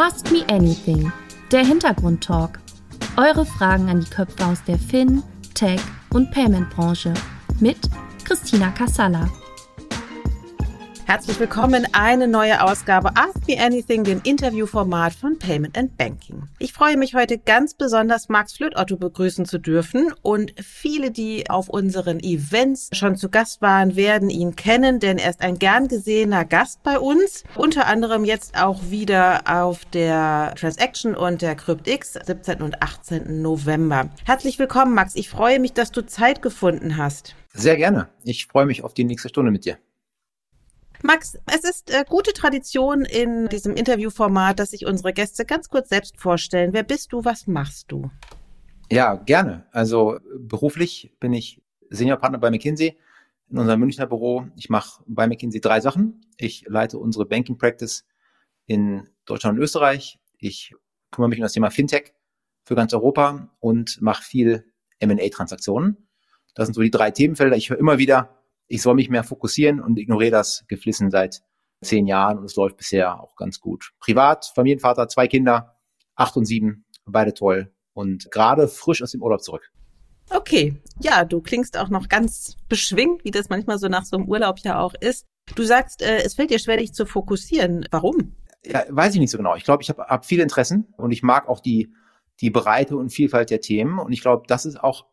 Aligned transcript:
Ask 0.00 0.30
Me 0.30 0.44
Anything, 0.48 1.10
der 1.50 1.64
Hintergrundtalk. 1.66 2.60
Eure 3.16 3.44
Fragen 3.44 3.88
an 3.88 3.98
die 3.98 4.08
Köpfe 4.08 4.46
aus 4.46 4.62
der 4.62 4.78
Fin, 4.78 5.24
Tech 5.54 5.80
und 6.10 6.30
Payment 6.30 6.70
Branche 6.70 7.12
mit 7.58 7.78
Christina 8.22 8.70
Kassala. 8.70 9.28
Herzlich 11.08 11.40
willkommen 11.40 11.84
in 11.84 11.94
eine 11.94 12.28
neue 12.28 12.62
Ausgabe 12.62 13.16
Ask 13.16 13.48
Me 13.48 13.58
Anything, 13.58 14.04
dem 14.04 14.20
Interviewformat 14.24 15.14
von 15.14 15.38
Payment 15.38 15.78
and 15.78 15.96
Banking. 15.96 16.42
Ich 16.58 16.74
freue 16.74 16.98
mich 16.98 17.14
heute 17.14 17.38
ganz 17.38 17.72
besonders, 17.72 18.28
Max 18.28 18.52
Flötotto 18.52 18.98
begrüßen 18.98 19.46
zu 19.46 19.56
dürfen 19.56 20.12
und 20.20 20.52
viele, 20.62 21.10
die 21.10 21.48
auf 21.48 21.70
unseren 21.70 22.20
Events 22.20 22.90
schon 22.92 23.16
zu 23.16 23.30
Gast 23.30 23.62
waren, 23.62 23.96
werden 23.96 24.28
ihn 24.28 24.54
kennen, 24.54 25.00
denn 25.00 25.16
er 25.16 25.30
ist 25.30 25.40
ein 25.40 25.58
gern 25.58 25.88
gesehener 25.88 26.44
Gast 26.44 26.82
bei 26.82 26.98
uns. 26.98 27.42
Unter 27.54 27.86
anderem 27.86 28.26
jetzt 28.26 28.62
auch 28.62 28.90
wieder 28.90 29.44
auf 29.46 29.86
der 29.86 30.52
Transaction 30.58 31.16
und 31.16 31.40
der 31.40 31.54
CryptX 31.54 32.18
17. 32.26 32.60
und 32.60 32.82
18. 32.82 33.40
November. 33.40 34.10
Herzlich 34.26 34.58
willkommen, 34.58 34.92
Max. 34.92 35.16
Ich 35.16 35.30
freue 35.30 35.58
mich, 35.58 35.72
dass 35.72 35.90
du 35.90 36.04
Zeit 36.04 36.42
gefunden 36.42 36.98
hast. 36.98 37.34
Sehr 37.54 37.78
gerne. 37.78 38.10
Ich 38.24 38.46
freue 38.46 38.66
mich 38.66 38.84
auf 38.84 38.92
die 38.92 39.04
nächste 39.04 39.30
Stunde 39.30 39.50
mit 39.50 39.64
dir. 39.64 39.78
Max, 41.02 41.38
es 41.46 41.64
ist 41.64 41.90
äh, 41.90 42.04
gute 42.08 42.32
Tradition 42.32 43.04
in 43.04 43.48
diesem 43.48 43.74
Interviewformat, 43.74 44.58
dass 44.58 44.70
sich 44.70 44.84
unsere 44.84 45.12
Gäste 45.12 45.44
ganz 45.44 45.68
kurz 45.68 45.88
selbst 45.88 46.20
vorstellen. 46.20 46.72
Wer 46.72 46.82
bist 46.82 47.12
du? 47.12 47.24
Was 47.24 47.46
machst 47.46 47.92
du? 47.92 48.10
Ja, 48.90 49.14
gerne. 49.14 49.66
Also 49.70 50.18
beruflich 50.36 51.14
bin 51.20 51.32
ich 51.32 51.62
Seniorpartner 51.90 52.38
bei 52.38 52.50
McKinsey 52.50 52.98
in 53.50 53.58
unserem 53.58 53.80
Münchner 53.80 54.06
Büro. 54.06 54.46
Ich 54.56 54.70
mache 54.70 55.02
bei 55.06 55.26
McKinsey 55.28 55.60
drei 55.60 55.80
Sachen. 55.80 56.26
Ich 56.36 56.64
leite 56.66 56.98
unsere 56.98 57.26
Banking 57.26 57.58
Practice 57.58 58.04
in 58.66 59.08
Deutschland 59.24 59.58
und 59.58 59.62
Österreich. 59.62 60.18
Ich 60.38 60.74
kümmere 61.10 61.28
mich 61.28 61.38
um 61.38 61.42
das 61.42 61.52
Thema 61.52 61.70
Fintech 61.70 62.12
für 62.64 62.74
ganz 62.74 62.92
Europa 62.92 63.50
und 63.60 64.00
mache 64.02 64.22
viel 64.22 64.64
M&A-Transaktionen. 64.98 66.08
Das 66.54 66.66
sind 66.66 66.74
so 66.74 66.82
die 66.82 66.90
drei 66.90 67.10
Themenfelder. 67.10 67.56
Ich 67.56 67.70
höre 67.70 67.78
immer 67.78 67.98
wieder, 67.98 68.37
ich 68.68 68.82
soll 68.82 68.94
mich 68.94 69.10
mehr 69.10 69.24
fokussieren 69.24 69.80
und 69.80 69.98
ignoriere 69.98 70.30
das 70.30 70.64
geflissen 70.68 71.10
seit 71.10 71.42
zehn 71.82 72.06
Jahren 72.06 72.38
und 72.38 72.44
es 72.44 72.56
läuft 72.56 72.76
bisher 72.76 73.20
auch 73.20 73.36
ganz 73.36 73.60
gut. 73.60 73.92
Privat, 73.98 74.50
Familienvater, 74.54 75.08
zwei 75.08 75.26
Kinder, 75.26 75.76
acht 76.14 76.36
und 76.36 76.44
sieben, 76.44 76.84
beide 77.06 77.34
toll 77.34 77.72
und 77.94 78.30
gerade 78.30 78.68
frisch 78.68 79.02
aus 79.02 79.12
dem 79.12 79.22
Urlaub 79.22 79.42
zurück. 79.42 79.70
Okay, 80.30 80.76
ja, 81.00 81.24
du 81.24 81.40
klingst 81.40 81.78
auch 81.78 81.88
noch 81.88 82.08
ganz 82.08 82.56
beschwingt, 82.68 83.24
wie 83.24 83.30
das 83.30 83.48
manchmal 83.48 83.78
so 83.78 83.88
nach 83.88 84.04
so 84.04 84.16
einem 84.16 84.28
Urlaub 84.28 84.58
ja 84.60 84.78
auch 84.78 84.94
ist. 85.00 85.26
Du 85.54 85.62
sagst, 85.62 86.02
äh, 86.02 86.22
es 86.22 86.34
fällt 86.34 86.50
dir 86.50 86.58
schwer, 86.58 86.76
dich 86.76 86.92
zu 86.92 87.06
fokussieren. 87.06 87.86
Warum? 87.90 88.36
Ja, 88.64 88.84
weiß 88.90 89.14
ich 89.14 89.20
nicht 89.20 89.30
so 89.30 89.38
genau. 89.38 89.56
Ich 89.56 89.64
glaube, 89.64 89.82
ich 89.82 89.88
habe 89.88 90.02
hab 90.02 90.26
viele 90.26 90.42
Interessen 90.42 90.92
und 90.98 91.12
ich 91.12 91.22
mag 91.22 91.48
auch 91.48 91.60
die, 91.60 91.94
die 92.40 92.50
Breite 92.50 92.96
und 92.98 93.10
Vielfalt 93.10 93.48
der 93.48 93.62
Themen. 93.62 93.98
Und 93.98 94.12
ich 94.12 94.20
glaube, 94.20 94.44
das 94.46 94.66
ist 94.66 94.78
auch 94.78 95.06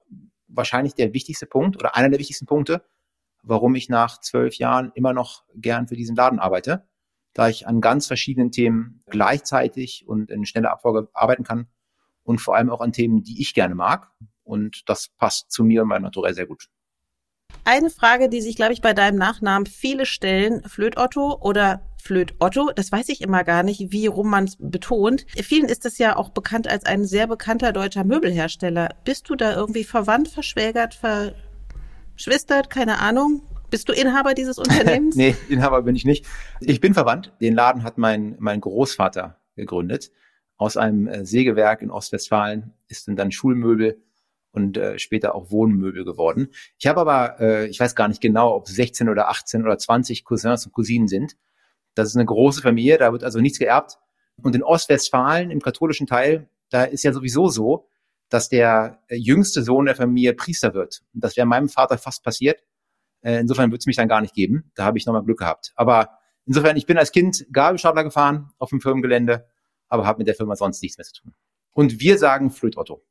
wahrscheinlich 0.48 0.96
der 0.96 1.14
wichtigste 1.14 1.46
Punkt 1.46 1.78
oder 1.78 1.96
einer 1.96 2.10
der 2.10 2.20
wichtigsten 2.20 2.46
Punkte, 2.46 2.84
warum 3.46 3.76
ich 3.76 3.90
nach 3.90 4.20
zwölf 4.20 4.56
Jahren 4.56 4.92
immer 4.96 5.14
noch 5.14 5.44
gern 5.56 5.88
für 5.88 5.96
diesen 5.96 6.16
Laden 6.16 6.40
arbeite, 6.40 6.88
da 7.34 7.48
ich 7.48 7.68
an 7.68 7.82
ganz 7.82 8.08
verschiedenen 8.08 8.52
Themen 8.52 9.04
gleichzeitig 9.08 10.06
und 10.08 10.32
in 10.32 10.46
schneller 10.46 10.72
Abfolge 10.72 11.10
arbeiten 11.14 11.44
kann 11.44 11.68
und 12.24 12.42
vor 12.42 12.56
allem 12.56 12.70
auch 12.70 12.82
an 12.82 12.92
Themen, 12.92 13.24
die 13.24 13.42
ich 13.42 13.54
gerne 13.54 13.76
mag. 13.76 14.12
Und 14.44 14.84
das 14.88 15.10
passt 15.18 15.52
zu 15.52 15.64
mir 15.64 15.84
und 15.84 15.88
meinem 15.88 16.04
Naturell 16.04 16.34
sehr 16.34 16.46
gut. 16.46 16.68
Eine 17.64 17.90
Frage, 17.90 18.30
die 18.30 18.42
sich, 18.42 18.56
glaube 18.56 18.74
ich, 18.74 18.82
bei 18.82 18.94
deinem 18.94 19.18
Nachnamen 19.18 19.66
viele 19.66 20.06
stellen, 20.06 20.62
Flöt 20.68 20.98
Otto 20.98 21.40
oder 21.42 21.82
Flöt 22.02 22.36
Otto, 22.40 22.72
das 22.76 22.92
weiß 22.92 23.10
ich 23.10 23.22
immer 23.22 23.44
gar 23.44 23.64
nicht, 23.64 23.92
wie 23.92 24.06
rum 24.06 24.30
man 24.30 24.44
es 24.44 24.58
betont. 24.60 25.26
Vielen 25.42 25.66
ist 25.66 25.86
das 25.86 25.98
ja 25.98 26.16
auch 26.16 26.30
bekannt 26.30 26.68
als 26.68 26.86
ein 26.86 27.06
sehr 27.06 27.26
bekannter 27.26 27.74
deutscher 27.74 28.04
Möbelhersteller. 28.04 28.90
Bist 29.04 29.30
du 29.30 29.36
da 29.36 29.56
irgendwie 29.56 29.84
verwandt, 29.84 30.28
verschwägert, 30.28 30.94
ver 30.94 31.34
Schwistert, 32.16 32.70
keine 32.70 33.00
Ahnung. 33.00 33.42
Bist 33.70 33.90
du 33.90 33.94
Inhaber 33.94 34.34
dieses 34.34 34.58
Unternehmens? 34.60 35.16
nee, 35.16 35.36
Inhaber 35.50 35.82
bin 35.82 35.96
ich 35.96 36.06
nicht. 36.06 36.26
Ich 36.62 36.80
bin 36.80 36.94
verwandt. 36.94 37.34
Den 37.42 37.54
Laden 37.54 37.84
hat 37.84 37.98
mein, 37.98 38.36
mein 38.40 38.62
Großvater 38.62 39.40
gegründet. 39.56 40.12
Aus 40.58 40.78
einem 40.78 41.08
äh, 41.08 41.26
Sägewerk 41.26 41.82
in 41.82 41.92
Ostwestfalen 41.92 42.74
ist 42.88 43.08
dann, 43.08 43.16
dann 43.16 43.32
Schulmöbel 43.32 44.02
und 44.52 44.78
äh, 44.78 44.98
später 44.98 45.36
auch 45.36 45.52
Wohnmöbel 45.52 46.06
geworden. 46.06 46.48
Ich 46.78 46.88
habe 46.88 47.02
aber, 47.02 47.40
äh, 47.42 47.68
ich 47.68 47.80
weiß 47.80 47.96
gar 47.96 48.08
nicht 48.08 48.22
genau, 48.22 48.56
ob 48.56 48.68
16 48.68 49.10
oder 49.10 49.30
18 49.30 49.64
oder 49.64 49.78
20 49.78 50.24
Cousins 50.24 50.66
und 50.66 50.72
Cousinen 50.72 51.08
sind. 51.08 51.36
Das 51.94 52.08
ist 52.08 52.16
eine 52.16 52.26
große 52.26 52.62
Familie, 52.62 52.98
da 52.98 53.12
wird 53.12 53.24
also 53.24 53.42
nichts 53.42 53.60
geerbt. 53.60 53.98
Und 54.42 54.56
in 54.56 54.64
Ostwestfalen, 54.64 55.52
im 55.52 55.62
katholischen 55.62 56.08
Teil, 56.08 56.50
da 56.70 56.84
ist 56.84 57.04
ja 57.04 57.14
sowieso 57.14 57.50
so, 57.50 57.88
dass 58.30 58.50
der 58.50 59.00
äh, 59.08 59.16
jüngste 59.16 59.64
Sohn 59.64 59.86
der 59.86 59.96
Familie 59.96 60.34
Priester 60.34 60.74
wird. 60.74 61.02
Und 61.14 61.24
das 61.24 61.38
wäre 61.38 61.48
meinem 61.48 61.70
Vater 61.70 61.98
fast 61.98 62.24
passiert. 62.24 62.64
Äh, 63.22 63.40
insofern 63.40 63.72
würde 63.72 63.80
es 63.80 63.86
mich 63.86 63.96
dann 63.96 64.08
gar 64.08 64.22
nicht 64.22 64.34
geben. 64.34 64.72
Da 64.76 64.86
habe 64.86 64.98
ich 64.98 65.06
nochmal 65.06 65.24
Glück 65.24 65.40
gehabt. 65.40 65.74
Aber 65.76 66.10
insofern, 66.46 66.78
ich 66.78 66.86
bin 66.86 66.98
als 66.98 67.12
Kind 67.12 67.46
Gabelstapler 67.52 68.04
gefahren 68.04 68.52
auf 68.58 68.70
dem 68.70 68.82
Firmengelände, 68.82 69.48
aber 69.88 70.06
habe 70.06 70.20
mit 70.20 70.28
der 70.28 70.36
Firma 70.36 70.56
sonst 70.56 70.82
nichts 70.82 70.98
mehr 70.98 71.06
zu 71.06 71.14
tun. 71.22 71.34
Und 71.72 72.00
wir 72.00 72.18
sagen 72.18 72.52
Flöt 72.52 72.78
Otto. 72.78 73.04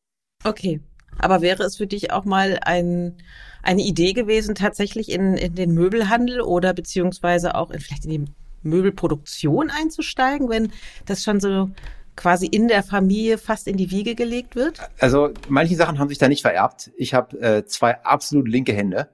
Okay. 0.45 0.81
Aber 1.19 1.43
wäre 1.43 1.63
es 1.63 1.77
für 1.77 1.87
dich 1.87 2.11
auch 2.11 2.25
mal 2.25 2.59
ein, 2.63 3.19
eine 3.63 3.83
Idee 3.83 4.15
gewesen, 4.15 4.57
tatsächlich 4.57 5.13
in, 5.13 5.37
in 5.37 5.55
den 5.55 5.73
Möbelhandel 5.73 6.41
oder 6.41 6.75
beziehungsweise 6.75 7.55
auch 7.55 7.71
in, 7.71 7.79
vielleicht 7.79 8.05
in 8.05 8.11
die 8.11 8.33
Möbelproduktion 8.63 9.71
einzusteigen, 9.71 10.49
wenn 10.49 10.73
das 11.07 11.23
schon 11.23 11.39
so 11.39 11.71
quasi 12.17 12.47
in 12.47 12.69
der 12.69 12.83
Familie 12.83 13.39
fast 13.39 13.69
in 13.69 13.77
die 13.77 13.91
Wiege 13.91 14.15
gelegt 14.15 14.57
wird? 14.57 14.81
Also 14.99 15.31
manche 15.49 15.77
Sachen 15.77 15.99
haben 15.99 16.09
sich 16.09 16.19
da 16.19 16.29
nicht 16.29 16.43
vererbt. 16.43 16.91
Ich 16.97 17.15
habe 17.15 17.41
äh, 17.41 17.65
zwei 17.67 18.03
absolut 18.05 18.49
linke 18.49 18.73
Hände 18.73 19.09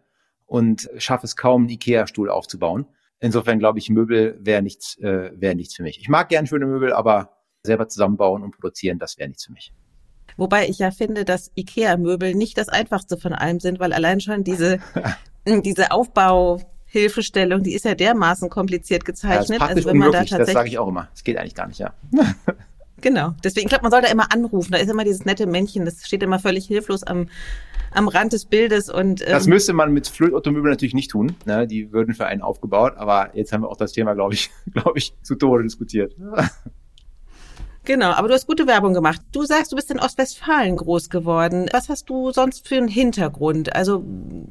und 0.46 0.90
schaffe 0.98 1.26
es 1.26 1.36
kaum, 1.36 1.62
einen 1.62 1.70
Ikea-Stuhl 1.70 2.30
aufzubauen. 2.30 2.86
Insofern 3.20 3.58
glaube 3.58 3.78
ich, 3.78 3.90
Möbel 3.90 4.38
wäre 4.40 4.62
nichts, 4.62 4.98
äh, 4.98 5.30
wäre 5.34 5.54
nichts 5.54 5.76
für 5.76 5.82
mich. 5.82 6.00
Ich 6.00 6.08
mag 6.08 6.28
gern 6.28 6.46
schöne 6.46 6.66
Möbel, 6.66 6.92
aber 6.92 7.36
selber 7.62 7.88
zusammenbauen 7.88 8.42
und 8.42 8.52
produzieren, 8.52 8.98
das 8.98 9.18
wäre 9.18 9.28
nichts 9.28 9.44
für 9.44 9.52
mich. 9.52 9.72
Wobei 10.36 10.68
ich 10.68 10.78
ja 10.78 10.90
finde, 10.90 11.24
dass 11.24 11.50
Ikea-Möbel 11.54 12.34
nicht 12.34 12.56
das 12.56 12.68
einfachste 12.68 13.18
von 13.18 13.34
allem 13.34 13.60
sind, 13.60 13.78
weil 13.78 13.92
allein 13.92 14.20
schon 14.20 14.42
diese, 14.42 14.78
diese 15.46 15.90
Aufbauhilfestellung, 15.90 17.62
die 17.62 17.74
ist 17.74 17.84
ja 17.84 17.94
dermaßen 17.94 18.48
kompliziert 18.48 19.04
gezeichnet. 19.04 19.60
Ja, 19.60 19.68
das 19.68 19.70
ist 19.70 19.76
also 19.76 19.90
wenn 19.90 19.98
man 19.98 20.12
da 20.12 20.20
tatsächlich, 20.20 20.46
das 20.46 20.52
sage 20.54 20.68
ich 20.68 20.78
auch 20.78 20.88
immer. 20.88 21.08
Das 21.12 21.24
geht 21.24 21.36
eigentlich 21.36 21.54
gar 21.54 21.66
nicht, 21.66 21.78
ja. 21.78 21.92
Genau. 23.00 23.34
Deswegen, 23.42 23.66
ich 23.66 23.70
glaube, 23.70 23.82
man 23.82 23.90
soll 23.90 24.02
da 24.02 24.08
immer 24.08 24.32
anrufen. 24.32 24.72
Da 24.72 24.78
ist 24.78 24.90
immer 24.90 25.04
dieses 25.04 25.24
nette 25.24 25.46
Männchen, 25.46 25.84
das 25.84 26.06
steht 26.06 26.22
immer 26.22 26.38
völlig 26.38 26.66
hilflos 26.66 27.02
am, 27.02 27.28
am 27.92 28.08
Rand 28.08 28.32
des 28.32 28.44
Bildes 28.44 28.88
und 28.88 29.20
ähm, 29.22 29.28
das 29.30 29.46
müsste 29.46 29.72
man 29.72 29.92
mit 29.92 30.08
Flötautomöbeln 30.08 30.70
natürlich 30.70 30.94
nicht 30.94 31.10
tun. 31.10 31.36
Ne? 31.44 31.66
Die 31.66 31.92
würden 31.92 32.14
für 32.14 32.26
einen 32.26 32.42
aufgebaut, 32.42 32.94
aber 32.96 33.30
jetzt 33.34 33.52
haben 33.52 33.62
wir 33.62 33.68
auch 33.68 33.76
das 33.76 33.92
Thema, 33.92 34.14
glaube 34.14 34.34
ich, 34.34 34.50
glaube 34.72 34.98
ich, 34.98 35.14
zu 35.22 35.34
Tode 35.34 35.62
diskutiert. 35.64 36.14
Genau, 37.84 38.10
aber 38.10 38.28
du 38.28 38.34
hast 38.34 38.46
gute 38.46 38.66
Werbung 38.66 38.92
gemacht. 38.92 39.22
Du 39.32 39.44
sagst, 39.44 39.72
du 39.72 39.76
bist 39.76 39.90
in 39.90 39.98
Ostwestfalen 39.98 40.76
groß 40.76 41.08
geworden. 41.08 41.68
Was 41.72 41.88
hast 41.88 42.10
du 42.10 42.30
sonst 42.30 42.68
für 42.68 42.76
einen 42.76 42.88
Hintergrund? 42.88 43.74
Also 43.74 44.04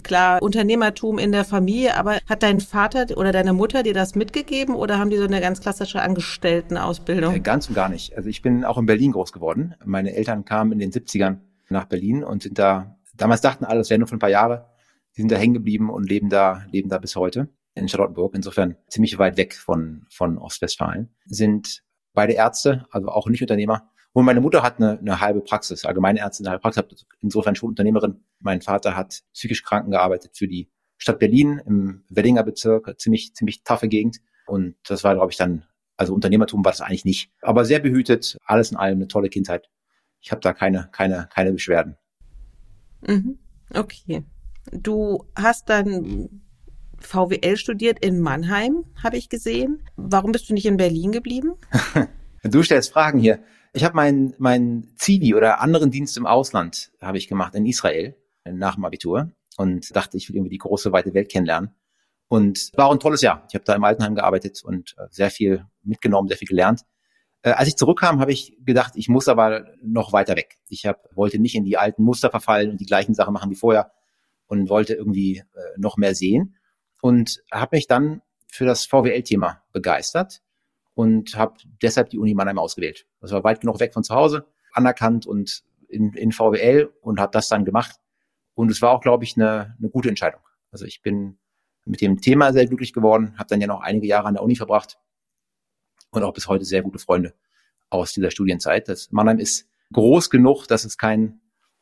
klar, 0.03 0.41
Unternehmertum 0.41 1.19
in 1.19 1.31
der 1.31 1.45
Familie, 1.45 1.95
aber 1.95 2.19
hat 2.27 2.43
dein 2.43 2.59
Vater 2.59 3.05
oder 3.17 3.31
deine 3.31 3.53
Mutter 3.53 3.83
dir 3.83 3.93
das 3.93 4.15
mitgegeben 4.15 4.75
oder 4.75 4.97
haben 4.97 5.09
die 5.09 5.17
so 5.17 5.25
eine 5.25 5.41
ganz 5.41 5.61
klassische 5.61 6.01
Angestelltenausbildung? 6.01 7.35
Äh, 7.35 7.39
ganz 7.39 7.69
und 7.69 7.75
gar 7.75 7.89
nicht. 7.89 8.17
Also 8.17 8.29
ich 8.29 8.41
bin 8.41 8.65
auch 8.65 8.77
in 8.77 8.87
Berlin 8.87 9.11
groß 9.11 9.31
geworden. 9.31 9.75
Meine 9.85 10.15
Eltern 10.15 10.43
kamen 10.43 10.71
in 10.71 10.79
den 10.79 10.91
70ern 10.91 11.37
nach 11.69 11.85
Berlin 11.85 12.23
und 12.23 12.43
sind 12.43 12.57
da, 12.57 12.97
damals 13.15 13.41
dachten 13.41 13.63
alle, 13.63 13.79
das 13.79 13.91
wäre 13.91 13.99
nur 13.99 14.07
für 14.07 14.15
ein 14.15 14.19
paar 14.19 14.29
Jahre. 14.29 14.65
Die 15.15 15.21
sind 15.21 15.31
da 15.31 15.37
hängen 15.37 15.53
geblieben 15.53 15.89
und 15.89 16.09
leben 16.09 16.29
da, 16.29 16.63
leben 16.71 16.89
da 16.89 16.97
bis 16.97 17.15
heute 17.15 17.49
in 17.75 17.87
Charlottenburg, 17.87 18.33
insofern 18.35 18.75
ziemlich 18.87 19.17
weit 19.19 19.37
weg 19.37 19.53
von, 19.53 20.05
von 20.09 20.37
Ostwestfalen, 20.37 21.09
sind 21.25 21.83
beide 22.13 22.33
Ärzte, 22.33 22.85
also 22.91 23.07
auch 23.09 23.27
nicht 23.27 23.41
Unternehmer. 23.41 23.89
Und 24.11 24.25
meine 24.25 24.41
Mutter 24.41 24.63
hat 24.63 24.77
eine, 24.77 24.97
eine 24.99 25.21
halbe 25.21 25.41
Praxis, 25.41 25.85
allgemeine 25.85 26.19
Ärztin, 26.19 26.45
eine 26.45 26.51
halbe 26.51 26.61
Praxis, 26.61 27.05
insofern 27.21 27.55
schon 27.55 27.69
Unternehmerin. 27.69 28.23
Mein 28.39 28.61
Vater 28.61 28.95
hat 28.95 29.21
psychisch 29.33 29.63
Kranken 29.63 29.91
gearbeitet 29.91 30.31
für 30.35 30.47
die 30.47 30.69
Stadt 30.97 31.19
Berlin 31.19 31.61
im 31.65 32.03
Weddinger 32.09 32.43
Bezirk, 32.43 32.99
ziemlich, 32.99 33.33
ziemlich 33.33 33.63
taffe 33.63 33.87
Gegend. 33.87 34.17
Und 34.47 34.75
das 34.87 35.03
war, 35.03 35.13
glaube 35.15 35.31
ich, 35.31 35.37
dann, 35.37 35.63
also 35.95 36.13
Unternehmertum 36.13 36.65
war 36.65 36.71
das 36.71 36.81
eigentlich 36.81 37.05
nicht. 37.05 37.31
Aber 37.41 37.65
sehr 37.65 37.79
behütet, 37.79 38.37
alles 38.45 38.71
in 38.71 38.77
allem 38.77 38.97
eine 38.97 39.07
tolle 39.07 39.29
Kindheit. 39.29 39.69
Ich 40.21 40.31
habe 40.31 40.41
da 40.41 40.53
keine, 40.53 40.89
keine, 40.91 41.29
keine 41.33 41.53
Beschwerden. 41.53 41.97
Mhm. 43.07 43.39
Okay. 43.73 44.25
Du 44.71 45.25
hast 45.35 45.69
dann 45.69 46.41
VWL 47.01 47.57
studiert 47.57 48.03
in 48.03 48.19
Mannheim, 48.19 48.85
habe 49.03 49.17
ich 49.17 49.29
gesehen. 49.29 49.83
Warum 49.95 50.31
bist 50.31 50.49
du 50.49 50.53
nicht 50.53 50.65
in 50.65 50.77
Berlin 50.77 51.11
geblieben? 51.11 51.53
du 52.43 52.63
stellst 52.63 52.91
Fragen 52.91 53.19
hier. 53.19 53.39
Ich 53.73 53.83
habe 53.83 53.95
meinen 53.95 54.33
mein 54.39 54.91
Zivi 54.95 55.35
oder 55.35 55.61
anderen 55.61 55.91
Dienst 55.91 56.17
im 56.17 56.25
Ausland 56.25 56.91
habe 57.01 57.17
ich 57.17 57.27
gemacht 57.27 57.55
in 57.55 57.65
Israel 57.65 58.15
nach 58.45 58.75
dem 58.75 58.85
Abitur 58.85 59.31
und 59.57 59.95
dachte, 59.95 60.17
ich 60.17 60.29
will 60.29 60.37
irgendwie 60.37 60.51
die 60.51 60.57
große 60.57 60.91
weite 60.91 61.13
Welt 61.13 61.29
kennenlernen. 61.29 61.75
Und 62.27 62.71
war 62.75 62.87
auch 62.87 62.93
ein 62.93 62.99
tolles 62.99 63.21
Jahr. 63.21 63.43
Ich 63.49 63.55
habe 63.55 63.65
da 63.65 63.73
im 63.73 63.83
Altenheim 63.83 64.15
gearbeitet 64.15 64.63
und 64.63 64.95
äh, 64.97 65.07
sehr 65.09 65.31
viel 65.31 65.65
mitgenommen, 65.83 66.27
sehr 66.27 66.37
viel 66.37 66.47
gelernt. 66.47 66.81
Äh, 67.41 67.51
als 67.51 67.67
ich 67.67 67.75
zurückkam, 67.75 68.19
habe 68.19 68.31
ich 68.31 68.55
gedacht, 68.63 68.93
ich 68.95 69.09
muss 69.09 69.27
aber 69.27 69.65
noch 69.81 70.13
weiter 70.13 70.35
weg. 70.35 70.57
Ich 70.67 70.85
hab, 70.85 71.03
wollte 71.15 71.39
nicht 71.39 71.55
in 71.55 71.65
die 71.65 71.77
alten 71.77 72.03
Muster 72.03 72.29
verfallen 72.29 72.69
und 72.69 72.79
die 72.79 72.85
gleichen 72.85 73.15
Sachen 73.15 73.33
machen 73.33 73.49
wie 73.49 73.55
vorher 73.55 73.91
und 74.45 74.69
wollte 74.69 74.93
irgendwie 74.93 75.39
äh, 75.39 75.43
noch 75.77 75.97
mehr 75.97 76.13
sehen 76.13 76.55
und 77.01 77.43
habe 77.51 77.77
mich 77.77 77.87
dann 77.87 78.21
für 78.47 78.65
das 78.65 78.85
VWL-Thema 78.85 79.63
begeistert 79.71 80.41
und 80.95 81.35
habe 81.35 81.55
deshalb 81.81 82.09
die 82.09 82.19
Uni 82.19 82.33
Mannheim 82.33 82.59
ausgewählt. 82.59 83.05
Das 83.21 83.31
war 83.31 83.43
weit 83.43 83.61
genug 83.61 83.79
weg 83.79 83.93
von 83.93 84.03
zu 84.03 84.15
Hause, 84.15 84.47
anerkannt 84.73 85.25
und 85.25 85.63
in, 85.87 86.13
in 86.13 86.31
VWL 86.31 86.91
und 87.01 87.19
habe 87.19 87.31
das 87.31 87.47
dann 87.47 87.65
gemacht. 87.65 87.97
Und 88.53 88.69
es 88.69 88.81
war 88.81 88.91
auch, 88.91 89.01
glaube 89.01 89.23
ich, 89.23 89.35
eine, 89.37 89.75
eine 89.77 89.89
gute 89.89 90.09
Entscheidung. 90.09 90.41
Also 90.71 90.85
ich 90.85 91.01
bin 91.01 91.37
mit 91.85 92.01
dem 92.01 92.21
Thema 92.21 92.53
sehr 92.53 92.67
glücklich 92.67 92.93
geworden, 92.93 93.37
habe 93.37 93.47
dann 93.49 93.61
ja 93.61 93.67
noch 93.67 93.81
einige 93.81 94.07
Jahre 94.07 94.27
an 94.27 94.35
der 94.35 94.43
Uni 94.43 94.55
verbracht 94.55 94.97
und 96.11 96.23
auch 96.23 96.33
bis 96.33 96.47
heute 96.47 96.65
sehr 96.65 96.81
gute 96.81 96.99
Freunde 96.99 97.33
aus 97.89 98.13
dieser 98.13 98.31
Studienzeit. 98.31 98.87
Das 98.87 99.11
Mannheim 99.11 99.39
ist 99.39 99.67
groß 99.93 100.29
genug, 100.29 100.67
dass 100.67 100.85
es 100.85 100.97
kein, 100.97 101.41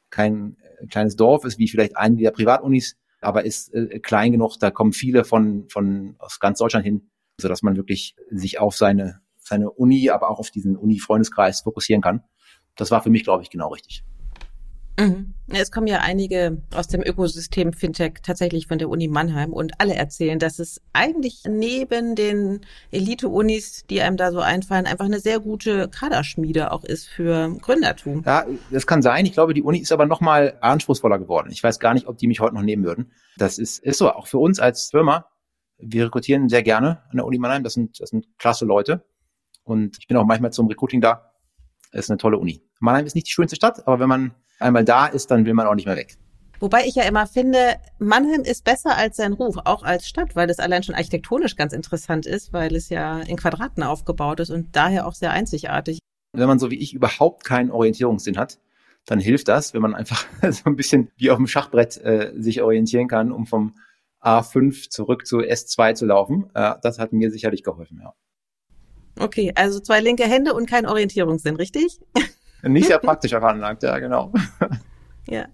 kein 0.09 0.57
äh, 0.79 0.87
kleines 0.87 1.15
Dorf 1.15 1.43
ist, 1.45 1.57
wie 1.57 1.67
vielleicht 1.67 1.97
eine 1.97 2.17
der 2.17 2.31
Privatunis, 2.31 2.97
aber 3.27 3.43
ist 3.43 3.73
äh, 3.73 3.99
klein 3.99 4.31
genug, 4.31 4.55
da 4.57 4.71
kommen 4.71 4.93
viele 4.93 5.25
von, 5.25 5.67
von 5.67 6.15
aus 6.17 6.39
ganz 6.39 6.59
Deutschland 6.59 6.85
hin, 6.85 7.09
so 7.37 7.49
dass 7.49 7.61
man 7.61 7.75
wirklich 7.75 8.15
sich 8.31 8.57
auf 8.57 8.77
seine, 8.77 9.19
seine 9.37 9.69
Uni, 9.69 10.09
aber 10.09 10.29
auch 10.29 10.39
auf 10.39 10.49
diesen 10.49 10.77
Uni-Freundeskreis 10.77 11.59
fokussieren 11.59 12.01
kann. 12.01 12.23
Das 12.77 12.89
war 12.89 13.03
für 13.03 13.09
mich, 13.09 13.25
glaube 13.25 13.43
ich, 13.43 13.49
genau 13.49 13.67
richtig. 13.67 14.05
Mhm. 14.99 15.33
Es 15.49 15.71
kommen 15.71 15.87
ja 15.87 15.99
einige 15.99 16.61
aus 16.73 16.87
dem 16.87 17.01
Ökosystem 17.01 17.71
Fintech 17.71 18.15
tatsächlich 18.21 18.67
von 18.67 18.79
der 18.79 18.89
Uni 18.89 19.07
Mannheim 19.07 19.53
und 19.53 19.79
alle 19.79 19.93
erzählen, 19.93 20.39
dass 20.39 20.59
es 20.59 20.81
eigentlich 20.91 21.43
neben 21.47 22.15
den 22.15 22.61
Elite-Unis, 22.91 23.85
die 23.89 24.01
einem 24.01 24.17
da 24.17 24.31
so 24.31 24.39
einfallen, 24.39 24.85
einfach 24.85 25.05
eine 25.05 25.19
sehr 25.19 25.39
gute 25.39 25.87
Kaderschmiede 25.87 26.71
auch 26.71 26.83
ist 26.83 27.07
für 27.07 27.55
Gründertum. 27.61 28.23
Ja, 28.25 28.45
das 28.71 28.87
kann 28.87 29.01
sein. 29.01 29.25
Ich 29.25 29.33
glaube, 29.33 29.53
die 29.53 29.63
Uni 29.63 29.79
ist 29.79 29.91
aber 29.93 30.05
noch 30.05 30.19
mal 30.19 30.57
anspruchsvoller 30.59 31.19
geworden. 31.19 31.49
Ich 31.51 31.63
weiß 31.63 31.79
gar 31.79 31.93
nicht, 31.93 32.07
ob 32.07 32.17
die 32.17 32.27
mich 32.27 32.41
heute 32.41 32.55
noch 32.55 32.63
nehmen 32.63 32.83
würden. 32.83 33.11
Das 33.37 33.57
ist, 33.57 33.79
ist 33.79 33.99
so, 33.99 34.11
auch 34.11 34.27
für 34.27 34.39
uns 34.39 34.59
als 34.59 34.89
Firma. 34.89 35.27
Wir 35.77 36.05
rekrutieren 36.05 36.49
sehr 36.49 36.63
gerne 36.63 37.03
an 37.09 37.17
der 37.17 37.25
Uni 37.25 37.37
Mannheim. 37.37 37.63
Das 37.63 37.73
sind, 37.73 38.01
das 38.01 38.09
sind 38.09 38.27
klasse 38.37 38.65
Leute. 38.65 39.05
Und 39.63 39.97
ich 39.99 40.07
bin 40.07 40.17
auch 40.17 40.25
manchmal 40.25 40.51
zum 40.51 40.67
Recruiting 40.67 40.99
da. 40.99 41.31
Ist 41.91 42.09
eine 42.09 42.17
tolle 42.17 42.37
Uni. 42.37 42.61
Mannheim 42.79 43.05
ist 43.05 43.15
nicht 43.15 43.27
die 43.27 43.31
schönste 43.31 43.55
Stadt, 43.55 43.87
aber 43.87 43.99
wenn 43.99 44.09
man 44.09 44.31
einmal 44.59 44.85
da 44.85 45.07
ist, 45.07 45.31
dann 45.31 45.45
will 45.45 45.53
man 45.53 45.67
auch 45.67 45.75
nicht 45.75 45.85
mehr 45.85 45.95
weg. 45.95 46.17
Wobei 46.59 46.85
ich 46.85 46.95
ja 46.95 47.03
immer 47.03 47.27
finde, 47.27 47.75
Mannheim 47.99 48.41
ist 48.41 48.63
besser 48.63 48.97
als 48.97 49.17
sein 49.17 49.33
Ruf, 49.33 49.57
auch 49.65 49.83
als 49.83 50.07
Stadt, 50.07 50.35
weil 50.35 50.49
es 50.49 50.57
allein 50.57 50.81
schon 50.81 50.95
architektonisch 50.95 51.55
ganz 51.55 51.71
interessant 51.71 52.25
ist, 52.25 52.51
weil 52.51 52.75
es 52.75 52.89
ja 52.89 53.19
in 53.19 53.37
Quadraten 53.37 53.83
aufgebaut 53.83 54.39
ist 54.39 54.49
und 54.49 54.75
daher 54.75 55.05
auch 55.05 55.13
sehr 55.13 55.31
einzigartig. 55.31 55.99
Wenn 56.33 56.47
man 56.47 56.59
so 56.59 56.71
wie 56.71 56.79
ich 56.79 56.93
überhaupt 56.93 57.43
keinen 57.43 57.71
Orientierungssinn 57.71 58.37
hat, 58.37 58.59
dann 59.05 59.19
hilft 59.19 59.47
das, 59.47 59.73
wenn 59.73 59.81
man 59.81 59.95
einfach 59.95 60.25
so 60.51 60.63
ein 60.65 60.75
bisschen 60.75 61.11
wie 61.15 61.29
auf 61.29 61.37
dem 61.37 61.47
Schachbrett 61.47 61.97
äh, 61.97 62.33
sich 62.37 62.61
orientieren 62.61 63.07
kann, 63.07 63.31
um 63.31 63.45
vom 63.45 63.75
A5 64.21 64.89
zurück 64.89 65.27
zu 65.27 65.37
S2 65.37 65.93
zu 65.93 66.05
laufen. 66.07 66.49
Äh, 66.55 66.73
das 66.81 66.97
hat 66.97 67.13
mir 67.13 67.29
sicherlich 67.31 67.63
geholfen, 67.63 67.99
ja. 68.01 68.13
Okay, 69.19 69.51
also 69.55 69.79
zwei 69.79 69.99
linke 69.99 70.23
Hände 70.23 70.53
und 70.53 70.69
kein 70.69 70.85
Orientierungssinn, 70.85 71.55
richtig? 71.55 71.99
Nicht 72.63 72.87
sehr 72.87 72.99
praktisch 72.99 73.31
veranlagt, 73.31 73.83
ja, 73.83 73.97
genau. 73.99 74.33
Ja. 75.29 75.47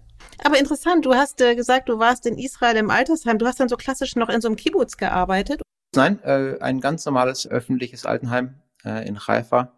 Aber 0.44 0.58
interessant, 0.58 1.04
du 1.04 1.14
hast 1.14 1.40
äh, 1.40 1.54
gesagt, 1.54 1.88
du 1.88 1.98
warst 1.98 2.26
in 2.26 2.38
Israel 2.38 2.76
im 2.76 2.90
Altersheim. 2.90 3.38
Du 3.38 3.46
hast 3.46 3.60
dann 3.60 3.68
so 3.68 3.76
klassisch 3.76 4.16
noch 4.16 4.28
in 4.28 4.40
so 4.40 4.48
einem 4.48 4.56
Kibbutz 4.56 4.96
gearbeitet. 4.96 5.62
Nein, 5.94 6.22
äh, 6.22 6.58
ein 6.60 6.80
ganz 6.80 7.04
normales 7.04 7.46
öffentliches 7.46 8.06
Altenheim 8.06 8.56
äh, 8.84 9.06
in 9.06 9.18
Haifa, 9.18 9.72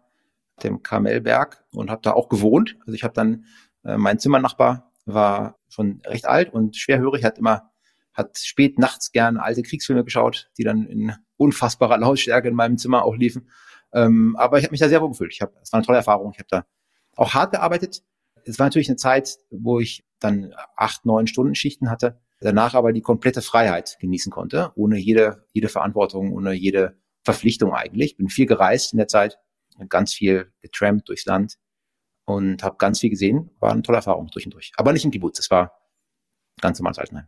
dem 0.63 0.81
Karmelberg, 0.83 1.63
und 1.71 1.89
habe 1.89 2.01
da 2.01 2.13
auch 2.13 2.29
gewohnt. 2.29 2.77
Also 2.81 2.93
ich 2.93 3.03
habe 3.03 3.13
dann, 3.13 3.45
äh, 3.83 3.97
mein 3.97 4.19
Zimmernachbar 4.19 4.91
war 5.05 5.57
schon 5.69 6.01
recht 6.05 6.25
alt 6.25 6.51
und 6.53 6.75
schwerhörig, 6.75 7.23
hat 7.23 7.37
immer, 7.37 7.71
hat 8.13 8.37
spät 8.39 8.79
nachts 8.79 9.11
gern 9.11 9.37
alte 9.37 9.61
Kriegsfilme 9.61 10.03
geschaut, 10.03 10.49
die 10.57 10.63
dann 10.63 10.85
in 10.85 11.13
unfassbarer 11.37 11.97
Lautstärke 11.97 12.47
in 12.47 12.55
meinem 12.55 12.77
Zimmer 12.77 13.03
auch 13.03 13.15
liefen. 13.15 13.49
Ähm, 13.97 14.35
aber 14.37 14.59
ich 14.59 14.63
habe 14.63 14.71
mich 14.71 14.79
da 14.79 14.89
sehr 14.89 15.01
wohl 15.01 15.09
gefühlt. 15.09 15.33
Ich 15.33 15.41
hab, 15.41 15.59
es 15.59 15.73
war 15.73 15.79
eine 15.79 15.85
tolle 15.85 15.97
Erfahrung. 15.97 16.31
Ich 16.31 16.37
habe 16.37 16.47
da 16.49 16.65
auch 17.15 17.33
hart 17.33 17.51
gearbeitet. 17.51 18.03
Es 18.45 18.59
war 18.59 18.67
natürlich 18.67 18.89
eine 18.89 18.97
Zeit, 18.97 19.39
wo 19.49 19.79
ich 19.79 20.05
dann 20.19 20.53
acht, 20.75 21.05
neun 21.05 21.25
Stunden 21.25 21.55
Schichten 21.55 21.89
hatte, 21.89 22.21
danach 22.39 22.75
aber 22.75 22.93
die 22.93 23.01
komplette 23.01 23.41
Freiheit 23.41 23.97
genießen 23.99 24.31
konnte, 24.31 24.71
ohne 24.75 24.97
jede, 24.97 25.45
jede 25.51 25.67
Verantwortung, 25.67 26.31
ohne 26.31 26.53
jede 26.53 26.97
Verpflichtung 27.23 27.73
eigentlich. 27.73 28.17
Bin 28.17 28.29
viel 28.29 28.45
gereist 28.45 28.93
in 28.93 28.97
der 28.99 29.07
Zeit, 29.07 29.39
ganz 29.89 30.13
viel 30.13 30.53
getrampt 30.61 31.09
durchs 31.09 31.25
Land 31.25 31.57
und 32.25 32.61
habe 32.61 32.77
ganz 32.77 32.99
viel 32.99 33.09
gesehen. 33.09 33.49
War 33.59 33.71
eine 33.71 33.81
tolle 33.81 33.97
Erfahrung 33.97 34.27
durch 34.27 34.45
und 34.45 34.53
durch. 34.53 34.73
Aber 34.77 34.93
nicht 34.93 35.05
im 35.05 35.11
Kibbutz, 35.11 35.39
es 35.39 35.49
war 35.49 35.75
ganz 36.61 36.79
normales 36.79 36.99
Altenheim. 36.99 37.25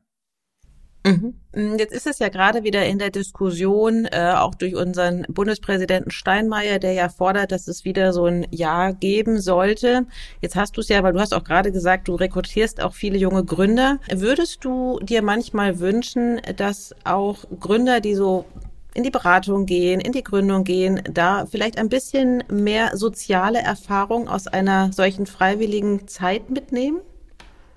Mhm. 1.05 1.33
Mm, 1.55 1.75
jetzt 1.77 1.93
ist 1.93 2.07
es 2.07 2.19
ja 2.19 2.29
gerade 2.29 2.63
wieder 2.63 2.85
in 2.85 2.99
der 2.99 3.09
Diskussion, 3.09 4.05
äh, 4.05 4.33
auch 4.35 4.55
durch 4.55 4.75
unseren 4.75 5.25
Bundespräsidenten 5.29 6.11
Steinmeier, 6.11 6.79
der 6.79 6.93
ja 6.93 7.09
fordert, 7.09 7.51
dass 7.51 7.67
es 7.67 7.85
wieder 7.85 8.13
so 8.13 8.25
ein 8.25 8.45
Jahr 8.51 8.93
geben 8.93 9.39
sollte. 9.39 10.05
Jetzt 10.41 10.55
hast 10.55 10.75
du 10.77 10.81
es 10.81 10.89
ja, 10.89 11.01
weil 11.03 11.13
du 11.13 11.19
hast 11.19 11.33
auch 11.33 11.43
gerade 11.43 11.71
gesagt, 11.71 12.07
du 12.07 12.15
rekrutierst 12.15 12.81
auch 12.81 12.93
viele 12.93 13.17
junge 13.17 13.45
Gründer. 13.45 13.99
Würdest 14.13 14.65
du 14.65 14.99
dir 15.01 15.21
manchmal 15.21 15.79
wünschen, 15.79 16.41
dass 16.57 16.93
auch 17.05 17.45
Gründer, 17.59 18.01
die 18.01 18.15
so 18.15 18.45
in 18.93 19.03
die 19.03 19.11
Beratung 19.11 19.65
gehen, 19.65 20.01
in 20.01 20.11
die 20.11 20.23
Gründung 20.23 20.63
gehen, 20.63 21.01
da 21.09 21.45
vielleicht 21.45 21.77
ein 21.77 21.89
bisschen 21.89 22.43
mehr 22.51 22.97
soziale 22.97 23.59
Erfahrung 23.59 24.27
aus 24.27 24.47
einer 24.47 24.91
solchen 24.91 25.25
freiwilligen 25.25 26.07
Zeit 26.07 26.49
mitnehmen? 26.49 26.99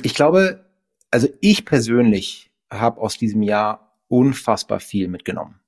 Ich 0.02 0.14
glaube, 0.14 0.64
also 1.10 1.28
ich 1.40 1.64
persönlich 1.64 2.51
habe 2.72 3.00
aus 3.00 3.18
diesem 3.18 3.42
Jahr 3.42 3.98
unfassbar 4.08 4.80
viel 4.80 5.08
mitgenommen. 5.08 5.60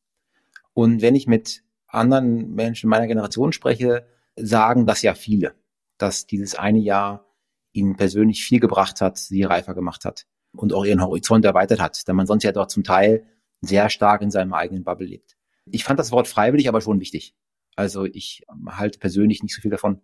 Und 0.72 1.02
wenn 1.02 1.14
ich 1.14 1.26
mit 1.26 1.62
anderen 1.86 2.54
Menschen 2.54 2.90
meiner 2.90 3.06
Generation 3.06 3.52
spreche, 3.52 4.06
sagen 4.36 4.86
das 4.86 5.02
ja 5.02 5.14
viele, 5.14 5.54
dass 5.98 6.26
dieses 6.26 6.54
eine 6.54 6.80
Jahr 6.80 7.26
ihnen 7.72 7.96
persönlich 7.96 8.44
viel 8.44 8.60
gebracht 8.60 9.00
hat, 9.00 9.18
sie 9.18 9.42
reifer 9.42 9.74
gemacht 9.74 10.04
hat 10.04 10.26
und 10.52 10.72
auch 10.72 10.84
ihren 10.84 11.02
Horizont 11.02 11.44
erweitert 11.44 11.80
hat, 11.80 12.06
da 12.08 12.12
man 12.12 12.26
sonst 12.26 12.44
ja 12.44 12.52
doch 12.52 12.66
zum 12.66 12.84
Teil 12.84 13.26
sehr 13.60 13.90
stark 13.90 14.22
in 14.22 14.30
seinem 14.30 14.52
eigenen 14.52 14.84
Bubble 14.84 15.06
lebt. 15.06 15.36
Ich 15.66 15.84
fand 15.84 15.98
das 15.98 16.12
Wort 16.12 16.28
freiwillig 16.28 16.68
aber 16.68 16.80
schon 16.80 17.00
wichtig. 17.00 17.34
Also 17.76 18.04
ich 18.04 18.44
halte 18.68 18.98
persönlich 18.98 19.42
nicht 19.42 19.54
so 19.54 19.62
viel 19.62 19.70
davon, 19.70 20.00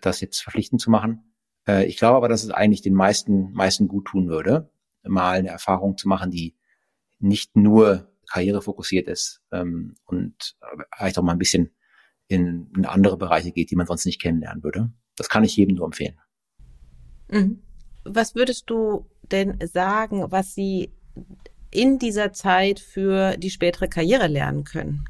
das 0.00 0.20
jetzt 0.20 0.42
verpflichtend 0.42 0.80
zu 0.80 0.90
machen. 0.90 1.34
Äh, 1.66 1.86
ich 1.86 1.96
glaube 1.96 2.16
aber, 2.16 2.28
dass 2.28 2.44
es 2.44 2.50
eigentlich 2.50 2.82
den 2.82 2.94
meisten, 2.94 3.52
meisten 3.52 3.88
gut 3.88 4.06
tun 4.06 4.28
würde, 4.28 4.71
mal 5.04 5.38
eine 5.38 5.48
Erfahrung 5.48 5.96
zu 5.96 6.08
machen, 6.08 6.30
die 6.30 6.56
nicht 7.18 7.56
nur 7.56 8.12
karrierefokussiert 8.30 9.08
ist 9.08 9.42
ähm, 9.52 9.94
und 10.04 10.56
vielleicht 10.96 11.18
auch 11.18 11.22
mal 11.22 11.32
ein 11.32 11.38
bisschen 11.38 11.74
in, 12.28 12.70
in 12.76 12.86
andere 12.86 13.16
Bereiche 13.16 13.52
geht, 13.52 13.70
die 13.70 13.76
man 13.76 13.86
sonst 13.86 14.06
nicht 14.06 14.20
kennenlernen 14.20 14.62
würde. 14.62 14.90
Das 15.16 15.28
kann 15.28 15.44
ich 15.44 15.56
jedem 15.56 15.76
nur 15.76 15.86
empfehlen. 15.86 16.18
Mhm. 17.30 17.62
Was 18.04 18.34
würdest 18.34 18.68
du 18.68 19.06
denn 19.30 19.58
sagen, 19.66 20.30
was 20.30 20.54
Sie 20.54 20.92
in 21.70 21.98
dieser 21.98 22.32
Zeit 22.32 22.80
für 22.80 23.36
die 23.36 23.50
spätere 23.50 23.88
Karriere 23.88 24.26
lernen 24.26 24.64
können? 24.64 25.04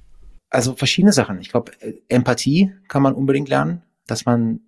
Also 0.50 0.74
verschiedene 0.74 1.12
Sachen. 1.12 1.40
Ich 1.40 1.48
glaube, 1.48 1.72
Empathie 2.08 2.74
kann 2.88 3.02
man 3.02 3.14
unbedingt 3.14 3.48
lernen, 3.48 3.82
dass 4.06 4.26
man 4.26 4.60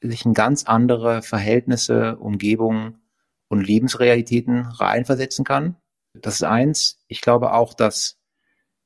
sich 0.00 0.24
in 0.24 0.32
ganz 0.32 0.64
andere 0.64 1.22
Verhältnisse, 1.22 2.16
Umgebungen 2.16 3.00
und 3.48 3.66
Lebensrealitäten 3.66 4.66
reinversetzen 4.66 5.44
kann. 5.44 5.76
Das 6.14 6.34
ist 6.34 6.44
eins. 6.44 7.00
Ich 7.08 7.20
glaube 7.20 7.52
auch, 7.52 7.74
dass 7.74 8.18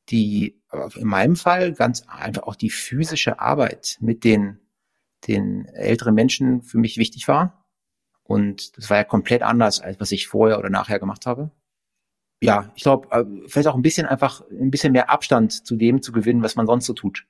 die, 0.08 0.60
in 0.96 1.06
meinem 1.06 1.36
Fall 1.36 1.72
ganz 1.72 2.04
einfach 2.08 2.44
auch 2.44 2.56
die 2.56 2.70
physische 2.70 3.40
Arbeit 3.40 3.98
mit 4.00 4.24
den, 4.24 4.60
den 5.28 5.66
älteren 5.66 6.14
Menschen 6.14 6.62
für 6.62 6.78
mich 6.78 6.96
wichtig 6.96 7.28
war. 7.28 7.66
Und 8.24 8.76
das 8.76 8.88
war 8.90 8.96
ja 8.96 9.04
komplett 9.04 9.42
anders, 9.42 9.80
als 9.80 10.00
was 10.00 10.12
ich 10.12 10.26
vorher 10.26 10.58
oder 10.58 10.70
nachher 10.70 10.98
gemacht 10.98 11.26
habe. 11.26 11.50
Ja, 12.40 12.72
ich 12.74 12.82
glaube, 12.82 13.08
äh, 13.10 13.48
vielleicht 13.48 13.68
auch 13.68 13.76
ein 13.76 13.82
bisschen 13.82 14.06
einfach, 14.06 14.42
ein 14.50 14.70
bisschen 14.70 14.92
mehr 14.92 15.10
Abstand 15.10 15.64
zu 15.64 15.76
dem 15.76 16.02
zu 16.02 16.10
gewinnen, 16.10 16.42
was 16.42 16.56
man 16.56 16.66
sonst 16.66 16.86
so 16.86 16.92
tut. 16.92 17.26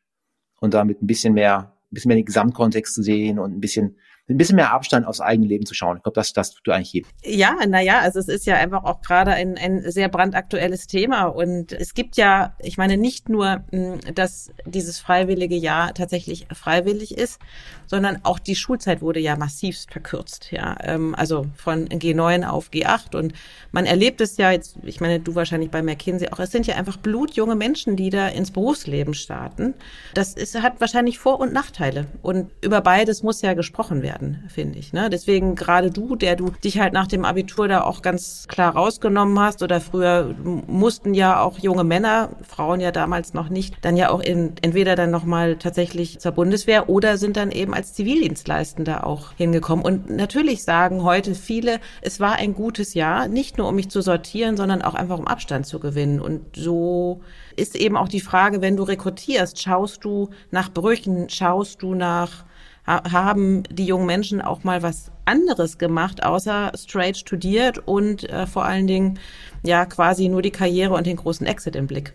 Und 0.58 0.74
damit 0.74 1.02
ein 1.02 1.06
bisschen 1.06 1.34
mehr, 1.34 1.76
ein 1.90 1.94
bisschen 1.94 2.08
mehr 2.08 2.16
den 2.16 2.24
Gesamtkontext 2.24 2.94
zu 2.94 3.02
sehen 3.02 3.38
und 3.38 3.52
ein 3.52 3.60
bisschen 3.60 3.98
ein 4.28 4.36
bisschen 4.36 4.56
mehr 4.56 4.72
Abstand 4.72 5.06
aufs 5.06 5.20
eigene 5.20 5.48
Leben 5.48 5.66
zu 5.66 5.74
schauen. 5.74 5.96
Ich 5.96 6.02
glaube, 6.04 6.14
das, 6.14 6.32
das 6.32 6.52
tut 6.54 6.68
eigentlich 6.68 6.92
jedem. 6.92 7.10
Ja, 7.24 7.56
naja, 7.66 8.00
also 8.00 8.20
es 8.20 8.28
ist 8.28 8.46
ja 8.46 8.56
einfach 8.56 8.84
auch 8.84 9.00
gerade 9.02 9.32
ein, 9.32 9.58
ein 9.58 9.90
sehr 9.90 10.08
brandaktuelles 10.08 10.86
Thema. 10.86 11.24
Und 11.24 11.72
es 11.72 11.94
gibt 11.94 12.16
ja, 12.16 12.54
ich 12.60 12.78
meine, 12.78 12.96
nicht 12.96 13.28
nur, 13.28 13.64
hm, 13.72 13.98
dass 14.14 14.50
dieses 14.64 15.00
freiwillige 15.00 15.56
Jahr 15.56 15.92
tatsächlich 15.94 16.46
freiwillig 16.52 17.18
ist, 17.18 17.40
sondern 17.86 18.20
auch 18.22 18.38
die 18.38 18.54
Schulzeit 18.54 19.02
wurde 19.02 19.18
ja 19.18 19.36
massivst 19.36 19.90
verkürzt. 19.90 20.52
Ja, 20.52 20.76
ähm, 20.82 21.14
also 21.16 21.46
von 21.56 21.88
G9 21.88 22.46
auf 22.46 22.70
G8. 22.70 23.16
Und 23.16 23.34
man 23.72 23.86
erlebt 23.86 24.20
es 24.20 24.36
ja 24.36 24.52
jetzt, 24.52 24.76
ich 24.84 25.00
meine, 25.00 25.18
du 25.18 25.34
wahrscheinlich 25.34 25.70
bei 25.70 25.82
McKinsey 25.82 26.28
auch, 26.28 26.38
es 26.38 26.52
sind 26.52 26.68
ja 26.68 26.76
einfach 26.76 26.96
blutjunge 26.96 27.56
Menschen, 27.56 27.96
die 27.96 28.10
da 28.10 28.28
ins 28.28 28.52
Berufsleben 28.52 29.14
starten. 29.14 29.74
Das 30.14 30.34
ist, 30.34 30.60
hat 30.62 30.80
wahrscheinlich 30.80 31.18
Vor- 31.18 31.40
und 31.40 31.52
Nachteile. 31.52 32.06
Und 32.22 32.50
über 32.62 32.80
beides 32.80 33.24
muss 33.24 33.42
ja 33.42 33.54
gesprochen 33.54 34.02
werden 34.02 34.21
werden, 34.22 34.44
finde 34.48 34.78
ich. 34.78 34.92
Ne? 34.92 35.10
Deswegen 35.10 35.54
gerade 35.54 35.90
du, 35.90 36.16
der 36.16 36.36
du 36.36 36.50
dich 36.64 36.78
halt 36.80 36.92
nach 36.92 37.06
dem 37.06 37.24
Abitur 37.24 37.68
da 37.68 37.82
auch 37.82 38.02
ganz 38.02 38.46
klar 38.48 38.74
rausgenommen 38.74 39.38
hast 39.38 39.62
oder 39.62 39.80
früher 39.80 40.34
mussten 40.66 41.14
ja 41.14 41.40
auch 41.42 41.58
junge 41.58 41.84
Männer, 41.84 42.30
Frauen 42.46 42.80
ja 42.80 42.92
damals 42.92 43.34
noch 43.34 43.48
nicht, 43.48 43.76
dann 43.82 43.96
ja 43.96 44.10
auch 44.10 44.20
in, 44.20 44.52
entweder 44.62 44.96
dann 44.96 45.10
nochmal 45.10 45.56
tatsächlich 45.56 46.20
zur 46.20 46.32
Bundeswehr 46.32 46.88
oder 46.88 47.18
sind 47.18 47.36
dann 47.36 47.50
eben 47.50 47.74
als 47.74 47.94
Zivildienstleistender 47.94 49.06
auch 49.06 49.32
hingekommen. 49.32 49.84
Und 49.84 50.10
natürlich 50.10 50.64
sagen 50.64 51.02
heute 51.02 51.34
viele, 51.34 51.80
es 52.00 52.20
war 52.20 52.34
ein 52.34 52.54
gutes 52.54 52.94
Jahr, 52.94 53.28
nicht 53.28 53.58
nur 53.58 53.68
um 53.68 53.74
mich 53.74 53.90
zu 53.90 54.00
sortieren, 54.00 54.56
sondern 54.56 54.82
auch 54.82 54.94
einfach 54.94 55.18
um 55.18 55.26
Abstand 55.26 55.66
zu 55.66 55.80
gewinnen. 55.80 56.20
Und 56.20 56.56
so 56.56 57.20
ist 57.56 57.76
eben 57.76 57.96
auch 57.96 58.08
die 58.08 58.20
Frage, 58.20 58.60
wenn 58.60 58.76
du 58.76 58.84
rekrutierst, 58.84 59.60
schaust 59.60 60.04
du 60.04 60.30
nach 60.50 60.70
Brüchen, 60.72 61.28
schaust 61.28 61.82
du 61.82 61.94
nach 61.94 62.44
haben 62.84 63.62
die 63.64 63.86
jungen 63.86 64.06
Menschen 64.06 64.40
auch 64.40 64.64
mal 64.64 64.82
was 64.82 65.12
anderes 65.24 65.78
gemacht, 65.78 66.24
außer 66.24 66.72
straight 66.76 67.16
studiert 67.16 67.78
und 67.86 68.28
äh, 68.28 68.46
vor 68.46 68.64
allen 68.64 68.86
Dingen 68.86 69.18
ja 69.62 69.86
quasi 69.86 70.28
nur 70.28 70.42
die 70.42 70.50
Karriere 70.50 70.94
und 70.94 71.06
den 71.06 71.16
großen 71.16 71.46
Exit 71.46 71.76
im 71.76 71.86
Blick. 71.86 72.12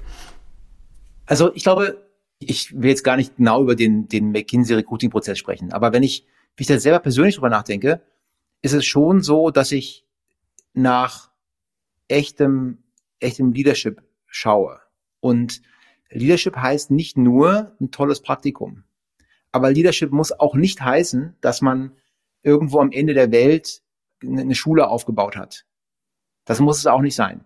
Also 1.25 1.53
ich 1.53 1.63
glaube, 1.63 2.05
ich 2.39 2.73
will 2.79 2.89
jetzt 2.89 3.03
gar 3.03 3.15
nicht 3.15 3.37
genau 3.37 3.61
über 3.61 3.75
den, 3.75 4.07
den 4.07 4.31
McKinsey-Recruiting-Prozess 4.31 5.37
sprechen, 5.37 5.71
aber 5.71 5.93
wenn 5.93 6.03
ich, 6.03 6.25
wie 6.55 6.63
ich 6.63 6.67
da 6.67 6.79
selber 6.79 6.99
persönlich 6.99 7.35
drüber 7.35 7.49
nachdenke, 7.49 8.01
ist 8.61 8.73
es 8.73 8.85
schon 8.85 9.21
so, 9.21 9.51
dass 9.51 9.71
ich 9.71 10.05
nach 10.73 11.31
echtem, 12.07 12.83
echtem 13.19 13.51
Leadership 13.51 14.01
schaue. 14.27 14.79
Und 15.19 15.61
Leadership 16.09 16.55
heißt 16.55 16.91
nicht 16.91 17.17
nur 17.17 17.75
ein 17.79 17.91
tolles 17.91 18.21
Praktikum. 18.21 18.83
Aber 19.51 19.71
Leadership 19.71 20.11
muss 20.11 20.31
auch 20.31 20.55
nicht 20.55 20.81
heißen, 20.81 21.35
dass 21.41 21.61
man 21.61 21.93
irgendwo 22.43 22.79
am 22.79 22.91
Ende 22.91 23.13
der 23.13 23.31
Welt 23.31 23.81
eine 24.21 24.55
Schule 24.55 24.87
aufgebaut 24.89 25.35
hat. 25.35 25.65
Das 26.45 26.59
muss 26.59 26.79
es 26.79 26.87
auch 26.87 27.01
nicht 27.01 27.15
sein. 27.15 27.43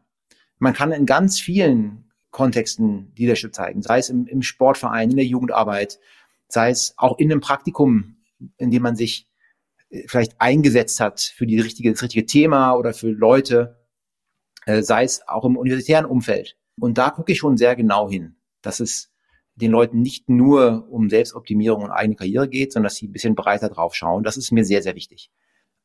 Man 0.59 0.73
kann 0.73 0.91
in 0.91 1.05
ganz 1.05 1.39
vielen 1.39 2.11
Kontexten 2.29 3.11
Leadership 3.17 3.53
zeigen, 3.53 3.81
sei 3.81 3.97
es 3.97 4.09
im, 4.09 4.25
im 4.27 4.41
Sportverein, 4.41 5.09
in 5.09 5.17
der 5.17 5.25
Jugendarbeit, 5.25 5.99
sei 6.47 6.69
es 6.69 6.93
auch 6.97 7.17
in 7.17 7.31
einem 7.31 7.41
Praktikum, 7.41 8.17
in 8.57 8.71
dem 8.71 8.83
man 8.83 8.95
sich 8.95 9.27
äh, 9.89 10.07
vielleicht 10.07 10.39
eingesetzt 10.39 10.99
hat 10.99 11.19
für 11.19 11.45
die 11.45 11.59
richtige, 11.59 11.91
das 11.91 12.01
richtige 12.01 12.25
Thema 12.25 12.73
oder 12.75 12.93
für 12.93 13.09
Leute, 13.09 13.81
äh, 14.65 14.81
sei 14.81 15.03
es 15.03 15.27
auch 15.27 15.43
im 15.45 15.57
universitären 15.57 16.05
Umfeld. 16.05 16.57
Und 16.79 16.97
da 16.97 17.09
gucke 17.09 17.33
ich 17.33 17.39
schon 17.39 17.57
sehr 17.57 17.75
genau 17.75 18.09
hin, 18.09 18.35
dass 18.61 18.79
es 18.79 19.10
den 19.61 19.71
Leuten 19.71 20.01
nicht 20.01 20.29
nur 20.29 20.87
um 20.89 21.09
Selbstoptimierung 21.09 21.83
und 21.83 21.91
eigene 21.91 22.15
Karriere 22.15 22.49
geht, 22.49 22.73
sondern 22.73 22.87
dass 22.87 22.95
sie 22.95 23.07
ein 23.07 23.11
bisschen 23.11 23.35
breiter 23.35 23.69
drauf 23.69 23.95
schauen. 23.95 24.23
Das 24.23 24.37
ist 24.37 24.51
mir 24.51 24.65
sehr, 24.65 24.81
sehr 24.81 24.95
wichtig. 24.95 25.31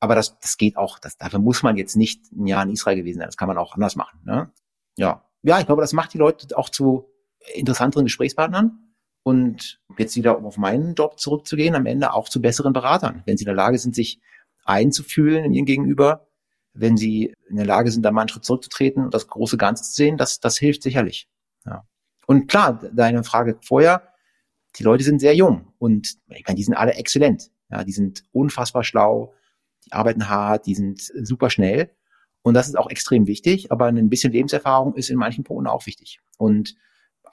Aber 0.00 0.14
das, 0.14 0.38
das 0.40 0.56
geht 0.56 0.76
auch, 0.76 0.98
das, 0.98 1.16
dafür 1.16 1.38
muss 1.38 1.62
man 1.62 1.76
jetzt 1.76 1.96
nicht 1.96 2.32
ein 2.32 2.46
Jahr 2.46 2.62
in 2.62 2.70
Israel 2.70 2.96
gewesen 2.96 3.18
sein. 3.18 3.28
Das 3.28 3.36
kann 3.36 3.48
man 3.48 3.58
auch 3.58 3.74
anders 3.74 3.96
machen. 3.96 4.20
Ne? 4.24 4.50
Ja. 4.96 5.24
ja, 5.42 5.58
ich 5.58 5.66
glaube, 5.66 5.82
das 5.82 5.92
macht 5.92 6.12
die 6.14 6.18
Leute 6.18 6.56
auch 6.56 6.68
zu 6.68 7.08
interessanteren 7.54 8.04
Gesprächspartnern 8.04 8.78
und 9.22 9.80
jetzt 9.98 10.16
wieder, 10.16 10.38
um 10.38 10.46
auf 10.46 10.58
meinen 10.58 10.94
Job 10.94 11.18
zurückzugehen, 11.18 11.74
am 11.74 11.86
Ende 11.86 12.12
auch 12.12 12.28
zu 12.28 12.40
besseren 12.40 12.72
Beratern, 12.72 13.22
wenn 13.26 13.36
sie 13.36 13.44
in 13.44 13.48
der 13.48 13.54
Lage 13.54 13.78
sind, 13.78 13.94
sich 13.94 14.20
einzufühlen 14.64 15.44
in 15.44 15.52
ihren 15.52 15.66
Gegenüber, 15.66 16.28
wenn 16.72 16.96
sie 16.96 17.34
in 17.48 17.56
der 17.56 17.66
Lage 17.66 17.90
sind, 17.90 18.02
da 18.02 18.10
mal 18.10 18.22
einen 18.22 18.28
Schritt 18.28 18.44
zurückzutreten 18.44 19.04
und 19.04 19.14
das 19.14 19.28
große 19.28 19.56
Ganze 19.56 19.84
zu 19.84 19.92
sehen, 19.92 20.16
das, 20.16 20.40
das 20.40 20.58
hilft 20.58 20.82
sicherlich. 20.82 21.28
Ja. 21.64 21.86
Und 22.26 22.48
klar, 22.48 22.80
deine 22.92 23.24
Frage 23.24 23.58
vorher, 23.62 24.12
die 24.76 24.82
Leute 24.82 25.04
sind 25.04 25.20
sehr 25.20 25.34
jung 25.34 25.72
und 25.78 26.16
ich 26.28 26.44
meine, 26.46 26.56
die 26.56 26.64
sind 26.64 26.74
alle 26.74 26.94
exzellent. 26.94 27.50
Ja, 27.70 27.82
die 27.82 27.92
sind 27.92 28.24
unfassbar 28.32 28.84
schlau, 28.84 29.34
die 29.84 29.92
arbeiten 29.92 30.28
hart, 30.28 30.66
die 30.66 30.74
sind 30.74 31.00
super 31.00 31.50
schnell. 31.50 31.90
Und 32.42 32.54
das 32.54 32.68
ist 32.68 32.76
auch 32.76 32.90
extrem 32.90 33.26
wichtig, 33.26 33.72
aber 33.72 33.86
ein 33.86 34.08
bisschen 34.08 34.32
Lebenserfahrung 34.32 34.94
ist 34.94 35.10
in 35.10 35.16
manchen 35.16 35.42
Punkten 35.42 35.66
auch 35.66 35.86
wichtig. 35.86 36.20
Und 36.38 36.76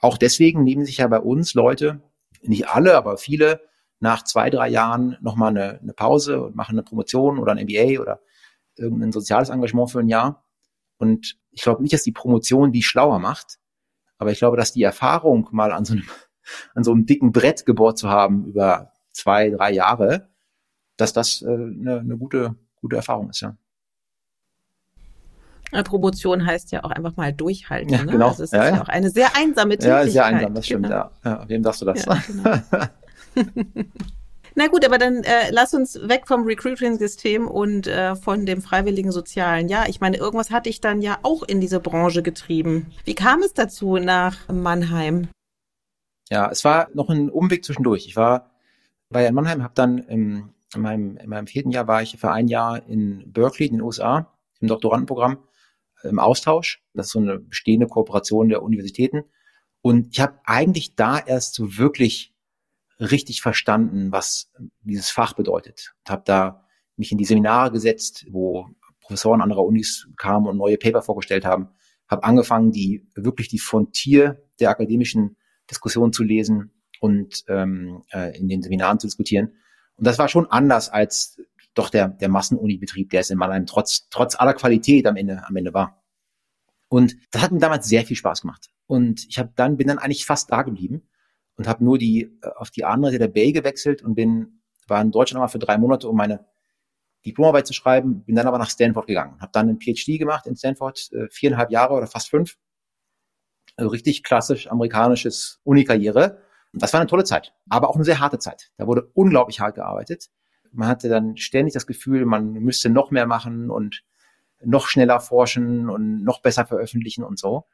auch 0.00 0.18
deswegen 0.18 0.64
nehmen 0.64 0.84
sich 0.84 0.98
ja 0.98 1.06
bei 1.06 1.20
uns 1.20 1.54
Leute, 1.54 2.00
nicht 2.42 2.68
alle, 2.68 2.96
aber 2.96 3.16
viele, 3.16 3.60
nach 4.00 4.24
zwei, 4.24 4.50
drei 4.50 4.68
Jahren 4.68 5.16
nochmal 5.20 5.50
eine, 5.50 5.80
eine 5.80 5.92
Pause 5.92 6.42
und 6.42 6.56
machen 6.56 6.72
eine 6.72 6.82
Promotion 6.82 7.38
oder 7.38 7.52
ein 7.52 7.64
MBA 7.64 8.00
oder 8.00 8.20
irgendein 8.76 9.12
soziales 9.12 9.50
Engagement 9.50 9.90
für 9.90 10.00
ein 10.00 10.08
Jahr. 10.08 10.44
Und 10.98 11.38
ich 11.50 11.62
glaube 11.62 11.82
nicht, 11.82 11.94
dass 11.94 12.02
die 12.02 12.12
Promotion 12.12 12.72
die 12.72 12.82
schlauer 12.82 13.18
macht, 13.18 13.58
aber 14.24 14.32
ich 14.32 14.38
glaube, 14.38 14.56
dass 14.56 14.72
die 14.72 14.82
Erfahrung, 14.82 15.48
mal 15.52 15.70
an 15.70 15.84
so 15.84 15.92
einem, 15.92 16.04
an 16.74 16.82
so 16.82 16.92
einem 16.92 17.06
dicken 17.06 17.30
Brett 17.30 17.66
gebohrt 17.66 17.98
zu 17.98 18.08
haben 18.08 18.46
über 18.46 18.92
zwei, 19.12 19.50
drei 19.50 19.72
Jahre, 19.72 20.28
dass 20.96 21.12
das 21.12 21.42
äh, 21.42 21.46
eine, 21.46 22.00
eine 22.00 22.16
gute, 22.16 22.54
gute 22.76 22.96
Erfahrung 22.96 23.30
ist, 23.30 23.40
ja. 23.40 23.56
Eine 25.72 25.82
Promotion 25.82 26.46
heißt 26.46 26.70
ja 26.72 26.84
auch 26.84 26.90
einfach 26.90 27.16
mal 27.16 27.32
durchhalten. 27.32 27.92
Ja, 27.92 28.04
ne? 28.04 28.12
genau. 28.12 28.28
Also 28.28 28.44
es 28.44 28.52
ist 28.52 28.56
ja, 28.56 28.68
ja. 28.76 28.82
auch 28.82 28.88
eine 28.88 29.10
sehr 29.10 29.36
einsame 29.36 29.76
Tätigkeit. 29.76 30.06
Ja, 30.06 30.12
sehr 30.12 30.24
einsam, 30.24 30.54
das 30.54 30.66
stimmt, 30.66 30.84
genau. 30.84 31.10
ja. 31.24 31.48
Wem 31.48 31.64
sagst 31.64 31.82
du 31.82 31.86
das? 31.86 32.04
Ja, 32.04 32.22
genau. 33.34 33.84
Na 34.56 34.68
gut, 34.68 34.84
aber 34.84 34.98
dann 34.98 35.24
äh, 35.24 35.50
lass 35.50 35.74
uns 35.74 35.98
weg 36.08 36.28
vom 36.28 36.44
Recruiting-System 36.44 37.48
und 37.48 37.88
äh, 37.88 38.14
von 38.14 38.46
dem 38.46 38.62
freiwilligen 38.62 39.10
Sozialen. 39.10 39.68
Ja, 39.68 39.86
ich 39.88 40.00
meine, 40.00 40.16
irgendwas 40.16 40.50
hatte 40.52 40.68
ich 40.68 40.80
dann 40.80 41.02
ja 41.02 41.18
auch 41.22 41.42
in 41.42 41.60
diese 41.60 41.80
Branche 41.80 42.22
getrieben. 42.22 42.92
Wie 43.04 43.16
kam 43.16 43.42
es 43.42 43.52
dazu 43.52 43.96
nach 43.96 44.48
Mannheim? 44.48 45.28
Ja, 46.30 46.48
es 46.50 46.64
war 46.64 46.88
noch 46.94 47.10
ein 47.10 47.30
Umweg 47.30 47.64
zwischendurch. 47.64 48.06
Ich 48.06 48.16
war, 48.16 48.52
war 49.10 49.22
ja 49.22 49.28
in 49.28 49.34
Mannheim, 49.34 49.62
habe 49.62 49.74
dann 49.74 49.98
im, 49.98 50.50
in, 50.74 50.80
meinem, 50.80 51.16
in 51.16 51.28
meinem 51.28 51.48
vierten 51.48 51.70
Jahr 51.70 51.88
war 51.88 52.02
ich 52.02 52.16
für 52.16 52.30
ein 52.30 52.46
Jahr 52.46 52.86
in 52.86 53.32
Berkeley 53.32 53.66
in 53.66 53.74
den 53.74 53.82
USA 53.82 54.32
im 54.60 54.68
Doktorandenprogramm 54.68 55.38
im 56.04 56.18
Austausch. 56.18 56.82
Das 56.94 57.06
ist 57.06 57.12
so 57.12 57.18
eine 57.18 57.38
bestehende 57.38 57.86
Kooperation 57.86 58.48
der 58.48 58.62
Universitäten. 58.62 59.24
Und 59.82 60.08
ich 60.12 60.20
habe 60.20 60.38
eigentlich 60.44 60.94
da 60.94 61.18
erst 61.18 61.54
so 61.54 61.76
wirklich 61.76 62.33
richtig 63.10 63.42
verstanden, 63.42 64.12
was 64.12 64.50
dieses 64.82 65.10
Fach 65.10 65.34
bedeutet. 65.34 65.94
Und 66.00 66.10
habe 66.10 66.22
da 66.24 66.64
mich 66.96 67.12
in 67.12 67.18
die 67.18 67.24
Seminare 67.24 67.70
gesetzt, 67.70 68.26
wo 68.30 68.68
Professoren 69.00 69.42
anderer 69.42 69.64
Unis 69.64 70.08
kamen 70.16 70.46
und 70.46 70.56
neue 70.56 70.78
Paper 70.78 71.02
vorgestellt 71.02 71.44
haben. 71.44 71.68
Habe 72.08 72.24
angefangen, 72.24 72.72
die 72.72 73.06
wirklich 73.14 73.48
die 73.48 73.58
Frontier 73.58 74.42
der 74.60 74.70
akademischen 74.70 75.36
Diskussion 75.70 76.12
zu 76.12 76.22
lesen 76.22 76.72
und 77.00 77.44
ähm, 77.48 78.02
äh, 78.12 78.36
in 78.38 78.48
den 78.48 78.62
Seminaren 78.62 78.98
zu 78.98 79.06
diskutieren. 79.06 79.54
Und 79.96 80.06
das 80.06 80.18
war 80.18 80.28
schon 80.28 80.50
anders 80.50 80.88
als 80.88 81.40
doch 81.74 81.90
der, 81.90 82.08
der 82.08 82.28
Massenunibetrieb, 82.28 83.10
der 83.10 83.20
es 83.20 83.30
in 83.30 83.38
Mannheim 83.38 83.66
trotz, 83.66 84.08
trotz 84.08 84.36
aller 84.36 84.54
Qualität 84.54 85.06
am 85.06 85.16
Ende, 85.16 85.44
am 85.46 85.56
Ende 85.56 85.74
war. 85.74 86.02
Und 86.88 87.16
das 87.30 87.42
hat 87.42 87.52
mir 87.52 87.58
damals 87.58 87.88
sehr 87.88 88.04
viel 88.04 88.16
Spaß 88.16 88.42
gemacht. 88.42 88.70
Und 88.86 89.26
ich 89.28 89.38
habe 89.38 89.52
dann, 89.56 89.76
bin 89.76 89.88
dann 89.88 89.98
eigentlich 89.98 90.26
fast 90.26 90.52
da 90.52 90.62
geblieben 90.62 91.08
und 91.56 91.68
habe 91.68 91.84
nur 91.84 91.98
die 91.98 92.38
äh, 92.42 92.48
auf 92.56 92.70
die 92.70 92.84
andere 92.84 93.12
Seite 93.12 93.26
der 93.26 93.32
Bay 93.32 93.52
gewechselt 93.52 94.02
und 94.02 94.14
bin 94.14 94.60
war 94.86 95.00
in 95.00 95.10
Deutschland 95.10 95.36
nochmal 95.36 95.48
für 95.48 95.58
drei 95.58 95.78
Monate, 95.78 96.08
um 96.08 96.16
meine 96.16 96.46
Diplomarbeit 97.24 97.66
zu 97.66 97.72
schreiben, 97.72 98.22
bin 98.24 98.36
dann 98.36 98.46
aber 98.46 98.58
nach 98.58 98.68
Stanford 98.68 99.06
gegangen, 99.06 99.40
habe 99.40 99.52
dann 99.52 99.68
einen 99.68 99.80
PhD 99.80 100.18
gemacht 100.18 100.46
in 100.46 100.56
Stanford, 100.56 101.10
äh, 101.12 101.28
viereinhalb 101.30 101.70
Jahre 101.70 101.94
oder 101.94 102.06
fast 102.06 102.28
fünf, 102.28 102.58
also 103.76 103.90
richtig 103.90 104.22
klassisch 104.22 104.70
amerikanisches 104.70 105.60
Unikarriere. 105.64 106.42
Das 106.72 106.92
war 106.92 107.00
eine 107.00 107.08
tolle 107.08 107.24
Zeit, 107.24 107.54
aber 107.68 107.88
auch 107.88 107.94
eine 107.94 108.04
sehr 108.04 108.20
harte 108.20 108.38
Zeit. 108.38 108.72
Da 108.76 108.86
wurde 108.86 109.10
unglaublich 109.14 109.60
hart 109.60 109.76
gearbeitet. 109.76 110.28
Man 110.72 110.88
hatte 110.88 111.08
dann 111.08 111.36
ständig 111.36 111.72
das 111.72 111.86
Gefühl, 111.86 112.26
man 112.26 112.52
müsste 112.52 112.90
noch 112.90 113.10
mehr 113.10 113.26
machen 113.26 113.70
und 113.70 114.02
noch 114.60 114.88
schneller 114.88 115.20
forschen 115.20 115.88
und 115.88 116.24
noch 116.24 116.42
besser 116.42 116.66
veröffentlichen 116.66 117.22
und 117.22 117.38
so. 117.38 117.66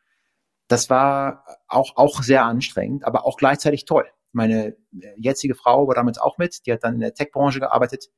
Das 0.70 0.88
war 0.88 1.44
auch, 1.66 1.96
auch 1.96 2.22
sehr 2.22 2.44
anstrengend, 2.44 3.04
aber 3.04 3.26
auch 3.26 3.36
gleichzeitig 3.36 3.86
toll. 3.86 4.06
Meine 4.30 4.76
jetzige 5.16 5.56
Frau 5.56 5.88
war 5.88 5.96
damals 5.96 6.18
auch 6.18 6.38
mit, 6.38 6.64
die 6.64 6.72
hat 6.72 6.84
dann 6.84 6.94
in 6.94 7.00
der 7.00 7.12
Tech-Branche 7.12 7.58
gearbeitet. 7.58 8.08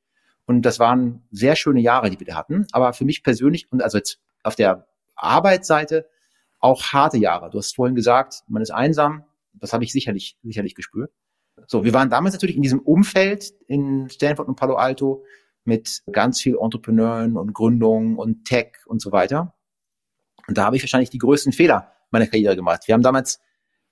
Und 0.45 0.61
das 0.61 0.77
waren 0.77 1.23
sehr 1.31 1.55
schöne 1.55 1.81
Jahre, 1.81 2.11
die 2.11 2.19
wir 2.19 2.27
da 2.27 2.35
hatten. 2.35 2.67
Aber 2.71 2.93
für 2.93 3.05
mich 3.05 3.23
persönlich 3.23 3.71
und 3.71 3.81
also 3.81 3.97
jetzt 3.97 4.19
auf 4.43 4.53
der 4.53 4.85
Arbeitsseite 5.15 6.07
auch 6.59 6.83
harte 6.93 7.17
Jahre. 7.17 7.49
Du 7.49 7.57
hast 7.57 7.75
vorhin 7.75 7.95
gesagt, 7.95 8.43
man 8.47 8.61
ist 8.61 8.69
einsam. 8.69 9.23
Das 9.53 9.73
habe 9.73 9.83
ich 9.83 9.91
sicherlich, 9.91 10.37
sicherlich 10.43 10.75
gespürt. 10.75 11.11
So, 11.65 11.83
wir 11.83 11.93
waren 11.95 12.11
damals 12.11 12.35
natürlich 12.35 12.55
in 12.55 12.61
diesem 12.61 12.81
Umfeld 12.81 13.51
in 13.65 14.09
Stanford 14.11 14.47
und 14.47 14.57
Palo 14.57 14.75
Alto 14.75 15.25
mit 15.65 16.03
ganz 16.11 16.39
viel 16.39 16.57
Entrepreneuren 16.61 17.35
und 17.35 17.51
Gründungen 17.51 18.15
und 18.15 18.45
Tech 18.45 18.73
und 18.85 19.01
so 19.01 19.11
weiter. 19.11 19.55
Und 20.47 20.59
da 20.59 20.65
habe 20.65 20.75
ich 20.75 20.83
wahrscheinlich 20.83 21.09
die 21.09 21.17
größten 21.17 21.51
Fehler 21.51 21.92
meiner 22.13 22.27
Karriere 22.27 22.55
gemacht. 22.55 22.83
Wir 22.87 22.93
haben 22.93 23.01
damals 23.01 23.41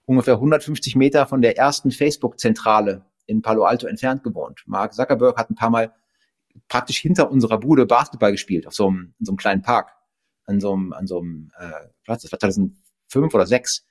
ungefähr 0.06 0.36
150 0.36 0.96
Meter 0.96 1.28
von 1.28 1.42
der 1.42 1.58
ersten 1.58 1.92
Facebook-Zentrale 1.92 3.06
in 3.26 3.42
Palo 3.42 3.66
Alto 3.66 3.88
entfernt 3.88 4.24
gewohnt. 4.24 4.64
Mark 4.66 4.94
Zuckerberg 4.94 5.38
hat 5.38 5.50
ein 5.50 5.56
paar 5.56 5.70
Mal 5.70 5.94
praktisch 6.68 6.98
hinter 6.98 7.32
unserer 7.32 7.60
Bude 7.60 7.86
Basketball 7.86 8.32
gespielt, 8.32 8.68
auf 8.68 8.74
so 8.74 8.88
einem, 8.88 9.14
in 9.20 9.26
so 9.26 9.32
einem 9.32 9.38
kleinen 9.38 9.62
Park, 9.62 9.92
an 10.46 10.60
so 10.60 10.74
einem, 10.74 10.94
an 10.94 11.08
so 11.08 11.20
einem 11.20 11.52
äh, 11.58 11.88
Platz. 12.04 12.24
Das 12.24 12.32
war 12.32 12.40
2005 12.40 13.34
oder 13.34 13.46
6. 13.46 13.86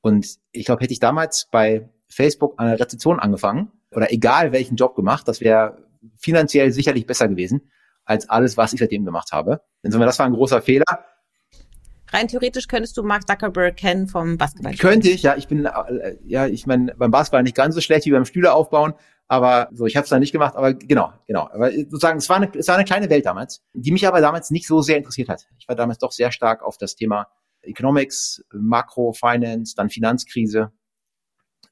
Und 0.00 0.38
ich 0.52 0.64
glaube, 0.64 0.82
hätte 0.82 0.92
ich 0.92 1.00
damals 1.00 1.48
bei 1.50 1.88
Facebook 2.08 2.54
an 2.58 2.68
der 2.68 2.80
Rezeption 2.80 3.20
angefangen 3.20 3.70
oder 3.92 4.12
egal 4.12 4.52
welchen 4.52 4.76
Job 4.76 4.96
gemacht, 4.96 5.28
das 5.28 5.40
wäre 5.40 5.84
finanziell 6.16 6.72
sicherlich 6.72 7.06
besser 7.06 7.28
gewesen 7.28 7.70
als 8.04 8.28
alles, 8.28 8.56
was 8.56 8.72
ich 8.72 8.80
seitdem 8.80 9.04
gemacht 9.04 9.30
habe. 9.32 9.62
Insofern, 9.82 10.06
das 10.06 10.18
war 10.18 10.26
ein 10.26 10.32
großer 10.32 10.62
Fehler. 10.62 10.84
Rein 12.12 12.28
theoretisch 12.28 12.68
könntest 12.68 12.96
du 12.96 13.02
Mark 13.02 13.28
Zuckerberg 13.28 13.76
kennen 13.76 14.08
vom 14.08 14.36
Basketball. 14.36 14.74
Könnte 14.74 15.08
ich, 15.08 15.22
ja. 15.22 15.36
Ich 15.36 15.48
bin, 15.48 15.64
äh, 15.64 16.16
ja, 16.24 16.46
ich 16.46 16.66
meine, 16.66 16.94
beim 16.96 17.10
Basketball 17.10 17.42
nicht 17.42 17.56
ganz 17.56 17.74
so 17.74 17.80
schlecht 17.80 18.06
wie 18.06 18.10
beim 18.10 18.24
Stühle 18.24 18.52
aufbauen, 18.52 18.94
aber 19.28 19.68
so, 19.72 19.86
ich 19.86 19.96
habe 19.96 20.04
es 20.04 20.10
da 20.10 20.18
nicht 20.18 20.32
gemacht, 20.32 20.56
aber 20.56 20.74
genau, 20.74 21.12
genau. 21.26 21.48
Aber 21.52 21.70
sozusagen, 21.70 22.18
es 22.18 22.28
war, 22.28 22.36
eine, 22.36 22.50
es 22.52 22.66
war 22.66 22.74
eine 22.74 22.84
kleine 22.84 23.08
Welt 23.10 23.26
damals, 23.26 23.62
die 23.72 23.92
mich 23.92 24.06
aber 24.08 24.20
damals 24.20 24.50
nicht 24.50 24.66
so 24.66 24.82
sehr 24.82 24.96
interessiert 24.96 25.28
hat. 25.28 25.46
Ich 25.58 25.68
war 25.68 25.76
damals 25.76 25.98
doch 25.98 26.10
sehr 26.10 26.32
stark 26.32 26.62
auf 26.62 26.78
das 26.78 26.96
Thema 26.96 27.28
Economics, 27.62 28.44
Makro, 28.52 29.12
Finance, 29.12 29.74
dann 29.76 29.90
Finanzkrise. 29.90 30.72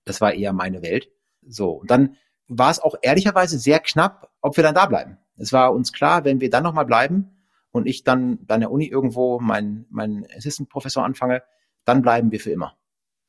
Das 0.05 0.21
war 0.21 0.35
eher 0.35 0.53
meine 0.53 0.83
Welt. 0.83 1.11
So, 1.47 1.73
und 1.73 1.91
dann 1.91 2.17
war 2.47 2.71
es 2.71 2.79
auch 2.79 2.95
ehrlicherweise 3.03 3.59
sehr 3.59 3.81
knapp, 3.81 4.31
ob 4.41 4.57
wir 4.57 4.65
dann 4.65 4.75
da 4.75 4.87
bleiben. 4.87 5.19
Es 5.37 5.53
war 5.53 5.73
uns 5.73 5.93
klar, 5.93 6.25
wenn 6.25 6.41
wir 6.41 6.51
dann 6.51 6.63
nochmal 6.63 6.87
bleiben 6.87 7.38
und 7.79 7.87
ich 7.87 8.05
dann 8.05 8.41
an 8.49 8.61
der 8.61 8.71
Uni 8.71 8.87
irgendwo 8.87 9.41
meinen 9.41 9.87
mein 9.91 10.27
Assistant 10.37 10.69
Professor 10.69 11.05
anfange, 11.05 11.43
dann 11.85 12.03
bleiben 12.03 12.31
wir 12.31 12.41
für 12.41 12.51
immer. 12.51 12.77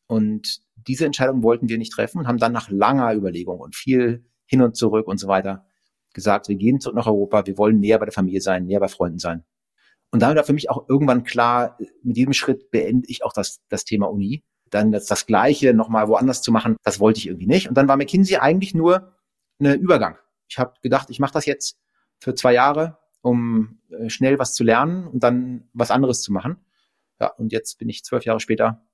Und 0.08 0.62
diese 0.76 1.06
Entscheidung 1.06 1.44
wollten 1.44 1.70
wir 1.70 1.78
nicht 1.78 1.94
treffen 1.94 2.20
und 2.20 2.28
haben 2.28 2.40
dann 2.40 2.52
nach 2.52 2.70
langer 2.70 3.14
Überlegung 3.14 3.60
und 3.60 3.76
viel 3.76 4.26
hin 4.46 4.62
und 4.62 4.76
zurück 4.76 5.08
und 5.08 5.20
so 5.20 5.28
weiter 5.28 5.66
gesagt, 6.14 6.50
wir 6.50 6.56
gehen 6.56 6.80
zurück 6.80 6.96
nach 6.96 7.08
Europa, 7.08 7.46
wir 7.46 7.58
wollen 7.58 7.80
näher 7.80 8.00
bei 8.00 8.06
der 8.06 8.14
Familie 8.14 8.42
sein, 8.42 8.66
näher 8.66 8.80
bei 8.80 8.88
Freunden 8.88 9.20
sein. 9.20 9.44
Und 10.12 10.22
dann 10.22 10.36
war 10.36 10.44
für 10.44 10.54
mich 10.54 10.70
auch 10.70 10.90
irgendwann 10.90 11.24
klar, 11.24 11.78
mit 12.02 12.18
jedem 12.18 12.34
Schritt 12.34 12.72
beende 12.72 13.08
ich 13.08 13.24
auch 13.24 13.34
das, 13.34 13.62
das 13.70 13.86
Thema 13.86 14.10
Uni. 14.10 14.44
Dann 14.72 14.92
das, 14.92 15.06
das 15.06 15.26
Gleiche 15.26 15.74
nochmal 15.74 16.08
woanders 16.08 16.42
zu 16.42 16.52
machen, 16.52 16.78
das 16.84 17.00
wollte 17.00 17.20
ich 17.20 17.28
irgendwie 17.28 17.48
nicht. 17.48 17.70
Und 17.70 17.76
dann 17.76 17.88
war 17.88 17.98
McKinsey 17.98 18.38
eigentlich 18.38 18.74
nur 18.74 19.14
eine 19.60 19.76
Übergang. 19.76 20.18
Ich 20.48 20.58
habe 20.58 20.74
gedacht, 20.82 21.10
ich 21.12 21.20
mache 21.20 21.34
das 21.34 21.46
jetzt 21.46 21.78
für 22.20 22.34
zwei 22.34 22.54
Jahre, 22.54 22.98
um 23.22 23.80
äh, 23.90 24.10
schnell 24.10 24.40
was 24.40 24.54
zu 24.54 24.64
lernen 24.64 25.08
und 25.08 25.24
dann 25.24 25.68
was 25.74 25.92
anderes 25.92 26.22
zu 26.22 26.32
machen. 26.32 26.58
Ja, 27.20 27.28
und 27.28 27.52
jetzt 27.52 27.78
bin 27.78 27.90
ich 27.90 28.04
zwölf 28.04 28.26
Jahre 28.26 28.40
später 28.40 28.86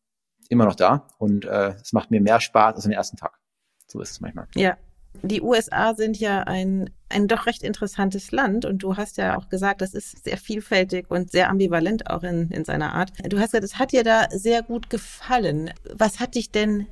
immer 0.50 0.65
noch 0.65 0.75
da 0.75 1.08
und 1.17 1.46
äh, 1.46 1.75
es 1.82 1.94
macht 1.94 2.12
mir 2.12 2.22
mehr 2.22 2.39
Spaß 2.39 2.75
als 2.75 2.86
am 2.86 2.91
ersten 2.91 3.17
Tag. 3.17 3.39
So 3.88 4.01
ist 4.01 4.12
es 4.12 4.22
manchmal. 4.22 4.48
Ja. 4.55 4.77
Die 5.24 5.41
USA 5.41 5.96
sind 5.96 6.20
ja 6.20 6.41
ein, 6.41 6.89
ein 7.08 7.29
doch 7.29 7.46
recht 7.46 7.63
interessantes 7.63 8.34
Land 8.34 8.65
und 8.65 8.84
du 8.84 8.98
hast 8.98 9.15
ja 9.15 9.38
auch 9.38 9.48
gesagt, 9.48 9.79
das 9.79 9.94
ist 9.94 10.25
sehr 10.25 10.38
vielfältig 10.38 11.10
und 11.10 11.32
sehr 11.32 11.50
ambivalent 11.50 12.10
auch 12.10 12.24
in, 12.24 12.51
in 12.51 12.65
seiner 12.65 12.94
Art. 12.94 13.13
Du 13.24 13.39
hast 13.39 13.51
gesagt, 13.51 13.63
es 13.63 13.79
hat 13.79 13.94
dir 13.94 14.03
da 14.03 14.27
sehr 14.32 14.62
gut 14.62 14.89
gefallen. 14.89 15.72
Was 15.94 16.20
hat 16.20 16.36
dich 16.36 16.51
denn 16.51 16.88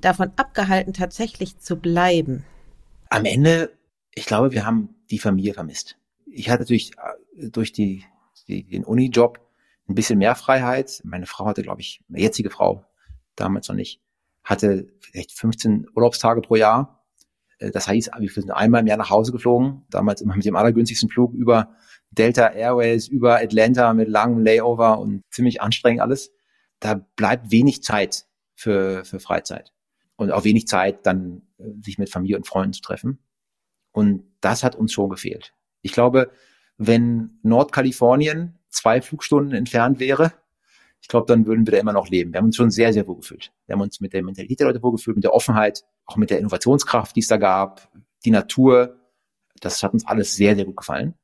davon 0.00 0.32
abgehalten, 0.36 0.94
tatsächlich 0.94 1.58
zu 1.58 1.76
bleiben? 1.76 2.44
Am 3.10 3.26
Ende, 3.26 3.70
ich 4.14 4.24
glaube, 4.24 4.52
wir 4.52 4.64
haben 4.64 4.94
die 5.10 5.18
Familie 5.18 5.52
vermisst. 5.52 5.98
Ich 6.30 6.50
hatte 6.50 6.62
natürlich 6.62 6.92
äh, 7.36 7.50
durch 7.50 7.72
die, 7.72 8.04
die 8.46 8.64
den 8.64 8.84
Uni-Job 8.84 9.40
ein 9.88 9.94
bisschen 9.94 10.18
mehr 10.18 10.34
Freiheit. 10.34 11.00
Meine 11.04 11.26
Frau 11.26 11.46
hatte, 11.46 11.62
glaube 11.62 11.80
ich, 11.80 12.02
meine 12.08 12.22
jetzige 12.22 12.50
Frau, 12.50 12.84
damals 13.36 13.68
noch 13.68 13.76
nicht, 13.76 14.00
hatte 14.44 14.88
vielleicht 15.00 15.32
15 15.32 15.88
Urlaubstage 15.94 16.40
pro 16.40 16.56
Jahr. 16.56 17.04
Äh, 17.58 17.70
das 17.70 17.88
heißt, 17.88 18.10
wir 18.18 18.30
sind 18.30 18.50
einmal 18.50 18.82
im 18.82 18.86
Jahr 18.86 18.98
nach 18.98 19.10
Hause 19.10 19.32
geflogen, 19.32 19.84
damals 19.90 20.20
immer 20.20 20.36
mit 20.36 20.44
dem 20.44 20.56
allergünstigsten 20.56 21.08
Flug 21.08 21.34
über 21.34 21.74
Delta 22.10 22.48
Airways, 22.48 23.08
über 23.08 23.36
Atlanta 23.36 23.92
mit 23.92 24.08
langem 24.08 24.44
Layover 24.44 24.98
und 24.98 25.22
ziemlich 25.30 25.60
anstrengend 25.60 26.00
alles. 26.00 26.32
Da 26.80 26.94
bleibt 26.94 27.50
wenig 27.50 27.82
Zeit 27.82 28.26
für, 28.54 29.04
für 29.04 29.20
Freizeit 29.20 29.72
und 30.16 30.30
auch 30.30 30.44
wenig 30.44 30.66
Zeit, 30.66 31.06
dann 31.06 31.42
äh, 31.58 31.64
sich 31.82 31.98
mit 31.98 32.10
Familie 32.10 32.36
und 32.36 32.46
Freunden 32.46 32.72
zu 32.72 32.82
treffen. 32.82 33.18
Und 33.92 34.24
das 34.40 34.62
hat 34.62 34.76
uns 34.76 34.92
schon 34.92 35.10
gefehlt. 35.10 35.54
Ich 35.82 35.92
glaube, 35.92 36.30
wenn 36.76 37.38
Nordkalifornien 37.42 38.58
zwei 38.68 39.00
Flugstunden 39.00 39.52
entfernt 39.54 40.00
wäre, 40.00 40.32
ich 41.00 41.08
glaube, 41.08 41.26
dann 41.26 41.46
würden 41.46 41.66
wir 41.66 41.72
da 41.72 41.78
immer 41.78 41.92
noch 41.92 42.08
leben. 42.08 42.32
Wir 42.32 42.38
haben 42.38 42.46
uns 42.46 42.56
schon 42.56 42.70
sehr, 42.70 42.92
sehr 42.92 43.06
wohl 43.06 43.16
gefühlt. 43.16 43.52
Wir 43.66 43.74
haben 43.74 43.80
uns 43.80 44.00
mit 44.00 44.12
der 44.12 44.22
Mentalität 44.22 44.60
der 44.60 44.66
Leute 44.66 44.82
wohl 44.82 44.92
gefühlt, 44.92 45.16
mit 45.16 45.24
der 45.24 45.32
Offenheit, 45.32 45.84
auch 46.06 46.16
mit 46.16 46.30
der 46.30 46.38
Innovationskraft, 46.38 47.14
die 47.14 47.20
es 47.20 47.28
da 47.28 47.36
gab, 47.36 47.88
die 48.24 48.30
Natur. 48.30 48.96
Das 49.60 49.82
hat 49.82 49.92
uns 49.92 50.06
alles 50.06 50.34
sehr, 50.34 50.56
sehr 50.56 50.64
gut 50.64 50.76
gefallen. 50.76 51.14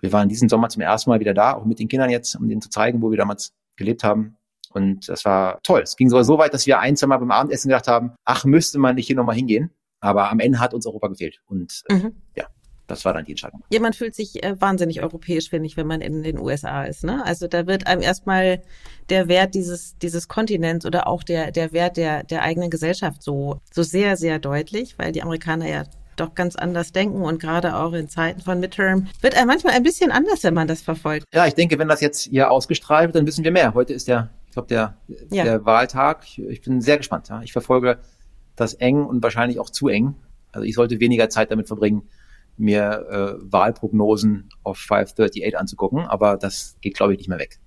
Wir 0.00 0.12
waren 0.12 0.28
diesen 0.28 0.48
Sommer 0.48 0.68
zum 0.68 0.82
ersten 0.82 1.10
Mal 1.10 1.20
wieder 1.20 1.32
da, 1.32 1.54
auch 1.54 1.64
mit 1.64 1.78
den 1.78 1.88
Kindern 1.88 2.10
jetzt, 2.10 2.34
um 2.36 2.48
denen 2.48 2.60
zu 2.60 2.68
zeigen, 2.68 3.00
wo 3.00 3.10
wir 3.10 3.16
damals 3.16 3.54
gelebt 3.76 4.04
haben. 4.04 4.36
Und 4.70 5.08
das 5.08 5.24
war 5.24 5.62
toll. 5.62 5.80
Es 5.82 5.96
ging 5.96 6.10
sogar 6.10 6.24
so 6.24 6.36
weit, 6.36 6.52
dass 6.52 6.66
wir 6.66 6.80
ein, 6.80 6.96
zwei 6.96 7.06
Mal 7.06 7.18
beim 7.18 7.30
Abendessen 7.30 7.68
gedacht 7.68 7.88
haben, 7.88 8.12
ach, 8.24 8.44
müsste 8.44 8.78
man 8.78 8.96
nicht 8.96 9.06
hier 9.06 9.16
nochmal 9.16 9.36
hingehen. 9.36 9.70
Aber 10.00 10.30
am 10.30 10.40
Ende 10.40 10.60
hat 10.60 10.74
uns 10.74 10.86
Europa 10.86 11.08
gefehlt. 11.08 11.40
Und 11.46 11.82
mhm. 11.88 12.14
ja, 12.36 12.46
das 12.86 13.04
war 13.04 13.14
dann 13.14 13.24
die 13.24 13.32
Entscheidung. 13.32 13.62
Jemand 13.70 13.96
fühlt 13.96 14.14
sich 14.14 14.42
äh, 14.42 14.60
wahnsinnig 14.60 15.02
europäisch, 15.02 15.48
finde 15.48 15.66
ich, 15.66 15.76
wenn 15.76 15.86
man 15.86 16.00
in 16.00 16.22
den 16.22 16.38
USA 16.38 16.84
ist. 16.84 17.04
Ne? 17.04 17.24
Also 17.24 17.46
da 17.46 17.66
wird 17.66 17.86
einem 17.86 18.02
erstmal 18.02 18.62
der 19.08 19.28
Wert 19.28 19.54
dieses, 19.54 19.96
dieses 19.98 20.28
Kontinents 20.28 20.84
oder 20.84 21.06
auch 21.06 21.22
der, 21.22 21.50
der 21.50 21.72
Wert 21.72 21.96
der, 21.96 22.24
der 22.24 22.42
eigenen 22.42 22.70
Gesellschaft 22.70 23.22
so, 23.22 23.60
so 23.72 23.82
sehr, 23.82 24.16
sehr 24.16 24.38
deutlich, 24.38 24.98
weil 24.98 25.12
die 25.12 25.22
Amerikaner 25.22 25.68
ja 25.68 25.84
doch 26.16 26.34
ganz 26.34 26.56
anders 26.56 26.92
denken 26.92 27.22
und 27.22 27.40
gerade 27.40 27.74
auch 27.74 27.92
in 27.92 28.08
Zeiten 28.08 28.40
von 28.40 28.60
Midterm 28.60 29.08
wird 29.20 29.36
einem 29.36 29.48
manchmal 29.48 29.74
ein 29.74 29.82
bisschen 29.82 30.12
anders, 30.12 30.44
wenn 30.44 30.54
man 30.54 30.68
das 30.68 30.82
verfolgt. 30.82 31.26
Ja, 31.34 31.46
ich 31.46 31.54
denke, 31.54 31.78
wenn 31.78 31.88
das 31.88 32.00
jetzt 32.00 32.28
hier 32.28 32.50
ausgestrahlt 32.50 33.08
wird, 33.08 33.16
dann 33.16 33.26
wissen 33.26 33.44
wir 33.44 33.50
mehr. 33.50 33.74
Heute 33.74 33.94
ist 33.94 34.06
der, 34.08 34.30
ich 34.46 34.52
glaube, 34.52 34.68
der, 34.68 34.96
ja. 35.30 35.44
der 35.44 35.64
Wahltag. 35.64 36.24
Ich, 36.24 36.38
ich, 36.38 36.62
bin 36.62 36.80
sehr 36.80 36.98
gespannt. 36.98 37.28
Ja. 37.28 37.42
Ich 37.42 37.52
verfolge 37.52 37.98
das 38.54 38.74
eng 38.74 39.04
und 39.04 39.22
wahrscheinlich 39.22 39.58
auch 39.58 39.70
zu 39.70 39.88
eng. 39.88 40.14
Also 40.52 40.64
ich 40.64 40.74
sollte 40.74 41.00
weniger 41.00 41.28
Zeit 41.28 41.50
damit 41.50 41.66
verbringen, 41.66 42.08
mir 42.56 43.06
äh, 43.10 43.52
Wahlprognosen 43.52 44.48
auf 44.62 44.78
538 44.78 45.58
anzugucken, 45.58 46.00
aber 46.00 46.36
das 46.36 46.76
geht, 46.80 46.94
glaube 46.94 47.12
ich, 47.12 47.18
nicht 47.18 47.28
mehr 47.28 47.38
weg. 47.38 47.58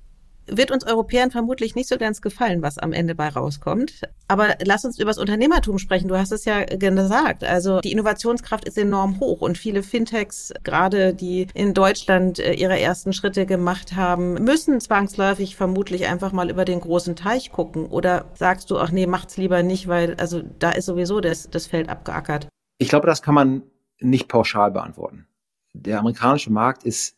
Wird 0.50 0.72
uns 0.72 0.88
Europäern 0.88 1.30
vermutlich 1.30 1.76
nicht 1.76 1.90
so 1.90 1.98
ganz 1.98 2.22
gefallen, 2.22 2.62
was 2.62 2.78
am 2.78 2.94
Ende 2.94 3.16
bei 3.16 3.28
rauskommt. 3.28 4.04
Aber 4.30 4.56
lass 4.64 4.86
uns 4.86 4.98
über 4.98 5.10
das 5.10 5.18
Unternehmertum 5.18 5.78
sprechen. 5.78 6.08
Du 6.08 6.18
hast 6.18 6.32
es 6.32 6.46
ja 6.46 6.64
gesagt. 6.64 7.44
Also 7.44 7.82
die 7.82 7.92
Innovationskraft 7.92 8.66
ist 8.66 8.78
enorm 8.78 9.20
hoch 9.20 9.42
und 9.42 9.58
viele 9.58 9.84
Fintechs, 9.84 10.54
gerade 10.64 11.14
die 11.14 11.48
in 11.54 11.74
Deutschland 11.74 12.40
äh, 12.40 12.54
ihre 12.54 12.80
ersten 12.80 13.12
Schritte 13.12 13.46
gemacht 13.46 13.98
haben, 13.98 14.36
müssen 14.36 14.80
zwangsläufig 14.80 15.58
vermutlich 15.58 16.08
einfach 16.08 16.32
mal 16.32 16.50
über 16.50 16.64
den 16.64 16.80
großen 16.80 17.18
Teich 17.18 17.52
gucken. 17.52 17.86
Oder 17.86 18.26
sagst 18.36 18.72
du, 18.72 18.78
ach 18.78 18.92
nee, 18.92 19.06
macht's 19.06 19.36
lieber 19.36 19.64
nicht, 19.64 19.90
weil 19.90 20.16
also 20.16 20.42
da 20.60 20.72
ist 20.72 20.86
sowieso 20.86 21.20
das, 21.20 21.50
das 21.50 21.68
Feld 21.68 21.90
abgeackert. 21.90 22.48
Ich 22.78 22.88
glaube, 22.88 23.08
das 23.08 23.22
kann 23.22 23.36
man 23.36 23.64
nicht 24.00 24.28
pauschal 24.28 24.72
beantworten. 24.72 25.28
Der 25.74 26.00
amerikanische 26.00 26.52
Markt 26.52 26.84
ist 26.84 27.18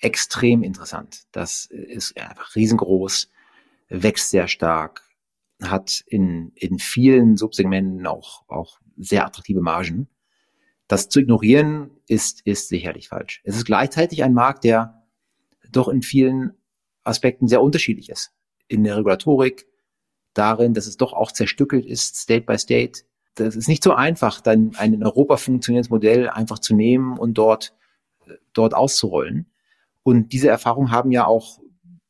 extrem 0.00 0.62
interessant. 0.62 1.24
Das 1.32 1.66
ist 1.66 2.16
einfach 2.16 2.54
riesengroß, 2.54 3.30
wächst 3.88 4.30
sehr 4.30 4.48
stark, 4.48 5.02
hat 5.62 6.02
in, 6.06 6.52
in 6.54 6.78
vielen 6.78 7.36
Subsegmenten 7.36 8.06
auch, 8.06 8.44
auch 8.48 8.80
sehr 8.96 9.26
attraktive 9.26 9.60
Margen. 9.60 10.08
Das 10.88 11.08
zu 11.08 11.20
ignorieren 11.20 11.90
ist, 12.08 12.40
ist 12.46 12.68
sicherlich 12.68 13.08
falsch. 13.08 13.40
Es 13.44 13.56
ist 13.56 13.66
gleichzeitig 13.66 14.24
ein 14.24 14.32
Markt, 14.34 14.64
der 14.64 15.04
doch 15.70 15.88
in 15.88 16.02
vielen 16.02 16.54
Aspekten 17.04 17.46
sehr 17.46 17.62
unterschiedlich 17.62 18.10
ist. 18.10 18.32
In 18.68 18.84
der 18.84 18.96
Regulatorik, 18.96 19.66
darin, 20.34 20.74
dass 20.74 20.86
es 20.86 20.96
doch 20.96 21.12
auch 21.12 21.32
zerstückelt 21.32 21.84
ist, 21.84 22.16
State 22.16 22.46
by 22.46 22.58
State, 22.58 23.02
das 23.34 23.56
ist 23.56 23.68
nicht 23.68 23.82
so 23.82 23.94
einfach, 23.94 24.40
dann 24.40 24.72
ein 24.76 24.94
in 24.94 25.04
Europa 25.04 25.36
funktionierendes 25.36 25.90
Modell 25.90 26.28
einfach 26.28 26.58
zu 26.58 26.74
nehmen 26.74 27.18
und 27.18 27.34
dort, 27.34 27.74
dort 28.52 28.74
auszurollen. 28.74 29.50
Und 30.02 30.32
diese 30.32 30.48
Erfahrung 30.48 30.90
haben 30.90 31.12
ja 31.12 31.26
auch 31.26 31.60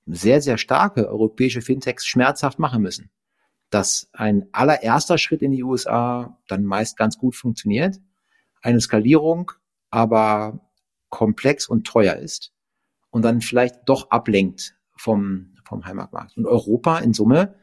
sehr, 0.06 0.40
sehr 0.40 0.58
starke 0.58 1.08
europäische 1.08 1.62
Fintechs 1.62 2.06
schmerzhaft 2.06 2.58
machen 2.58 2.82
müssen. 2.82 3.10
Dass 3.68 4.08
ein 4.12 4.48
allererster 4.52 5.18
Schritt 5.18 5.42
in 5.42 5.52
die 5.52 5.62
USA 5.62 6.38
dann 6.48 6.64
meist 6.64 6.96
ganz 6.96 7.18
gut 7.18 7.36
funktioniert, 7.36 8.00
eine 8.62 8.80
Skalierung 8.80 9.52
aber 9.90 10.60
komplex 11.08 11.68
und 11.68 11.86
teuer 11.86 12.16
ist 12.16 12.52
und 13.10 13.22
dann 13.24 13.40
vielleicht 13.40 13.88
doch 13.88 14.10
ablenkt 14.10 14.76
vom, 14.96 15.54
vom 15.64 15.84
Heimatmarkt. 15.84 16.36
Und 16.36 16.46
Europa 16.46 16.98
in 16.98 17.12
Summe, 17.12 17.56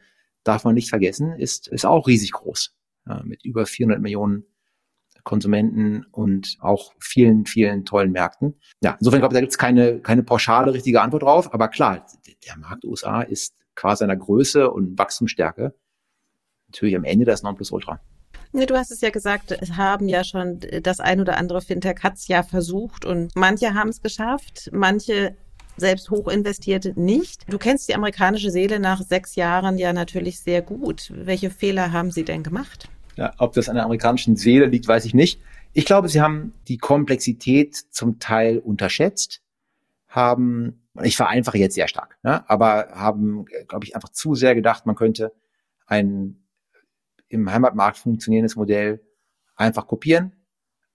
darf 0.44 0.64
man 0.64 0.74
nicht 0.74 0.90
vergessen, 0.90 1.32
ist, 1.32 1.68
ist 1.68 1.86
auch 1.86 2.06
riesig 2.06 2.32
groß 2.32 2.77
mit 3.24 3.44
über 3.44 3.66
400 3.66 4.00
Millionen 4.00 4.44
Konsumenten 5.24 6.06
und 6.10 6.56
auch 6.60 6.94
vielen, 7.00 7.44
vielen 7.44 7.84
tollen 7.84 8.12
Märkten. 8.12 8.58
Ja, 8.82 8.96
insofern 8.98 9.20
glaube 9.20 9.34
ich, 9.34 9.36
da 9.36 9.40
gibt 9.40 9.52
es 9.52 9.58
keine, 9.58 10.00
keine 10.00 10.22
pauschale 10.22 10.72
richtige 10.72 11.02
Antwort 11.02 11.22
drauf. 11.22 11.52
Aber 11.52 11.68
klar, 11.68 12.06
der 12.46 12.56
Markt 12.56 12.84
USA 12.84 13.20
ist 13.22 13.54
quasi 13.74 14.00
seiner 14.00 14.16
Größe 14.16 14.70
und 14.70 14.98
Wachstumsstärke 14.98 15.74
natürlich 16.68 16.96
am 16.96 17.04
Ende 17.04 17.24
das 17.24 17.42
Nonplusultra. 17.42 18.00
Du 18.52 18.74
hast 18.74 18.90
es 18.90 19.02
ja 19.02 19.10
gesagt, 19.10 19.52
es 19.52 19.76
haben 19.76 20.08
ja 20.08 20.24
schon 20.24 20.60
das 20.82 21.00
ein 21.00 21.20
oder 21.20 21.36
andere 21.36 21.60
Fintech 21.60 22.02
hat 22.02 22.14
es 22.14 22.28
ja 22.28 22.42
versucht 22.42 23.04
und 23.04 23.36
manche 23.36 23.74
haben 23.74 23.90
es 23.90 24.00
geschafft, 24.00 24.70
manche 24.72 25.36
selbst 25.76 26.10
hochinvestierte 26.10 26.98
nicht. 26.98 27.44
Du 27.52 27.58
kennst 27.58 27.88
die 27.88 27.94
amerikanische 27.94 28.50
Seele 28.50 28.80
nach 28.80 29.02
sechs 29.02 29.36
Jahren 29.36 29.78
ja 29.78 29.92
natürlich 29.92 30.40
sehr 30.40 30.62
gut. 30.62 31.12
Welche 31.14 31.50
Fehler 31.50 31.92
haben 31.92 32.10
sie 32.10 32.24
denn 32.24 32.42
gemacht? 32.42 32.88
Ja, 33.18 33.34
ob 33.38 33.52
das 33.52 33.68
an 33.68 33.74
der 33.74 33.84
amerikanischen 33.84 34.36
Seele 34.36 34.66
liegt, 34.66 34.86
weiß 34.86 35.04
ich 35.04 35.12
nicht. 35.12 35.40
Ich 35.72 35.84
glaube, 35.86 36.08
sie 36.08 36.20
haben 36.20 36.52
die 36.68 36.78
Komplexität 36.78 37.74
zum 37.74 38.20
Teil 38.20 38.58
unterschätzt, 38.58 39.42
haben, 40.06 40.84
ich 41.02 41.16
vereinfache 41.16 41.58
jetzt 41.58 41.74
sehr 41.74 41.88
stark, 41.88 42.16
ne, 42.22 42.48
aber 42.48 42.90
haben, 42.92 43.46
glaube 43.66 43.84
ich, 43.84 43.96
einfach 43.96 44.10
zu 44.10 44.36
sehr 44.36 44.54
gedacht, 44.54 44.86
man 44.86 44.94
könnte 44.94 45.32
ein 45.84 46.44
im 47.28 47.50
Heimatmarkt 47.50 47.98
funktionierendes 47.98 48.54
Modell 48.54 49.02
einfach 49.56 49.88
kopieren, 49.88 50.36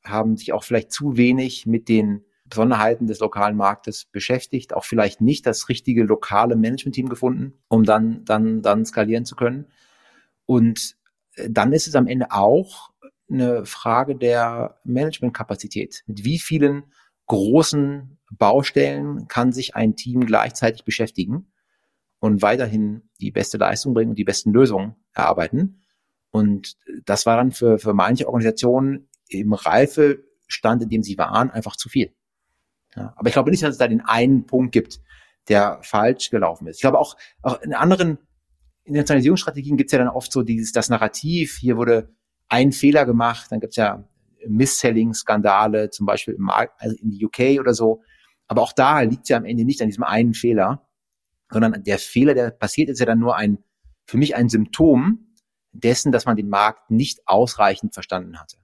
haben 0.05 0.37
sich 0.37 0.53
auch 0.53 0.63
vielleicht 0.63 0.93
zu 0.93 1.17
wenig 1.17 1.65
mit 1.65 1.89
den 1.89 2.23
Besonderheiten 2.45 3.05
des 3.05 3.19
lokalen 3.19 3.57
Marktes 3.57 4.05
beschäftigt, 4.05 4.73
auch 4.73 4.85
vielleicht 4.85 5.19
nicht 5.19 5.45
das 5.45 5.67
richtige 5.67 6.05
lokale 6.05 6.55
Management-Team 6.55 7.09
gefunden, 7.09 7.53
um 7.67 7.83
dann, 7.83 8.23
dann, 8.23 8.61
dann 8.61 8.85
skalieren 8.85 9.25
zu 9.25 9.35
können. 9.35 9.65
Und 10.45 10.95
dann 11.49 11.73
ist 11.73 11.87
es 11.87 11.95
am 11.95 12.07
Ende 12.07 12.31
auch 12.31 12.91
eine 13.29 13.65
Frage 13.65 14.15
der 14.15 14.79
Managementkapazität. 14.83 16.03
Mit 16.05 16.23
wie 16.23 16.39
vielen 16.39 16.83
großen 17.27 18.19
Baustellen 18.31 19.27
kann 19.27 19.51
sich 19.51 19.75
ein 19.75 19.95
Team 19.95 20.25
gleichzeitig 20.25 20.83
beschäftigen 20.83 21.51
und 22.19 22.41
weiterhin 22.41 23.09
die 23.19 23.31
beste 23.31 23.57
Leistung 23.57 23.93
bringen 23.93 24.11
und 24.11 24.19
die 24.19 24.23
besten 24.23 24.51
Lösungen 24.51 24.95
erarbeiten? 25.13 25.81
Und 26.31 26.77
das 27.05 27.25
war 27.25 27.37
dann 27.37 27.51
für, 27.51 27.77
für 27.77 27.93
manche 27.93 28.27
Organisationen 28.27 29.09
im 29.27 29.53
Reifestand, 29.53 30.83
in 30.83 30.89
dem 30.89 31.03
sie 31.03 31.17
waren, 31.17 31.51
einfach 31.51 31.75
zu 31.75 31.89
viel. 31.89 32.13
Ja, 32.95 33.13
aber 33.15 33.27
ich 33.27 33.33
glaube 33.33 33.51
nicht, 33.51 33.63
dass 33.63 33.71
es 33.71 33.77
da 33.77 33.87
den 33.87 34.01
einen 34.01 34.45
Punkt 34.45 34.71
gibt, 34.71 34.99
der 35.47 35.79
falsch 35.81 36.29
gelaufen 36.29 36.67
ist. 36.67 36.77
Ich 36.77 36.81
glaube 36.81 36.99
auch, 36.99 37.17
auch 37.41 37.61
in 37.61 37.73
anderen 37.73 38.17
Internationalisierungsstrategien 38.85 39.77
gibt 39.77 39.89
es 39.89 39.91
ja 39.93 39.99
dann 39.99 40.09
oft 40.09 40.31
so 40.31 40.43
dieses, 40.43 40.71
das 40.71 40.89
Narrativ, 40.89 41.57
hier 41.57 41.77
wurde 41.77 42.13
ein 42.49 42.71
Fehler 42.71 43.05
gemacht, 43.05 43.51
dann 43.51 43.59
gibt 43.59 43.73
es 43.73 43.77
ja 43.77 44.07
Misselling-Skandale, 44.47 45.89
zum 45.89 46.05
Beispiel 46.05 46.33
im 46.33 46.43
Markt, 46.43 46.81
also 46.81 46.95
in 46.97 47.11
die 47.11 47.25
UK 47.25 47.59
oder 47.59 47.73
so. 47.73 48.01
Aber 48.47 48.61
auch 48.61 48.73
da 48.73 49.01
liegt 49.01 49.29
ja 49.29 49.37
am 49.37 49.45
Ende 49.45 49.63
nicht 49.63 49.81
an 49.81 49.87
diesem 49.87 50.03
einen 50.03 50.33
Fehler, 50.33 50.87
sondern 51.49 51.83
der 51.83 51.99
Fehler, 51.99 52.33
der 52.33 52.51
passiert, 52.51 52.89
ist 52.89 52.99
ja 52.99 53.05
dann 53.05 53.19
nur 53.19 53.35
ein, 53.35 53.59
für 54.05 54.17
mich 54.17 54.35
ein 54.35 54.49
Symptom 54.49 55.33
dessen, 55.71 56.11
dass 56.11 56.25
man 56.25 56.35
den 56.35 56.49
Markt 56.49 56.91
nicht 56.91 57.21
ausreichend 57.25 57.93
verstanden 57.93 58.39
hatte. 58.39 58.57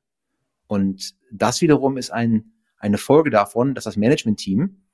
Und 0.67 1.15
das 1.31 1.61
wiederum 1.61 1.97
ist 1.97 2.11
ein, 2.11 2.53
eine 2.77 2.97
Folge 2.97 3.29
davon, 3.29 3.73
dass 3.73 3.85
das 3.85 3.97
Management-Team, 3.97 4.85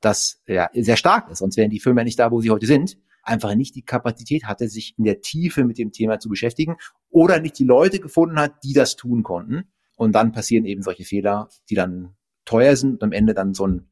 das 0.00 0.42
ja 0.46 0.68
sehr 0.74 0.96
stark 0.96 1.30
ist, 1.30 1.38
sonst 1.38 1.56
wären 1.56 1.70
die 1.70 1.80
Firmen 1.80 1.98
ja 1.98 2.04
nicht 2.04 2.18
da, 2.18 2.30
wo 2.30 2.40
sie 2.40 2.50
heute 2.50 2.66
sind, 2.66 2.98
einfach 3.22 3.54
nicht 3.54 3.74
die 3.74 3.82
Kapazität 3.82 4.44
hatte, 4.44 4.68
sich 4.68 4.94
in 4.98 5.04
der 5.04 5.20
Tiefe 5.20 5.64
mit 5.64 5.78
dem 5.78 5.92
Thema 5.92 6.18
zu 6.18 6.28
beschäftigen 6.28 6.76
oder 7.10 7.40
nicht 7.40 7.58
die 7.58 7.64
Leute 7.64 8.00
gefunden 8.00 8.38
hat, 8.38 8.54
die 8.64 8.72
das 8.72 8.96
tun 8.96 9.22
konnten. 9.22 9.64
Und 9.96 10.12
dann 10.12 10.32
passieren 10.32 10.64
eben 10.64 10.82
solche 10.82 11.04
Fehler, 11.04 11.48
die 11.70 11.74
dann 11.74 12.16
teuer 12.44 12.76
sind 12.76 12.94
und 12.94 13.02
am 13.04 13.12
Ende 13.12 13.34
dann 13.34 13.54
so 13.54 13.66
ein, 13.66 13.90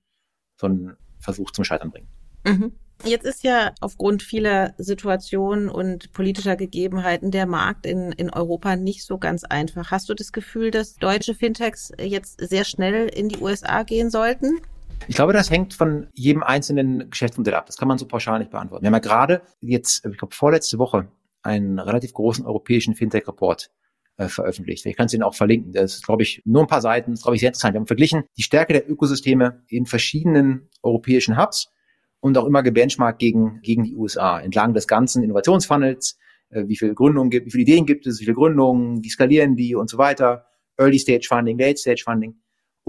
so 0.57 0.67
ein 0.67 0.97
Versuch 1.19 1.51
zum 1.53 1.65
Scheitern 1.65 1.91
bringen. 1.91 2.09
Mhm. 2.45 2.73
Jetzt 3.05 3.25
ist 3.25 3.45
ja 3.45 3.73
aufgrund 3.81 4.23
vieler 4.23 4.75
Situationen 4.77 5.71
und 5.71 6.13
politischer 6.13 6.57
Gegebenheiten 6.57 7.31
der 7.31 7.47
Markt 7.47 7.87
in, 7.87 8.13
in 8.13 8.29
Europa 8.31 8.77
nicht 8.77 9.05
so 9.05 9.17
ganz 9.17 9.45
einfach. 9.45 9.91
Hast 9.91 10.09
du 10.11 10.15
das 10.15 10.33
Gefühl, 10.33 10.71
dass 10.71 10.97
deutsche 10.97 11.35
Fintechs 11.35 11.93
jetzt 11.99 12.47
sehr 12.47 12.65
schnell 12.65 13.09
in 13.09 13.31
die 13.31 13.39
USA 13.39 13.85
gehen 13.85 14.11
sollten? 14.11 14.61
Ich 15.09 15.17
glaube, 15.17 15.33
das 15.33 15.51
hängt 15.51 15.75
von 15.75 16.09
jedem 16.15 16.43
einzelnen 16.43 17.11
Geschäftsmodell 17.11 17.55
ab. 17.55 17.67
Das 17.67 17.77
kann 17.77 17.89
man 17.89 17.99
so 17.99 18.07
pauschal 18.07 18.39
nicht 18.39 18.51
beantworten. 18.51 18.83
Wir 18.85 18.89
haben 18.89 18.95
ja 18.95 19.01
gerade 19.01 19.43
jetzt, 19.61 20.05
ich 20.07 20.19
glaube, 20.19 20.35
vorletzte 20.35 20.79
Woche 20.79 21.09
einen 21.43 21.79
relativ 21.79 22.13
großen 22.13 22.45
europäischen 22.45 22.95
Fintech-Report 22.95 23.71
äh, 24.19 24.29
veröffentlicht. 24.29 24.85
Ich 24.87 24.97
kann 24.97 25.07
es 25.07 25.15
Ihnen 25.15 25.23
auch 25.23 25.35
verlinken. 25.35 25.73
Das 25.73 25.95
ist, 25.95 26.07
glaube 26.07 26.23
ich, 26.23 26.43
nur 26.45 26.63
ein 26.63 26.69
paar 26.69 26.83
Seiten. 26.83 27.13
Das 27.13 27.21
ist, 27.21 27.25
glaube 27.25 27.37
ich, 27.37 27.41
sehr 27.41 27.49
interessant. 27.49 27.75
Wir 27.75 27.81
haben 27.81 27.87
verglichen 27.87 28.25
die 28.37 28.43
Stärke 28.43 28.75
der 28.75 28.89
Ökosysteme 28.89 29.65
in 29.69 29.87
verschiedenen 29.87 30.69
europäischen 30.83 31.39
Hubs 31.39 31.73
und 32.21 32.37
auch 32.37 32.45
immer 32.45 32.63
gebenchmarkt 32.63 33.19
gegen, 33.19 33.61
gegen 33.63 33.85
die 33.85 33.97
USA 33.97 34.39
entlang 34.39 34.75
des 34.75 34.87
ganzen 34.87 35.23
Innovationsfunnels, 35.23 36.19
äh, 36.51 36.65
wie 36.67 36.77
viele 36.77 36.95
Gründungen 36.95 37.31
gibt, 37.31 37.47
wie 37.47 37.51
viele 37.51 37.63
Ideen 37.63 37.87
gibt 37.87 38.07
es, 38.07 38.21
wie 38.21 38.25
viele 38.25 38.37
Gründungen, 38.37 39.03
wie 39.03 39.09
skalieren 39.09 39.57
die 39.57 39.75
und 39.75 39.89
so 39.89 39.99
weiter, 39.99 40.47
Early 40.77 40.99
Stage 40.99 41.27
Funding, 41.27 41.59
Late 41.59 41.79
Stage 41.79 42.03
Funding. 42.05 42.35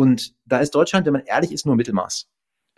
Und 0.01 0.33
da 0.45 0.57
ist 0.57 0.73
Deutschland, 0.73 1.05
wenn 1.05 1.13
man 1.13 1.25
ehrlich 1.25 1.51
ist, 1.51 1.67
nur 1.67 1.75
Mittelmaß. 1.75 2.27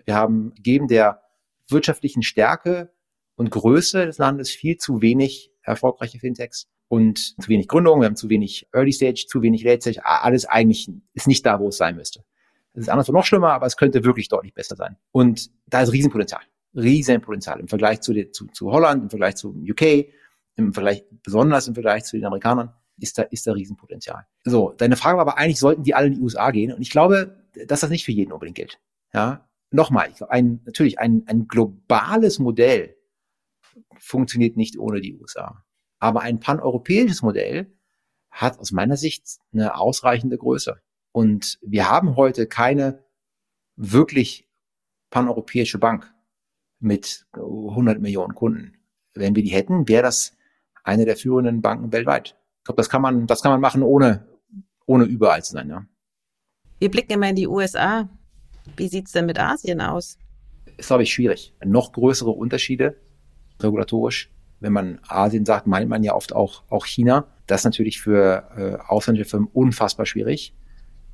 Wir 0.04 0.14
haben 0.14 0.54
geben 0.56 0.90
der 0.90 1.22
wirtschaftlichen 1.70 2.22
Stärke 2.22 2.92
und 3.36 3.50
Größe 3.50 4.06
des 4.06 4.18
Landes 4.18 4.50
viel 4.50 4.76
zu 4.76 5.02
wenig 5.02 5.50
erfolgreiche 5.62 6.20
Fintechs 6.20 6.68
und 6.90 7.42
zu 7.42 7.48
wenig 7.48 7.70
Gründungen, 7.70 8.02
wir 8.02 8.08
haben 8.08 8.18
zu 8.18 8.28
wenig 8.28 8.68
Early 8.74 8.92
Stage, 8.92 9.24
zu 9.30 9.42
wenig 9.42 9.64
Late 9.64 9.80
Stage, 9.80 10.06
alles 10.06 10.44
eigentlich 10.44 10.92
ist 11.14 11.28
nicht 11.28 11.46
da, 11.46 11.62
wo 11.62 11.70
es 11.70 11.78
sein 11.78 11.96
müsste. 11.96 12.26
Es 12.74 12.82
ist 12.82 12.90
anderswo 12.90 13.14
noch 13.14 13.24
schlimmer, 13.24 13.54
aber 13.54 13.68
es 13.68 13.78
könnte 13.78 14.04
wirklich 14.04 14.28
deutlich 14.28 14.54
besser 14.54 14.76
sein. 14.76 14.98
Und 15.14 15.50
da 15.68 15.82
ist 15.82 15.94
Riesenpotenzial. 15.94 16.42
Riesenpotenzial 16.76 17.62
im 17.62 17.70
Vergleich 17.70 18.02
zu, 18.02 18.14
zu, 18.32 18.48
zu 18.48 18.70
Holland, 18.70 19.02
im 19.02 19.10
Vergleich 19.10 19.36
zu 19.38 19.56
UK, 19.56 20.10
im 20.58 20.74
Vergleich, 20.74 21.06
besonders 21.24 21.70
im 21.70 21.74
Vergleich 21.74 22.04
zu 22.04 22.18
den 22.18 22.26
Amerikanern, 22.26 22.74
ist 23.00 23.18
da, 23.18 23.24
ist 23.24 23.48
da 23.48 23.54
Riesenpotenzial. 23.54 24.26
So, 24.44 24.74
deine 24.78 24.96
Frage 24.96 25.18
war 25.18 25.24
aber 25.24 25.38
eigentlich, 25.38 25.60
sollten 25.60 25.84
die 25.84 25.96
alle 25.96 26.08
in 26.08 26.14
die 26.14 26.22
USA 26.22 26.52
gehen? 26.52 26.74
Und 26.74 26.82
ich 26.82 26.90
glaube, 26.90 27.44
dass 27.68 27.82
das 27.82 27.90
nicht 27.90 28.06
für 28.06 28.12
jeden 28.12 28.32
unbedingt 28.32 28.58
gilt. 28.58 28.80
Ja, 29.14 29.48
nochmal, 29.72 30.10
ich 30.10 30.18
glaube, 30.18 30.32
ein, 30.32 30.62
natürlich 30.66 31.00
ein, 31.00 31.24
ein 31.28 31.48
globales 31.48 32.40
Modell 32.40 32.96
funktioniert 33.98 34.58
nicht 34.58 34.78
ohne 34.78 35.02
die 35.02 35.16
USA. 35.16 35.64
Aber 36.00 36.22
ein 36.22 36.40
paneuropäisches 36.40 37.22
Modell 37.22 37.74
hat 38.30 38.60
aus 38.60 38.72
meiner 38.72 38.98
Sicht 38.98 39.40
eine 39.54 39.78
ausreichende 39.78 40.38
Größe. 40.38 40.82
Und 41.12 41.60
wir 41.62 41.90
haben 41.90 42.16
heute 42.16 42.48
keine 42.48 43.04
wirklich 43.76 44.50
paneuropäische 45.10 45.78
Bank 45.78 46.12
mit 46.80 47.28
100 47.34 48.02
Millionen 48.02 48.36
Kunden. 48.36 48.78
Wenn 49.14 49.36
wir 49.36 49.44
die 49.44 49.52
hätten, 49.52 49.88
wäre 49.88 50.04
das 50.04 50.36
eine 50.84 51.06
der 51.06 51.16
führenden 51.16 51.62
Banken 51.62 51.92
weltweit. 51.92 52.38
Ich 52.64 52.66
glaube, 52.66 52.78
das 52.78 52.90
kann 52.90 53.02
man, 53.02 53.28
das 53.28 53.42
kann 53.42 53.52
man 53.52 53.62
machen, 53.62 53.84
ohne, 53.84 54.26
ohne 54.86 55.04
überall 55.04 55.44
zu 55.44 55.52
sein, 55.52 55.70
ja. 55.70 55.86
Wir 56.80 56.90
blicken 56.90 57.14
immer 57.14 57.30
in 57.30 57.36
die 57.36 57.48
USA. 57.48 58.10
Wie 58.78 58.88
sieht's 58.88 59.12
denn 59.12 59.26
mit 59.26 59.40
Asien 59.40 59.82
aus? 59.82 60.18
Ist, 60.78 60.88
glaube 60.88 61.04
ich, 61.04 61.14
schwierig. 61.14 61.54
Noch 61.64 61.92
größere 61.92 62.32
Unterschiede 62.32 62.98
regulatorisch. 63.62 64.32
Wenn 64.60 64.74
man 64.74 65.00
Asien 65.08 65.46
sagt, 65.46 65.68
meint 65.68 65.90
man 65.90 66.04
ja 66.04 66.14
oft 66.16 66.34
auch, 66.34 66.64
auch 66.70 66.86
China. 66.86 67.28
Das 67.48 67.62
ist 67.62 67.66
natürlich 67.66 68.02
für 68.02 68.50
äh, 68.56 68.84
ausländische 68.88 69.30
Firmen 69.30 69.50
unfassbar 69.54 70.06
schwierig 70.06 70.54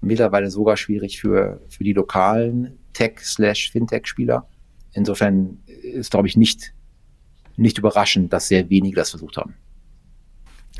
mittlerweile 0.01 0.49
sogar 0.49 0.77
schwierig 0.77 1.19
für, 1.19 1.61
für 1.69 1.83
die 1.83 1.93
lokalen 1.93 2.79
Tech-Fintech-Spieler. 2.93 4.47
Insofern 4.93 5.59
ist, 5.65 6.11
glaube 6.11 6.27
ich, 6.27 6.37
nicht, 6.37 6.73
nicht 7.57 7.77
überraschend, 7.77 8.33
dass 8.33 8.47
sehr 8.47 8.69
wenige 8.69 8.95
das 8.95 9.11
versucht 9.11 9.37
haben. 9.37 9.55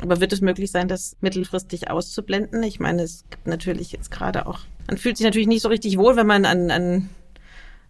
Aber 0.02 0.20
wird 0.20 0.32
es 0.32 0.40
möglich 0.40 0.70
sein, 0.70 0.88
das 0.88 1.16
mittelfristig 1.20 1.90
auszublenden? 1.90 2.62
Ich 2.62 2.80
meine, 2.80 3.02
es 3.02 3.24
gibt 3.30 3.46
natürlich 3.46 3.92
jetzt 3.92 4.10
gerade 4.10 4.46
auch, 4.46 4.60
man 4.88 4.96
fühlt 4.96 5.16
sich 5.16 5.24
natürlich 5.24 5.48
nicht 5.48 5.62
so 5.62 5.68
richtig 5.68 5.98
wohl, 5.98 6.16
wenn 6.16 6.26
man 6.26 6.44
an, 6.44 6.70
an, 6.70 7.10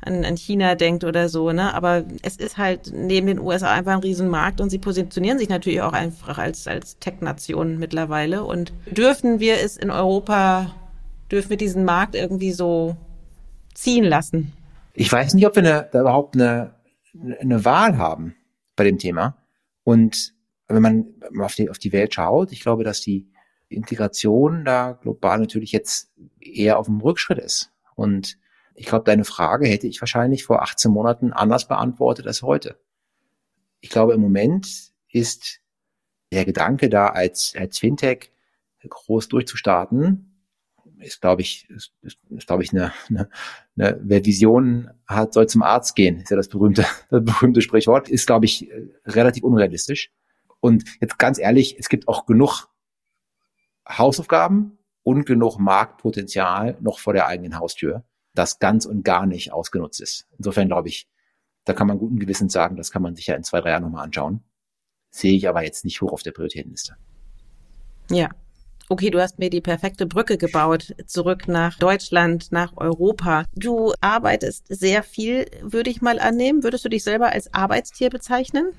an, 0.01 0.25
an 0.25 0.37
China 0.37 0.75
denkt 0.75 1.05
oder 1.05 1.29
so, 1.29 1.53
ne? 1.53 1.73
Aber 1.75 2.05
es 2.23 2.37
ist 2.37 2.59
halt 2.59 2.93
neben 2.93 3.27
den 3.27 3.39
USA 3.39 3.71
einfach 3.73 3.93
ein 3.93 4.01
Riesenmarkt 4.01 4.61
und 4.61 4.71
sie 4.71 4.79
positionieren 4.79 5.39
sich 5.39 5.49
natürlich 5.49 5.83
auch 5.83 5.93
einfach 5.93 6.39
als, 6.39 6.67
als 6.67 6.99
Tech-Nation 6.99 7.79
mittlerweile. 7.79 8.45
Und 8.45 8.73
dürfen 8.91 9.39
wir 9.39 9.61
es 9.61 9.77
in 9.77 9.91
Europa 9.91 10.75
dürfen 11.31 11.51
wir 11.51 11.57
diesen 11.57 11.85
Markt 11.85 12.15
irgendwie 12.15 12.53
so 12.53 12.97
ziehen 13.75 14.05
lassen? 14.05 14.53
Ich 14.95 15.11
weiß 15.11 15.35
nicht, 15.35 15.47
ob 15.47 15.57
wir 15.57 15.63
eine, 15.63 15.89
da 15.93 16.01
überhaupt 16.01 16.35
eine, 16.35 16.75
eine 17.41 17.65
Wahl 17.65 17.97
haben 17.97 18.35
bei 18.77 18.85
dem 18.85 18.99
Thema. 18.99 19.37
Und 19.85 20.35
wenn 20.75 20.83
man 20.83 21.43
auf 21.43 21.55
die, 21.55 21.71
auf 21.71 21.79
die 21.79 21.93
Welt 21.93 22.15
schaut, 22.15 22.53
ich 22.53 22.61
glaube, 22.61 22.85
dass 22.85 23.01
die 23.01 23.29
Integration 23.69 24.65
da 24.65 24.93
global 24.93 25.39
natürlich 25.39 25.73
jetzt 25.73 26.13
eher 26.41 26.79
auf 26.79 26.87
dem 26.87 27.01
Rückschritt 27.01 27.39
ist. 27.39 27.73
Und 27.95 28.39
ich 28.75 28.87
glaube, 28.87 29.05
deine 29.05 29.25
Frage 29.25 29.69
hätte 29.69 29.87
ich 29.87 30.01
wahrscheinlich 30.01 30.45
vor 30.45 30.63
18 30.63 30.91
Monaten 30.91 31.33
anders 31.33 31.69
beantwortet 31.69 32.27
als 32.27 32.43
heute. 32.43 32.81
Ich 33.81 33.91
glaube, 33.91 34.15
im 34.15 34.21
Moment 34.21 34.93
ist 35.09 35.61
der 36.33 36.45
Gedanke 36.45 36.89
da, 36.89 37.09
als, 37.09 37.55
als 37.59 37.79
Fintech 37.79 38.33
groß 38.89 39.29
durchzustarten, 39.29 40.31
ist, 41.01 41.21
glaube 41.21 41.43
ich, 41.43 41.69
ist, 41.71 41.93
ist, 42.03 42.47
glaube 42.47 42.63
ich, 42.63 42.73
eine, 42.73 42.93
eine, 43.09 43.29
eine, 43.77 44.01
wer 44.03 44.25
Visionen 44.25 44.91
hat, 45.07 45.33
soll 45.33 45.49
zum 45.49 45.63
Arzt 45.63 45.97
gehen, 45.97 46.21
ist 46.21 46.31
ja 46.31 46.37
das 46.37 46.49
berühmte, 46.49 46.85
das 47.11 47.25
berühmte 47.25 47.63
Sprichwort, 47.63 48.09
ist, 48.09 48.27
glaube 48.27 48.45
ich, 48.47 48.71
relativ 49.07 49.43
unrealistisch. 49.45 50.11
Und 50.61 50.85
jetzt 51.01 51.19
ganz 51.19 51.39
ehrlich, 51.39 51.79
es 51.79 51.89
gibt 51.89 52.09
auch 52.09 52.27
genug 52.27 52.69
Hausaufgaben 53.89 54.79
und 55.03 55.27
genug 55.27 55.59
Marktpotenzial 55.59 56.77
noch 56.81 56.99
vor 56.99 57.13
der 57.13 57.27
eigenen 57.27 57.59
Haustür, 57.59 58.05
das 58.35 58.59
ganz 58.59 58.85
und 58.87 59.03
gar 59.03 59.27
nicht 59.27 59.53
ausgenutzt 59.53 60.01
ist. 60.01 60.29
Insofern 60.39 60.69
glaube 60.69 60.89
ich, 60.89 61.09
da 61.65 61.73
kann 61.73 61.87
man 61.87 61.99
guten 61.99 62.19
Gewissens 62.19 62.53
sagen, 62.53 62.77
das 62.77 62.91
kann 62.91 63.03
man 63.03 63.17
sich 63.17 63.27
ja 63.27 63.35
in 63.35 63.45
zwei, 63.45 63.61
drei 63.61 63.71
Jahren 63.71 63.83
nochmal 63.83 64.05
anschauen. 64.05 64.43
Sehe 65.11 65.37
ich 65.37 65.49
aber 65.49 65.65
jetzt 65.65 65.85
nicht 65.85 66.01
hoch 66.01 66.13
auf 66.13 66.23
der 66.23 66.33
Prioritätenliste. 66.33 66.97
Ja, 68.11 68.31
Okay, 68.93 69.11
du 69.11 69.21
hast 69.21 69.39
mir 69.39 69.51
die 69.51 69.61
perfekte 69.61 70.05
Brücke 70.05 70.37
gebaut, 70.37 70.97
zurück 71.07 71.47
nach 71.47 71.79
Deutschland, 71.79 72.51
nach 72.51 72.77
Europa. 72.77 73.45
Du 73.55 73.93
arbeitest 74.01 74.67
sehr 74.69 75.05
viel, 75.05 75.47
würde 75.63 75.91
ich 75.91 76.03
mal 76.03 76.19
annehmen. 76.19 76.65
Würdest 76.65 76.85
du 76.85 76.89
dich 76.89 77.05
selber 77.05 77.31
als 77.31 77.55
Arbeitstier 77.55 78.11
bezeichnen? 78.11 78.73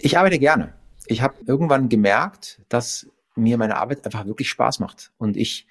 Ich 0.00 0.18
arbeite 0.18 0.38
gerne. 0.38 0.74
Ich 1.06 1.22
habe 1.22 1.34
irgendwann 1.46 1.88
gemerkt, 1.88 2.62
dass 2.68 3.08
mir 3.34 3.58
meine 3.58 3.76
Arbeit 3.76 4.04
einfach 4.04 4.26
wirklich 4.26 4.48
Spaß 4.48 4.78
macht. 4.78 5.12
Und 5.18 5.36
ich, 5.36 5.66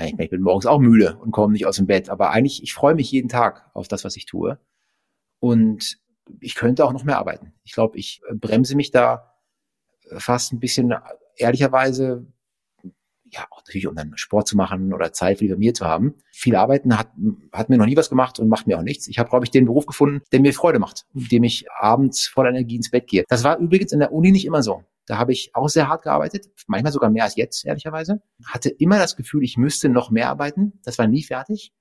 ich 0.00 0.30
bin 0.30 0.42
morgens 0.42 0.66
auch 0.66 0.78
müde 0.78 1.16
und 1.16 1.30
komme 1.32 1.52
nicht 1.52 1.66
aus 1.66 1.76
dem 1.76 1.86
Bett, 1.86 2.08
aber 2.08 2.30
eigentlich, 2.30 2.62
ich 2.62 2.74
freue 2.74 2.94
mich 2.94 3.10
jeden 3.10 3.28
Tag 3.28 3.70
auf 3.74 3.88
das, 3.88 4.04
was 4.04 4.16
ich 4.16 4.26
tue. 4.26 4.58
Und 5.40 5.98
ich 6.40 6.54
könnte 6.54 6.84
auch 6.84 6.92
noch 6.92 7.04
mehr 7.04 7.18
arbeiten. 7.18 7.52
Ich 7.64 7.72
glaube, 7.72 7.98
ich 7.98 8.20
bremse 8.32 8.76
mich 8.76 8.90
da 8.90 9.34
fast 10.16 10.52
ein 10.52 10.60
bisschen 10.60 10.94
ehrlicherweise, 11.36 12.26
ja, 13.30 13.46
auch 13.50 13.58
natürlich, 13.58 13.86
um 13.86 13.94
dann 13.94 14.16
Sport 14.16 14.48
zu 14.48 14.56
machen 14.56 14.92
oder 14.92 15.12
Zeit 15.12 15.38
für 15.38 15.44
die 15.44 15.50
Familie 15.50 15.72
zu 15.72 15.84
haben. 15.84 16.14
Viel 16.32 16.56
arbeiten 16.56 16.98
hat, 16.98 17.08
hat 17.52 17.68
mir 17.68 17.78
noch 17.78 17.86
nie 17.86 17.96
was 17.96 18.08
gemacht 18.08 18.38
und 18.38 18.48
macht 18.48 18.66
mir 18.66 18.78
auch 18.78 18.82
nichts. 18.82 19.08
Ich 19.08 19.18
habe, 19.18 19.28
glaube 19.28 19.44
ich, 19.44 19.50
den 19.50 19.66
Beruf 19.66 19.86
gefunden, 19.86 20.22
der 20.32 20.40
mir 20.40 20.52
Freude 20.52 20.78
macht, 20.78 21.06
mit 21.12 21.32
dem 21.32 21.44
ich 21.44 21.66
abends 21.72 22.26
voller 22.26 22.50
Energie 22.50 22.76
ins 22.76 22.90
Bett 22.90 23.06
gehe. 23.08 23.24
Das 23.28 23.44
war 23.44 23.58
übrigens 23.58 23.92
in 23.92 23.98
der 23.98 24.12
Uni 24.12 24.32
nicht 24.32 24.46
immer 24.46 24.62
so. 24.62 24.82
Da 25.06 25.18
habe 25.18 25.32
ich 25.32 25.54
auch 25.54 25.68
sehr 25.68 25.88
hart 25.88 26.02
gearbeitet, 26.02 26.48
manchmal 26.66 26.92
sogar 26.92 27.10
mehr 27.10 27.24
als 27.24 27.36
jetzt, 27.36 27.64
ehrlicherweise. 27.64 28.22
Hatte 28.44 28.70
immer 28.70 28.98
das 28.98 29.16
Gefühl, 29.16 29.44
ich 29.44 29.56
müsste 29.56 29.88
noch 29.88 30.10
mehr 30.10 30.28
arbeiten. 30.28 30.80
Das 30.84 30.98
war 30.98 31.06
nie 31.06 31.22
fertig. 31.22 31.72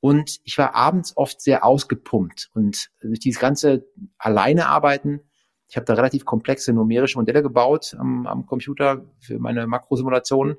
Und 0.00 0.38
ich 0.44 0.58
war 0.58 0.74
abends 0.74 1.16
oft 1.16 1.40
sehr 1.40 1.64
ausgepumpt. 1.64 2.50
Und 2.54 2.90
durch 3.00 3.20
dieses 3.20 3.40
ganze 3.40 3.86
alleine 4.18 4.66
arbeiten, 4.66 5.20
ich 5.68 5.76
habe 5.76 5.84
da 5.84 5.94
relativ 5.94 6.24
komplexe 6.24 6.72
numerische 6.72 7.18
Modelle 7.18 7.42
gebaut 7.42 7.94
am, 7.98 8.26
am 8.26 8.46
Computer 8.46 9.04
für 9.18 9.38
meine 9.38 9.66
Makrosimulationen. 9.66 10.56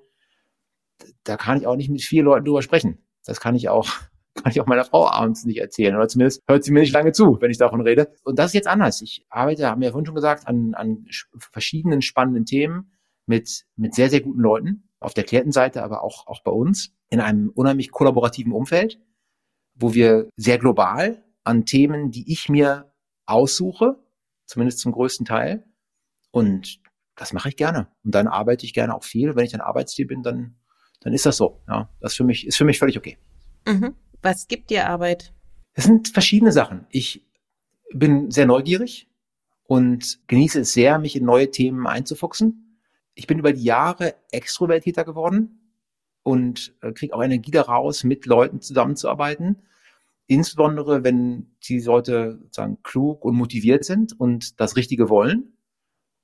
Da 1.23 1.37
kann 1.37 1.59
ich 1.59 1.67
auch 1.67 1.75
nicht 1.75 1.89
mit 1.89 2.01
vier 2.01 2.23
Leuten 2.23 2.45
drüber 2.45 2.61
sprechen. 2.61 2.99
Das 3.25 3.39
kann 3.39 3.55
ich 3.55 3.69
auch, 3.69 3.87
kann 4.35 4.51
ich 4.51 4.61
auch 4.61 4.65
meiner 4.65 4.85
Frau 4.85 5.07
abends 5.07 5.45
nicht 5.45 5.59
erzählen. 5.59 5.95
Oder 5.95 6.07
zumindest 6.07 6.41
hört 6.47 6.63
sie 6.63 6.71
mir 6.71 6.81
nicht 6.81 6.93
lange 6.93 7.11
zu, 7.11 7.37
wenn 7.41 7.51
ich 7.51 7.57
davon 7.57 7.81
rede. 7.81 8.11
Und 8.23 8.39
das 8.39 8.47
ist 8.47 8.53
jetzt 8.53 8.67
anders. 8.67 9.01
Ich 9.01 9.25
arbeite, 9.29 9.67
haben 9.67 9.81
wir 9.81 9.87
ja 9.87 9.91
vorhin 9.91 10.05
schon 10.05 10.15
gesagt, 10.15 10.47
an, 10.47 10.73
an 10.73 11.05
verschiedenen 11.37 12.01
spannenden 12.01 12.45
Themen 12.45 12.91
mit, 13.25 13.65
mit 13.75 13.93
sehr, 13.95 14.09
sehr 14.09 14.21
guten 14.21 14.41
Leuten. 14.41 14.89
Auf 15.01 15.13
der 15.13 15.23
Klientenseite, 15.23 15.81
aber 15.81 16.03
auch, 16.03 16.27
auch 16.27 16.43
bei 16.43 16.51
uns. 16.51 16.93
In 17.09 17.21
einem 17.21 17.49
unheimlich 17.49 17.91
kollaborativen 17.91 18.51
Umfeld, 18.51 18.99
wo 19.73 19.93
wir 19.93 20.29
sehr 20.35 20.57
global 20.57 21.23
an 21.43 21.65
Themen, 21.65 22.11
die 22.11 22.31
ich 22.31 22.49
mir 22.49 22.91
aussuche, 23.25 23.97
zumindest 24.45 24.79
zum 24.79 24.91
größten 24.91 25.25
Teil. 25.25 25.63
Und 26.31 26.81
das 27.15 27.33
mache 27.33 27.49
ich 27.49 27.55
gerne. 27.55 27.87
Und 28.03 28.13
dann 28.15 28.27
arbeite 28.27 28.65
ich 28.65 28.73
gerne 28.73 28.95
auch 28.95 29.03
viel. 29.03 29.35
Wenn 29.35 29.45
ich 29.45 29.53
ein 29.53 29.61
Arbeitstier 29.61 30.07
bin, 30.07 30.23
dann, 30.23 30.55
dann 31.01 31.13
ist 31.13 31.25
das 31.25 31.37
so. 31.37 31.61
Ja, 31.67 31.89
das 31.99 32.15
für 32.15 32.23
mich, 32.23 32.47
ist 32.47 32.57
für 32.57 32.65
mich 32.65 32.79
völlig 32.79 32.97
okay. 32.97 33.17
Mhm. 33.67 33.95
Was 34.21 34.47
gibt 34.47 34.69
dir 34.69 34.87
Arbeit? 34.87 35.33
Es 35.73 35.85
sind 35.85 36.09
verschiedene 36.09 36.51
Sachen. 36.51 36.85
Ich 36.89 37.25
bin 37.93 38.31
sehr 38.31 38.45
neugierig 38.45 39.07
und 39.63 40.19
genieße 40.27 40.61
es 40.61 40.73
sehr, 40.73 40.99
mich 40.99 41.15
in 41.15 41.25
neue 41.25 41.51
Themen 41.51 41.87
einzufuchsen. 41.87 42.79
Ich 43.15 43.27
bin 43.27 43.39
über 43.39 43.53
die 43.53 43.63
Jahre 43.63 44.15
extrovertierter 44.31 45.03
geworden 45.03 45.73
und 46.23 46.75
äh, 46.81 46.91
kriege 46.91 47.13
auch 47.13 47.23
Energie 47.23 47.51
daraus, 47.51 48.03
mit 48.03 48.25
Leuten 48.25 48.61
zusammenzuarbeiten 48.61 49.63
insbesondere 50.29 51.03
wenn 51.03 51.47
die 51.67 51.79
Leute 51.79 52.37
sozusagen 52.43 52.81
klug 52.83 53.25
und 53.25 53.35
motiviert 53.35 53.83
sind 53.83 54.17
und 54.17 54.59
das 54.59 54.75
Richtige 54.75 55.09
wollen. 55.09 55.57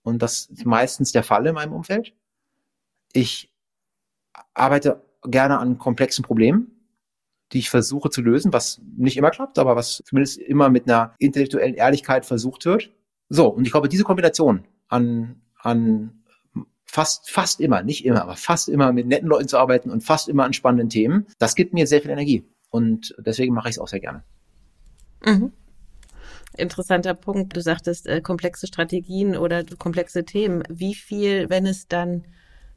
Und 0.03 0.21
das 0.21 0.45
ist 0.45 0.65
meistens 0.65 1.11
der 1.11 1.23
Fall 1.23 1.47
in 1.47 1.55
meinem 1.55 1.73
Umfeld. 1.73 2.13
Ich 3.13 3.51
arbeite 4.53 5.03
gerne 5.23 5.59
an 5.59 5.77
komplexen 5.77 6.23
Problemen, 6.23 6.71
die 7.51 7.59
ich 7.59 7.69
versuche 7.69 8.09
zu 8.09 8.21
lösen, 8.21 8.53
was 8.53 8.81
nicht 8.97 9.17
immer 9.17 9.31
klappt, 9.31 9.59
aber 9.59 9.75
was 9.75 10.01
zumindest 10.05 10.37
immer 10.37 10.69
mit 10.69 10.87
einer 10.89 11.13
intellektuellen 11.19 11.75
Ehrlichkeit 11.75 12.25
versucht 12.25 12.65
wird. 12.65 12.91
So, 13.29 13.47
und 13.47 13.65
ich 13.65 13.71
glaube, 13.71 13.89
diese 13.89 14.03
Kombination 14.03 14.65
an, 14.87 15.41
an 15.59 16.23
fast, 16.85 17.29
fast 17.29 17.59
immer, 17.59 17.83
nicht 17.83 18.05
immer, 18.05 18.21
aber 18.21 18.35
fast 18.35 18.69
immer 18.69 18.93
mit 18.93 19.07
netten 19.07 19.27
Leuten 19.27 19.47
zu 19.47 19.57
arbeiten 19.57 19.89
und 19.89 20.03
fast 20.03 20.29
immer 20.29 20.45
an 20.45 20.53
spannenden 20.53 20.89
Themen, 20.89 21.27
das 21.39 21.55
gibt 21.55 21.73
mir 21.73 21.87
sehr 21.87 22.01
viel 22.01 22.11
Energie. 22.11 22.47
Und 22.69 23.15
deswegen 23.19 23.53
mache 23.53 23.69
ich 23.69 23.75
es 23.75 23.79
auch 23.79 23.87
sehr 23.87 23.99
gerne. 23.99 24.23
Mhm. 25.25 25.51
Interessanter 26.57 27.13
Punkt. 27.13 27.55
Du 27.55 27.61
sagtest 27.61 28.07
äh, 28.07 28.21
komplexe 28.21 28.67
Strategien 28.67 29.35
oder 29.35 29.63
komplexe 29.77 30.23
Themen. 30.23 30.63
Wie 30.69 30.95
viel, 30.95 31.49
wenn 31.49 31.65
es 31.65 31.87
dann 31.87 32.25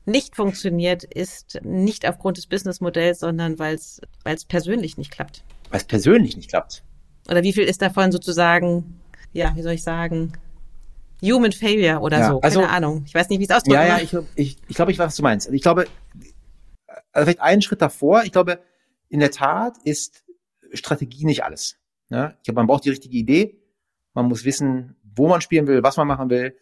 nicht 0.08 0.34
funktioniert, 0.34 1.04
ist 1.04 1.60
nicht 1.62 2.08
aufgrund 2.08 2.38
des 2.38 2.46
Businessmodells, 2.46 3.20
sondern 3.20 3.58
weil 3.58 3.74
es 3.76 4.00
persönlich 4.46 4.98
nicht 4.98 5.10
klappt? 5.10 5.44
Weil 5.70 5.80
es 5.80 5.84
persönlich 5.84 6.36
nicht 6.36 6.48
klappt. 6.48 6.82
Oder 7.28 7.42
wie 7.42 7.52
viel 7.52 7.64
ist 7.64 7.82
davon 7.82 8.10
sozusagen, 8.10 9.00
ja, 9.32 9.54
wie 9.54 9.62
soll 9.62 9.72
ich 9.72 9.82
sagen, 9.82 10.32
Human 11.22 11.52
Failure 11.52 12.00
oder 12.00 12.18
ja, 12.18 12.28
so? 12.28 12.40
Also, 12.40 12.60
Keine 12.60 12.72
Ahnung. 12.72 13.02
Ich 13.06 13.14
weiß 13.14 13.28
nicht, 13.28 13.40
wie 13.40 13.44
es 13.44 13.50
ausdrücken 13.50 13.74
Ja, 13.74 13.98
ja, 13.98 13.98
ich, 13.98 14.16
ich, 14.34 14.56
ich 14.68 14.76
glaube, 14.76 14.92
ich 14.92 14.98
weiß, 14.98 15.08
was 15.08 15.16
du 15.16 15.22
meinst. 15.22 15.52
Ich 15.52 15.62
glaube, 15.62 15.86
also 17.12 17.24
vielleicht 17.24 17.40
einen 17.40 17.62
Schritt 17.62 17.82
davor. 17.82 18.22
Ich 18.24 18.32
glaube, 18.32 18.60
in 19.08 19.20
der 19.20 19.30
Tat 19.30 19.76
ist 19.84 20.24
Strategie 20.72 21.24
nicht 21.24 21.44
alles. 21.44 21.76
Ja? 22.08 22.34
Ich 22.38 22.44
glaube, 22.44 22.56
man 22.56 22.66
braucht 22.66 22.84
die 22.84 22.90
richtige 22.90 23.16
Idee. 23.16 23.60
Man 24.14 24.26
muss 24.26 24.44
wissen, 24.44 24.96
wo 25.02 25.28
man 25.28 25.40
spielen 25.40 25.66
will, 25.66 25.82
was 25.82 25.96
man 25.96 26.06
machen 26.06 26.30
will 26.30 26.56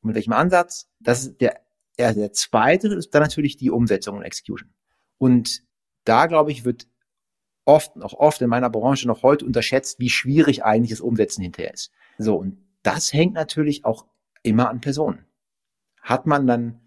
und 0.00 0.08
mit 0.08 0.16
welchem 0.16 0.32
Ansatz. 0.32 0.88
Das 1.00 1.24
ist 1.24 1.40
der, 1.40 1.60
ja, 1.98 2.12
der 2.12 2.32
zweite 2.32 2.88
ist 2.88 3.14
dann 3.14 3.22
natürlich 3.22 3.56
die 3.56 3.70
Umsetzung 3.70 4.18
und 4.18 4.22
Execution. 4.22 4.74
Und 5.18 5.62
da, 6.04 6.26
glaube 6.26 6.52
ich, 6.52 6.64
wird 6.64 6.86
oft, 7.64 8.00
auch 8.02 8.14
oft 8.14 8.40
in 8.42 8.48
meiner 8.48 8.70
Branche 8.70 9.08
noch 9.08 9.22
heute 9.22 9.44
unterschätzt, 9.44 9.98
wie 9.98 10.10
schwierig 10.10 10.64
eigentlich 10.64 10.90
das 10.90 11.00
Umsetzen 11.00 11.42
hinterher 11.42 11.74
ist. 11.74 11.90
So, 12.18 12.36
und 12.36 12.58
das 12.82 13.12
hängt 13.12 13.34
natürlich 13.34 13.84
auch 13.84 14.06
immer 14.42 14.70
an 14.70 14.80
Personen. 14.80 15.26
Hat 16.00 16.26
man 16.26 16.46
dann 16.46 16.80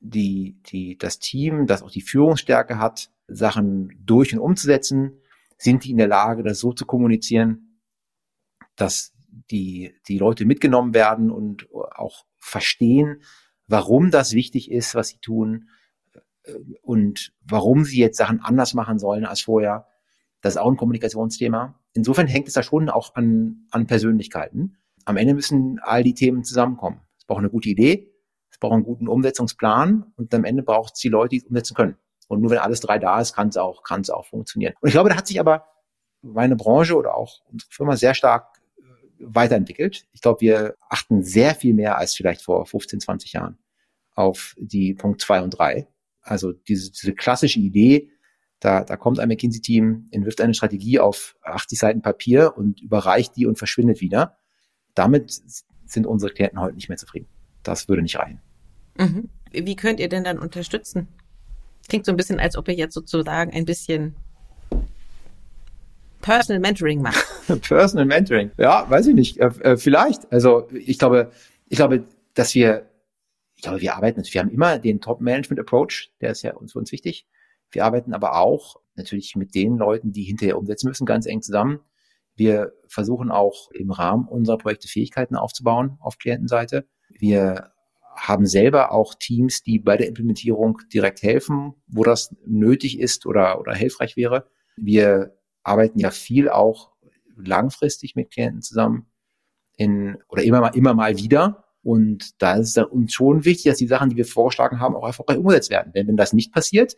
die, 0.00 0.60
die, 0.66 0.98
das 0.98 1.18
Team, 1.18 1.66
das 1.66 1.82
auch 1.82 1.90
die 1.90 2.02
Führungsstärke 2.02 2.78
hat, 2.78 3.10
Sachen 3.26 3.98
durch 4.04 4.34
und 4.34 4.40
umzusetzen? 4.40 5.20
Sind 5.56 5.84
die 5.84 5.90
in 5.90 5.98
der 5.98 6.08
Lage, 6.08 6.42
das 6.42 6.58
so 6.58 6.72
zu 6.72 6.86
kommunizieren, 6.86 7.80
dass 8.76 9.12
die, 9.28 9.94
die 10.08 10.18
Leute 10.18 10.44
mitgenommen 10.44 10.94
werden 10.94 11.30
und 11.30 11.68
auch 11.72 12.24
verstehen, 12.38 13.22
warum 13.70 14.10
das 14.10 14.32
wichtig 14.32 14.70
ist, 14.70 14.94
was 14.94 15.08
sie 15.08 15.18
tun 15.18 15.68
äh, 16.44 16.52
und 16.82 17.32
warum 17.42 17.84
sie 17.84 17.98
jetzt 17.98 18.18
Sachen 18.18 18.40
anders 18.40 18.74
machen 18.74 18.98
sollen 18.98 19.24
als 19.24 19.40
vorher. 19.40 19.86
Das 20.40 20.54
ist 20.54 20.58
auch 20.58 20.70
ein 20.70 20.76
Kommunikationsthema. 20.76 21.78
Insofern 21.92 22.26
hängt 22.26 22.48
es 22.48 22.54
da 22.54 22.62
schon 22.62 22.88
auch 22.88 23.14
an, 23.14 23.66
an 23.70 23.86
Persönlichkeiten. 23.86 24.76
Am 25.04 25.16
Ende 25.16 25.34
müssen 25.34 25.78
all 25.82 26.02
die 26.02 26.14
Themen 26.14 26.44
zusammenkommen. 26.44 27.00
Es 27.18 27.24
braucht 27.24 27.40
eine 27.40 27.50
gute 27.50 27.68
Idee, 27.68 28.12
es 28.50 28.58
braucht 28.58 28.74
einen 28.74 28.84
guten 28.84 29.08
Umsetzungsplan 29.08 30.12
und 30.16 30.34
am 30.34 30.44
Ende 30.44 30.62
braucht 30.62 30.94
es 30.94 31.00
die 31.00 31.08
Leute, 31.08 31.30
die 31.30 31.38
es 31.38 31.44
umsetzen 31.44 31.74
können. 31.74 31.96
Und 32.28 32.40
nur 32.40 32.50
wenn 32.50 32.58
alles 32.58 32.80
drei 32.80 32.98
da 32.98 33.20
ist, 33.20 33.34
kann 33.34 33.48
es 33.48 33.56
auch, 33.56 33.82
kann 33.82 34.02
es 34.02 34.10
auch 34.10 34.26
funktionieren. 34.26 34.74
Und 34.80 34.88
ich 34.88 34.92
glaube, 34.92 35.08
da 35.08 35.16
hat 35.16 35.26
sich 35.26 35.40
aber 35.40 35.66
meine 36.22 36.56
Branche 36.56 36.96
oder 36.96 37.14
auch 37.14 37.40
unsere 37.50 37.70
Firma 37.70 37.96
sehr 37.96 38.14
stark 38.14 38.60
äh, 38.78 38.82
weiterentwickelt. 39.18 40.06
Ich 40.12 40.20
glaube, 40.20 40.40
wir 40.40 40.76
achten 40.88 41.22
sehr 41.22 41.54
viel 41.54 41.74
mehr 41.74 41.98
als 41.98 42.14
vielleicht 42.14 42.42
vor 42.42 42.66
15, 42.66 43.00
20 43.00 43.32
Jahren 43.32 43.58
auf 44.20 44.54
die 44.58 44.94
Punkt 44.94 45.20
zwei 45.20 45.40
und 45.42 45.50
drei. 45.50 45.88
Also 46.20 46.52
diese, 46.52 46.90
diese 46.92 47.14
klassische 47.14 47.58
Idee, 47.58 48.10
da, 48.60 48.84
da 48.84 48.96
kommt 48.96 49.18
ein 49.18 49.28
McKinsey-Team, 49.28 50.08
entwirft 50.10 50.40
eine 50.42 50.54
Strategie 50.54 51.00
auf 51.00 51.36
80 51.42 51.78
Seiten 51.78 52.02
Papier 52.02 52.56
und 52.56 52.80
überreicht 52.80 53.34
die 53.36 53.46
und 53.46 53.56
verschwindet 53.56 54.00
wieder. 54.00 54.36
Damit 54.94 55.40
sind 55.86 56.06
unsere 56.06 56.32
Klienten 56.32 56.60
heute 56.60 56.74
nicht 56.74 56.88
mehr 56.88 56.98
zufrieden. 56.98 57.26
Das 57.62 57.88
würde 57.88 58.02
nicht 58.02 58.18
reichen. 58.18 58.40
Mhm. 58.98 59.30
Wie 59.50 59.76
könnt 59.76 59.98
ihr 59.98 60.08
denn 60.08 60.24
dann 60.24 60.38
unterstützen? 60.38 61.08
Klingt 61.88 62.04
so 62.04 62.12
ein 62.12 62.16
bisschen, 62.16 62.38
als 62.38 62.56
ob 62.56 62.68
ihr 62.68 62.74
jetzt 62.74 62.94
sozusagen 62.94 63.50
ein 63.52 63.64
bisschen 63.64 64.14
Personal 66.20 66.60
Mentoring 66.60 67.00
macht. 67.00 67.24
Personal 67.62 68.04
Mentoring. 68.04 68.50
Ja, 68.58 68.88
weiß 68.88 69.06
ich 69.06 69.14
nicht. 69.14 69.38
Äh, 69.38 69.46
äh, 69.62 69.76
vielleicht. 69.78 70.30
Also 70.30 70.68
ich 70.72 70.98
glaube, 70.98 71.32
ich 71.68 71.76
glaube, 71.76 72.04
dass 72.34 72.54
wir 72.54 72.89
ich 73.60 73.62
glaube, 73.62 73.82
wir 73.82 73.94
arbeiten, 73.94 74.22
wir 74.24 74.40
haben 74.40 74.50
immer 74.50 74.78
den 74.78 75.02
Top-Management-Approach, 75.02 76.14
der 76.22 76.30
ist 76.30 76.40
ja 76.40 76.54
uns, 76.54 76.72
für 76.72 76.78
uns 76.78 76.92
wichtig. 76.92 77.26
Wir 77.70 77.84
arbeiten 77.84 78.14
aber 78.14 78.38
auch 78.38 78.76
natürlich 78.94 79.36
mit 79.36 79.54
den 79.54 79.76
Leuten, 79.76 80.12
die 80.12 80.22
hinterher 80.22 80.56
umsetzen 80.56 80.88
müssen, 80.88 81.04
ganz 81.04 81.26
eng 81.26 81.42
zusammen. 81.42 81.80
Wir 82.34 82.72
versuchen 82.88 83.30
auch 83.30 83.70
im 83.72 83.90
Rahmen 83.90 84.26
unserer 84.26 84.56
Projekte 84.56 84.88
Fähigkeiten 84.88 85.36
aufzubauen 85.36 85.98
auf 86.00 86.16
Klientenseite. 86.16 86.88
Wir 87.10 87.72
haben 88.16 88.46
selber 88.46 88.92
auch 88.92 89.14
Teams, 89.14 89.62
die 89.62 89.78
bei 89.78 89.98
der 89.98 90.08
Implementierung 90.08 90.78
direkt 90.90 91.22
helfen, 91.22 91.74
wo 91.86 92.02
das 92.02 92.34
nötig 92.46 92.98
ist 92.98 93.26
oder, 93.26 93.60
oder 93.60 93.74
hilfreich 93.74 94.16
wäre. 94.16 94.48
Wir 94.78 95.36
arbeiten 95.64 95.98
ja 95.98 96.10
viel 96.10 96.48
auch 96.48 96.92
langfristig 97.36 98.16
mit 98.16 98.30
Klienten 98.30 98.62
zusammen 98.62 99.10
in, 99.76 100.16
oder 100.28 100.44
immer 100.44 100.62
mal, 100.62 100.74
immer 100.74 100.94
mal 100.94 101.18
wieder. 101.18 101.69
Und 101.82 102.40
da 102.42 102.54
ist 102.54 102.76
es 102.76 102.84
uns 102.84 103.12
schon 103.12 103.44
wichtig, 103.44 103.64
dass 103.70 103.78
die 103.78 103.86
Sachen, 103.86 104.10
die 104.10 104.16
wir 104.16 104.26
vorgeschlagen 104.26 104.80
haben, 104.80 104.94
auch 104.94 105.06
erfolgreich 105.06 105.38
umgesetzt 105.38 105.70
werden. 105.70 105.92
Denn 105.92 106.06
wenn 106.06 106.16
das 106.16 106.32
nicht 106.32 106.52
passiert, 106.52 106.96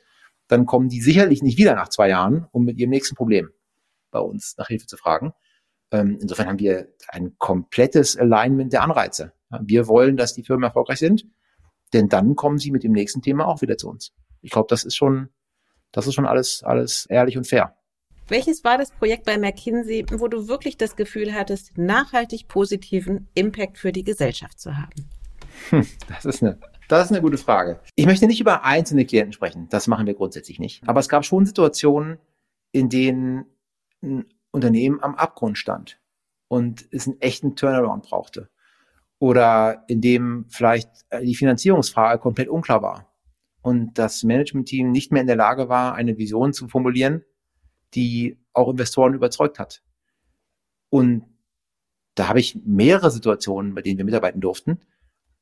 dann 0.48 0.66
kommen 0.66 0.88
die 0.88 1.00
sicherlich 1.00 1.42
nicht 1.42 1.58
wieder 1.58 1.74
nach 1.74 1.88
zwei 1.88 2.08
Jahren, 2.08 2.46
um 2.50 2.64
mit 2.64 2.78
ihrem 2.78 2.90
nächsten 2.90 3.14
Problem 3.14 3.50
bei 4.10 4.18
uns 4.18 4.56
nach 4.58 4.68
Hilfe 4.68 4.86
zu 4.86 4.96
fragen. 4.96 5.32
Ähm, 5.90 6.18
insofern 6.20 6.48
haben 6.48 6.58
wir 6.58 6.88
ein 7.08 7.36
komplettes 7.38 8.16
Alignment 8.16 8.72
der 8.72 8.82
Anreize. 8.82 9.32
Wir 9.60 9.86
wollen, 9.86 10.16
dass 10.16 10.34
die 10.34 10.42
Firmen 10.42 10.64
erfolgreich 10.64 10.98
sind, 10.98 11.26
denn 11.92 12.08
dann 12.08 12.34
kommen 12.34 12.58
sie 12.58 12.70
mit 12.70 12.82
dem 12.82 12.92
nächsten 12.92 13.22
Thema 13.22 13.46
auch 13.46 13.62
wieder 13.62 13.76
zu 13.76 13.88
uns. 13.88 14.12
Ich 14.40 14.50
glaube, 14.50 14.66
das 14.68 14.84
ist 14.84 14.96
schon, 14.96 15.28
das 15.92 16.06
ist 16.06 16.14
schon 16.14 16.26
alles, 16.26 16.62
alles 16.62 17.06
ehrlich 17.06 17.36
und 17.36 17.46
fair. 17.46 17.76
Welches 18.28 18.64
war 18.64 18.78
das 18.78 18.90
Projekt 18.90 19.24
bei 19.24 19.37
McKinsey, 19.37 20.06
wo 20.12 20.28
du 20.28 20.48
wirklich 20.48 20.76
das 20.76 20.96
Gefühl 20.96 21.35
hattest, 21.35 21.76
nachhaltig 21.76 22.48
positiven 22.48 23.28
Impact 23.35 23.78
für 23.78 23.92
die 23.92 24.04
Gesellschaft 24.04 24.61
zu 24.61 24.76
haben? 24.76 25.08
Hm, 25.70 25.87
das 26.08 26.24
ist 26.24 26.42
eine, 26.42 26.58
das 26.88 27.06
ist 27.06 27.12
eine 27.12 27.20
gute 27.20 27.38
Frage. 27.38 27.80
Ich 27.94 28.06
möchte 28.06 28.26
nicht 28.26 28.40
über 28.40 28.64
einzelne 28.64 29.04
Klienten 29.04 29.32
sprechen. 29.32 29.68
Das 29.70 29.87
machen 29.87 30.06
wir 30.06 30.14
grundsätzlich 30.14 30.58
nicht. 30.58 30.87
Aber 30.87 31.00
es 31.00 31.08
gab 31.08 31.24
schon 31.24 31.46
Situationen, 31.46 32.18
in 32.70 32.88
denen 32.88 33.46
ein 34.02 34.24
Unternehmen 34.50 35.02
am 35.02 35.14
Abgrund 35.14 35.58
stand 35.58 36.00
und 36.48 36.87
es 36.90 37.06
einen 37.06 37.20
echten 37.20 37.56
Turnaround 37.56 38.04
brauchte. 38.04 38.50
Oder 39.18 39.85
in 39.88 40.00
dem 40.00 40.46
vielleicht 40.48 40.90
die 41.22 41.35
Finanzierungsfrage 41.35 42.20
komplett 42.20 42.48
unklar 42.48 42.82
war 42.82 43.12
und 43.62 43.98
das 43.98 44.24
Management-Team 44.24 44.90
nicht 44.90 45.12
mehr 45.12 45.22
in 45.22 45.28
der 45.28 45.37
Lage 45.37 45.68
war, 45.68 45.94
eine 45.94 46.18
Vision 46.18 46.52
zu 46.52 46.68
formulieren, 46.68 47.24
die 47.94 48.38
auch 48.52 48.68
Investoren 48.68 49.14
überzeugt 49.14 49.59
hat. 49.59 49.83
Und 50.90 51.24
da 52.14 52.28
habe 52.28 52.40
ich 52.40 52.59
mehrere 52.64 53.11
Situationen, 53.11 53.74
bei 53.74 53.83
denen 53.83 53.98
wir 53.98 54.05
mitarbeiten 54.05 54.40
durften, 54.40 54.81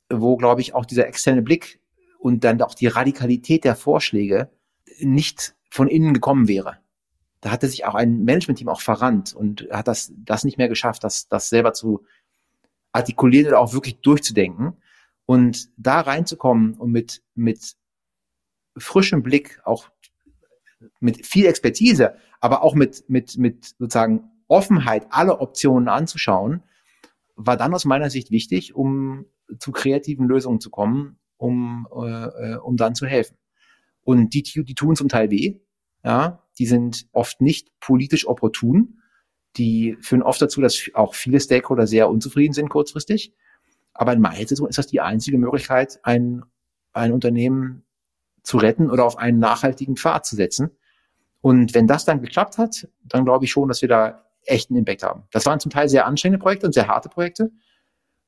wo, 0.09 0.37
glaube 0.37 0.61
ich, 0.61 0.75
auch 0.75 0.87
dieser 0.87 1.07
externe 1.07 1.43
Blick 1.43 1.81
und 2.19 2.45
dann 2.45 2.63
auch 2.63 2.75
die 2.75 2.87
Radikalität 2.87 3.65
der 3.65 3.77
Vorschläge 3.77 4.51
nicht 5.01 5.55
von 5.71 5.89
innen 5.89 6.15
gekommen 6.15 6.49
wäre. 6.49 6.79
Da 7.41 7.51
hatte 7.51 7.69
sich 7.69 7.87
auch 7.87 7.95
ein 7.95 8.25
Management-Team 8.25 8.69
auch 8.69 8.81
verrannt 8.81 9.35
und 9.35 9.69
hat 9.71 9.89
das, 9.89 10.13
das 10.17 10.45
nicht 10.45 10.59
mehr 10.59 10.69
geschafft, 10.69 11.03
das, 11.05 11.29
das 11.29 11.49
selber 11.49 11.73
zu 11.73 12.05
artikulieren 12.93 13.49
oder 13.49 13.61
auch 13.61 13.73
wirklich 13.73 14.01
durchzudenken. 14.01 14.77
Und 15.27 15.71
da 15.77 16.01
reinzukommen 16.01 16.75
und 16.75 16.91
mit, 16.91 17.23
mit 17.35 17.77
frischem 18.77 19.23
Blick, 19.23 19.61
auch 19.65 19.91
mit 21.01 21.27
viel 21.27 21.47
Expertise, 21.47 22.15
aber 22.41 22.63
auch 22.63 22.75
mit, 22.75 23.05
mit, 23.09 23.37
mit 23.39 23.75
sozusagen 23.79 24.31
Offenheit, 24.49 25.07
alle 25.11 25.41
Optionen 25.41 25.89
anzuschauen, 25.89 26.63
war 27.37 27.57
dann 27.57 27.75
aus 27.75 27.85
meiner 27.85 28.11
Sicht 28.11 28.31
wichtig, 28.31 28.75
um 28.75 29.27
zu 29.59 29.73
kreativen 29.73 30.27
Lösungen 30.27 30.61
zu 30.61 30.71
kommen, 30.71 31.19
um, 31.37 31.87
äh, 31.93 32.57
um 32.57 32.77
dann 32.77 32.95
zu 32.95 33.07
helfen. 33.07 33.37
Und 34.03 34.35
die, 34.35 34.43
die 34.43 34.75
tun 34.75 34.97
zum 34.97 35.09
Teil 35.09 35.31
weh, 35.31 35.61
ja, 36.05 36.43
die 36.59 36.67
sind 36.67 37.07
oft 37.13 37.41
nicht 37.41 37.69
politisch 37.81 38.27
opportun, 38.27 39.01
die 39.57 39.97
führen 40.01 40.23
oft 40.23 40.41
dazu, 40.41 40.61
dass 40.61 40.91
auch 40.95 41.15
viele 41.15 41.41
Stakeholder 41.41 41.87
sehr 41.87 42.09
unzufrieden 42.09 42.53
sind 42.53 42.69
kurzfristig. 42.69 43.35
Aber 43.93 44.13
in 44.13 44.21
meiner 44.21 44.37
Situation 44.37 44.69
ist 44.69 44.79
das 44.79 44.87
die 44.87 45.01
einzige 45.01 45.39
Möglichkeit, 45.39 45.99
ein, 46.03 46.43
ein 46.93 47.13
Unternehmen 47.13 47.85
zu 48.51 48.59
retten 48.59 48.91
oder 48.91 49.05
auf 49.05 49.17
einen 49.17 49.39
nachhaltigen 49.39 49.97
Pfad 49.97 50.27
zu 50.27 50.35
setzen. 50.35 50.71
Und 51.41 51.73
wenn 51.73 51.87
das 51.87 52.05
dann 52.05 52.21
geklappt 52.21 52.59
hat, 52.59 52.89
dann 53.05 53.25
glaube 53.25 53.45
ich 53.45 53.53
schon, 53.53 53.69
dass 53.69 53.81
wir 53.81 53.89
da 53.89 54.25
echten 54.45 54.75
Impact 54.75 55.05
haben. 55.05 55.23
Das 55.31 55.47
waren 55.47 55.61
zum 55.61 55.71
Teil 55.71 55.89
sehr 55.89 56.05
anstrengende 56.05 56.43
Projekte 56.43 56.67
und 56.67 56.73
sehr 56.73 56.89
harte 56.89 57.09
Projekte, 57.09 57.53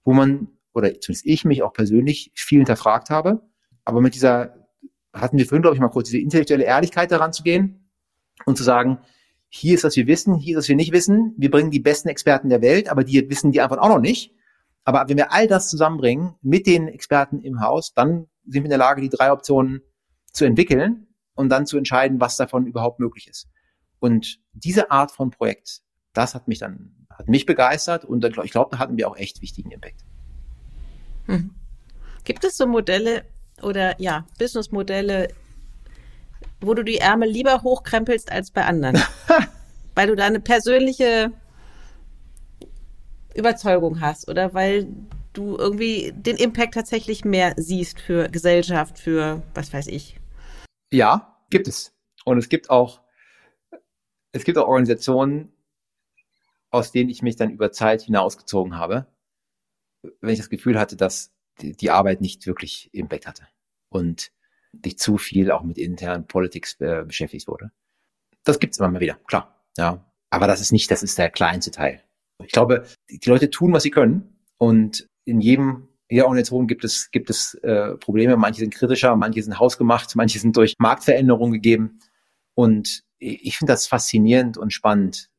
wo 0.04 0.12
man, 0.12 0.46
oder 0.74 0.88
zumindest 1.00 1.26
ich 1.26 1.44
mich 1.44 1.64
auch 1.64 1.72
persönlich 1.72 2.30
viel 2.36 2.58
hinterfragt 2.58 3.10
habe. 3.10 3.42
Aber 3.84 4.00
mit 4.00 4.14
dieser, 4.14 4.68
hatten 5.12 5.38
wir 5.38 5.46
vorhin, 5.46 5.62
glaube 5.62 5.74
ich, 5.74 5.80
mal 5.80 5.88
kurz, 5.88 6.08
diese 6.08 6.22
intellektuelle 6.22 6.64
Ehrlichkeit 6.64 7.10
daran 7.10 7.32
zu 7.32 7.42
gehen 7.42 7.90
und 8.46 8.56
zu 8.56 8.62
sagen, 8.62 8.98
hier 9.48 9.74
ist, 9.74 9.82
was 9.82 9.96
wir 9.96 10.06
wissen, 10.06 10.36
hier 10.36 10.56
ist, 10.56 10.62
was 10.62 10.68
wir 10.68 10.76
nicht 10.76 10.92
wissen. 10.92 11.34
Wir 11.36 11.50
bringen 11.50 11.72
die 11.72 11.80
besten 11.80 12.08
Experten 12.08 12.48
der 12.48 12.62
Welt, 12.62 12.88
aber 12.88 13.02
die 13.02 13.28
wissen 13.28 13.50
die 13.50 13.60
Antwort 13.60 13.80
auch 13.80 13.88
noch 13.88 14.00
nicht. 14.00 14.32
Aber 14.84 15.08
wenn 15.08 15.16
wir 15.16 15.32
all 15.32 15.48
das 15.48 15.68
zusammenbringen 15.68 16.36
mit 16.42 16.68
den 16.68 16.86
Experten 16.86 17.40
im 17.40 17.60
Haus, 17.60 17.92
dann 17.92 18.28
sind 18.44 18.62
wir 18.62 18.64
in 18.64 18.70
der 18.70 18.78
Lage, 18.78 19.02
die 19.02 19.08
drei 19.08 19.32
Optionen 19.32 19.82
zu 20.32 20.44
entwickeln 20.44 21.06
und 21.34 21.48
dann 21.48 21.66
zu 21.66 21.78
entscheiden, 21.78 22.20
was 22.20 22.36
davon 22.36 22.66
überhaupt 22.66 23.00
möglich 23.00 23.28
ist. 23.28 23.48
Und 23.98 24.40
diese 24.52 24.90
Art 24.90 25.12
von 25.12 25.30
Projekt, 25.30 25.82
das 26.12 26.34
hat 26.34 26.48
mich 26.48 26.58
dann, 26.58 27.06
hat 27.10 27.28
mich 27.28 27.46
begeistert 27.46 28.04
und 28.04 28.24
ich 28.24 28.50
glaube, 28.50 28.70
da 28.72 28.78
hatten 28.78 28.96
wir 28.96 29.08
auch 29.08 29.16
echt 29.16 29.42
wichtigen 29.42 29.70
Impact. 29.70 30.04
Hm. 31.26 31.50
Gibt 32.24 32.44
es 32.44 32.56
so 32.56 32.66
Modelle 32.66 33.24
oder 33.62 34.00
ja, 34.00 34.26
Businessmodelle, 34.38 35.28
wo 36.60 36.74
du 36.74 36.82
die 36.82 36.98
Ärmel 36.98 37.28
lieber 37.28 37.62
hochkrempelst 37.62 38.30
als 38.30 38.50
bei 38.50 38.64
anderen? 38.64 39.00
weil 39.94 40.08
du 40.08 40.16
da 40.16 40.24
eine 40.24 40.40
persönliche 40.40 41.32
Überzeugung 43.34 44.00
hast 44.00 44.28
oder 44.28 44.54
weil 44.54 44.86
du 45.32 45.56
irgendwie 45.56 46.12
den 46.14 46.36
Impact 46.36 46.74
tatsächlich 46.74 47.24
mehr 47.24 47.54
siehst 47.56 48.00
für 48.00 48.28
Gesellschaft, 48.28 48.98
für 48.98 49.42
was 49.54 49.72
weiß 49.72 49.86
ich. 49.88 50.18
Ja, 50.92 51.38
gibt 51.50 51.68
es. 51.68 51.94
Und 52.24 52.38
es 52.38 52.48
gibt 52.48 52.70
auch, 52.70 53.00
es 54.32 54.44
gibt 54.44 54.58
auch 54.58 54.68
Organisationen, 54.68 55.52
aus 56.70 56.92
denen 56.92 57.10
ich 57.10 57.22
mich 57.22 57.36
dann 57.36 57.50
über 57.50 57.72
Zeit 57.72 58.02
hinausgezogen 58.02 58.76
habe, 58.76 59.06
wenn 60.20 60.32
ich 60.32 60.38
das 60.38 60.50
Gefühl 60.50 60.78
hatte, 60.78 60.96
dass 60.96 61.32
die, 61.60 61.90
Arbeit 61.90 62.20
nicht 62.20 62.46
wirklich 62.46 62.90
Impact 62.92 63.26
hatte 63.26 63.46
und 63.88 64.32
nicht 64.84 65.00
zu 65.00 65.18
viel 65.18 65.50
auch 65.50 65.62
mit 65.62 65.78
internen 65.78 66.26
Politics 66.26 66.80
äh, 66.80 67.04
beschäftigt 67.06 67.46
wurde. 67.46 67.70
Das 68.44 68.58
gibt 68.58 68.72
es 68.72 68.78
immer 68.78 68.88
mal 68.88 69.00
wieder, 69.00 69.14
klar. 69.26 69.62
Ja, 69.76 70.04
aber 70.30 70.46
das 70.46 70.60
ist 70.60 70.72
nicht, 70.72 70.90
das 70.90 71.02
ist 71.02 71.18
der 71.18 71.30
kleinste 71.30 71.70
Teil. 71.70 72.02
Ich 72.42 72.52
glaube, 72.52 72.86
die 73.10 73.20
Leute 73.26 73.50
tun, 73.50 73.72
was 73.72 73.82
sie 73.82 73.90
können 73.90 74.40
und 74.56 75.06
in 75.24 75.40
jedem 75.40 75.88
jeder 76.12 76.26
Organisation 76.26 76.66
gibt 76.66 76.84
es, 76.84 77.10
gibt 77.10 77.30
es 77.30 77.54
äh, 77.62 77.96
Probleme. 77.96 78.36
Manche 78.36 78.60
sind 78.60 78.74
kritischer, 78.74 79.16
manche 79.16 79.42
sind 79.42 79.58
hausgemacht, 79.58 80.10
manche 80.14 80.38
sind 80.38 80.56
durch 80.56 80.74
Marktveränderungen 80.78 81.54
gegeben. 81.54 82.00
Und 82.54 83.04
ich 83.18 83.56
finde 83.56 83.72
das 83.72 83.86
faszinierend 83.86 84.58
und 84.58 84.72
spannend, 84.72 85.30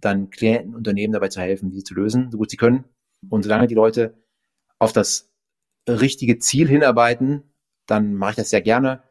dann 0.00 0.30
Klienten, 0.30 0.74
Unternehmen 0.74 1.12
dabei 1.12 1.28
zu 1.28 1.40
helfen, 1.40 1.70
diese 1.70 1.84
zu 1.84 1.94
lösen, 1.94 2.30
so 2.32 2.38
gut 2.38 2.50
sie 2.50 2.56
können. 2.56 2.84
Und 3.28 3.44
solange 3.44 3.68
die 3.68 3.74
Leute 3.74 4.14
auf 4.78 4.92
das 4.92 5.30
richtige 5.88 6.38
Ziel 6.38 6.68
hinarbeiten, 6.68 7.44
dann 7.86 8.14
mache 8.14 8.32
ich 8.32 8.36
das 8.36 8.50
sehr 8.50 8.62
gerne. 8.62 9.04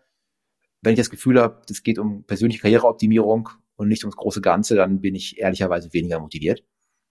Wenn 0.82 0.94
ich 0.94 1.00
das 1.00 1.10
Gefühl 1.10 1.40
habe, 1.42 1.62
es 1.70 1.84
geht 1.84 1.98
um 1.98 2.26
persönliche 2.26 2.62
Karriereoptimierung 2.62 3.50
und 3.78 3.88
nicht 3.88 4.04
ums 4.04 4.18
große 4.18 4.42
Ganze, 4.42 4.76
dann 4.76 5.00
bin 5.00 5.16
ich 5.16 5.40
ehrlicherweise 5.40 5.94
weniger 5.94 6.20
motiviert. 6.20 6.64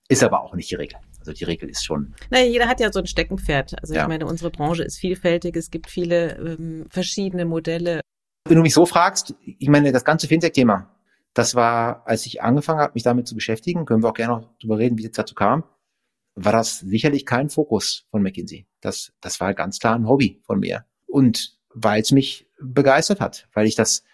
Ist 0.09 0.23
aber 0.23 0.43
auch 0.43 0.55
nicht 0.55 0.71
die 0.71 0.75
Regel. 0.75 0.99
Also 1.27 1.33
die 1.33 1.45
Regel 1.45 1.69
ist 1.69 1.85
schon. 1.85 2.15
Naja, 2.31 2.47
jeder 2.47 2.69
hat 2.69 2.81
ja 2.81 2.93
so 2.93 2.99
ein 2.99 3.07
Steckenpferd. 3.07 3.81
Also 3.81 3.95
ja. 3.95 4.03
ich 4.03 4.09
meine, 4.09 4.27
unsere 4.27 4.51
Branche 4.51 4.85
ist 4.85 4.99
vielfältig. 4.99 5.57
Es 5.57 5.71
gibt 5.71 5.91
viele 5.91 6.37
ähm, 6.37 6.87
verschiedene 6.91 7.45
Modelle. 7.45 8.01
Wenn 8.47 8.57
du 8.57 8.63
mich 8.63 8.75
so 8.75 8.85
fragst, 8.85 9.35
ich 9.41 9.69
meine, 9.69 9.91
das 9.91 10.05
ganze 10.05 10.29
Fintech-Thema, 10.29 10.95
das 11.33 11.55
war, 11.55 12.07
als 12.07 12.27
ich 12.27 12.43
angefangen 12.43 12.81
habe, 12.81 12.93
mich 12.95 13.03
damit 13.03 13.27
zu 13.27 13.35
beschäftigen, 13.35 13.87
können 13.87 14.03
wir 14.03 14.11
auch 14.11 14.15
gerne 14.15 14.35
noch 14.35 14.59
drüber 14.59 14.79
reden, 14.79 14.99
wie 14.99 15.07
es 15.07 15.13
dazu 15.13 15.35
kam, 15.35 15.65
war 16.35 16.53
das 16.53 16.81
sicherlich 16.81 17.25
kein 17.27 17.49
Fokus 17.49 18.07
von 18.11 18.23
McKinsey. 18.23 18.67
Das, 18.81 19.13
das 19.21 19.41
war 19.41 19.55
ganz 19.55 19.79
klar 19.79 19.95
ein 19.95 20.09
Hobby 20.09 20.43
von 20.45 20.61
mir. 20.61 20.85
Und 21.07 21.59
weil 21.71 22.03
es 22.03 22.13
mich 22.13 22.47
begeistert 22.61 23.21
hat, 23.21 23.49
weil 23.53 23.67
ich 23.67 23.75
das 23.75 24.05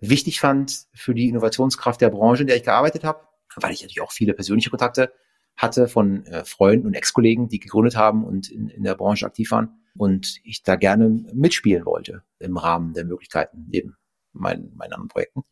wichtig 0.00 0.40
fand 0.40 0.86
für 0.94 1.14
die 1.14 1.28
Innovationskraft 1.28 2.00
der 2.00 2.10
Branche, 2.10 2.42
in 2.42 2.46
der 2.46 2.56
ich 2.56 2.64
gearbeitet 2.64 3.04
habe, 3.04 3.20
weil 3.56 3.72
ich 3.72 3.80
natürlich 3.80 4.00
auch 4.00 4.12
viele 4.12 4.34
persönliche 4.34 4.70
Kontakte 4.70 5.12
hatte 5.58 5.88
von 5.88 6.24
äh, 6.26 6.44
Freunden 6.44 6.86
und 6.86 6.94
Ex-Kollegen, 6.94 7.48
die 7.48 7.58
gegründet 7.58 7.96
haben 7.96 8.24
und 8.24 8.50
in, 8.50 8.68
in 8.68 8.84
der 8.84 8.94
Branche 8.94 9.26
aktiv 9.26 9.50
waren 9.50 9.80
und 9.96 10.38
ich 10.44 10.62
da 10.62 10.76
gerne 10.76 11.08
mitspielen 11.34 11.84
wollte 11.84 12.22
im 12.38 12.56
Rahmen 12.56 12.94
der 12.94 13.04
Möglichkeiten 13.04 13.66
neben 13.68 13.96
meinen, 14.32 14.74
meinen 14.76 14.92
anderen 14.92 15.08
Projekten. 15.08 15.42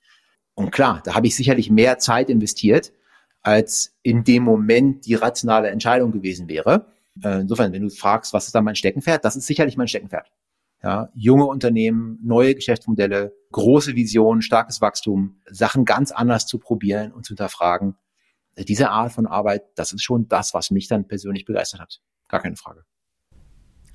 Und 0.54 0.70
klar, 0.70 1.02
da 1.04 1.14
habe 1.14 1.26
ich 1.26 1.36
sicherlich 1.36 1.70
mehr 1.70 1.98
Zeit 1.98 2.30
investiert, 2.30 2.92
als 3.42 3.94
in 4.02 4.24
dem 4.24 4.44
Moment 4.44 5.06
die 5.06 5.14
rationale 5.14 5.68
Entscheidung 5.68 6.12
gewesen 6.12 6.48
wäre. 6.48 6.86
Äh, 7.22 7.40
insofern, 7.40 7.72
wenn 7.72 7.82
du 7.82 7.90
fragst, 7.90 8.32
was 8.32 8.46
ist 8.46 8.54
da 8.54 8.62
mein 8.62 8.76
Steckenpferd, 8.76 9.24
das 9.24 9.36
ist 9.36 9.46
sicherlich 9.46 9.76
mein 9.76 9.88
Steckenpferd. 9.88 10.30
Ja, 10.82 11.10
junge 11.14 11.46
Unternehmen, 11.46 12.20
neue 12.22 12.54
Geschäftsmodelle, 12.54 13.34
große 13.50 13.96
Visionen, 13.96 14.40
starkes 14.40 14.80
Wachstum, 14.80 15.40
Sachen 15.46 15.84
ganz 15.84 16.12
anders 16.12 16.46
zu 16.46 16.58
probieren 16.58 17.12
und 17.12 17.24
zu 17.24 17.30
hinterfragen. 17.30 17.96
Diese 18.58 18.90
Art 18.90 19.12
von 19.12 19.26
Arbeit, 19.26 19.62
das 19.74 19.92
ist 19.92 20.02
schon 20.02 20.28
das, 20.28 20.54
was 20.54 20.70
mich 20.70 20.88
dann 20.88 21.06
persönlich 21.06 21.44
begeistert 21.44 21.80
hat. 21.80 22.00
Gar 22.28 22.40
keine 22.40 22.56
Frage. 22.56 22.84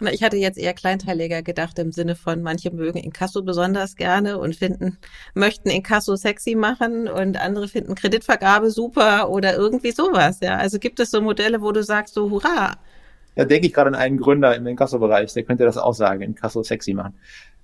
Ich 0.10 0.24
hatte 0.24 0.38
jetzt 0.38 0.58
eher 0.58 0.74
kleinteiliger 0.74 1.44
gedacht 1.44 1.78
im 1.78 1.92
Sinne 1.92 2.16
von, 2.16 2.42
manche 2.42 2.72
mögen 2.72 2.98
Inkasso 2.98 3.44
besonders 3.44 3.96
gerne 3.96 4.40
und 4.40 4.56
finden, 4.56 4.98
möchten 5.36 5.70
Inkasso 5.70 6.16
sexy 6.16 6.56
machen 6.56 7.08
und 7.08 7.40
andere 7.40 7.68
finden 7.68 7.94
Kreditvergabe 7.94 8.72
super 8.72 9.30
oder 9.30 9.56
irgendwie 9.56 9.92
sowas. 9.92 10.40
Ja, 10.42 10.58
also 10.58 10.80
gibt 10.80 11.00
es 11.00 11.12
so 11.12 11.22
Modelle, 11.22 11.62
wo 11.62 11.72
du 11.72 11.84
sagst 11.84 12.16
so, 12.16 12.32
hurra. 12.32 12.78
Ja, 13.36 13.46
denke 13.46 13.68
ich 13.68 13.74
gerade 13.74 13.90
an 13.90 13.96
einen 13.96 14.18
Gründer 14.18 14.56
im 14.56 14.66
Inkasso-Bereich, 14.66 15.34
der 15.34 15.44
könnte 15.44 15.66
das 15.66 15.78
auch 15.78 15.94
sagen, 15.94 16.22
Inkasso 16.22 16.64
sexy 16.64 16.94
machen. 16.94 17.14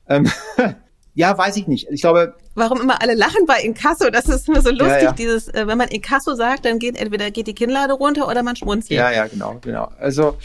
Ähm, 0.08 0.30
ja, 1.18 1.36
weiß 1.36 1.58
ich 1.58 1.68
nicht. 1.68 1.88
Ich 1.90 2.02
glaube. 2.02 2.36
Warum 2.54 2.80
immer 2.80 3.02
alle 3.02 3.16
lachen 3.16 3.48
bei 3.48 3.60
Inkasso? 3.62 4.12
Das 4.12 4.30
ist 4.30 4.48
immer 4.48 4.62
so 4.62 4.70
lustig, 4.70 4.88
ja, 4.88 5.02
ja. 5.02 5.12
dieses, 5.14 5.48
äh, 5.48 5.66
wenn 5.66 5.78
man 5.78 5.88
Inkasso 5.88 6.36
sagt, 6.36 6.66
dann 6.66 6.78
geht 6.78 6.96
entweder 6.96 7.32
geht 7.32 7.48
die 7.48 7.56
Kinnlade 7.56 7.94
runter 7.94 8.28
oder 8.28 8.44
man 8.44 8.56
schmunzelt. 8.56 9.00
Ja, 9.00 9.12
ja, 9.12 9.26
genau, 9.26 9.58
genau. 9.60 9.90
Also 9.98 10.38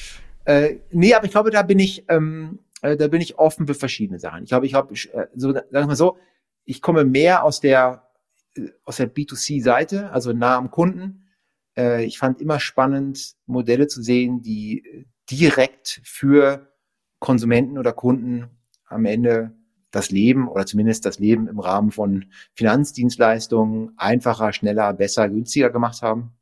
äh, 0.46 0.76
nee, 0.90 1.12
aber 1.12 1.26
ich 1.26 1.30
glaube, 1.30 1.50
da 1.50 1.60
bin 1.60 1.78
ich, 1.78 2.06
ähm, 2.08 2.60
äh, 2.80 2.96
da 2.96 3.08
bin 3.08 3.20
ich 3.20 3.38
offen 3.38 3.66
für 3.66 3.74
verschiedene 3.74 4.18
Sachen. 4.18 4.44
Ich 4.44 4.48
glaube, 4.48 4.64
ich 4.64 4.72
habe, 4.72 4.94
äh, 4.94 5.26
so, 5.34 5.52
sagen 5.52 5.68
wir 5.70 5.86
mal 5.88 5.94
so, 5.94 6.16
ich 6.64 6.80
komme 6.80 7.04
mehr 7.04 7.44
aus 7.44 7.60
der, 7.60 8.08
äh, 8.56 8.68
aus 8.86 8.96
der 8.96 9.12
B2C-Seite, 9.12 10.10
also 10.10 10.32
nah 10.32 10.56
am 10.56 10.70
Kunden. 10.70 11.28
Äh, 11.76 12.06
ich 12.06 12.16
fand 12.16 12.40
immer 12.40 12.60
spannend, 12.60 13.34
Modelle 13.44 13.88
zu 13.88 14.02
sehen, 14.02 14.40
die 14.40 15.06
direkt 15.30 16.00
für 16.02 16.72
Konsumenten 17.18 17.76
oder 17.76 17.92
Kunden 17.92 18.48
am 18.86 19.04
Ende 19.04 19.52
das 19.92 20.10
Leben 20.10 20.48
oder 20.48 20.66
zumindest 20.66 21.06
das 21.06 21.20
Leben 21.20 21.46
im 21.46 21.60
Rahmen 21.60 21.92
von 21.92 22.26
Finanzdienstleistungen 22.54 23.92
einfacher, 23.96 24.52
schneller, 24.52 24.92
besser, 24.92 25.28
günstiger 25.28 25.70
gemacht 25.70 26.02
haben. 26.02 26.32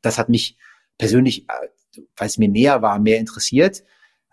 Das 0.00 0.18
hat 0.18 0.30
mich 0.30 0.56
persönlich 0.96 1.46
äh, 1.48 1.68
weil 2.16 2.28
es 2.28 2.38
mir 2.38 2.48
näher 2.48 2.82
war, 2.82 2.98
mehr 2.98 3.18
interessiert. 3.18 3.84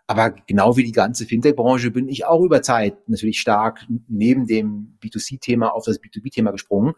Aber 0.06 0.32
genau 0.32 0.78
wie 0.78 0.84
die 0.84 0.94
ganze 0.94 1.26
Fintech-Branche 1.26 1.92
bin 1.92 2.08
ich 2.08 2.26
auch 2.26 2.42
über 2.42 2.62
Zeit 2.62 3.10
natürlich 3.10 3.40
stark 3.40 3.86
neben 4.08 4.46
dem 4.46 4.98
B2C-Thema 5.04 5.74
auf 5.74 5.86
das 5.86 6.02
B2B-Thema 6.02 6.52
gesprungen, 6.52 6.94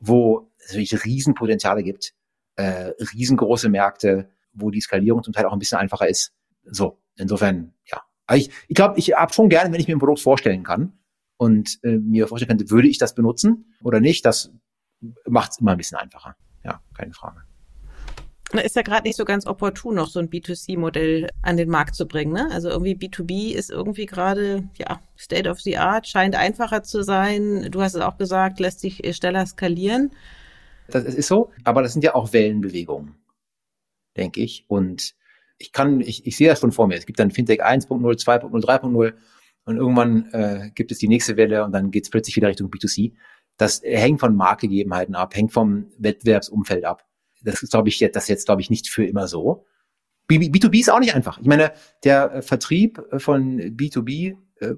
wo 0.00 0.50
es 0.58 0.68
natürlich 0.68 1.04
Riesenpotenziale 1.04 1.84
gibt, 1.84 2.14
äh, 2.56 2.92
riesengroße 3.12 3.68
Märkte, 3.68 4.30
wo 4.52 4.70
die 4.70 4.80
Skalierung 4.80 5.22
zum 5.22 5.32
Teil 5.32 5.46
auch 5.46 5.52
ein 5.52 5.60
bisschen 5.60 5.78
einfacher 5.78 6.08
ist. 6.08 6.32
So, 6.64 6.98
insofern, 7.16 7.74
ja. 7.84 8.02
Aber 8.28 8.36
ich 8.36 8.50
ich, 8.68 8.76
glaube, 8.76 8.98
ich 8.98 9.14
habe 9.14 9.32
schon 9.32 9.48
gerne, 9.48 9.72
wenn 9.72 9.80
ich 9.80 9.88
mir 9.88 9.96
ein 9.96 9.98
Produkt 9.98 10.20
vorstellen 10.20 10.62
kann 10.62 10.92
und 11.38 11.78
äh, 11.82 11.96
mir 11.96 12.28
vorstellen 12.28 12.50
könnte, 12.50 12.70
würde 12.70 12.88
ich 12.88 12.98
das 12.98 13.14
benutzen 13.14 13.74
oder 13.82 14.00
nicht, 14.00 14.24
das 14.24 14.52
macht 15.26 15.52
es 15.52 15.60
immer 15.60 15.72
ein 15.72 15.78
bisschen 15.78 15.98
einfacher. 15.98 16.36
Ja, 16.64 16.80
keine 16.94 17.12
Frage. 17.12 17.42
Ist 18.52 18.76
ja 18.76 18.82
gerade 18.82 19.06
nicht 19.06 19.16
so 19.16 19.24
ganz 19.24 19.46
opportun, 19.46 19.94
noch 19.94 20.08
so 20.08 20.20
ein 20.20 20.30
B2C-Modell 20.30 21.28
an 21.42 21.58
den 21.58 21.68
Markt 21.68 21.94
zu 21.94 22.06
bringen. 22.06 22.32
Ne? 22.32 22.48
Also 22.50 22.70
irgendwie 22.70 22.94
B2B 22.94 23.52
ist 23.52 23.70
irgendwie 23.70 24.06
gerade, 24.06 24.68
ja, 24.78 25.00
State 25.18 25.50
of 25.50 25.60
the 25.60 25.76
Art, 25.76 26.08
scheint 26.08 26.34
einfacher 26.34 26.82
zu 26.82 27.02
sein. 27.02 27.68
Du 27.70 27.82
hast 27.82 27.94
es 27.94 28.00
auch 28.00 28.16
gesagt, 28.16 28.58
lässt 28.58 28.80
sich 28.80 29.02
schneller 29.14 29.44
skalieren. 29.44 30.12
Das 30.88 31.04
ist 31.04 31.28
so, 31.28 31.50
aber 31.64 31.82
das 31.82 31.92
sind 31.92 32.02
ja 32.02 32.14
auch 32.14 32.32
Wellenbewegungen, 32.32 33.16
denke 34.16 34.40
ich. 34.40 34.64
Und 34.66 35.14
ich 35.58 35.72
kann, 35.72 36.00
ich, 36.00 36.26
ich 36.26 36.36
sehe 36.36 36.48
das 36.48 36.60
schon 36.60 36.72
vor 36.72 36.86
mir. 36.86 36.96
Es 36.96 37.06
gibt 37.06 37.18
dann 37.18 37.30
Fintech 37.30 37.64
1.0, 37.64 38.00
2.0, 38.00 38.64
3.0 38.64 39.14
und 39.64 39.76
irgendwann 39.76 40.30
äh, 40.32 40.70
gibt 40.74 40.92
es 40.92 40.98
die 40.98 41.08
nächste 41.08 41.36
Welle 41.36 41.64
und 41.64 41.72
dann 41.72 41.90
geht 41.90 42.04
es 42.04 42.10
plötzlich 42.10 42.36
wieder 42.36 42.48
Richtung 42.48 42.70
B2C. 42.70 43.12
Das 43.56 43.82
hängt 43.82 44.20
von 44.20 44.36
Marktgegebenheiten 44.36 45.14
ab, 45.14 45.34
hängt 45.34 45.52
vom 45.52 45.90
Wettbewerbsumfeld 45.98 46.84
ab 46.84 47.08
das 47.42 47.62
ist, 47.62 47.70
glaube 47.70 47.88
ich, 47.88 47.98
das 48.12 48.28
jetzt, 48.28 48.46
glaube 48.46 48.60
ich, 48.60 48.70
nicht 48.70 48.88
für 48.88 49.04
immer 49.04 49.28
so. 49.28 49.64
B2B 50.30 50.80
ist 50.80 50.90
auch 50.90 51.00
nicht 51.00 51.14
einfach. 51.14 51.38
Ich 51.38 51.46
meine, 51.46 51.72
der 52.04 52.34
äh, 52.34 52.42
Vertrieb 52.42 53.02
von 53.16 53.58
B2B 53.58 54.36
äh, 54.60 54.74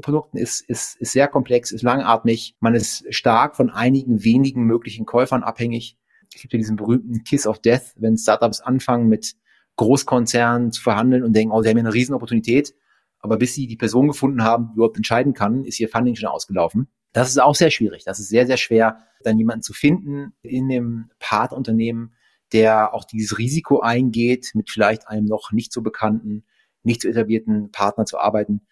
Produkten 0.00 0.36
ist, 0.36 0.62
ist, 0.68 0.96
ist 0.96 1.12
sehr 1.12 1.28
komplex, 1.28 1.70
ist 1.70 1.82
langatmig. 1.82 2.56
Man 2.58 2.74
ist 2.74 3.04
stark 3.14 3.54
von 3.54 3.70
einigen 3.70 4.24
wenigen 4.24 4.64
möglichen 4.64 5.06
Käufern 5.06 5.44
abhängig. 5.44 5.96
Es 6.34 6.40
gibt 6.40 6.52
ja 6.52 6.58
diesen 6.58 6.76
berühmten 6.76 7.22
Kiss 7.22 7.46
of 7.46 7.60
Death, 7.60 7.92
wenn 7.96 8.16
Startups 8.16 8.60
anfangen 8.60 9.08
mit 9.08 9.36
Großkonzernen 9.76 10.72
zu 10.72 10.82
verhandeln 10.82 11.24
und 11.24 11.34
denken, 11.34 11.52
oh, 11.52 11.62
sie 11.62 11.68
haben 11.68 11.78
ja 11.78 11.84
eine 11.84 11.94
Riesenopportunität. 11.94 12.74
Aber 13.20 13.36
bis 13.36 13.54
sie 13.54 13.66
die 13.66 13.76
Person 13.76 14.08
gefunden 14.08 14.42
haben, 14.42 14.68
die 14.68 14.76
überhaupt 14.76 14.96
entscheiden 14.96 15.34
kann, 15.34 15.64
ist 15.64 15.78
ihr 15.78 15.88
Funding 15.88 16.16
schon 16.16 16.28
ausgelaufen. 16.28 16.88
Das 17.12 17.28
ist 17.28 17.38
auch 17.38 17.54
sehr 17.54 17.70
schwierig. 17.70 18.04
Das 18.04 18.18
ist 18.18 18.28
sehr, 18.28 18.46
sehr 18.46 18.56
schwer, 18.56 18.98
dann 19.22 19.38
jemanden 19.38 19.62
zu 19.62 19.72
finden 19.72 20.32
in 20.42 20.68
dem 20.68 21.10
Partnerunternehmen, 21.18 22.14
der 22.52 22.94
auch 22.94 23.04
dieses 23.04 23.38
Risiko 23.38 23.80
eingeht, 23.80 24.52
mit 24.54 24.70
vielleicht 24.70 25.08
einem 25.08 25.26
noch 25.26 25.52
nicht 25.52 25.72
so 25.72 25.82
bekannten, 25.82 26.44
nicht 26.82 27.02
so 27.02 27.08
etablierten 27.08 27.70
Partner 27.72 28.06
zu 28.06 28.18
arbeiten. 28.18 28.62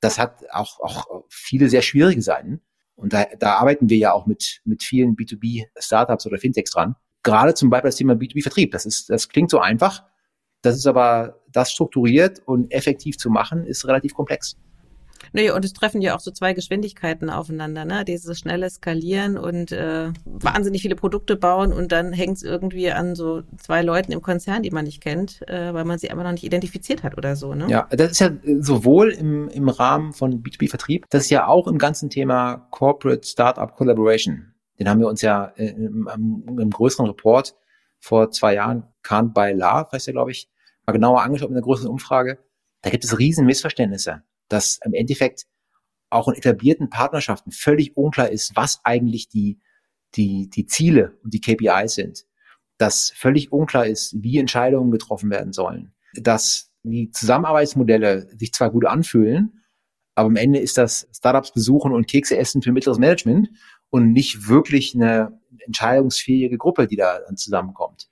Das 0.00 0.18
hat 0.18 0.44
auch, 0.50 0.80
auch 0.80 1.24
viele 1.30 1.68
sehr 1.68 1.82
schwierige 1.82 2.22
Seiten. 2.22 2.60
Und 2.96 3.12
da, 3.12 3.26
da 3.38 3.54
arbeiten 3.54 3.88
wir 3.88 3.96
ja 3.96 4.12
auch 4.12 4.26
mit, 4.26 4.60
mit 4.64 4.82
vielen 4.82 5.16
B2B-Startups 5.16 6.26
oder 6.26 6.38
Fintechs 6.38 6.70
dran. 6.70 6.94
Gerade 7.22 7.54
zum 7.54 7.70
Beispiel 7.70 7.88
das 7.88 7.96
Thema 7.96 8.12
B2B-Vertrieb. 8.14 8.70
Das 8.70 8.86
ist, 8.86 9.08
das 9.08 9.28
klingt 9.28 9.50
so 9.50 9.58
einfach. 9.58 10.04
Das 10.64 10.76
ist 10.76 10.86
aber, 10.86 11.40
das 11.52 11.70
strukturiert 11.70 12.40
und 12.46 12.72
effektiv 12.72 13.18
zu 13.18 13.30
machen, 13.30 13.66
ist 13.66 13.86
relativ 13.86 14.14
komplex. 14.14 14.56
Nee, 15.32 15.50
und 15.50 15.64
es 15.64 15.72
treffen 15.72 16.00
ja 16.00 16.14
auch 16.14 16.20
so 16.20 16.30
zwei 16.30 16.52
Geschwindigkeiten 16.52 17.28
aufeinander, 17.30 17.84
ne? 17.84 18.04
Dieses 18.04 18.38
schnelle 18.38 18.68
Skalieren 18.70 19.36
und 19.36 19.72
äh, 19.72 20.12
wahnsinnig 20.24 20.82
viele 20.82 20.96
Produkte 20.96 21.36
bauen 21.36 21.72
und 21.72 21.92
dann 21.92 22.12
hängt 22.12 22.36
es 22.36 22.42
irgendwie 22.42 22.90
an 22.90 23.14
so 23.14 23.42
zwei 23.56 23.82
Leuten 23.82 24.12
im 24.12 24.22
Konzern, 24.22 24.62
die 24.62 24.70
man 24.70 24.84
nicht 24.84 25.00
kennt, 25.00 25.46
äh, 25.48 25.72
weil 25.74 25.84
man 25.84 25.98
sie 25.98 26.10
einfach 26.10 26.24
noch 26.24 26.32
nicht 26.32 26.44
identifiziert 26.44 27.02
hat 27.02 27.16
oder 27.16 27.36
so, 27.36 27.54
ne? 27.54 27.66
Ja, 27.68 27.88
das 27.90 28.12
ist 28.12 28.20
ja 28.20 28.30
sowohl 28.60 29.10
im, 29.10 29.48
im 29.48 29.68
Rahmen 29.68 30.12
von 30.12 30.42
B2B-Vertrieb, 30.42 31.06
das 31.10 31.24
ist 31.24 31.30
ja 31.30 31.46
auch 31.46 31.66
im 31.66 31.78
ganzen 31.78 32.10
Thema 32.10 32.68
Corporate 32.70 33.26
Startup 33.26 33.74
Collaboration. 33.74 34.54
Den 34.78 34.88
haben 34.88 35.00
wir 35.00 35.08
uns 35.08 35.22
ja 35.22 35.52
äh, 35.56 35.68
im, 35.68 36.08
im, 36.46 36.70
größeren 36.70 37.06
Report 37.06 37.54
vor 37.98 38.30
zwei 38.30 38.54
Jahren, 38.54 38.84
Can't 39.02 39.32
by 39.32 39.52
Love, 39.52 39.88
heißt 39.92 40.06
der, 40.06 40.14
glaube 40.14 40.32
ich, 40.32 40.48
mal 40.86 40.92
genauer 40.92 41.22
angeschaut 41.22 41.50
in 41.50 41.56
einer 41.56 41.64
größeren 41.64 41.90
Umfrage. 41.90 42.38
Da 42.82 42.90
gibt 42.90 43.04
es 43.04 43.18
riesen 43.18 43.46
Missverständnisse 43.46 44.22
dass 44.48 44.78
im 44.84 44.94
Endeffekt 44.94 45.46
auch 46.10 46.28
in 46.28 46.34
etablierten 46.34 46.90
Partnerschaften 46.90 47.50
völlig 47.50 47.96
unklar 47.96 48.30
ist, 48.30 48.54
was 48.54 48.80
eigentlich 48.84 49.28
die, 49.28 49.58
die, 50.14 50.48
die 50.48 50.66
Ziele 50.66 51.18
und 51.22 51.34
die 51.34 51.40
KPIs 51.40 51.94
sind. 51.94 52.26
Dass 52.78 53.10
völlig 53.10 53.52
unklar 53.52 53.86
ist, 53.86 54.14
wie 54.22 54.38
Entscheidungen 54.38 54.90
getroffen 54.90 55.30
werden 55.30 55.52
sollen. 55.52 55.92
Dass 56.14 56.72
die 56.82 57.10
Zusammenarbeitsmodelle 57.10 58.28
sich 58.38 58.52
zwar 58.52 58.70
gut 58.70 58.86
anfühlen, 58.86 59.64
aber 60.14 60.28
am 60.28 60.36
Ende 60.36 60.60
ist 60.60 60.78
das 60.78 61.08
Startups 61.12 61.52
besuchen 61.52 61.92
und 61.92 62.06
Kekse 62.06 62.36
essen 62.36 62.62
für 62.62 62.70
mittleres 62.70 62.98
Management 62.98 63.50
und 63.90 64.12
nicht 64.12 64.48
wirklich 64.48 64.94
eine 64.94 65.40
entscheidungsfähige 65.66 66.56
Gruppe, 66.58 66.86
die 66.86 66.96
da 66.96 67.20
dann 67.26 67.36
zusammenkommt. 67.36 68.08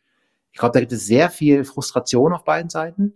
Ich 0.53 0.59
glaube, 0.59 0.73
da 0.73 0.81
gibt 0.81 0.93
es 0.93 1.07
sehr 1.07 1.31
viel 1.31 1.65
Frustration 1.65 2.33
auf 2.33 2.45
beiden 2.45 2.71
Seiten 2.71 3.15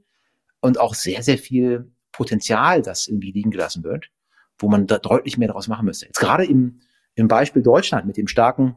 und 0.60 0.80
auch 0.80 0.94
sehr, 0.94 1.22
sehr 1.22 1.38
viel 1.38 1.92
Potenzial, 2.12 2.82
das 2.82 3.08
irgendwie 3.08 3.32
liegen 3.32 3.50
gelassen 3.50 3.84
wird, 3.84 4.10
wo 4.58 4.68
man 4.68 4.86
da 4.86 4.98
deutlich 4.98 5.36
mehr 5.36 5.48
daraus 5.48 5.68
machen 5.68 5.84
müsste. 5.84 6.06
Jetzt 6.06 6.18
gerade 6.18 6.46
im, 6.46 6.80
im 7.14 7.28
Beispiel 7.28 7.62
Deutschland 7.62 8.06
mit 8.06 8.16
dem 8.16 8.26
starken 8.26 8.76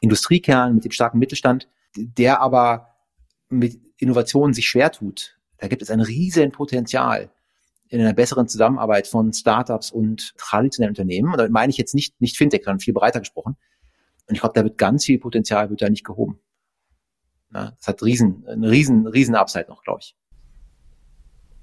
Industriekern, 0.00 0.74
mit 0.74 0.84
dem 0.84 0.92
starken 0.92 1.18
Mittelstand, 1.18 1.68
der 1.96 2.40
aber 2.40 2.88
mit 3.48 3.80
Innovationen 3.96 4.52
sich 4.52 4.68
schwer 4.68 4.92
tut. 4.92 5.38
Da 5.58 5.68
gibt 5.68 5.82
es 5.82 5.90
ein 5.90 6.00
riesen 6.00 6.52
Potenzial 6.52 7.30
in 7.88 8.00
einer 8.00 8.12
besseren 8.12 8.48
Zusammenarbeit 8.48 9.06
von 9.06 9.32
Startups 9.32 9.90
und 9.90 10.34
traditionellen 10.36 10.92
Unternehmen. 10.92 11.30
Und 11.30 11.38
damit 11.38 11.52
meine 11.52 11.70
ich 11.70 11.78
jetzt 11.78 11.94
nicht, 11.94 12.20
nicht 12.20 12.36
Fintech, 12.36 12.64
sondern 12.64 12.80
viel 12.80 12.94
breiter 12.94 13.20
gesprochen. 13.20 13.56
Und 14.26 14.34
ich 14.34 14.40
glaube, 14.40 14.54
da 14.54 14.64
wird 14.64 14.78
ganz 14.78 15.04
viel 15.04 15.18
Potenzial 15.18 15.70
wird 15.70 15.82
da 15.82 15.88
nicht 15.88 16.04
gehoben. 16.04 16.40
Ja, 17.54 17.72
das 17.76 17.86
hat 17.86 18.02
riesen, 18.02 18.44
eine 18.46 18.70
riesen, 18.70 19.06
riesen 19.06 19.34
Upside 19.34 19.66
noch, 19.68 19.82
glaube 19.82 20.00
ich. 20.02 20.16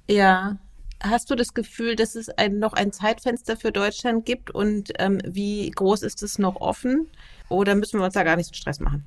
Ja, 0.08 0.58
Hast 1.04 1.32
du 1.32 1.36
das 1.36 1.56
Gefühl, 1.56 1.96
dass 1.96 2.14
es 2.14 2.30
ein, 2.30 2.60
noch 2.60 2.74
ein 2.74 2.92
Zeitfenster 2.92 3.58
für 3.58 3.72
Deutschland 3.72 4.24
gibt 4.24 4.52
und 4.52 4.94
ähm, 5.00 5.20
wie 5.26 5.72
groß 5.72 6.04
ist 6.04 6.22
es 6.22 6.38
noch 6.38 6.62
offen? 6.62 7.10
Oder 7.50 7.74
müssen 7.74 8.00
wir 8.00 8.06
uns 8.06 8.14
da 8.14 8.24
gar 8.24 8.36
nicht 8.36 8.48
so 8.48 8.54
Stress 8.54 8.80
machen? 8.80 9.04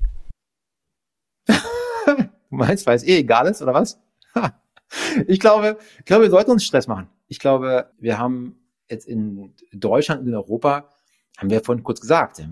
du 1.47 2.27
meinst, 2.49 2.85
weil 2.85 2.97
es 2.97 3.03
eh 3.03 3.19
egal 3.19 3.47
ist, 3.47 3.61
oder 3.61 3.73
was? 3.73 3.97
ich 5.27 5.39
glaube, 5.39 5.77
ich 5.99 6.05
glaube, 6.05 6.23
wir 6.23 6.29
sollten 6.29 6.51
uns 6.51 6.65
Stress 6.65 6.87
machen. 6.87 7.07
Ich 7.27 7.39
glaube, 7.39 7.89
wir 7.97 8.17
haben 8.17 8.59
jetzt 8.89 9.07
in 9.07 9.55
Deutschland 9.71 10.21
und 10.21 10.27
in 10.27 10.35
Europa, 10.35 10.89
haben 11.37 11.49
wir 11.49 11.63
vorhin 11.63 11.83
kurz 11.83 12.01
gesagt, 12.01 12.43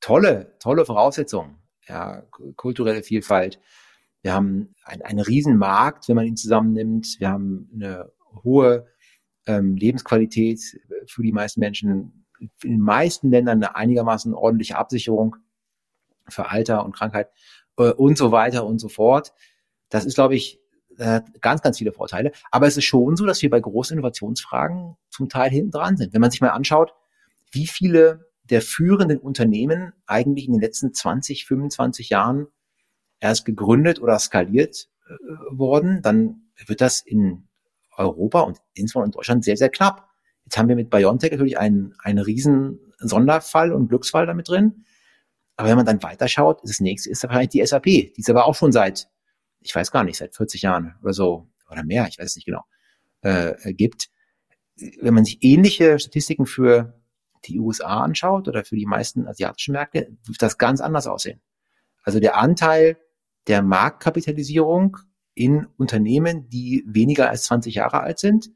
tolle, 0.00 0.56
tolle 0.60 0.84
Voraussetzungen. 0.84 1.58
Ja, 1.88 2.22
kulturelle 2.54 3.02
Vielfalt. 3.02 3.58
Wir 4.22 4.32
haben 4.32 4.74
einen, 4.84 5.02
einen 5.02 5.20
riesen 5.20 5.56
Markt, 5.56 6.08
wenn 6.08 6.16
man 6.16 6.26
ihn 6.26 6.36
zusammennimmt. 6.36 7.16
Wir 7.18 7.28
haben 7.28 7.68
eine 7.74 8.10
hohe 8.44 8.86
ähm, 9.46 9.76
Lebensqualität 9.76 10.60
für 11.06 11.22
die 11.22 11.32
meisten 11.32 11.60
Menschen, 11.60 12.26
in 12.40 12.70
den 12.70 12.80
meisten 12.80 13.30
Ländern 13.30 13.58
eine 13.58 13.76
einigermaßen 13.76 14.34
ordentliche 14.34 14.78
Absicherung 14.78 15.36
für 16.28 16.50
Alter 16.50 16.84
und 16.84 16.94
Krankheit 16.94 17.30
äh, 17.76 17.90
und 17.90 18.16
so 18.16 18.32
weiter 18.32 18.64
und 18.64 18.78
so 18.78 18.88
fort. 18.88 19.32
Das 19.88 20.04
ist, 20.04 20.14
glaube 20.14 20.36
ich, 20.36 20.60
äh, 20.98 21.20
ganz, 21.40 21.62
ganz 21.62 21.78
viele 21.78 21.92
Vorteile. 21.92 22.32
Aber 22.50 22.66
es 22.66 22.76
ist 22.76 22.84
schon 22.84 23.16
so, 23.16 23.26
dass 23.26 23.42
wir 23.42 23.50
bei 23.50 23.60
großen 23.60 23.96
Innovationsfragen 23.96 24.96
zum 25.10 25.28
Teil 25.28 25.50
hinten 25.50 25.70
dran 25.70 25.96
sind. 25.96 26.12
Wenn 26.12 26.20
man 26.20 26.30
sich 26.30 26.40
mal 26.40 26.50
anschaut, 26.50 26.94
wie 27.50 27.66
viele 27.66 28.30
der 28.44 28.62
führenden 28.62 29.18
Unternehmen 29.18 29.92
eigentlich 30.06 30.46
in 30.46 30.52
den 30.52 30.60
letzten 30.60 30.92
20, 30.92 31.46
25 31.46 32.08
Jahren 32.10 32.48
erst 33.22 33.44
gegründet 33.44 34.02
oder 34.02 34.18
skaliert 34.18 34.88
äh, 35.06 35.12
worden, 35.56 36.02
dann 36.02 36.42
wird 36.66 36.80
das 36.80 37.00
in 37.00 37.48
Europa 37.96 38.40
und 38.40 38.58
insbesondere 38.74 39.08
in 39.08 39.12
Deutschland 39.12 39.44
sehr, 39.44 39.56
sehr 39.56 39.70
knapp. 39.70 40.08
Jetzt 40.44 40.58
haben 40.58 40.68
wir 40.68 40.76
mit 40.76 40.90
BioNTech 40.90 41.30
natürlich 41.30 41.58
einen, 41.58 41.94
einen 42.00 42.18
riesen 42.18 42.80
Sonderfall 42.98 43.72
und 43.72 43.88
Glücksfall 43.88 44.26
damit 44.26 44.48
drin. 44.48 44.84
Aber 45.56 45.68
wenn 45.68 45.76
man 45.76 45.86
dann 45.86 46.02
weiterschaut, 46.02 46.60
das 46.64 46.80
nächste 46.80 47.10
ist 47.10 47.22
wahrscheinlich 47.22 47.50
die 47.50 47.64
SAP, 47.64 47.84
die 47.84 48.12
ist 48.16 48.30
aber 48.30 48.46
auch 48.46 48.54
schon 48.54 48.72
seit, 48.72 49.08
ich 49.60 49.74
weiß 49.74 49.92
gar 49.92 50.02
nicht, 50.02 50.16
seit 50.16 50.34
40 50.34 50.62
Jahren 50.62 50.96
oder 51.02 51.12
so, 51.12 51.48
oder 51.70 51.84
mehr, 51.84 52.06
ich 52.08 52.18
weiß 52.18 52.26
es 52.26 52.36
nicht 52.36 52.46
genau, 52.46 52.64
äh, 53.20 53.72
gibt. 53.72 54.08
Wenn 55.00 55.14
man 55.14 55.24
sich 55.24 55.38
ähnliche 55.42 55.98
Statistiken 55.98 56.46
für 56.46 57.00
die 57.44 57.60
USA 57.60 58.02
anschaut 58.02 58.48
oder 58.48 58.64
für 58.64 58.76
die 58.76 58.86
meisten 58.86 59.28
asiatischen 59.28 59.72
Märkte, 59.72 60.16
wird 60.24 60.42
das 60.42 60.58
ganz 60.58 60.80
anders 60.80 61.06
aussehen. 61.06 61.40
Also 62.02 62.18
der 62.18 62.36
Anteil 62.36 62.96
der 63.46 63.62
Marktkapitalisierung 63.62 64.98
in 65.34 65.66
Unternehmen, 65.76 66.48
die 66.48 66.84
weniger 66.86 67.30
als 67.30 67.44
20 67.44 67.74
Jahre 67.74 68.00
alt 68.00 68.18
sind, 68.18 68.50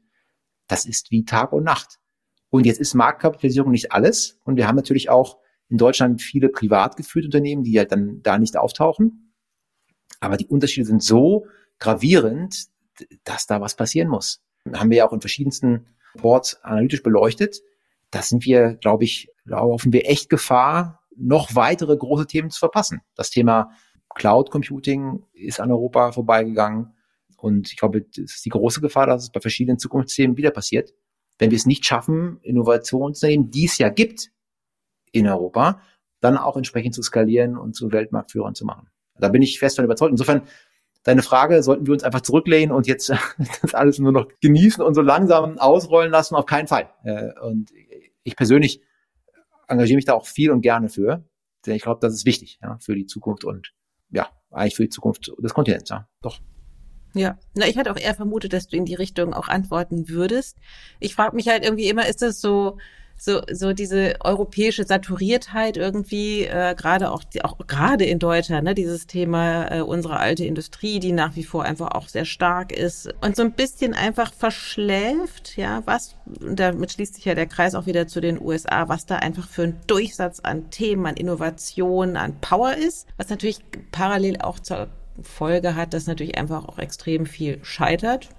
das 0.67 0.85
ist 0.85 1.11
wie 1.11 1.25
Tag 1.25 1.53
und 1.53 1.63
Nacht. 1.63 1.99
Und 2.49 2.65
jetzt 2.65 2.79
ist 2.79 2.93
Marktkapitalisierung 2.93 3.71
nicht 3.71 3.91
alles. 3.91 4.39
Und 4.43 4.55
wir 4.55 4.67
haben 4.67 4.75
natürlich 4.75 5.09
auch 5.09 5.39
in 5.69 5.77
Deutschland 5.77 6.21
viele 6.21 6.49
privat 6.49 6.95
geführte 6.95 7.27
Unternehmen, 7.27 7.63
die 7.63 7.73
ja 7.73 7.85
dann 7.85 8.21
da 8.21 8.37
nicht 8.37 8.55
auftauchen. 8.57 9.33
Aber 10.19 10.37
die 10.37 10.47
Unterschiede 10.47 10.87
sind 10.87 11.03
so 11.03 11.47
gravierend, 11.79 12.67
dass 13.23 13.47
da 13.47 13.61
was 13.61 13.75
passieren 13.75 14.07
muss. 14.07 14.41
Haben 14.73 14.89
wir 14.89 14.97
ja 14.97 15.07
auch 15.07 15.13
in 15.13 15.21
verschiedensten 15.21 15.87
Reports 16.15 16.63
analytisch 16.63 17.03
beleuchtet. 17.03 17.61
Da 18.11 18.21
sind 18.21 18.45
wir, 18.45 18.75
glaube 18.75 19.03
ich, 19.03 19.29
laufen 19.43 19.93
wir 19.93 20.09
echt 20.09 20.29
Gefahr, 20.29 21.01
noch 21.15 21.55
weitere 21.55 21.95
große 21.95 22.27
Themen 22.27 22.49
zu 22.49 22.59
verpassen. 22.59 23.01
Das 23.15 23.29
Thema 23.29 23.71
Cloud 24.17 24.51
Computing 24.51 25.23
ist 25.33 25.59
an 25.59 25.71
Europa 25.71 26.11
vorbeigegangen. 26.11 26.93
Und 27.37 27.71
ich 27.71 27.77
glaube, 27.77 28.01
das 28.01 28.35
ist 28.35 28.45
die 28.45 28.49
große 28.49 28.81
Gefahr, 28.81 29.05
dass 29.05 29.23
es 29.23 29.29
bei 29.29 29.39
verschiedenen 29.39 29.77
Zukunftsthemen 29.77 30.37
wieder 30.37 30.51
passiert. 30.51 30.93
Wenn 31.37 31.51
wir 31.51 31.55
es 31.55 31.67
nicht 31.67 31.85
schaffen, 31.85 32.39
Innovationsunternehmen, 32.41 33.51
die 33.51 33.65
es 33.65 33.77
ja 33.77 33.89
gibt 33.89 34.31
in 35.11 35.27
Europa, 35.27 35.81
dann 36.19 36.37
auch 36.37 36.57
entsprechend 36.57 36.95
zu 36.95 37.03
skalieren 37.03 37.57
und 37.57 37.75
zu 37.75 37.91
Weltmarktführern 37.91 38.55
zu 38.55 38.65
machen. 38.65 38.89
Da 39.19 39.29
bin 39.29 39.43
ich 39.43 39.59
fest 39.59 39.75
von 39.75 39.85
überzeugt. 39.85 40.11
Insofern, 40.11 40.41
deine 41.03 41.21
Frage, 41.21 41.61
sollten 41.61 41.85
wir 41.85 41.93
uns 41.93 42.03
einfach 42.03 42.21
zurücklehnen 42.21 42.75
und 42.75 42.87
jetzt 42.87 43.13
das 43.61 43.75
alles 43.75 43.99
nur 43.99 44.11
noch 44.11 44.27
genießen 44.41 44.83
und 44.83 44.95
so 44.95 45.01
langsam 45.01 45.59
ausrollen 45.59 46.11
lassen? 46.11 46.35
Auf 46.35 46.47
keinen 46.47 46.67
Fall. 46.67 46.89
Äh, 47.03 47.39
und 47.39 47.71
ich 48.23 48.35
persönlich 48.35 48.81
engagiere 49.67 49.95
mich 49.95 50.05
da 50.05 50.13
auch 50.13 50.25
viel 50.25 50.49
und 50.49 50.61
gerne 50.61 50.89
für, 50.89 51.23
denn 51.65 51.75
ich 51.75 51.83
glaube, 51.83 51.99
das 52.01 52.13
ist 52.13 52.25
wichtig 52.25 52.59
ja, 52.63 52.77
für 52.79 52.95
die 52.95 53.05
Zukunft 53.05 53.43
und 53.43 53.73
ja, 54.11 54.29
eigentlich 54.51 54.75
für 54.75 54.83
die 54.83 54.89
Zukunft 54.89 55.31
des 55.39 55.53
Kontinents, 55.53 55.89
ja, 55.89 56.07
doch. 56.21 56.39
Ja, 57.13 57.37
na, 57.55 57.67
ich 57.67 57.77
hatte 57.77 57.91
auch 57.91 57.97
eher 57.97 58.13
vermutet, 58.13 58.53
dass 58.53 58.67
du 58.67 58.77
in 58.77 58.85
die 58.85 58.95
Richtung 58.95 59.33
auch 59.33 59.47
antworten 59.47 60.09
würdest. 60.09 60.57
Ich 60.99 61.15
frage 61.15 61.35
mich 61.35 61.47
halt 61.47 61.63
irgendwie 61.63 61.89
immer, 61.89 62.07
ist 62.07 62.21
das 62.21 62.41
so, 62.41 62.77
so, 63.17 63.41
so 63.51 63.73
diese 63.73 64.15
europäische 64.23 64.83
Saturiertheit 64.83 65.75
irgendwie, 65.77 66.43
äh, 66.43 66.75
gerade 66.75 67.11
auch, 67.11 67.23
auch 67.41 67.57
gerade 67.67 68.05
in 68.05 68.19
Deutschland, 68.19 68.63
ne, 68.63 68.75
dieses 68.75 69.07
Thema 69.07 69.71
äh, 69.71 69.81
unsere 69.81 70.17
alte 70.17 70.45
Industrie, 70.45 70.99
die 70.99 71.11
nach 71.11 71.35
wie 71.35 71.43
vor 71.43 71.63
einfach 71.63 71.91
auch 71.91 72.07
sehr 72.07 72.25
stark 72.25 72.71
ist 72.71 73.13
und 73.21 73.35
so 73.35 73.41
ein 73.41 73.53
bisschen 73.53 73.93
einfach 73.93 74.31
verschläft, 74.31 75.57
ja, 75.57 75.81
was, 75.85 76.15
damit 76.25 76.91
schließt 76.91 77.15
sich 77.15 77.25
ja 77.25 77.35
der 77.35 77.47
Kreis 77.47 77.75
auch 77.75 77.87
wieder 77.87 78.07
zu 78.07 78.21
den 78.21 78.39
USA, 78.39 78.87
was 78.87 79.05
da 79.05 79.17
einfach 79.17 79.47
für 79.47 79.63
ein 79.63 79.79
Durchsatz 79.87 80.39
an 80.39 80.69
Themen, 80.69 81.05
an 81.07 81.15
Innovationen, 81.15 82.17
an 82.17 82.39
Power 82.39 82.75
ist, 82.75 83.07
was 83.17 83.29
natürlich 83.29 83.59
parallel 83.91 84.37
auch 84.41 84.59
zur 84.59 84.87
Folge 85.23 85.75
hat, 85.75 85.93
dass 85.93 86.05
natürlich 86.05 86.37
einfach 86.37 86.67
auch 86.67 86.77
extrem 86.77 87.25
viel 87.25 87.59
scheitert 87.63 88.29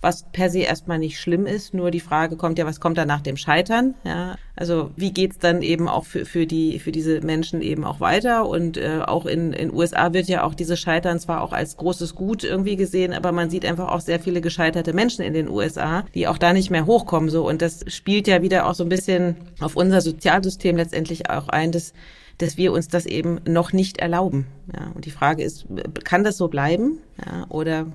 was 0.00 0.24
per 0.32 0.48
se 0.50 0.60
erstmal 0.60 0.98
nicht 0.98 1.20
schlimm 1.20 1.46
ist. 1.46 1.74
Nur 1.74 1.90
die 1.90 2.00
Frage 2.00 2.36
kommt 2.36 2.58
ja, 2.58 2.66
was 2.66 2.80
kommt 2.80 2.96
da 2.96 3.04
nach 3.04 3.20
dem 3.20 3.36
Scheitern? 3.36 3.94
Ja, 4.04 4.36
also 4.56 4.90
wie 4.96 5.12
geht's 5.12 5.38
dann 5.38 5.62
eben 5.62 5.88
auch 5.88 6.04
für, 6.04 6.24
für 6.24 6.46
die 6.46 6.78
für 6.78 6.92
diese 6.92 7.20
Menschen 7.20 7.60
eben 7.60 7.84
auch 7.84 8.00
weiter? 8.00 8.48
Und 8.48 8.76
äh, 8.76 9.00
auch 9.04 9.26
in 9.26 9.52
in 9.52 9.72
USA 9.72 10.12
wird 10.12 10.26
ja 10.26 10.44
auch 10.44 10.54
dieses 10.54 10.80
Scheitern 10.80 11.18
zwar 11.18 11.42
auch 11.42 11.52
als 11.52 11.76
großes 11.76 12.14
Gut 12.14 12.44
irgendwie 12.44 12.76
gesehen, 12.76 13.12
aber 13.12 13.32
man 13.32 13.50
sieht 13.50 13.64
einfach 13.64 13.88
auch 13.88 14.00
sehr 14.00 14.20
viele 14.20 14.40
gescheiterte 14.40 14.92
Menschen 14.92 15.24
in 15.24 15.34
den 15.34 15.48
USA, 15.48 16.04
die 16.14 16.28
auch 16.28 16.38
da 16.38 16.52
nicht 16.52 16.70
mehr 16.70 16.86
hochkommen 16.86 17.30
so. 17.30 17.46
Und 17.46 17.62
das 17.62 17.84
spielt 17.88 18.26
ja 18.26 18.42
wieder 18.42 18.66
auch 18.66 18.74
so 18.74 18.84
ein 18.84 18.88
bisschen 18.88 19.36
auf 19.60 19.76
unser 19.76 20.00
Sozialsystem 20.00 20.76
letztendlich 20.76 21.28
auch 21.28 21.48
ein, 21.48 21.72
dass 21.72 21.92
dass 22.40 22.56
wir 22.56 22.72
uns 22.72 22.88
das 22.88 23.04
eben 23.06 23.40
noch 23.46 23.74
nicht 23.74 23.98
erlauben. 23.98 24.46
Ja, 24.74 24.90
und 24.94 25.04
die 25.04 25.10
Frage 25.10 25.42
ist, 25.42 25.66
kann 26.04 26.24
das 26.24 26.38
so 26.38 26.48
bleiben? 26.48 26.98
Ja, 27.24 27.44
oder 27.50 27.86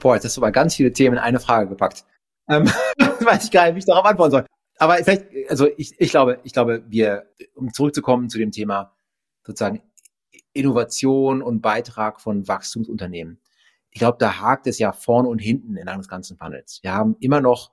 Boah, 0.00 0.14
jetzt 0.14 0.24
hast 0.24 0.36
du 0.36 0.40
mal 0.40 0.52
ganz 0.52 0.74
viele 0.74 0.92
Themen 0.92 1.16
in 1.16 1.22
eine 1.22 1.40
Frage 1.40 1.68
gepackt. 1.68 2.04
Ähm, 2.48 2.64
weiß 3.20 3.44
ich 3.44 3.50
gar 3.50 3.66
nicht, 3.66 3.74
wie 3.74 3.78
ich 3.80 3.84
darauf 3.84 4.04
antworten 4.04 4.30
soll. 4.30 4.46
Aber 4.78 4.96
vielleicht, 4.96 5.26
also 5.48 5.68
ich, 5.76 6.00
ich 6.00 6.10
glaube, 6.10 6.38
ich 6.44 6.52
glaube, 6.52 6.84
wir, 6.88 7.26
um 7.54 7.72
zurückzukommen 7.72 8.28
zu 8.28 8.38
dem 8.38 8.52
Thema 8.52 8.94
sozusagen 9.44 9.82
Innovation 10.52 11.42
und 11.42 11.60
Beitrag 11.60 12.20
von 12.20 12.46
Wachstumsunternehmen. 12.46 13.40
Ich 13.90 13.98
glaube, 13.98 14.18
da 14.20 14.40
hakt 14.40 14.66
es 14.66 14.78
ja 14.78 14.92
vorne 14.92 15.28
und 15.28 15.38
hinten 15.38 15.76
entlang 15.76 15.98
des 15.98 16.08
ganzen 16.08 16.36
Panels. 16.36 16.80
Wir 16.82 16.92
haben 16.92 17.16
immer 17.20 17.40
noch 17.40 17.72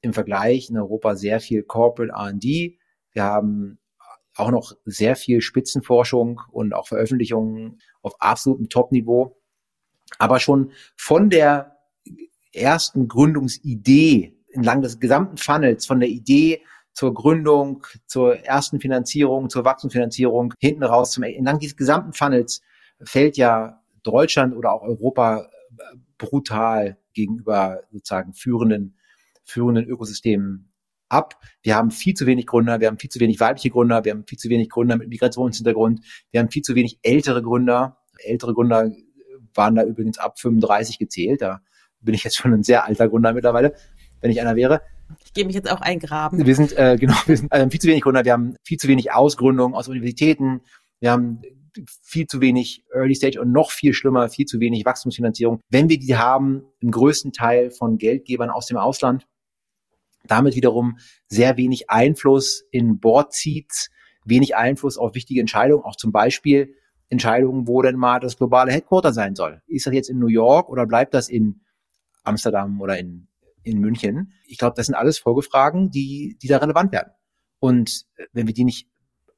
im 0.00 0.12
Vergleich 0.12 0.68
in 0.68 0.76
Europa 0.76 1.16
sehr 1.16 1.40
viel 1.40 1.62
Corporate 1.62 2.12
R&D. 2.12 2.78
Wir 3.12 3.22
haben 3.22 3.78
auch 4.36 4.50
noch 4.50 4.72
sehr 4.84 5.16
viel 5.16 5.40
Spitzenforschung 5.40 6.40
und 6.50 6.74
auch 6.74 6.88
Veröffentlichungen 6.88 7.80
auf 8.02 8.20
absolutem 8.20 8.68
Top-Niveau. 8.68 9.40
Aber 10.18 10.40
schon 10.40 10.72
von 10.96 11.30
der 11.30 11.76
ersten 12.52 13.08
Gründungsidee 13.08 14.36
entlang 14.52 14.82
des 14.82 15.00
gesamten 15.00 15.36
Funnels, 15.36 15.86
von 15.86 16.00
der 16.00 16.08
Idee 16.08 16.62
zur 16.92 17.12
Gründung, 17.12 17.84
zur 18.06 18.36
ersten 18.44 18.80
Finanzierung, 18.80 19.50
zur 19.50 19.64
Wachstumsfinanzierung, 19.64 20.54
hinten 20.60 20.84
raus 20.84 21.10
zum 21.10 21.24
entlang 21.24 21.58
dieses 21.58 21.76
gesamten 21.76 22.12
Funnels 22.12 22.62
fällt 23.02 23.36
ja 23.36 23.82
Deutschland 24.04 24.54
oder 24.54 24.72
auch 24.72 24.82
Europa 24.82 25.48
brutal 26.18 26.98
gegenüber 27.12 27.82
sozusagen 27.90 28.32
führenden 28.32 28.96
führenden 29.44 29.84
Ökosystemen 29.84 30.72
ab. 31.08 31.38
Wir 31.62 31.76
haben 31.76 31.90
viel 31.90 32.14
zu 32.14 32.26
wenig 32.26 32.46
Gründer, 32.46 32.80
wir 32.80 32.88
haben 32.88 32.98
viel 32.98 33.10
zu 33.10 33.20
wenig 33.20 33.40
weibliche 33.40 33.70
Gründer, 33.70 34.04
wir 34.04 34.12
haben 34.12 34.24
viel 34.26 34.38
zu 34.38 34.48
wenig 34.48 34.70
Gründer 34.70 34.96
mit 34.96 35.08
Migrationshintergrund, 35.08 36.00
wir 36.30 36.40
haben 36.40 36.50
viel 36.50 36.62
zu 36.62 36.74
wenig 36.74 36.98
ältere 37.02 37.42
Gründer. 37.42 37.98
Ältere 38.18 38.54
Gründer 38.54 38.90
waren 39.54 39.74
da 39.74 39.84
übrigens 39.84 40.18
ab 40.18 40.38
35 40.38 40.98
gezählt. 40.98 41.42
Da 41.42 41.60
bin 42.00 42.14
ich 42.14 42.24
jetzt 42.24 42.36
schon 42.36 42.52
ein 42.52 42.62
sehr 42.62 42.84
alter 42.84 43.08
Gründer 43.08 43.32
mittlerweile, 43.32 43.74
wenn 44.20 44.30
ich 44.30 44.40
einer 44.40 44.56
wäre. 44.56 44.82
Ich 45.24 45.32
gebe 45.32 45.46
mich 45.46 45.56
jetzt 45.56 45.70
auch 45.70 45.80
eingraben. 45.80 46.44
Wir 46.44 46.54
sind, 46.54 46.76
äh, 46.76 46.96
genau, 46.98 47.14
wir 47.26 47.36
sind 47.36 47.52
äh, 47.52 47.68
viel 47.70 47.80
zu 47.80 47.88
wenig 47.88 48.02
Gründer, 48.02 48.24
wir 48.24 48.32
haben 48.32 48.56
viel 48.62 48.78
zu 48.78 48.88
wenig 48.88 49.12
Ausgründung 49.12 49.74
aus 49.74 49.88
Universitäten, 49.88 50.62
wir 51.00 51.10
haben 51.10 51.42
viel 52.02 52.26
zu 52.26 52.40
wenig 52.40 52.84
Early 52.92 53.14
Stage 53.14 53.40
und 53.40 53.52
noch 53.52 53.70
viel 53.70 53.94
schlimmer, 53.94 54.28
viel 54.28 54.46
zu 54.46 54.60
wenig 54.60 54.84
Wachstumsfinanzierung. 54.84 55.60
Wenn 55.68 55.88
wir 55.88 55.98
die 55.98 56.16
haben, 56.16 56.62
im 56.80 56.90
größten 56.90 57.32
Teil 57.32 57.70
von 57.70 57.98
Geldgebern 57.98 58.50
aus 58.50 58.66
dem 58.66 58.76
Ausland, 58.76 59.26
damit 60.26 60.54
wiederum 60.54 60.98
sehr 61.28 61.56
wenig 61.56 61.90
Einfluss 61.90 62.64
in 62.70 63.00
Board 63.00 63.34
Seats, 63.34 63.90
wenig 64.24 64.56
Einfluss 64.56 64.96
auf 64.96 65.14
wichtige 65.14 65.40
Entscheidungen, 65.40 65.84
auch 65.84 65.96
zum 65.96 66.12
Beispiel 66.12 66.74
Entscheidungen, 67.08 67.68
wo 67.68 67.82
denn 67.82 67.96
mal 67.96 68.20
das 68.20 68.36
globale 68.36 68.72
Headquarter 68.72 69.12
sein 69.12 69.34
soll. 69.34 69.62
Ist 69.66 69.86
das 69.86 69.94
jetzt 69.94 70.10
in 70.10 70.18
New 70.18 70.28
York 70.28 70.68
oder 70.68 70.86
bleibt 70.86 71.14
das 71.14 71.28
in 71.28 71.60
Amsterdam 72.22 72.80
oder 72.80 72.98
in, 72.98 73.28
in 73.62 73.78
München? 73.78 74.32
Ich 74.46 74.58
glaube, 74.58 74.74
das 74.76 74.86
sind 74.86 74.94
alles 74.94 75.18
Folgefragen, 75.18 75.90
die, 75.90 76.36
die 76.42 76.48
da 76.48 76.58
relevant 76.58 76.92
werden. 76.92 77.12
Und 77.60 78.06
wenn 78.32 78.46
wir 78.46 78.54
die 78.54 78.64
nicht 78.64 78.88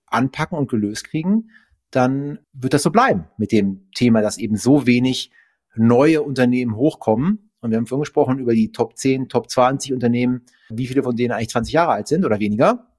anpacken 0.06 0.56
und 0.58 0.70
gelöst 0.70 1.08
kriegen, 1.08 1.50
dann 1.90 2.38
wird 2.52 2.74
das 2.74 2.82
so 2.82 2.90
bleiben 2.90 3.26
mit 3.36 3.52
dem 3.52 3.88
Thema, 3.94 4.22
dass 4.22 4.38
eben 4.38 4.56
so 4.56 4.86
wenig 4.86 5.30
neue 5.74 6.22
Unternehmen 6.22 6.76
hochkommen. 6.76 7.50
Und 7.60 7.70
wir 7.70 7.78
haben 7.78 7.86
vorhin 7.86 8.02
gesprochen 8.02 8.38
über 8.38 8.54
die 8.54 8.72
Top 8.72 8.96
10, 8.96 9.28
Top 9.28 9.50
20 9.50 9.92
Unternehmen, 9.92 10.46
wie 10.68 10.86
viele 10.86 11.02
von 11.02 11.16
denen 11.16 11.32
eigentlich 11.32 11.50
20 11.50 11.74
Jahre 11.74 11.92
alt 11.92 12.08
sind 12.08 12.24
oder 12.24 12.38
weniger. 12.38 12.92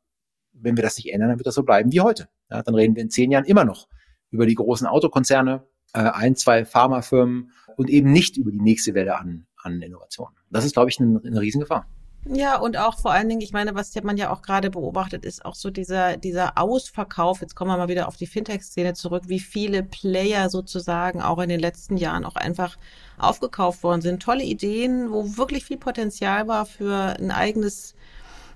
Wenn 0.52 0.76
wir 0.76 0.84
das 0.84 0.98
nicht 0.98 1.12
ändern, 1.14 1.30
dann 1.30 1.40
wird 1.40 1.48
das 1.48 1.56
so 1.56 1.64
bleiben 1.64 1.92
wie 1.92 2.02
heute. 2.02 2.28
Ja, 2.50 2.64
dann 2.64 2.76
reden 2.76 2.96
wir 2.96 3.04
in 3.04 3.10
zehn 3.10 3.32
Jahren 3.32 3.46
immer 3.46 3.66
noch 3.66 3.88
über 4.32 4.46
die 4.46 4.56
großen 4.56 4.88
Autokonzerne, 4.88 5.64
äh, 5.94 6.00
ein, 6.00 6.36
zwei 6.36 6.66
Pharmafirmen 6.66 7.52
und 7.76 7.90
eben 7.90 8.12
nicht 8.12 8.38
über 8.38 8.52
die 8.52 8.62
nächste 8.62 8.94
Welle 8.94 9.18
an, 9.18 9.48
an 9.62 9.82
Innovationen. 9.82 10.36
Das 10.50 10.66
ist, 10.66 10.74
glaube 10.74 10.90
ich, 10.90 11.00
eine, 11.00 11.22
eine 11.24 11.42
Riesengefahr. 11.42 11.88
Ja, 12.30 12.58
und 12.58 12.78
auch 12.78 13.00
vor 13.00 13.12
allen 13.12 13.30
Dingen, 13.30 13.42
ich 13.42 13.54
meine, 13.54 13.74
was 13.74 13.94
man 14.04 14.18
ja 14.18 14.32
auch 14.32 14.42
gerade 14.42 14.70
beobachtet, 14.70 15.24
ist 15.24 15.46
auch 15.46 15.56
so 15.56 15.70
dieser, 15.70 16.18
dieser 16.18 16.58
Ausverkauf. 16.58 17.40
Jetzt 17.42 17.56
kommen 17.56 17.72
wir 17.72 17.78
mal 17.78 17.88
wieder 17.88 18.08
auf 18.08 18.18
die 18.18 18.28
Fintech-Szene 18.28 18.94
zurück, 18.96 19.24
wie 19.28 19.40
viele 19.40 19.84
Player 19.84 20.50
sozusagen 20.50 21.22
auch 21.22 21.40
in 21.40 21.48
den 21.48 21.60
letzten 21.60 21.96
Jahren 21.96 22.26
auch 22.26 22.36
einfach 22.36 22.78
aufgekauft 23.18 23.82
worden 23.84 24.02
sind. 24.02 24.22
Tolle 24.22 24.44
Ideen, 24.44 25.12
wo 25.12 25.38
wirklich 25.38 25.64
viel 25.64 25.78
Potenzial 25.78 26.48
war 26.50 26.66
für 26.66 27.16
ein 27.18 27.32
eigenes, 27.32 27.96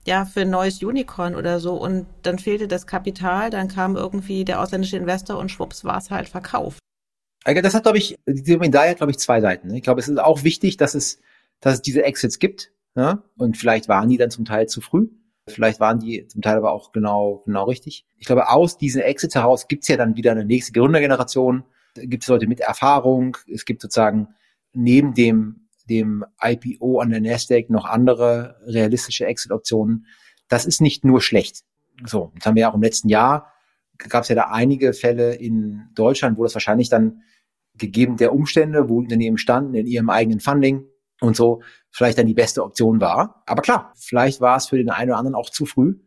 ja, 0.06 0.26
für 0.26 0.42
ein 0.42 0.50
neues 0.50 0.82
Unicorn 0.82 1.36
oder 1.36 1.60
so. 1.60 1.76
Und 1.76 2.08
dann 2.24 2.40
fehlte 2.40 2.68
das 2.68 2.88
Kapital, 2.88 3.50
dann 3.50 3.68
kam 3.68 3.96
irgendwie 3.96 4.46
der 4.46 4.62
ausländische 4.62 4.98
Investor 4.98 5.38
und 5.38 5.50
schwupps 5.50 5.84
war 5.84 5.98
es 5.98 6.10
halt 6.10 6.30
verkauft. 6.30 6.80
Also 7.44 7.62
das 7.62 7.74
hat, 7.74 7.84
glaube 7.84 7.98
ich, 7.98 8.16
die 8.28 8.58
Medaille 8.58 8.92
hat, 8.92 8.98
glaube 8.98 9.12
ich, 9.12 9.20
zwei 9.20 9.42
Seiten. 9.42 9.70
Ne? 9.70 9.78
Ich 9.78 9.84
glaube, 9.84 10.00
es 10.00 10.08
ist 10.08 10.20
auch 10.20 10.44
wichtig, 10.44 10.78
dass 10.78 10.94
es, 10.94 11.20
dass 11.60 11.76
es 11.76 11.82
diese 11.82 12.04
Exits 12.04 12.40
gibt 12.40 12.72
ja? 12.96 13.24
Und 13.38 13.58
vielleicht 13.58 13.88
waren 13.88 14.10
die 14.10 14.18
dann 14.18 14.32
zum 14.32 14.46
Teil 14.46 14.68
zu 14.68 14.82
früh. 14.82 15.08
Vielleicht 15.48 15.80
waren 15.80 16.00
die 16.00 16.28
zum 16.28 16.42
Teil 16.42 16.58
aber 16.58 16.72
auch 16.72 16.92
genau, 16.92 17.44
genau 17.46 17.66
richtig. 17.66 18.06
Ich 18.18 18.28
glaube, 18.28 18.50
aus 18.50 18.78
diesen 18.78 19.02
Exits 19.02 19.36
heraus 19.36 19.68
gibt's 19.68 19.88
ja 19.88 19.98
dann 19.98 20.16
wieder 20.16 20.32
eine 20.32 20.46
nächste 20.46 20.72
Gründergeneration. 20.74 21.64
Gibt 21.96 22.24
es 22.24 22.30
Leute 22.30 22.48
mit 22.48 22.60
Erfahrung. 22.60 23.38
Es 23.52 23.66
gibt 23.66 23.82
sozusagen 23.82 24.30
neben 24.74 25.14
dem, 25.14 25.61
dem 25.90 26.26
IPO 26.42 27.00
an 27.00 27.10
der 27.10 27.22
Nasdaq 27.22 27.70
noch 27.70 27.86
andere 27.86 28.58
realistische 28.66 29.26
Exit-Optionen. 29.26 30.06
Das 30.48 30.66
ist 30.66 30.82
nicht 30.82 31.04
nur 31.04 31.22
schlecht. 31.22 31.64
So, 32.06 32.32
das 32.36 32.46
haben 32.46 32.56
wir 32.56 32.62
ja 32.62 32.72
auch 32.72 32.76
im 32.76 32.82
letzten 32.82 33.10
Jahr. 33.10 33.54
Gab 33.98 34.24
es 34.24 34.30
ja 34.30 34.36
da 34.36 34.50
einige 34.52 34.94
Fälle 34.94 35.36
in 35.36 35.90
Deutschland, 35.94 36.38
wo 36.38 36.44
das 36.44 36.56
wahrscheinlich 36.56 36.90
dann 36.90 37.22
gegeben 37.76 38.18
der 38.18 38.34
Umstände, 38.34 38.90
wo 38.90 38.98
Unternehmen 38.98 39.38
standen 39.38 39.76
in 39.76 39.86
ihrem 39.86 40.10
eigenen 40.10 40.40
Funding, 40.40 40.86
und 41.22 41.36
so 41.36 41.62
vielleicht 41.90 42.18
dann 42.18 42.26
die 42.26 42.34
beste 42.34 42.64
Option 42.64 43.00
war. 43.00 43.44
Aber 43.46 43.62
klar, 43.62 43.94
vielleicht 43.96 44.42
war 44.42 44.58
es 44.58 44.68
für 44.68 44.78
den 44.78 44.90
einen 44.90 45.12
oder 45.12 45.20
anderen 45.20 45.36
auch 45.36 45.50
zu 45.50 45.66
früh 45.66 46.00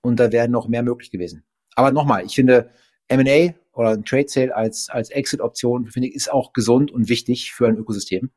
und 0.00 0.18
da 0.18 0.32
wäre 0.32 0.48
noch 0.48 0.66
mehr 0.66 0.82
möglich 0.82 1.10
gewesen. 1.10 1.44
Aber 1.76 1.92
nochmal, 1.92 2.24
ich 2.24 2.34
finde 2.34 2.70
M&A 3.08 3.54
oder 3.72 3.90
ein 3.90 4.04
Trade 4.04 4.28
Sale 4.28 4.56
als, 4.56 4.88
als 4.88 5.10
Exit-Option, 5.10 5.86
finde 5.88 6.08
ich, 6.08 6.14
ist 6.14 6.32
auch 6.32 6.52
gesund 6.52 6.90
und 6.90 7.08
wichtig 7.08 7.52
für 7.52 7.68
ein 7.68 7.76
Ökosystem. 7.76 8.30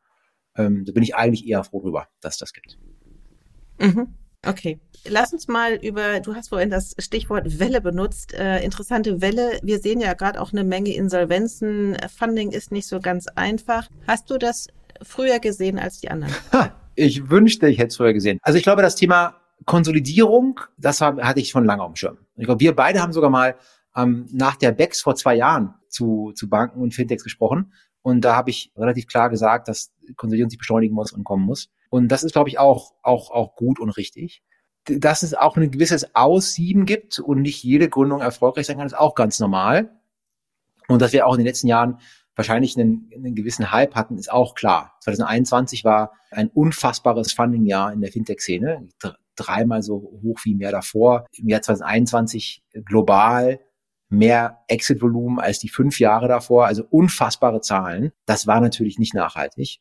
Ähm, 0.60 0.84
da 0.86 0.91
bin 0.91 1.03
ich 1.03 1.16
eigentlich 1.16 1.47
eher 1.47 1.64
froh 1.64 1.82
drüber, 1.82 2.07
dass 2.20 2.38
das 2.38 2.51
gibt. 2.51 2.78
Mhm. 3.80 4.14
Okay. 4.45 4.80
Lass 5.07 5.32
uns 5.32 5.47
mal 5.47 5.76
über, 5.76 6.20
du 6.20 6.36
hast 6.36 6.49
vorhin 6.49 6.70
das 6.70 6.95
Stichwort 6.97 7.60
Welle 7.60 7.82
benutzt, 7.82 8.34
äh, 8.34 8.62
interessante 8.64 9.22
Welle. 9.22 9.60
Wir 9.64 9.80
sehen 9.80 10.01
ja 10.01 10.14
gerade 10.14 10.39
auch 10.41 10.51
eine 10.51 10.66
Menge 10.66 10.93
Insolvenzen. 10.93 11.97
Funding 12.14 12.51
ist 12.51 12.72
nicht 12.72 12.88
so 12.88 12.99
ganz 12.99 13.28
einfach. 13.28 13.89
Hast 14.05 14.30
du 14.30 14.38
das 14.38 14.68
früher 15.01 15.39
gesehen 15.39 15.80
als 15.80 16.01
die 16.01 16.12
anderen? 16.12 16.34
Ha, 16.51 16.76
ich 16.95 17.30
wünschte, 17.30 17.70
ich 17.70 17.78
hätte 17.78 17.88
es 17.88 17.97
früher 17.97 18.14
gesehen. 18.14 18.39
Also 18.41 18.57
ich 18.57 18.64
glaube, 18.64 18.82
das 18.82 18.95
Thema 18.95 19.38
Konsolidierung, 19.66 20.60
das 20.78 20.99
war, 20.99 21.16
hatte 21.18 21.39
ich 21.39 21.49
schon 21.49 21.64
lange 21.64 21.84
auf 21.84 21.93
dem 21.93 21.95
Schirm. 21.95 22.18
Ich 22.36 22.45
glaube, 22.45 22.60
wir 22.60 22.76
beide 22.76 23.01
haben 23.01 23.14
sogar 23.14 23.30
mal 23.30 23.55
ähm, 23.95 24.26
nach 24.32 24.57
der 24.57 24.74
BEX 24.74 25.01
vor 25.01 25.16
zwei 25.16 25.36
Jahren 25.36 25.76
zu, 25.88 26.34
zu 26.36 26.49
Banken 26.49 26.82
und 26.82 26.93
Fintechs 26.93 27.24
gesprochen. 27.24 27.74
Und 28.01 28.21
da 28.21 28.35
habe 28.35 28.49
ich 28.49 28.71
relativ 28.75 29.07
klar 29.07 29.29
gesagt, 29.29 29.67
dass 29.67 29.91
Konsolidierung 30.15 30.49
sich 30.49 30.59
beschleunigen 30.59 30.95
muss 30.95 31.11
und 31.11 31.23
kommen 31.23 31.45
muss. 31.45 31.69
Und 31.89 32.09
das 32.09 32.23
ist, 32.23 32.33
glaube 32.33 32.49
ich, 32.49 32.59
auch, 32.59 32.93
auch, 33.03 33.31
auch 33.31 33.55
gut 33.55 33.79
und 33.79 33.89
richtig. 33.89 34.43
Dass 34.85 35.23
es 35.23 35.33
auch 35.33 35.57
ein 35.57 35.71
gewisses 35.71 36.15
Aussieben 36.15 36.85
gibt 36.85 37.19
und 37.19 37.41
nicht 37.41 37.63
jede 37.63 37.89
Gründung 37.89 38.21
erfolgreich 38.21 38.65
sein 38.65 38.77
kann, 38.77 38.87
ist 38.87 38.97
auch 38.97 39.15
ganz 39.15 39.39
normal. 39.39 39.91
Und 40.87 41.01
dass 41.01 41.13
wir 41.13 41.27
auch 41.27 41.33
in 41.33 41.39
den 41.39 41.47
letzten 41.47 41.67
Jahren 41.67 41.99
wahrscheinlich 42.35 42.77
einen, 42.77 43.09
einen 43.13 43.35
gewissen 43.35 43.71
Hype 43.71 43.95
hatten, 43.95 44.17
ist 44.17 44.31
auch 44.31 44.55
klar. 44.55 44.95
2021 45.01 45.83
war 45.83 46.13
ein 46.31 46.47
unfassbares 46.47 47.33
Funding-Jahr 47.33 47.91
in 47.91 48.01
der 48.01 48.11
Fintech-Szene. 48.11 48.87
Dreimal 49.35 49.83
so 49.83 50.19
hoch 50.23 50.39
wie 50.43 50.53
im 50.53 50.61
Jahr 50.61 50.71
davor. 50.71 51.27
Im 51.33 51.49
Jahr 51.49 51.61
2021 51.61 52.63
global 52.85 53.59
mehr 54.10 54.64
Exit-Volumen 54.68 55.39
als 55.39 55.60
die 55.60 55.70
fünf 55.70 55.99
Jahre 55.99 56.28
davor. 56.28 56.66
Also 56.66 56.84
unfassbare 56.89 57.62
Zahlen. 57.62 58.12
Das 58.26 58.47
war 58.47 58.60
natürlich 58.60 58.99
nicht 58.99 59.14
nachhaltig. 59.14 59.80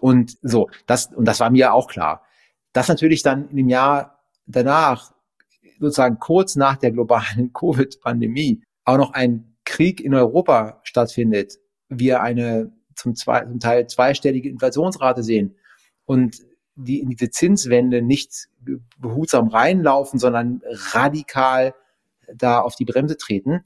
Und 0.00 0.36
so, 0.42 0.68
das, 0.86 1.06
und 1.06 1.24
das 1.24 1.40
war 1.40 1.50
mir 1.50 1.72
auch 1.72 1.88
klar. 1.88 2.22
Dass 2.72 2.88
natürlich 2.88 3.22
dann 3.22 3.48
in 3.48 3.56
dem 3.56 3.68
Jahr 3.68 4.24
danach, 4.46 5.14
sozusagen 5.78 6.18
kurz 6.18 6.56
nach 6.56 6.76
der 6.76 6.92
globalen 6.92 7.52
Covid-Pandemie, 7.54 8.62
auch 8.84 8.98
noch 8.98 9.12
ein 9.12 9.56
Krieg 9.64 10.00
in 10.00 10.14
Europa 10.14 10.80
stattfindet, 10.82 11.58
wir 11.88 12.22
eine 12.22 12.72
zum, 12.94 13.14
zwei, 13.14 13.44
zum 13.44 13.60
Teil 13.60 13.86
zweistellige 13.86 14.48
Inflationsrate 14.48 15.22
sehen 15.22 15.56
und 16.04 16.38
die 16.76 17.00
in 17.00 17.08
diese 17.08 17.30
Zinswende 17.30 18.02
nicht 18.02 18.48
behutsam 18.98 19.48
reinlaufen, 19.48 20.18
sondern 20.18 20.60
radikal 20.92 21.74
da 22.34 22.60
auf 22.60 22.76
die 22.76 22.84
Bremse 22.84 23.16
treten, 23.16 23.64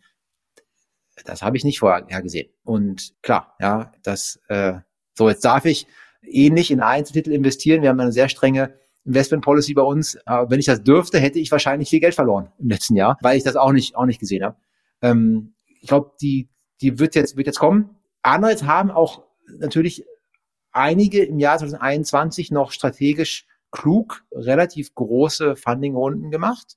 das 1.24 1.42
habe 1.42 1.56
ich 1.56 1.64
nicht 1.64 1.80
vorher 1.80 2.22
gesehen. 2.22 2.50
Und 2.62 3.14
klar, 3.22 3.56
ja, 3.60 3.92
das 4.02 4.40
äh, 4.48 4.74
so 5.14 5.28
jetzt 5.28 5.44
darf 5.44 5.64
ich 5.64 5.86
eh 6.22 6.50
nicht 6.50 6.70
in 6.70 6.80
Einzeltitel 6.80 7.32
investieren. 7.32 7.82
Wir 7.82 7.88
haben 7.88 8.00
eine 8.00 8.12
sehr 8.12 8.28
strenge 8.28 8.78
Investment 9.04 9.42
Policy 9.42 9.74
bei 9.74 9.82
uns. 9.82 10.18
Aber 10.26 10.50
wenn 10.50 10.60
ich 10.60 10.66
das 10.66 10.82
dürfte, 10.82 11.18
hätte 11.18 11.38
ich 11.38 11.50
wahrscheinlich 11.50 11.90
viel 11.90 12.00
Geld 12.00 12.14
verloren 12.14 12.52
im 12.58 12.68
letzten 12.68 12.94
Jahr, 12.94 13.18
weil 13.20 13.36
ich 13.36 13.44
das 13.44 13.56
auch 13.56 13.72
nicht 13.72 13.96
auch 13.96 14.04
nicht 14.04 14.20
gesehen 14.20 14.44
habe. 14.44 14.56
Ähm, 15.02 15.54
ich 15.80 15.88
glaube, 15.88 16.12
die 16.20 16.48
die 16.80 16.98
wird 16.98 17.14
jetzt 17.14 17.36
wird 17.36 17.46
jetzt 17.46 17.58
kommen. 17.58 17.96
Andererseits 18.22 18.64
haben 18.64 18.90
auch 18.90 19.24
natürlich 19.58 20.04
einige 20.72 21.24
im 21.24 21.38
Jahr 21.38 21.58
2021 21.58 22.50
noch 22.50 22.70
strategisch 22.72 23.46
klug 23.70 24.24
relativ 24.32 24.94
große 24.94 25.56
Fundingrunden 25.56 26.30
gemacht, 26.30 26.76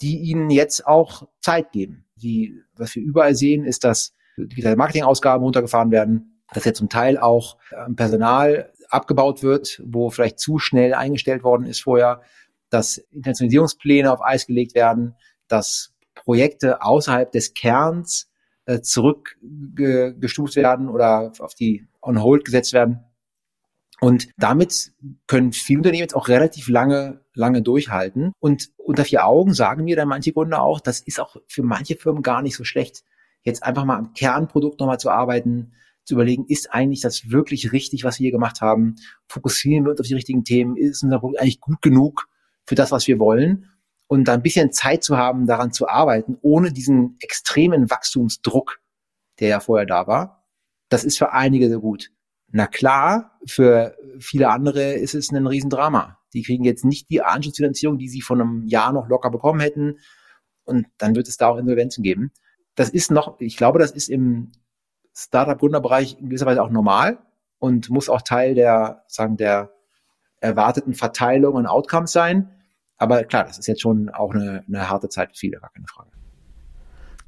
die 0.00 0.18
ihnen 0.18 0.50
jetzt 0.50 0.86
auch 0.86 1.28
Zeit 1.40 1.72
geben. 1.72 2.04
Die, 2.16 2.60
was 2.76 2.94
wir 2.94 3.02
überall 3.02 3.34
sehen, 3.34 3.64
ist, 3.64 3.84
dass 3.84 4.14
digitale 4.36 4.76
Marketingausgaben 4.76 5.42
runtergefahren 5.42 5.90
werden, 5.90 6.42
dass 6.52 6.64
jetzt 6.64 6.78
zum 6.78 6.88
Teil 6.88 7.18
auch 7.18 7.58
ähm, 7.76 7.96
Personal 7.96 8.72
abgebaut 8.88 9.42
wird, 9.42 9.82
wo 9.84 10.10
vielleicht 10.10 10.38
zu 10.38 10.58
schnell 10.58 10.94
eingestellt 10.94 11.42
worden 11.42 11.66
ist 11.66 11.80
vorher, 11.80 12.22
dass 12.70 12.98
Internationalisierungspläne 13.12 14.12
auf 14.12 14.22
Eis 14.22 14.46
gelegt 14.46 14.74
werden, 14.74 15.14
dass 15.46 15.92
Projekte 16.14 16.82
außerhalb 16.82 17.30
des 17.32 17.54
Kerns 17.54 18.30
äh, 18.66 18.80
zurückgestuft 18.80 20.56
werden 20.56 20.88
oder 20.88 21.32
auf 21.38 21.54
die 21.54 21.86
on 22.02 22.22
hold 22.22 22.44
gesetzt 22.44 22.72
werden. 22.72 23.04
Und 24.00 24.28
damit 24.36 24.92
können 25.26 25.52
viele 25.52 25.80
Unternehmen 25.80 26.02
jetzt 26.02 26.14
auch 26.14 26.28
relativ 26.28 26.68
lange, 26.68 27.20
lange 27.34 27.62
durchhalten. 27.62 28.32
Und 28.38 28.70
unter 28.76 29.04
vier 29.04 29.26
Augen 29.26 29.54
sagen 29.54 29.84
mir 29.84 29.96
dann 29.96 30.08
manche 30.08 30.32
Gründer 30.32 30.62
auch, 30.62 30.80
das 30.80 31.00
ist 31.00 31.20
auch 31.20 31.36
für 31.48 31.62
manche 31.62 31.96
Firmen 31.96 32.22
gar 32.22 32.42
nicht 32.42 32.56
so 32.56 32.64
schlecht, 32.64 33.02
jetzt 33.42 33.62
einfach 33.62 33.84
mal 33.84 33.96
am 33.96 34.12
Kernprodukt 34.12 34.78
nochmal 34.78 35.00
zu 35.00 35.10
arbeiten, 35.10 35.72
zu 36.04 36.14
überlegen, 36.14 36.46
ist 36.46 36.72
eigentlich 36.72 37.00
das 37.00 37.30
wirklich 37.30 37.72
richtig, 37.72 38.04
was 38.04 38.18
wir 38.18 38.24
hier 38.24 38.32
gemacht 38.32 38.60
haben? 38.60 38.96
Fokussieren 39.28 39.84
wir 39.84 39.90
uns 39.90 40.00
auf 40.00 40.06
die 40.06 40.14
richtigen 40.14 40.44
Themen? 40.44 40.76
Ist 40.76 41.02
unser 41.02 41.18
Produkt 41.18 41.40
eigentlich 41.40 41.60
gut 41.60 41.82
genug 41.82 42.28
für 42.66 42.76
das, 42.76 42.92
was 42.92 43.06
wir 43.06 43.18
wollen? 43.18 43.66
und 44.08 44.24
da 44.24 44.34
ein 44.34 44.42
bisschen 44.42 44.72
Zeit 44.72 45.04
zu 45.04 45.16
haben, 45.16 45.46
daran 45.46 45.70
zu 45.70 45.86
arbeiten, 45.86 46.38
ohne 46.40 46.72
diesen 46.72 47.16
extremen 47.20 47.90
Wachstumsdruck, 47.90 48.80
der 49.38 49.48
ja 49.48 49.60
vorher 49.60 49.86
da 49.86 50.06
war, 50.06 50.46
das 50.88 51.04
ist 51.04 51.18
für 51.18 51.32
einige 51.32 51.68
sehr 51.68 51.78
gut. 51.78 52.10
Na 52.50 52.66
klar, 52.66 53.38
für 53.46 53.96
viele 54.18 54.48
andere 54.48 54.94
ist 54.94 55.14
es 55.14 55.30
ein 55.30 55.46
Riesendrama. 55.46 56.18
Die 56.32 56.42
kriegen 56.42 56.64
jetzt 56.64 56.84
nicht 56.84 57.10
die 57.10 57.22
Anschlussfinanzierung, 57.22 57.98
die 57.98 58.08
sie 58.08 58.22
von 58.22 58.40
einem 58.40 58.66
Jahr 58.66 58.92
noch 58.92 59.08
locker 59.08 59.30
bekommen 59.30 59.60
hätten. 59.60 59.98
Und 60.64 60.86
dann 60.98 61.14
wird 61.14 61.28
es 61.28 61.36
da 61.36 61.48
auch 61.48 61.56
Insolvenzen 61.56 62.02
geben. 62.02 62.32
Das 62.74 62.90
ist 62.90 63.10
noch, 63.10 63.40
ich 63.40 63.56
glaube, 63.56 63.78
das 63.78 63.90
ist 63.90 64.08
im 64.08 64.52
Startup-Gründerbereich 65.14 66.18
in 66.20 66.28
gewisser 66.28 66.46
Weise 66.46 66.62
auch 66.62 66.70
normal 66.70 67.18
und 67.58 67.90
muss 67.90 68.08
auch 68.08 68.22
Teil 68.22 68.54
der, 68.54 69.04
sagen, 69.08 69.36
der 69.36 69.72
erwarteten 70.40 70.94
Verteilung 70.94 71.54
und 71.54 71.66
Outcomes 71.66 72.12
sein. 72.12 72.50
Aber 72.96 73.24
klar, 73.24 73.44
das 73.44 73.58
ist 73.58 73.66
jetzt 73.66 73.80
schon 73.80 74.10
auch 74.10 74.32
eine, 74.32 74.64
eine 74.68 74.88
harte 74.88 75.08
Zeit 75.08 75.30
für 75.30 75.38
viele, 75.38 75.58
gar 75.58 75.70
keine 75.70 75.86
Frage. 75.86 76.10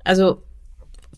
Also 0.05 0.43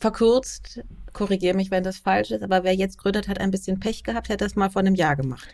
verkürzt, 0.01 0.83
korrigiere 1.13 1.57
mich, 1.57 1.71
wenn 1.71 1.85
das 1.85 1.99
falsch 1.99 2.31
ist, 2.31 2.43
aber 2.43 2.65
wer 2.65 2.75
jetzt 2.75 2.99
gründet, 2.99 3.29
hat 3.29 3.41
ein 3.41 3.51
bisschen 3.51 3.81
Pech 3.81 4.05
gehabt, 4.05 4.29
hätte 4.29 4.45
das 4.45 4.57
mal 4.57 4.71
vor 4.71 4.81
einem 4.81 4.95
Jahr 4.95 5.17
gemacht. 5.17 5.49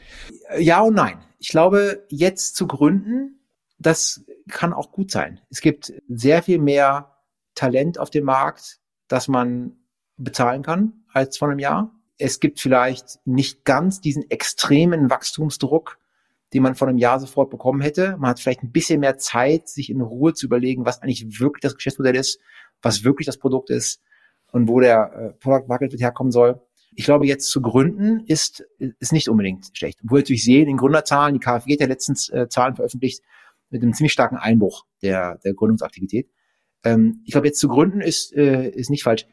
Ja 0.59 0.80
und 0.80 0.94
nein. 0.94 1.18
Ich 1.38 1.48
glaube, 1.48 2.04
jetzt 2.09 2.56
zu 2.56 2.66
gründen, 2.66 3.40
das 3.78 4.24
kann 4.48 4.72
auch 4.72 4.92
gut 4.92 5.11
sein. 5.11 5.40
Es 5.50 5.61
gibt 5.61 5.92
sehr 6.09 6.42
viel 6.42 6.59
mehr 6.59 7.14
Talent 7.54 7.98
auf 7.98 8.11
dem 8.11 8.24
Markt, 8.24 8.78
das 9.09 9.28
man 9.28 9.76
bezahlen 10.16 10.62
kann 10.62 11.04
als 11.12 11.38
vor 11.38 11.48
einem 11.48 11.59
Jahr. 11.59 11.94
Es 12.18 12.40
gibt 12.40 12.61
vielleicht 12.61 13.20
nicht 13.24 13.64
ganz 13.64 14.00
diesen 14.00 14.28
extremen 14.30 15.11
Wachstumsdruck, 15.11 15.98
den 16.52 16.62
man 16.62 16.74
vor 16.74 16.88
einem 16.88 16.98
Jahr 16.98 17.20
sofort 17.20 17.50
bekommen 17.50 17.80
hätte. 17.80 18.16
Man 18.18 18.30
hat 18.30 18.40
vielleicht 18.40 18.62
ein 18.62 18.72
bisschen 18.72 19.00
mehr 19.00 19.18
Zeit, 19.18 19.68
sich 19.68 19.90
in 19.90 20.00
Ruhe 20.00 20.34
zu 20.34 20.46
überlegen, 20.46 20.84
was 20.84 21.02
eigentlich 21.02 21.40
wirklich 21.40 21.62
das 21.62 21.76
Geschäftsmodell 21.76 22.16
ist, 22.16 22.40
was 22.82 23.04
wirklich 23.04 23.26
das 23.26 23.38
Produkt 23.38 23.70
ist 23.70 24.00
und 24.53 24.68
wo 24.68 24.80
der 24.80 25.12
äh, 25.12 25.32
Product 25.38 25.68
Market 25.68 25.92
herkommen 26.01 26.32
soll. 26.32 26.61
Ich 26.94 27.05
glaube, 27.05 27.26
jetzt 27.26 27.51
zu 27.51 27.61
gründen 27.61 28.20
ist, 28.26 28.64
ist 28.78 29.12
nicht 29.12 29.28
unbedingt 29.28 29.70
schlecht. 29.72 30.01
Wo 30.03 30.16
wir 30.16 30.20
natürlich 30.20 30.44
sehen, 30.44 30.68
in 30.68 30.76
Gründerzahlen, 30.76 31.34
die 31.34 31.40
KfW 31.40 31.72
hat 31.72 31.80
ja 31.80 31.86
letztens 31.86 32.28
äh, 32.30 32.49
Zahlen 32.49 32.74
veröffentlicht 32.74 33.22
mit 33.70 33.82
einem 33.82 33.92
ziemlich 33.92 34.12
starken 34.12 34.36
Einbruch 34.36 34.84
der, 35.03 35.38
der 35.44 35.55
Gründungsaktivität. 35.55 36.28
Ähm, 36.84 37.22
ich 37.24 37.32
glaube, 37.32 37.46
jetzt 37.46 37.61
zu 37.61 37.68
gründen 37.68 38.01
ist, 38.01 38.32
äh, 38.34 38.68
ist 38.70 38.90
nicht 38.90 39.05
falsch. 39.05 39.26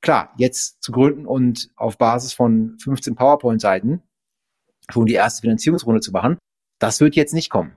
Klar, 0.00 0.32
jetzt 0.36 0.82
zu 0.82 0.92
gründen 0.92 1.26
und 1.26 1.70
auf 1.76 1.96
Basis 1.96 2.32
von 2.32 2.76
15 2.78 3.14
PowerPoint-Seiten 3.14 4.02
schon 4.90 5.06
die 5.06 5.14
erste 5.14 5.42
Finanzierungsrunde 5.42 6.00
zu 6.00 6.10
machen, 6.10 6.38
das 6.78 7.00
wird 7.00 7.14
jetzt 7.14 7.34
nicht 7.34 7.50
kommen. 7.50 7.76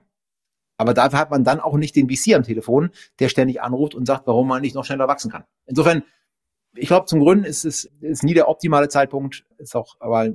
Aber 0.76 0.92
dafür 0.92 1.18
hat 1.18 1.30
man 1.30 1.44
dann 1.44 1.60
auch 1.60 1.76
nicht 1.76 1.96
den 1.96 2.10
VC 2.10 2.34
am 2.34 2.42
Telefon, 2.42 2.90
der 3.18 3.28
ständig 3.28 3.62
anruft 3.62 3.94
und 3.94 4.06
sagt, 4.06 4.26
warum 4.26 4.48
man 4.48 4.60
nicht 4.60 4.74
noch 4.74 4.84
schneller 4.84 5.08
wachsen 5.08 5.30
kann. 5.30 5.44
Insofern, 5.64 6.02
ich 6.76 6.88
glaube, 6.88 7.06
zum 7.06 7.20
Gründen 7.20 7.44
ist 7.44 7.64
es 7.64 7.84
ist 8.00 8.22
nie 8.22 8.34
der 8.34 8.48
optimale 8.48 8.88
Zeitpunkt, 8.88 9.44
ist 9.58 9.74
auch, 9.74 9.96
aber 10.00 10.34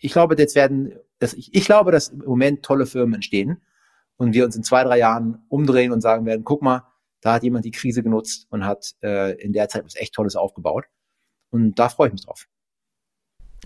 ich 0.00 0.12
glaube, 0.12 0.36
jetzt 0.38 0.54
werden, 0.54 0.98
dass 1.18 1.32
ich, 1.32 1.54
ich 1.54 1.64
glaube, 1.64 1.90
dass 1.90 2.08
im 2.08 2.18
Moment 2.18 2.62
tolle 2.62 2.86
Firmen 2.86 3.14
entstehen 3.14 3.62
und 4.16 4.34
wir 4.34 4.44
uns 4.44 4.56
in 4.56 4.62
zwei, 4.62 4.84
drei 4.84 4.98
Jahren 4.98 5.44
umdrehen 5.48 5.92
und 5.92 6.00
sagen 6.00 6.26
werden, 6.26 6.44
guck 6.44 6.62
mal, 6.62 6.82
da 7.20 7.34
hat 7.34 7.42
jemand 7.42 7.64
die 7.64 7.70
Krise 7.70 8.02
genutzt 8.02 8.46
und 8.50 8.64
hat 8.66 8.94
äh, 9.02 9.32
in 9.40 9.52
der 9.52 9.68
Zeit 9.68 9.84
was 9.84 9.96
echt 9.96 10.14
Tolles 10.14 10.36
aufgebaut. 10.36 10.84
Und 11.50 11.78
da 11.78 11.88
freue 11.88 12.08
ich 12.08 12.12
mich 12.12 12.26
drauf. 12.26 12.46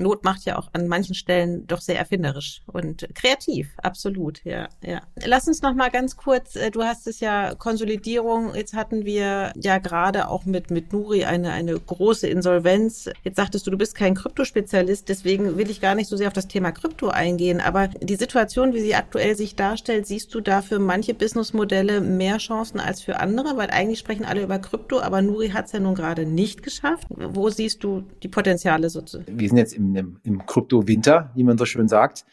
Not 0.01 0.24
macht 0.24 0.44
ja 0.44 0.59
auch 0.59 0.68
an 0.72 0.88
manchen 0.88 1.14
Stellen 1.14 1.66
doch 1.66 1.80
sehr 1.80 1.99
erfinderisch 1.99 2.62
und 2.66 3.09
kreativ, 3.14 3.68
absolut, 3.82 4.44
ja, 4.44 4.68
ja. 4.84 5.01
Lass 5.24 5.49
uns 5.49 5.62
noch 5.62 5.74
mal 5.74 5.90
ganz 5.90 6.16
kurz, 6.16 6.57
äh, 6.57 6.70
du 6.70 6.82
hast 6.82 7.07
es 7.07 7.20
ja 7.20 7.55
Konsolidierung, 7.55 8.55
jetzt 8.55 8.74
hatten 8.74 9.05
wir 9.05 9.53
ja 9.57 9.78
gerade 9.78 10.28
auch 10.28 10.44
mit, 10.44 10.70
mit 10.70 10.92
Nuri 10.92 11.24
eine, 11.24 11.53
eine 11.53 11.78
große 11.78 12.26
Insolvenz. 12.26 13.11
Jetzt 13.24 13.36
sagtest 13.36 13.66
du, 13.66 13.70
du 13.70 13.78
bist 13.78 13.94
kein 13.94 14.14
Kryptospezialist, 14.14 15.09
deswegen 15.09 15.57
will 15.57 15.70
ich 15.70 15.80
gar 15.80 15.94
nicht 15.94 16.09
so 16.09 16.16
sehr 16.16 16.28
auf 16.28 16.32
das 16.32 16.49
Thema 16.49 16.72
Krypto 16.72 17.09
eingehen, 17.09 17.61
aber 17.61 17.88
die 17.88 18.16
Situation, 18.16 18.74
wie 18.74 18.80
sie 18.80 18.94
aktuell 18.94 19.36
sich 19.36 19.57
darstellt, 19.57 20.07
siehst 20.07 20.34
du 20.34 20.40
da 20.40 20.62
für 20.62 20.78
manche 20.78 21.14
Businessmodelle 21.14 22.01
mehr 22.01 22.38
Chancen 22.38 22.80
als 22.80 23.03
für 23.03 23.20
andere, 23.20 23.57
weil 23.57 23.70
eigentlich 23.70 23.99
sprechen 23.99 24.24
alle 24.24 24.42
über 24.42 24.59
Krypto, 24.59 25.01
aber 25.01 25.22
Nuri 25.22 25.51
hat 25.51 25.66
es 25.66 25.72
ja 25.72 25.80
nun 25.80 25.94
gerade 25.94 26.26
nicht 26.26 26.62
geschafft. 26.62 27.07
Wo 27.11 27.51
siehst 27.51 27.82
du 27.84 28.05
die 28.22 28.28
Potenziale 28.28 28.90
sozusagen? 28.90 29.38
Wir 29.38 29.49
sind 29.49 29.59
jetzt 29.59 29.74
im 29.74 29.88
im, 29.95 30.20
im 30.22 30.47
Krypto-Winter, 30.47 31.32
wie 31.34 31.45
man 31.45 31.59
so 31.59 31.64
schön 31.64 31.89
sagt. 31.89 32.24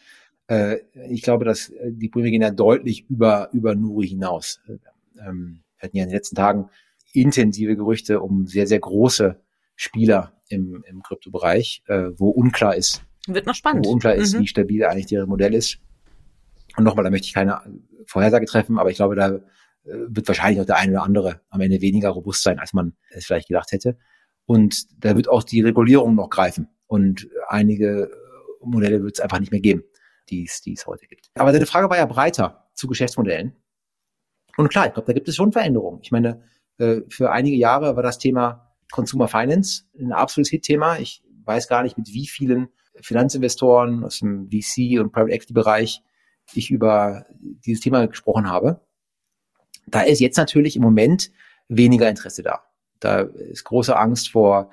Äh, 0.48 0.78
ich 1.08 1.22
glaube, 1.22 1.44
dass 1.44 1.70
äh, 1.70 1.92
die 1.92 2.08
Probleme 2.08 2.30
gehen 2.30 2.42
ja 2.42 2.50
deutlich 2.50 3.08
über, 3.08 3.50
über 3.52 3.74
Nuri 3.74 4.08
hinaus. 4.08 4.60
Ähm, 5.18 5.62
wir 5.78 5.88
hatten 5.88 5.96
ja 5.96 6.04
in 6.04 6.08
den 6.08 6.16
letzten 6.16 6.36
Tagen 6.36 6.68
intensive 7.12 7.76
Gerüchte 7.76 8.20
um 8.20 8.46
sehr, 8.46 8.66
sehr 8.66 8.80
große 8.80 9.40
Spieler 9.74 10.32
im, 10.48 10.84
im 10.86 11.02
Kryptobereich, 11.02 11.82
äh, 11.86 12.10
wo 12.16 12.30
unklar 12.30 12.76
ist. 12.76 13.02
Wird 13.26 13.46
noch 13.46 13.54
spannend. 13.54 13.86
Wo 13.86 13.90
unklar 13.90 14.14
ist, 14.14 14.34
mhm. 14.34 14.40
wie 14.40 14.46
stabil 14.46 14.84
eigentlich 14.84 15.06
deren 15.06 15.28
Modell 15.28 15.54
ist. 15.54 15.78
Und 16.76 16.84
nochmal, 16.84 17.04
da 17.04 17.10
möchte 17.10 17.26
ich 17.26 17.34
keine 17.34 17.60
Vorhersage 18.06 18.46
treffen, 18.46 18.78
aber 18.78 18.90
ich 18.90 18.96
glaube, 18.96 19.16
da 19.16 19.28
äh, 19.30 19.40
wird 19.84 20.28
wahrscheinlich 20.28 20.60
auch 20.60 20.66
der 20.66 20.76
eine 20.76 20.92
oder 20.92 21.02
andere 21.02 21.40
am 21.50 21.60
Ende 21.60 21.80
weniger 21.80 22.10
robust 22.10 22.42
sein, 22.42 22.58
als 22.58 22.72
man 22.72 22.94
es 23.10 23.26
vielleicht 23.26 23.48
gedacht 23.48 23.72
hätte. 23.72 23.96
Und 24.44 25.04
da 25.04 25.16
wird 25.16 25.28
auch 25.28 25.42
die 25.42 25.60
Regulierung 25.60 26.14
noch 26.14 26.30
greifen. 26.30 26.68
Und 26.86 27.28
einige 27.48 28.10
Modelle 28.60 29.02
wird 29.02 29.16
es 29.16 29.20
einfach 29.20 29.40
nicht 29.40 29.52
mehr 29.52 29.60
geben, 29.60 29.84
die 30.28 30.44
es, 30.44 30.86
heute 30.86 31.06
gibt. 31.06 31.30
Aber 31.34 31.52
deine 31.52 31.66
Frage 31.66 31.90
war 31.90 31.96
ja 31.96 32.06
breiter 32.06 32.68
zu 32.74 32.86
Geschäftsmodellen. 32.86 33.56
Und 34.56 34.68
klar, 34.68 34.86
ich 34.86 34.94
glaube, 34.94 35.06
da 35.06 35.12
gibt 35.12 35.28
es 35.28 35.36
schon 35.36 35.52
Veränderungen. 35.52 36.00
Ich 36.02 36.12
meine, 36.12 36.42
äh, 36.78 37.00
für 37.08 37.30
einige 37.30 37.56
Jahre 37.56 37.96
war 37.96 38.02
das 38.02 38.18
Thema 38.18 38.74
Consumer 38.90 39.28
Finance 39.28 39.84
ein 39.98 40.12
absolutes 40.12 40.50
Hit-Thema. 40.50 40.98
Ich 40.98 41.22
weiß 41.44 41.68
gar 41.68 41.82
nicht, 41.82 41.98
mit 41.98 42.08
wie 42.08 42.26
vielen 42.26 42.68
Finanzinvestoren 43.00 44.04
aus 44.04 44.20
dem 44.20 44.48
VC 44.48 45.00
und 45.00 45.12
Private 45.12 45.32
Equity 45.32 45.52
Bereich 45.52 46.02
ich 46.54 46.70
über 46.70 47.26
dieses 47.34 47.82
Thema 47.82 48.06
gesprochen 48.06 48.48
habe. 48.48 48.80
Da 49.86 50.02
ist 50.02 50.20
jetzt 50.20 50.36
natürlich 50.36 50.76
im 50.76 50.82
Moment 50.82 51.30
weniger 51.68 52.08
Interesse 52.08 52.42
da. 52.42 52.62
Da 53.00 53.20
ist 53.20 53.64
große 53.64 53.96
Angst 53.96 54.30
vor 54.30 54.70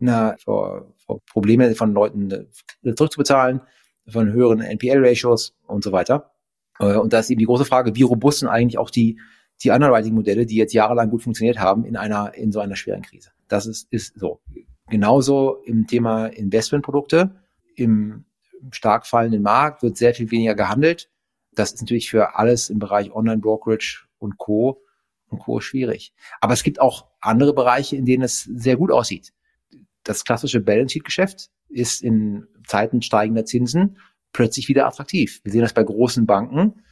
na, 0.00 0.36
vor, 0.38 0.92
vor 1.04 1.20
Probleme 1.26 1.74
von 1.74 1.92
Leuten 1.92 2.30
äh, 2.30 2.94
zurückzubezahlen, 2.94 3.60
von 4.06 4.32
höheren 4.32 4.60
NPL-Ratios 4.60 5.54
und 5.66 5.84
so 5.84 5.92
weiter. 5.92 6.32
Äh, 6.78 6.96
und 6.96 7.12
da 7.12 7.20
ist 7.20 7.30
eben 7.30 7.38
die 7.38 7.46
große 7.46 7.64
Frage, 7.64 7.94
wie 7.94 8.02
robust 8.02 8.40
sind 8.40 8.48
eigentlich 8.48 8.78
auch 8.78 8.90
die, 8.90 9.20
die 9.62 9.70
Underwriting-Modelle, 9.70 10.46
die 10.46 10.56
jetzt 10.56 10.72
jahrelang 10.72 11.10
gut 11.10 11.22
funktioniert 11.22 11.58
haben, 11.58 11.84
in 11.84 11.96
einer, 11.96 12.34
in 12.34 12.52
so 12.52 12.60
einer 12.60 12.76
schweren 12.76 13.02
Krise. 13.02 13.30
Das 13.48 13.66
ist, 13.66 13.92
ist 13.92 14.18
so. 14.18 14.40
Genauso 14.88 15.62
im 15.64 15.86
Thema 15.86 16.26
Investmentprodukte. 16.26 17.36
Im 17.76 18.24
stark 18.70 19.06
fallenden 19.06 19.42
Markt 19.42 19.82
wird 19.82 19.96
sehr 19.96 20.14
viel 20.14 20.30
weniger 20.30 20.54
gehandelt. 20.54 21.10
Das 21.54 21.72
ist 21.72 21.80
natürlich 21.80 22.10
für 22.10 22.36
alles 22.36 22.70
im 22.70 22.78
Bereich 22.78 23.12
Online-Brokerage 23.12 24.06
und 24.18 24.38
Co. 24.38 24.82
und 25.28 25.38
Co. 25.38 25.60
schwierig. 25.60 26.12
Aber 26.40 26.54
es 26.54 26.62
gibt 26.62 26.80
auch 26.80 27.08
andere 27.20 27.54
Bereiche, 27.54 27.96
in 27.96 28.04
denen 28.04 28.22
es 28.22 28.42
sehr 28.42 28.76
gut 28.76 28.90
aussieht 28.90 29.32
das 30.04 30.24
klassische 30.24 30.60
Balance 30.60 30.92
Sheet 30.92 31.04
Geschäft 31.04 31.50
ist 31.68 32.02
in 32.02 32.46
Zeiten 32.66 33.02
steigender 33.02 33.44
Zinsen 33.44 33.98
plötzlich 34.32 34.68
wieder 34.68 34.86
attraktiv. 34.86 35.40
Wir 35.44 35.52
sehen 35.52 35.62
das 35.62 35.74
bei 35.74 35.82
großen 35.82 36.26
Banken, 36.26 36.82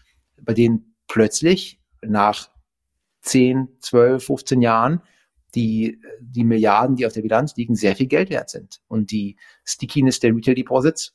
bei 0.42 0.54
denen 0.54 0.94
plötzlich 1.08 1.80
nach 2.02 2.50
10, 3.22 3.68
12, 3.80 4.24
15 4.24 4.62
Jahren 4.62 5.02
die, 5.54 6.00
die 6.20 6.44
Milliarden, 6.44 6.96
die 6.96 7.06
auf 7.06 7.12
der 7.12 7.22
Bilanz 7.22 7.56
liegen, 7.56 7.74
sehr 7.74 7.96
viel 7.96 8.06
Geld 8.06 8.30
wert 8.30 8.50
sind 8.50 8.80
und 8.88 9.10
die 9.10 9.36
Stickiness 9.64 10.20
der 10.20 10.34
Retail 10.34 10.54
Deposits 10.54 11.14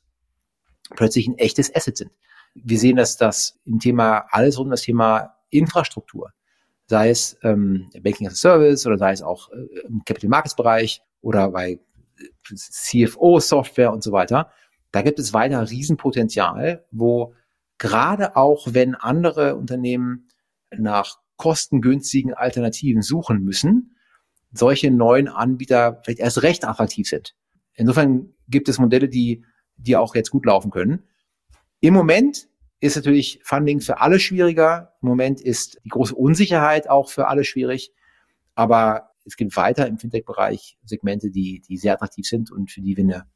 plötzlich 0.90 1.26
ein 1.26 1.38
echtes 1.38 1.74
Asset 1.74 1.96
sind. 1.96 2.10
Wir 2.54 2.78
sehen, 2.78 2.96
dass 2.96 3.16
das 3.16 3.58
im 3.64 3.78
Thema 3.78 4.26
alles 4.30 4.58
rund 4.58 4.66
um 4.66 4.70
das 4.70 4.82
Thema 4.82 5.36
Infrastruktur, 5.50 6.32
sei 6.86 7.10
es 7.10 7.38
ähm, 7.42 7.90
Banking 8.02 8.26
as 8.26 8.34
a 8.34 8.36
Service 8.36 8.86
oder 8.86 8.98
sei 8.98 9.12
es 9.12 9.22
auch 9.22 9.50
äh, 9.50 9.86
im 9.86 10.02
Capital 10.04 10.30
Markets 10.30 10.56
Bereich 10.56 11.02
oder 11.20 11.50
bei 11.50 11.80
CFO-Software 12.44 13.92
und 13.92 14.02
so 14.02 14.12
weiter. 14.12 14.50
Da 14.92 15.02
gibt 15.02 15.18
es 15.18 15.32
weiter 15.32 15.70
Riesenpotenzial, 15.70 16.84
wo 16.90 17.34
gerade 17.78 18.36
auch 18.36 18.68
wenn 18.70 18.94
andere 18.94 19.56
Unternehmen 19.56 20.28
nach 20.70 21.18
kostengünstigen 21.36 22.34
Alternativen 22.34 23.02
suchen 23.02 23.42
müssen, 23.42 23.96
solche 24.52 24.90
neuen 24.90 25.28
Anbieter 25.28 26.00
vielleicht 26.04 26.20
erst 26.20 26.42
recht 26.42 26.64
attraktiv 26.64 27.08
sind. 27.08 27.34
Insofern 27.74 28.32
gibt 28.48 28.68
es 28.68 28.78
Modelle, 28.78 29.08
die, 29.08 29.44
die 29.76 29.96
auch 29.96 30.14
jetzt 30.14 30.30
gut 30.30 30.46
laufen 30.46 30.70
können. 30.70 31.02
Im 31.80 31.92
Moment 31.92 32.48
ist 32.80 32.96
natürlich 32.96 33.40
Funding 33.42 33.80
für 33.80 34.00
alle 34.00 34.18
schwieriger. 34.18 34.94
Im 35.02 35.08
Moment 35.08 35.40
ist 35.40 35.78
die 35.84 35.90
große 35.90 36.14
Unsicherheit 36.14 36.88
auch 36.88 37.10
für 37.10 37.28
alle 37.28 37.44
schwierig. 37.44 37.92
Aber 38.54 39.10
es 39.26 39.36
gibt 39.36 39.56
weiter 39.56 39.86
im 39.86 39.98
Fintech-Bereich 39.98 40.78
Segmente, 40.84 41.30
die, 41.30 41.62
die 41.68 41.76
sehr 41.76 41.94
attraktiv 41.94 42.26
sind 42.26 42.50
und 42.50 42.70
für 42.70 42.80
die 42.80 42.96
wir 42.96 43.04
eine, 43.04 43.26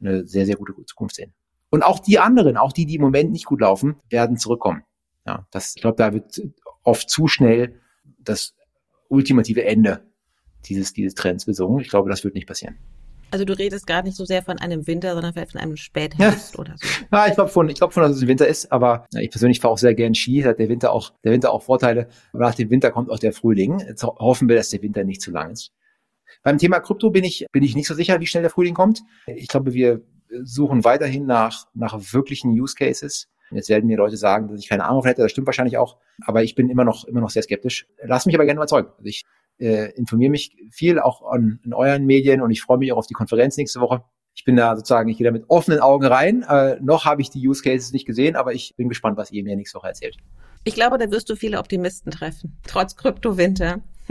eine 0.00 0.26
sehr, 0.26 0.46
sehr 0.46 0.56
gute 0.56 0.74
Zukunft 0.86 1.16
sehen. 1.16 1.34
Und 1.70 1.82
auch 1.82 1.98
die 1.98 2.18
anderen, 2.18 2.56
auch 2.56 2.72
die, 2.72 2.86
die 2.86 2.96
im 2.96 3.02
Moment 3.02 3.32
nicht 3.32 3.46
gut 3.46 3.60
laufen, 3.60 3.96
werden 4.10 4.36
zurückkommen. 4.36 4.84
Ja, 5.26 5.46
das, 5.50 5.74
ich 5.76 5.82
glaube, 5.82 5.96
da 5.96 6.12
wird 6.12 6.40
oft 6.82 7.08
zu 7.08 7.28
schnell 7.28 7.80
das 8.18 8.54
ultimative 9.08 9.64
Ende 9.64 10.06
dieses, 10.66 10.92
dieses 10.92 11.14
Trends 11.14 11.44
besungen. 11.44 11.80
Ich 11.80 11.88
glaube, 11.88 12.10
das 12.10 12.24
wird 12.24 12.34
nicht 12.34 12.46
passieren. 12.46 12.78
Also 13.32 13.46
du 13.46 13.58
redest 13.58 13.86
gar 13.86 14.02
nicht 14.02 14.14
so 14.14 14.26
sehr 14.26 14.42
von 14.42 14.58
einem 14.58 14.86
Winter, 14.86 15.14
sondern 15.14 15.32
vielleicht 15.32 15.52
von 15.52 15.60
einem 15.62 15.76
Spätherbst 15.76 16.54
ja. 16.54 16.60
oder 16.60 16.74
so. 16.76 16.86
Ja, 17.12 17.26
ich 17.26 17.34
glaube 17.34 17.50
von, 17.50 17.68
ich 17.70 17.76
glaube 17.76 17.94
von, 17.94 18.02
dass 18.02 18.12
es 18.12 18.22
ein 18.22 18.28
Winter 18.28 18.46
ist, 18.46 18.70
aber 18.70 19.06
ich 19.18 19.30
persönlich 19.30 19.58
fahre 19.58 19.72
auch 19.72 19.78
sehr 19.78 19.94
gern 19.94 20.14
Ski, 20.14 20.42
hat 20.42 20.58
der 20.58 20.68
Winter 20.68 20.92
auch, 20.92 21.14
der 21.24 21.32
Winter 21.32 21.50
auch 21.50 21.62
Vorteile. 21.62 22.08
Aber 22.34 22.44
nach 22.44 22.54
dem 22.54 22.68
Winter 22.68 22.90
kommt 22.90 23.10
auch 23.10 23.18
der 23.18 23.32
Frühling. 23.32 23.78
Jetzt 23.80 24.04
hoffen 24.04 24.50
wir, 24.50 24.56
dass 24.56 24.68
der 24.68 24.82
Winter 24.82 25.02
nicht 25.04 25.22
zu 25.22 25.30
lang 25.30 25.50
ist. 25.52 25.72
Beim 26.42 26.58
Thema 26.58 26.80
Krypto 26.80 27.10
bin 27.10 27.24
ich, 27.24 27.46
bin 27.52 27.62
ich 27.62 27.74
nicht 27.74 27.86
so 27.86 27.94
sicher, 27.94 28.20
wie 28.20 28.26
schnell 28.26 28.42
der 28.42 28.50
Frühling 28.50 28.74
kommt. 28.74 29.02
Ich 29.26 29.48
glaube, 29.48 29.72
wir 29.72 30.02
suchen 30.42 30.84
weiterhin 30.84 31.24
nach, 31.24 31.66
nach 31.72 31.98
wirklichen 32.12 32.50
Use 32.50 32.74
Cases. 32.74 33.28
Jetzt 33.50 33.68
werden 33.68 33.86
mir 33.86 33.96
Leute 33.96 34.16
sagen, 34.16 34.48
dass 34.48 34.60
ich 34.60 34.68
keine 34.68 34.84
Ahnung 34.84 35.04
hätte. 35.04 35.22
Das 35.22 35.30
stimmt 35.30 35.46
wahrscheinlich 35.46 35.78
auch. 35.78 35.98
Aber 36.26 36.42
ich 36.42 36.54
bin 36.54 36.68
immer 36.68 36.84
noch, 36.84 37.04
immer 37.04 37.20
noch 37.20 37.30
sehr 37.30 37.42
skeptisch. 37.42 37.86
Lass 38.02 38.26
mich 38.26 38.34
aber 38.34 38.44
gerne 38.44 38.58
überzeugen. 38.58 38.88
Also 38.96 39.04
ich 39.04 39.24
äh, 39.62 39.92
informiere 39.92 40.30
mich 40.30 40.56
viel 40.70 40.98
auch 40.98 41.22
an, 41.30 41.60
in 41.64 41.72
euren 41.72 42.04
Medien 42.04 42.40
und 42.40 42.50
ich 42.50 42.62
freue 42.62 42.78
mich 42.78 42.92
auch 42.92 42.98
auf 42.98 43.06
die 43.06 43.14
Konferenz 43.14 43.56
nächste 43.56 43.80
Woche. 43.80 44.02
Ich 44.34 44.44
bin 44.44 44.56
da 44.56 44.74
sozusagen, 44.74 45.08
ich 45.08 45.18
gehe 45.18 45.26
da 45.26 45.30
mit 45.30 45.44
offenen 45.48 45.80
Augen 45.80 46.06
rein. 46.06 46.42
Äh, 46.42 46.78
noch 46.80 47.04
habe 47.04 47.22
ich 47.22 47.30
die 47.30 47.46
Use 47.46 47.62
Cases 47.62 47.92
nicht 47.92 48.06
gesehen, 48.06 48.34
aber 48.34 48.54
ich 48.54 48.74
bin 48.76 48.88
gespannt, 48.88 49.16
was 49.16 49.30
ihr 49.30 49.44
mir 49.44 49.54
nächste 49.54 49.78
Woche 49.78 49.88
erzählt. 49.88 50.16
Ich 50.64 50.74
glaube, 50.74 50.98
da 50.98 51.10
wirst 51.10 51.30
du 51.30 51.36
viele 51.36 51.58
Optimisten 51.58 52.10
treffen, 52.10 52.58
trotz 52.66 52.96
Kryptowinter. 52.96 53.82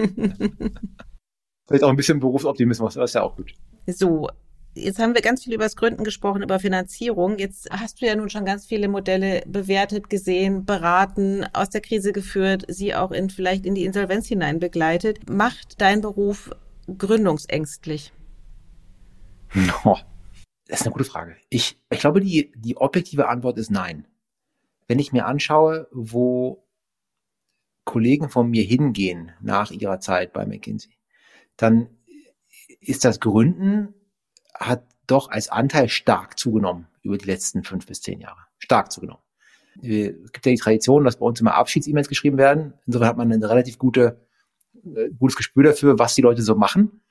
Vielleicht 1.68 1.84
auch 1.84 1.90
ein 1.90 1.96
bisschen 1.96 2.20
Berufsoptimismus, 2.20 2.94
das 2.94 3.12
ist 3.12 3.16
ja 3.16 3.24
auch 3.24 3.36
gut. 3.36 3.54
So, 3.88 4.30
Jetzt 4.74 5.00
haben 5.00 5.14
wir 5.14 5.22
ganz 5.22 5.44
viel 5.44 5.54
über 5.54 5.66
das 5.66 5.76
Gründen 5.76 6.06
gesprochen, 6.06 6.44
über 6.44 6.58
Finanzierung. 6.58 7.38
Jetzt 7.38 7.70
hast 7.72 8.02
du 8.02 8.06
ja 8.06 8.16
nun 8.16 8.30
schon 8.30 8.46
ganz 8.46 8.66
viele 8.66 8.88
Modelle 8.88 9.44
bewertet, 9.46 10.10
gesehen, 10.10 10.66
beraten, 10.66 11.46
aus 11.54 11.70
der 11.70 11.82
Krise 11.82 12.14
geführt, 12.14 12.64
sie 12.70 12.96
auch 12.96 13.12
in, 13.12 13.30
vielleicht 13.30 13.66
in 13.66 13.76
die 13.76 13.84
Insolvenz 13.84 14.28
hinein 14.28 14.60
begleitet. 14.60 15.30
Macht 15.30 15.82
dein 15.82 16.00
Beruf 16.00 16.52
gründungsängstlich? 16.98 18.14
Oh, 19.84 19.98
das 20.68 20.80
ist 20.80 20.86
eine 20.86 20.94
gute 20.94 21.04
Frage. 21.04 21.36
Ich, 21.50 21.78
ich 21.90 22.00
glaube, 22.00 22.22
die, 22.22 22.54
die 22.56 22.78
objektive 22.78 23.28
Antwort 23.28 23.58
ist 23.58 23.72
nein. 23.72 24.08
Wenn 24.88 25.00
ich 25.00 25.12
mir 25.12 25.26
anschaue, 25.26 25.90
wo 25.92 26.66
Kollegen 27.84 28.30
von 28.30 28.50
mir 28.50 28.64
hingehen 28.64 29.34
nach 29.42 29.72
ihrer 29.72 30.00
Zeit 30.00 30.32
bei 30.32 30.46
McKinsey, 30.46 30.92
dann 31.58 31.90
ist 32.80 33.04
das 33.04 33.20
Gründen, 33.20 33.94
hat 34.68 34.84
doch 35.08 35.30
als 35.30 35.50
Anteil 35.50 35.90
stark 35.90 36.40
zugenommen 36.40 36.88
über 37.02 37.18
die 37.18 37.26
letzten 37.26 37.64
fünf 37.64 37.86
bis 37.86 38.02
zehn 38.02 38.22
Jahre. 38.22 38.40
Stark 38.60 38.92
zugenommen. 38.92 39.22
Es 39.76 40.32
gibt 40.32 40.46
ja 40.46 40.52
die 40.52 40.58
Tradition, 40.58 41.04
dass 41.04 41.18
bei 41.18 41.26
uns 41.26 41.42
immer 41.42 41.56
Abschieds-E-Mails 41.56 42.10
geschrieben 42.10 42.38
werden. 42.38 42.74
Insofern 42.86 43.08
hat 43.08 43.18
man 43.18 43.32
ein 43.32 43.44
relativ 43.44 43.78
gute, 43.78 44.22
äh, 44.84 45.10
gutes 45.18 45.38
Gespür 45.38 45.64
dafür, 45.64 45.98
was 45.98 46.16
die 46.16 46.22
Leute 46.22 46.42
so 46.42 46.56
machen. 46.56 47.02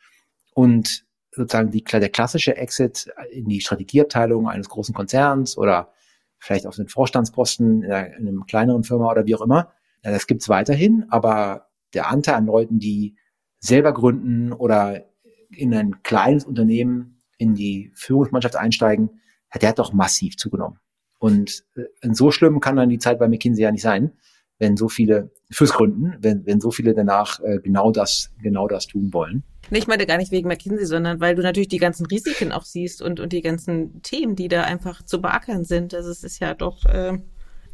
Und 0.55 1.05
sozusagen 1.32 1.70
die, 1.70 1.82
der 1.82 2.09
klassische 2.09 2.57
Exit 2.57 3.12
in 3.30 3.46
die 3.46 3.61
Strategieabteilung 3.61 4.48
eines 4.48 4.68
großen 4.68 4.94
Konzerns 4.94 5.57
oder 5.57 5.92
vielleicht 6.38 6.66
auf 6.66 6.76
den 6.76 6.88
Vorstandsposten 6.88 7.82
in 7.82 7.92
einer 7.92 8.44
kleineren 8.46 8.84
Firma 8.84 9.11
oder 9.11 9.26
wie 9.26 9.34
auch 9.36 9.42
immer. 9.42 9.72
Ja, 10.05 10.11
das 10.11 10.26
gibt's 10.26 10.48
weiterhin, 10.48 11.07
aber 11.11 11.68
der 11.94 12.09
Anteil 12.11 12.36
an 12.36 12.46
Leuten, 12.46 12.78
die 12.78 13.16
selber 13.59 13.92
gründen 13.92 14.53
oder 14.53 15.07
in 15.51 15.74
ein 15.74 16.03
kleines 16.03 16.44
Unternehmen 16.44 17.19
in 17.41 17.55
die 17.55 17.91
Führungsmannschaft 17.95 18.55
einsteigen, 18.55 19.22
der 19.61 19.70
hat 19.70 19.78
doch 19.78 19.93
massiv 19.93 20.36
zugenommen. 20.36 20.78
Und 21.18 21.64
äh, 21.74 22.12
so 22.12 22.30
schlimm 22.30 22.61
kann 22.61 22.76
dann 22.76 22.91
die 22.91 22.99
Zeit 22.99 23.18
bei 23.18 23.28
McKinsey 23.28 23.62
ja 23.62 23.72
nicht 23.72 23.82
sein, 23.82 24.12
wenn 24.59 24.76
so 24.76 24.88
viele 24.88 25.30
fürs 25.51 25.72
Gründen, 25.72 26.16
wenn, 26.20 26.45
wenn 26.45 26.61
so 26.61 26.70
viele 26.70 26.95
danach 26.95 27.41
äh, 27.41 27.59
genau 27.59 27.93
das, 27.93 28.30
genau 28.43 28.68
das 28.68 28.86
tun 28.86 29.12
wollen. 29.14 29.43
Nee, 29.70 29.78
ich 29.78 29.86
meine 29.86 30.07
gar 30.07 30.18
nicht 30.18 30.32
wegen 30.32 30.49
McKinsey, 30.49 30.84
sondern 30.84 31.18
weil 31.20 31.34
du 31.34 31.43
natürlich 31.43 31.68
die 31.68 31.78
ganzen 31.78 32.05
Risiken 32.07 32.53
auch 32.53 32.64
siehst 32.64 33.01
und, 33.01 33.20
und 33.20 33.32
die 33.32 33.41
ganzen 33.41 34.03
Themen, 34.03 34.36
die 34.36 34.49
da 34.49 34.64
einfach 34.64 35.03
zu 35.03 35.22
beackern 35.22 35.64
sind. 35.64 35.95
Also 35.95 36.11
es 36.11 36.22
ist 36.22 36.41
ja 36.41 36.53
doch. 36.55 36.84
Äh 36.84 37.18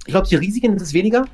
ich 0.06 0.12
glaube, 0.12 0.28
die 0.28 0.36
Risiken 0.36 0.76
ist 0.76 0.82
es 0.82 0.94
weniger, 0.94 1.26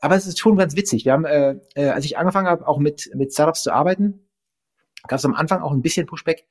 aber 0.00 0.16
es 0.16 0.26
ist 0.26 0.40
schon 0.40 0.56
ganz 0.56 0.74
witzig. 0.74 1.04
Wir 1.04 1.12
haben, 1.12 1.24
äh, 1.24 1.56
äh, 1.76 1.90
als 1.90 2.04
ich 2.04 2.18
angefangen 2.18 2.48
habe, 2.48 2.66
auch 2.66 2.78
mit, 2.78 3.10
mit 3.14 3.32
Startups 3.32 3.62
zu 3.62 3.72
arbeiten, 3.72 4.26
gab 5.06 5.20
es 5.20 5.24
am 5.24 5.34
Anfang 5.34 5.62
auch 5.62 5.72
ein 5.72 5.82
bisschen 5.82 6.06
Pushback, 6.06 6.46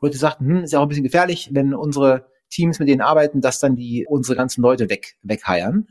wo 0.00 0.06
Leute 0.06 0.18
sagten, 0.18 0.46
hm, 0.46 0.64
ist 0.64 0.72
ja 0.72 0.78
auch 0.78 0.84
ein 0.84 0.88
bisschen 0.88 1.04
gefährlich, 1.04 1.50
wenn 1.52 1.74
unsere 1.74 2.26
Teams 2.48 2.78
mit 2.78 2.88
denen 2.88 3.00
arbeiten, 3.00 3.40
dass 3.40 3.60
dann 3.60 3.76
die 3.76 4.06
unsere 4.08 4.36
ganzen 4.36 4.62
Leute 4.62 4.90
weg 4.90 5.16
wegheiern. 5.22 5.88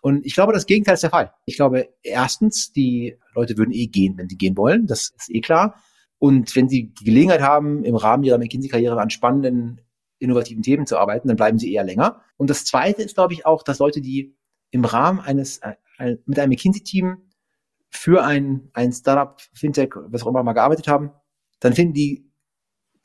Und 0.00 0.24
ich 0.24 0.34
glaube, 0.34 0.52
das 0.52 0.66
Gegenteil 0.66 0.94
ist 0.94 1.02
der 1.02 1.10
Fall. 1.10 1.34
Ich 1.44 1.56
glaube, 1.56 1.90
erstens, 2.02 2.72
die 2.72 3.18
Leute 3.34 3.58
würden 3.58 3.72
eh 3.72 3.86
gehen, 3.86 4.16
wenn 4.16 4.28
sie 4.28 4.38
gehen 4.38 4.56
wollen. 4.56 4.86
Das 4.86 5.12
ist 5.16 5.30
eh 5.30 5.40
klar. 5.40 5.82
Und 6.18 6.54
wenn 6.56 6.68
sie 6.68 6.92
die 6.92 7.04
Gelegenheit 7.04 7.42
haben, 7.42 7.84
im 7.84 7.96
Rahmen 7.96 8.24
ihrer 8.24 8.38
McKinsey-Karriere 8.38 9.00
an 9.00 9.10
spannenden, 9.10 9.80
innovativen 10.18 10.62
Themen 10.62 10.86
zu 10.86 10.98
arbeiten, 10.98 11.28
dann 11.28 11.36
bleiben 11.36 11.58
sie 11.58 11.72
eher 11.72 11.84
länger. 11.84 12.20
Und 12.36 12.50
das 12.50 12.64
Zweite 12.64 13.02
ist, 13.02 13.14
glaube 13.14 13.32
ich, 13.34 13.46
auch, 13.46 13.62
dass 13.62 13.78
Leute, 13.78 14.00
die 14.00 14.36
im 14.70 14.84
Rahmen 14.84 15.20
eines, 15.20 15.58
äh, 15.58 16.16
mit 16.24 16.38
einem 16.38 16.50
McKinsey-Team 16.50 17.18
für 17.90 18.24
ein, 18.24 18.70
ein 18.72 18.92
Startup, 18.92 19.40
Fintech, 19.52 19.94
was 19.96 20.22
auch 20.22 20.28
immer 20.28 20.42
mal 20.42 20.52
gearbeitet 20.52 20.88
haben, 20.88 21.10
dann 21.58 21.74
finden 21.74 21.94
die 21.94 22.29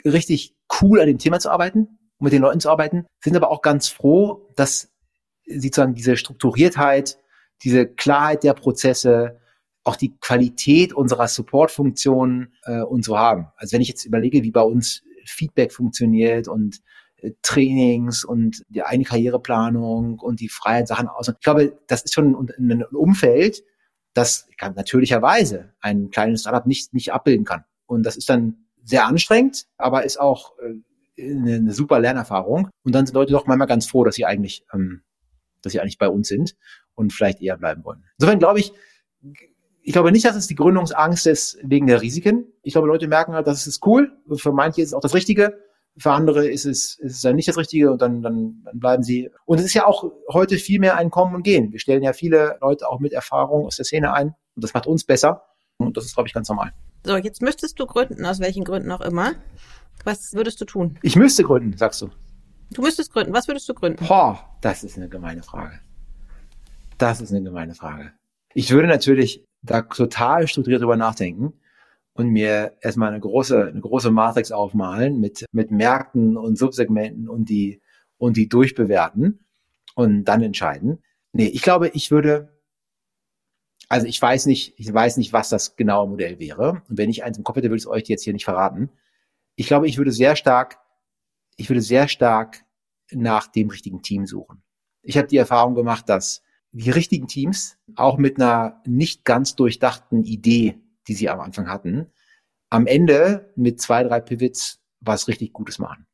richtig 0.05 0.55
cool 0.81 0.99
an 0.99 1.07
dem 1.07 1.17
Thema 1.17 1.39
zu 1.39 1.49
arbeiten 1.49 1.99
mit 2.19 2.33
den 2.33 2.41
Leuten 2.41 2.59
zu 2.59 2.69
arbeiten, 2.69 3.05
sind 3.23 3.35
aber 3.35 3.51
auch 3.51 3.61
ganz 3.61 3.87
froh, 3.87 4.49
dass 4.55 4.91
sie 5.45 5.67
sozusagen 5.67 5.93
diese 5.93 6.17
Strukturiertheit, 6.17 7.19
diese 7.63 7.87
Klarheit 7.87 8.43
der 8.43 8.53
Prozesse, 8.53 9.39
auch 9.83 9.95
die 9.95 10.17
Qualität 10.17 10.93
unserer 10.93 11.27
Supportfunktionen 11.27 12.53
äh, 12.63 12.81
und 12.81 13.05
so 13.05 13.17
haben. 13.17 13.47
Also 13.55 13.73
wenn 13.73 13.81
ich 13.81 13.87
jetzt 13.87 14.05
überlege, 14.05 14.43
wie 14.43 14.51
bei 14.51 14.63
uns 14.63 15.03
Feedback 15.25 15.71
funktioniert 15.71 16.47
und 16.47 16.81
äh, 17.17 17.31
Trainings 17.43 18.23
und 18.23 18.63
die 18.69 18.81
eine 18.81 19.03
Karriereplanung 19.03 20.19
und 20.19 20.39
die 20.39 20.49
Freiheit 20.49 20.87
Sachen 20.87 21.07
aus. 21.07 21.27
Ich 21.27 21.39
glaube, 21.39 21.77
das 21.87 22.03
ist 22.03 22.13
schon 22.13 22.35
ein, 22.35 22.71
ein 22.71 22.83
Umfeld, 22.85 23.63
das 24.15 24.47
natürlicherweise 24.59 25.73
ein 25.81 26.09
kleines 26.09 26.41
Startup 26.41 26.65
nicht, 26.65 26.93
nicht 26.93 27.13
abbilden 27.13 27.45
kann. 27.45 27.65
Und 27.85 28.03
das 28.03 28.17
ist 28.17 28.29
dann 28.29 28.64
sehr 28.85 29.05
anstrengend, 29.05 29.65
aber 29.77 30.05
ist 30.05 30.19
auch 30.19 30.53
äh, 30.59 31.21
eine, 31.21 31.55
eine 31.55 31.73
super 31.73 31.99
Lernerfahrung. 31.99 32.69
Und 32.83 32.95
dann 32.95 33.05
sind 33.05 33.15
Leute 33.15 33.33
doch 33.33 33.47
manchmal 33.47 33.67
ganz 33.67 33.87
froh, 33.87 34.03
dass 34.03 34.15
sie 34.15 34.25
eigentlich, 34.25 34.65
ähm, 34.73 35.01
dass 35.61 35.73
sie 35.73 35.81
eigentlich 35.81 35.97
bei 35.97 36.07
uns 36.07 36.27
sind 36.27 36.55
und 36.93 37.11
vielleicht 37.11 37.41
eher 37.41 37.57
bleiben 37.57 37.83
wollen. 37.83 38.03
Insofern 38.17 38.39
glaube 38.39 38.59
ich, 38.59 38.71
ich 39.81 39.93
glaube 39.93 40.11
nicht, 40.11 40.25
dass 40.25 40.35
es 40.35 40.47
die 40.47 40.55
Gründungsangst 40.55 41.27
ist 41.27 41.57
wegen 41.63 41.87
der 41.87 42.01
Risiken. 42.01 42.45
Ich 42.61 42.73
glaube, 42.73 42.87
Leute 42.87 43.07
merken 43.07 43.33
halt, 43.33 43.47
das 43.47 43.67
ist 43.67 43.85
cool. 43.85 44.11
Für 44.35 44.51
manche 44.51 44.81
ist 44.81 44.89
es 44.89 44.93
auch 44.93 45.01
das 45.01 45.13
Richtige. 45.13 45.59
Für 45.97 46.11
andere 46.11 46.47
ist 46.47 46.65
es, 46.65 46.99
ist 46.99 47.15
es 47.15 47.21
dann 47.21 47.35
nicht 47.35 47.47
das 47.47 47.57
Richtige 47.57 47.91
und 47.91 48.01
dann, 48.01 48.21
dann, 48.21 48.61
dann 48.65 48.79
bleiben 48.79 49.03
sie. 49.03 49.31
Und 49.45 49.59
es 49.59 49.65
ist 49.65 49.73
ja 49.73 49.85
auch 49.85 50.11
heute 50.31 50.57
viel 50.57 50.79
mehr 50.79 50.97
ein 50.97 51.09
Kommen 51.09 51.35
und 51.35 51.43
Gehen. 51.43 51.71
Wir 51.71 51.79
stellen 51.79 52.03
ja 52.03 52.13
viele 52.13 52.57
Leute 52.61 52.89
auch 52.89 52.99
mit 52.99 53.13
Erfahrung 53.13 53.65
aus 53.65 53.77
der 53.77 53.85
Szene 53.85 54.13
ein 54.13 54.35
und 54.55 54.63
das 54.63 54.73
macht 54.73 54.87
uns 54.87 55.05
besser. 55.05 55.43
Und 55.77 55.97
das 55.97 56.05
ist, 56.05 56.15
glaube 56.15 56.27
ich, 56.27 56.33
ganz 56.33 56.49
normal. 56.49 56.73
So, 57.05 57.17
jetzt 57.17 57.41
müsstest 57.43 57.79
du 57.79 57.85
gründen, 57.85 58.25
aus 58.25 58.39
welchen 58.39 58.63
Gründen 58.63 58.91
auch 58.91 59.01
immer. 59.01 59.33
Was 60.05 60.33
würdest 60.33 60.59
du 60.59 60.65
tun? 60.65 60.97
Ich 61.03 61.15
müsste 61.15 61.43
gründen, 61.43 61.77
sagst 61.77 62.01
du. 62.01 62.09
Du 62.71 62.81
müsstest 62.81 63.13
gründen. 63.13 63.31
Was 63.31 63.47
würdest 63.47 63.69
du 63.69 63.75
gründen? 63.75 64.03
Boah, 64.07 64.57
das 64.61 64.83
ist 64.83 64.97
eine 64.97 65.07
gemeine 65.07 65.43
Frage. 65.43 65.79
Das 66.97 67.21
ist 67.21 67.31
eine 67.31 67.43
gemeine 67.43 67.75
Frage. 67.75 68.11
Ich 68.55 68.71
würde 68.71 68.87
natürlich 68.87 69.45
da 69.61 69.83
total 69.83 70.47
strukturiert 70.47 70.81
drüber 70.81 70.97
nachdenken 70.97 71.53
und 72.13 72.29
mir 72.29 72.73
erstmal 72.81 73.09
eine 73.09 73.19
große, 73.19 73.67
eine 73.67 73.81
große 73.81 74.09
Matrix 74.09 74.51
aufmalen 74.51 75.19
mit, 75.19 75.45
mit 75.51 75.69
Märkten 75.69 76.37
und 76.37 76.57
Subsegmenten 76.57 77.29
und 77.29 77.49
die, 77.49 77.81
und 78.17 78.35
die 78.35 78.49
durchbewerten 78.49 79.45
und 79.93 80.23
dann 80.23 80.41
entscheiden. 80.41 81.03
Nee, 81.33 81.47
ich 81.47 81.61
glaube, 81.61 81.89
ich 81.89 82.09
würde, 82.09 82.54
also 83.89 84.07
ich 84.07 84.21
weiß 84.21 84.45
nicht, 84.47 84.73
ich 84.77 84.93
weiß 84.93 85.17
nicht, 85.17 85.33
was 85.33 85.49
das 85.49 85.75
genaue 85.75 86.07
Modell 86.07 86.39
wäre. 86.39 86.81
Und 86.89 86.97
wenn 86.97 87.09
ich 87.09 87.23
eins 87.23 87.37
im 87.37 87.43
Kopf 87.43 87.57
hätte, 87.57 87.69
würde 87.69 87.77
ich 87.77 87.83
es 87.83 87.87
euch 87.87 88.07
jetzt 88.07 88.23
hier 88.23 88.33
nicht 88.33 88.45
verraten. 88.45 88.89
Ich 89.55 89.67
glaube, 89.67 89.87
ich 89.87 89.97
würde 89.97 90.11
sehr 90.11 90.35
stark, 90.35 90.79
ich 91.57 91.69
würde 91.69 91.81
sehr 91.81 92.07
stark 92.07 92.63
nach 93.11 93.47
dem 93.47 93.69
richtigen 93.69 94.01
Team 94.01 94.25
suchen. 94.25 94.63
Ich 95.01 95.17
habe 95.17 95.27
die 95.27 95.37
Erfahrung 95.37 95.75
gemacht, 95.75 96.09
dass 96.09 96.41
die 96.71 96.89
richtigen 96.89 97.27
Teams, 97.27 97.77
auch 97.95 98.17
mit 98.17 98.37
einer 98.37 98.81
nicht 98.85 99.23
ganz 99.23 99.55
durchdachten 99.55 100.23
Idee, 100.23 100.77
die 101.07 101.13
sie 101.13 101.29
am 101.29 101.39
Anfang 101.39 101.69
hatten, 101.69 102.07
am 102.69 102.87
Ende 102.87 103.53
mit 103.55 103.79
zwei, 103.79 104.03
drei 104.03 104.19
Pivots 104.19 104.81
was 104.99 105.27
richtig 105.27 105.53
Gutes 105.53 105.79
machen. 105.79 106.07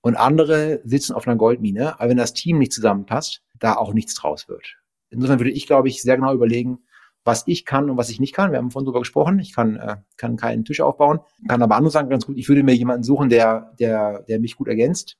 Und 0.00 0.16
andere 0.16 0.80
sitzen 0.84 1.12
auf 1.12 1.26
einer 1.26 1.36
Goldmine, 1.36 2.00
aber 2.00 2.10
wenn 2.10 2.16
das 2.16 2.32
Team 2.32 2.58
nicht 2.58 2.72
zusammenpasst, 2.72 3.42
da 3.58 3.74
auch 3.74 3.92
nichts 3.92 4.14
draus 4.14 4.48
wird. 4.48 4.76
Insofern 5.10 5.38
würde 5.38 5.50
ich, 5.50 5.66
glaube 5.66 5.88
ich, 5.88 6.00
sehr 6.00 6.16
genau 6.16 6.32
überlegen, 6.32 6.78
was 7.24 7.44
ich 7.46 7.64
kann 7.64 7.90
und 7.90 7.96
was 7.96 8.10
ich 8.10 8.20
nicht 8.20 8.34
kann. 8.34 8.50
Wir 8.50 8.58
haben 8.58 8.70
vorhin 8.70 8.86
drüber 8.86 9.00
gesprochen. 9.00 9.38
Ich 9.38 9.54
kann, 9.54 9.76
äh, 9.76 9.96
kann 10.16 10.36
keinen 10.36 10.64
Tisch 10.64 10.80
aufbauen, 10.80 11.20
kann 11.48 11.62
aber 11.62 11.76
andere 11.76 11.90
sagen 11.90 12.08
ganz 12.08 12.26
gut, 12.26 12.36
ich 12.36 12.48
würde 12.48 12.62
mir 12.62 12.74
jemanden 12.74 13.04
suchen, 13.04 13.28
der, 13.28 13.74
der, 13.78 14.22
der 14.22 14.40
mich 14.40 14.56
gut 14.56 14.68
ergänzt. 14.68 15.18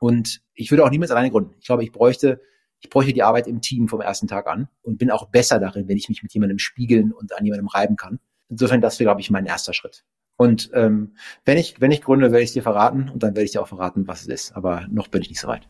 Und 0.00 0.42
ich 0.54 0.70
würde 0.70 0.84
auch 0.84 0.90
niemals 0.90 1.10
alleine 1.10 1.30
gründen. 1.30 1.54
Ich 1.58 1.66
glaube, 1.66 1.82
ich 1.82 1.92
bräuchte 1.92 2.40
ich 2.80 2.90
bräuchte 2.90 3.12
die 3.12 3.22
Arbeit 3.22 3.46
im 3.46 3.60
Team 3.60 3.88
vom 3.88 4.00
ersten 4.00 4.28
Tag 4.28 4.46
an 4.46 4.68
und 4.82 4.98
bin 4.98 5.10
auch 5.10 5.26
besser 5.30 5.58
darin, 5.58 5.88
wenn 5.88 5.96
ich 5.96 6.08
mich 6.08 6.22
mit 6.22 6.32
jemandem 6.32 6.58
spiegeln 6.58 7.12
und 7.12 7.36
an 7.36 7.44
jemandem 7.44 7.68
reiben 7.68 7.96
kann. 7.96 8.20
Insofern, 8.48 8.80
das 8.80 8.98
wäre, 8.98 9.08
glaube 9.08 9.20
ich, 9.20 9.30
mein 9.30 9.46
erster 9.46 9.74
Schritt. 9.74 10.04
Und 10.36 10.70
ähm, 10.72 11.16
wenn 11.44 11.58
ich 11.58 11.80
wenn 11.80 11.90
ich 11.90 12.02
gründe, 12.02 12.30
werde 12.30 12.44
ich 12.44 12.52
dir 12.52 12.62
verraten 12.62 13.08
und 13.08 13.22
dann 13.22 13.34
werde 13.34 13.44
ich 13.44 13.52
dir 13.52 13.62
auch 13.62 13.68
verraten, 13.68 14.06
was 14.06 14.22
es 14.22 14.28
ist. 14.28 14.56
Aber 14.56 14.86
noch 14.88 15.08
bin 15.08 15.22
ich 15.22 15.28
nicht 15.28 15.40
so 15.40 15.48
weit. 15.48 15.68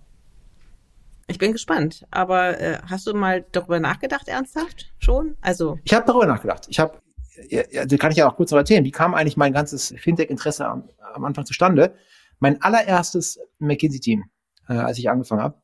Ich 1.29 1.39
bin 1.39 1.53
gespannt. 1.53 2.07
Aber 2.11 2.59
äh, 2.59 2.79
hast 2.89 3.07
du 3.07 3.15
mal 3.15 3.45
darüber 3.53 3.79
nachgedacht, 3.79 4.29
ernsthaft 4.29 4.93
schon? 4.99 5.37
Also 5.41 5.79
ich 5.85 5.95
habe 5.95 6.07
darüber 6.07 6.27
nachgedacht. 6.27 6.67
Ich 6.69 6.81
habe, 6.81 7.01
ja, 7.49 7.63
also 7.77 7.97
kann 7.99 8.11
ich 8.11 8.17
ja 8.17 8.29
auch 8.29 8.37
kurz 8.37 8.51
noch 8.51 8.59
erzählen. 8.59 8.85
Wie 8.85 8.91
kam 8.91 9.15
eigentlich 9.15 9.37
mein 9.37 9.53
ganzes 9.53 9.95
Fintech-Interesse 9.97 10.67
am, 10.67 10.89
am 11.15 11.25
Anfang 11.25 11.45
zustande? 11.45 11.95
Mein 12.41 12.63
allererstes 12.63 13.39
McKinsey-Team, 13.59 14.25
äh, 14.69 14.73
als 14.73 14.99
ich 14.99 15.11
angefangen 15.11 15.43
habe, 15.43 15.61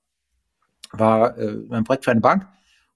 war 0.93 1.37
äh, 1.39 1.57
mein 1.69 1.85
Projekt 1.85 2.05
für 2.05 2.11
eine 2.11 2.21
Bank 2.21 2.47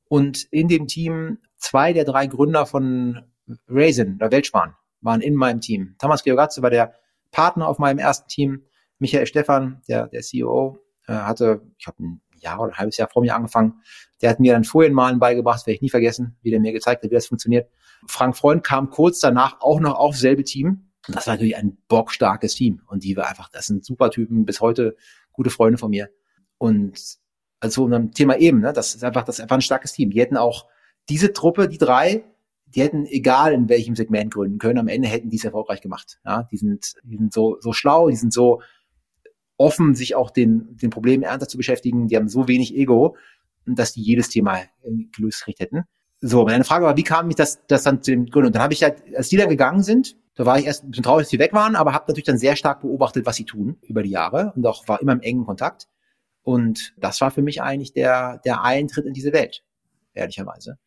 und 0.09 0.45
in 0.51 0.69
dem 0.69 0.87
Team 0.87 1.39
zwei 1.57 1.93
der 1.93 2.05
drei 2.05 2.27
Gründer 2.27 2.67
von 2.67 3.25
Raisin 3.67 4.17
oder 4.17 4.31
Weltsparen 4.31 4.75
waren 5.01 5.21
in 5.21 5.35
meinem 5.35 5.61
Team. 5.61 5.95
Thomas 5.99 6.23
Georgatze 6.23 6.61
war 6.63 6.71
der 6.71 6.95
Partner 7.31 7.67
auf 7.67 7.79
meinem 7.79 7.99
ersten 7.99 8.29
Team. 8.29 8.65
Michael 8.99 9.27
Stephan, 9.27 9.81
der, 9.89 10.09
der 10.09 10.23
CEO, 10.23 10.81
äh, 11.07 11.13
hatte, 11.13 11.63
ich 11.79 11.87
habe 11.87 12.03
ein 12.03 12.21
Jahr 12.41 12.61
oder 12.61 12.73
ein 12.73 12.79
halbes 12.79 12.97
Jahr 12.97 13.09
vor 13.09 13.23
mir 13.23 13.35
angefangen. 13.35 13.81
Der 14.21 14.31
hat 14.31 14.41
mir 14.41 14.53
dann 14.53 14.65
Folienmalen 14.65 15.19
beigebracht, 15.19 15.67
werde 15.67 15.77
ich 15.77 15.83
nie 15.83 15.91
vergessen, 15.91 16.37
wie 16.43 16.51
der 16.51 16.61
mir 16.61 16.73
gezeigt 16.73 17.03
hat, 17.03 17.11
wie 17.11 17.15
das 17.15 17.27
funktioniert. 17.27 17.71
Frank 18.07 18.37
Freund 18.37 18.65
kam 18.65 18.91
kurz 18.91 19.21
danach 19.21 19.61
auch 19.61 19.81
noch 19.81 19.95
auf 19.97 20.17
selbe 20.17 20.45
Team. 20.45 20.91
Das 21.09 21.27
war 21.27 21.35
natürlich 21.35 21.57
ein 21.57 21.79
bockstarkes 21.89 22.55
Team. 22.55 22.83
Und 22.87 23.05
die 23.05 23.17
war 23.17 23.29
einfach, 23.29 23.49
das 23.49 23.67
sind 23.67 23.85
super 23.85 24.11
Typen, 24.11 24.45
bis 24.45 24.61
heute 24.61 24.97
gute 25.33 25.51
Freunde 25.51 25.79
von 25.79 25.91
mir. 25.91 26.11
Und 26.59 27.19
also 27.61 27.85
unserem 27.85 28.13
Thema 28.13 28.37
eben, 28.37 28.61
ne? 28.61 28.73
das 28.73 28.95
ist 28.95 29.05
einfach, 29.05 29.25
das 29.25 29.37
ist 29.37 29.43
einfach 29.43 29.57
ein 29.57 29.63
starkes 29.63 29.93
Team. 29.93 30.11
Die 30.11 30.21
hätten 30.21 30.37
auch 30.37 30.67
diese 31.09 31.33
Truppe, 31.33 31.69
die 31.69 31.79
drei, 31.79 32.25
die 32.67 32.83
hätten 32.83 33.07
egal 33.07 33.53
in 33.53 33.69
welchem 33.69 33.97
Segment 33.97 34.33
gründen 34.33 34.59
können, 34.59 34.79
am 34.79 34.89
Ende 34.89 35.09
hätten 35.09 35.31
die 35.31 35.37
es 35.37 35.45
erfolgreich 35.45 35.81
gemacht. 35.81 36.21
Ja? 36.25 36.43
Die 36.45 36.57
sind, 36.57 36.95
die 37.03 37.17
sind 37.17 37.33
so, 37.33 37.57
so 37.61 37.73
schlau, 37.73 38.09
die 38.09 38.17
sind 38.17 38.33
so 38.33 38.61
offen, 39.59 39.95
sich 39.95 40.15
auch 40.15 40.31
den, 40.31 40.77
den 40.77 40.91
Problemen 40.91 41.23
ernster 41.23 41.49
zu 41.49 41.59
beschäftigen. 41.59 42.09
Die 42.09 42.17
haben 42.17 42.29
so 42.29 42.49
wenig 42.49 42.75
Ego, 42.75 43.17
dass 43.67 43.93
die 43.93 44.03
jedes 44.03 44.31
Thema 44.31 44.61
gelöst 45.15 45.41
gekriegt 45.41 45.61
hätten. 45.61 45.85
So, 46.21 46.45
meine 46.45 46.65
Frage 46.65 46.87
war, 46.87 46.97
wie 46.97 47.05
kam 47.05 47.29
ich 47.29 47.37
das, 47.37 47.65
das 47.67 47.83
dann 47.83 48.03
zu 48.03 48.11
dem 48.11 48.27
Grund? 48.27 48.47
Und 48.47 48.55
dann 48.55 48.63
habe 48.63 48.73
ich 48.73 48.83
halt, 48.83 49.03
als 49.15 49.29
die 49.29 49.37
dann 49.37 49.49
gegangen 49.49 49.83
sind, 49.83 50.17
da 50.35 50.47
war 50.47 50.59
ich 50.59 50.67
erst 50.67 50.85
ein 50.85 50.91
bisschen 50.91 51.05
traurig, 51.05 51.25
dass 51.25 51.31
sie 51.31 51.39
weg 51.39 51.53
waren, 51.53 51.77
aber 51.77 51.93
habe 51.93 52.05
natürlich 52.09 52.25
dann 52.25 52.39
sehr 52.39 52.57
stark 52.57 52.81
beobachtet, 52.81 53.27
was 53.27 53.37
sie 53.37 53.45
tun 53.45 53.77
über 53.83 54.03
die 54.03 54.11
Jahre 54.11 54.53
und 54.57 54.67
auch 54.67 54.87
war 54.89 55.01
immer 55.01 55.13
im 55.13 55.21
engen 55.21 55.45
Kontakt. 55.45 55.89
Und 56.43 56.95
das 56.97 57.21
war 57.21 57.31
für 57.31 57.43
mich 57.43 57.61
eigentlich 57.61 57.93
der, 57.93 58.39
der 58.39 58.63
Eintritt 58.63 59.05
in 59.05 59.13
diese 59.13 59.33
Welt, 59.33 59.65
ehrlicherweise. 60.15 60.79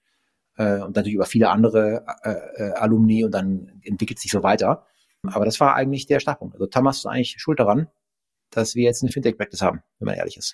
Äh, 0.57 0.80
und 0.80 0.95
natürlich 0.95 1.15
über 1.15 1.26
viele 1.26 1.49
andere 1.49 2.05
äh, 2.24 2.63
äh, 2.63 2.72
Alumni 2.74 3.24
und 3.24 3.32
dann 3.32 3.82
entwickelt 3.84 4.19
sich 4.19 4.32
so 4.32 4.43
weiter. 4.43 4.86
Aber 5.24 5.45
das 5.45 5.59
war 5.59 5.76
eigentlich 5.76 6.07
der 6.07 6.19
Startpunkt. 6.19 6.55
Also 6.55 6.67
Thomas 6.67 6.97
ist 6.97 7.05
eigentlich 7.05 7.36
schuld 7.38 7.59
daran, 7.59 7.88
dass 8.52 8.76
wir 8.76 8.84
jetzt 8.84 9.02
eine 9.02 9.12
Fintech-Practice 9.12 9.62
haben, 9.62 9.82
wenn 9.99 10.08
man 10.08 10.16
ehrlich 10.16 10.38
ist. 10.38 10.54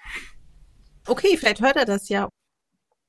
Okay, 1.08 1.38
vielleicht 1.38 1.62
hört 1.62 1.76
er 1.76 1.86
das 1.86 2.10
ja. 2.10 2.30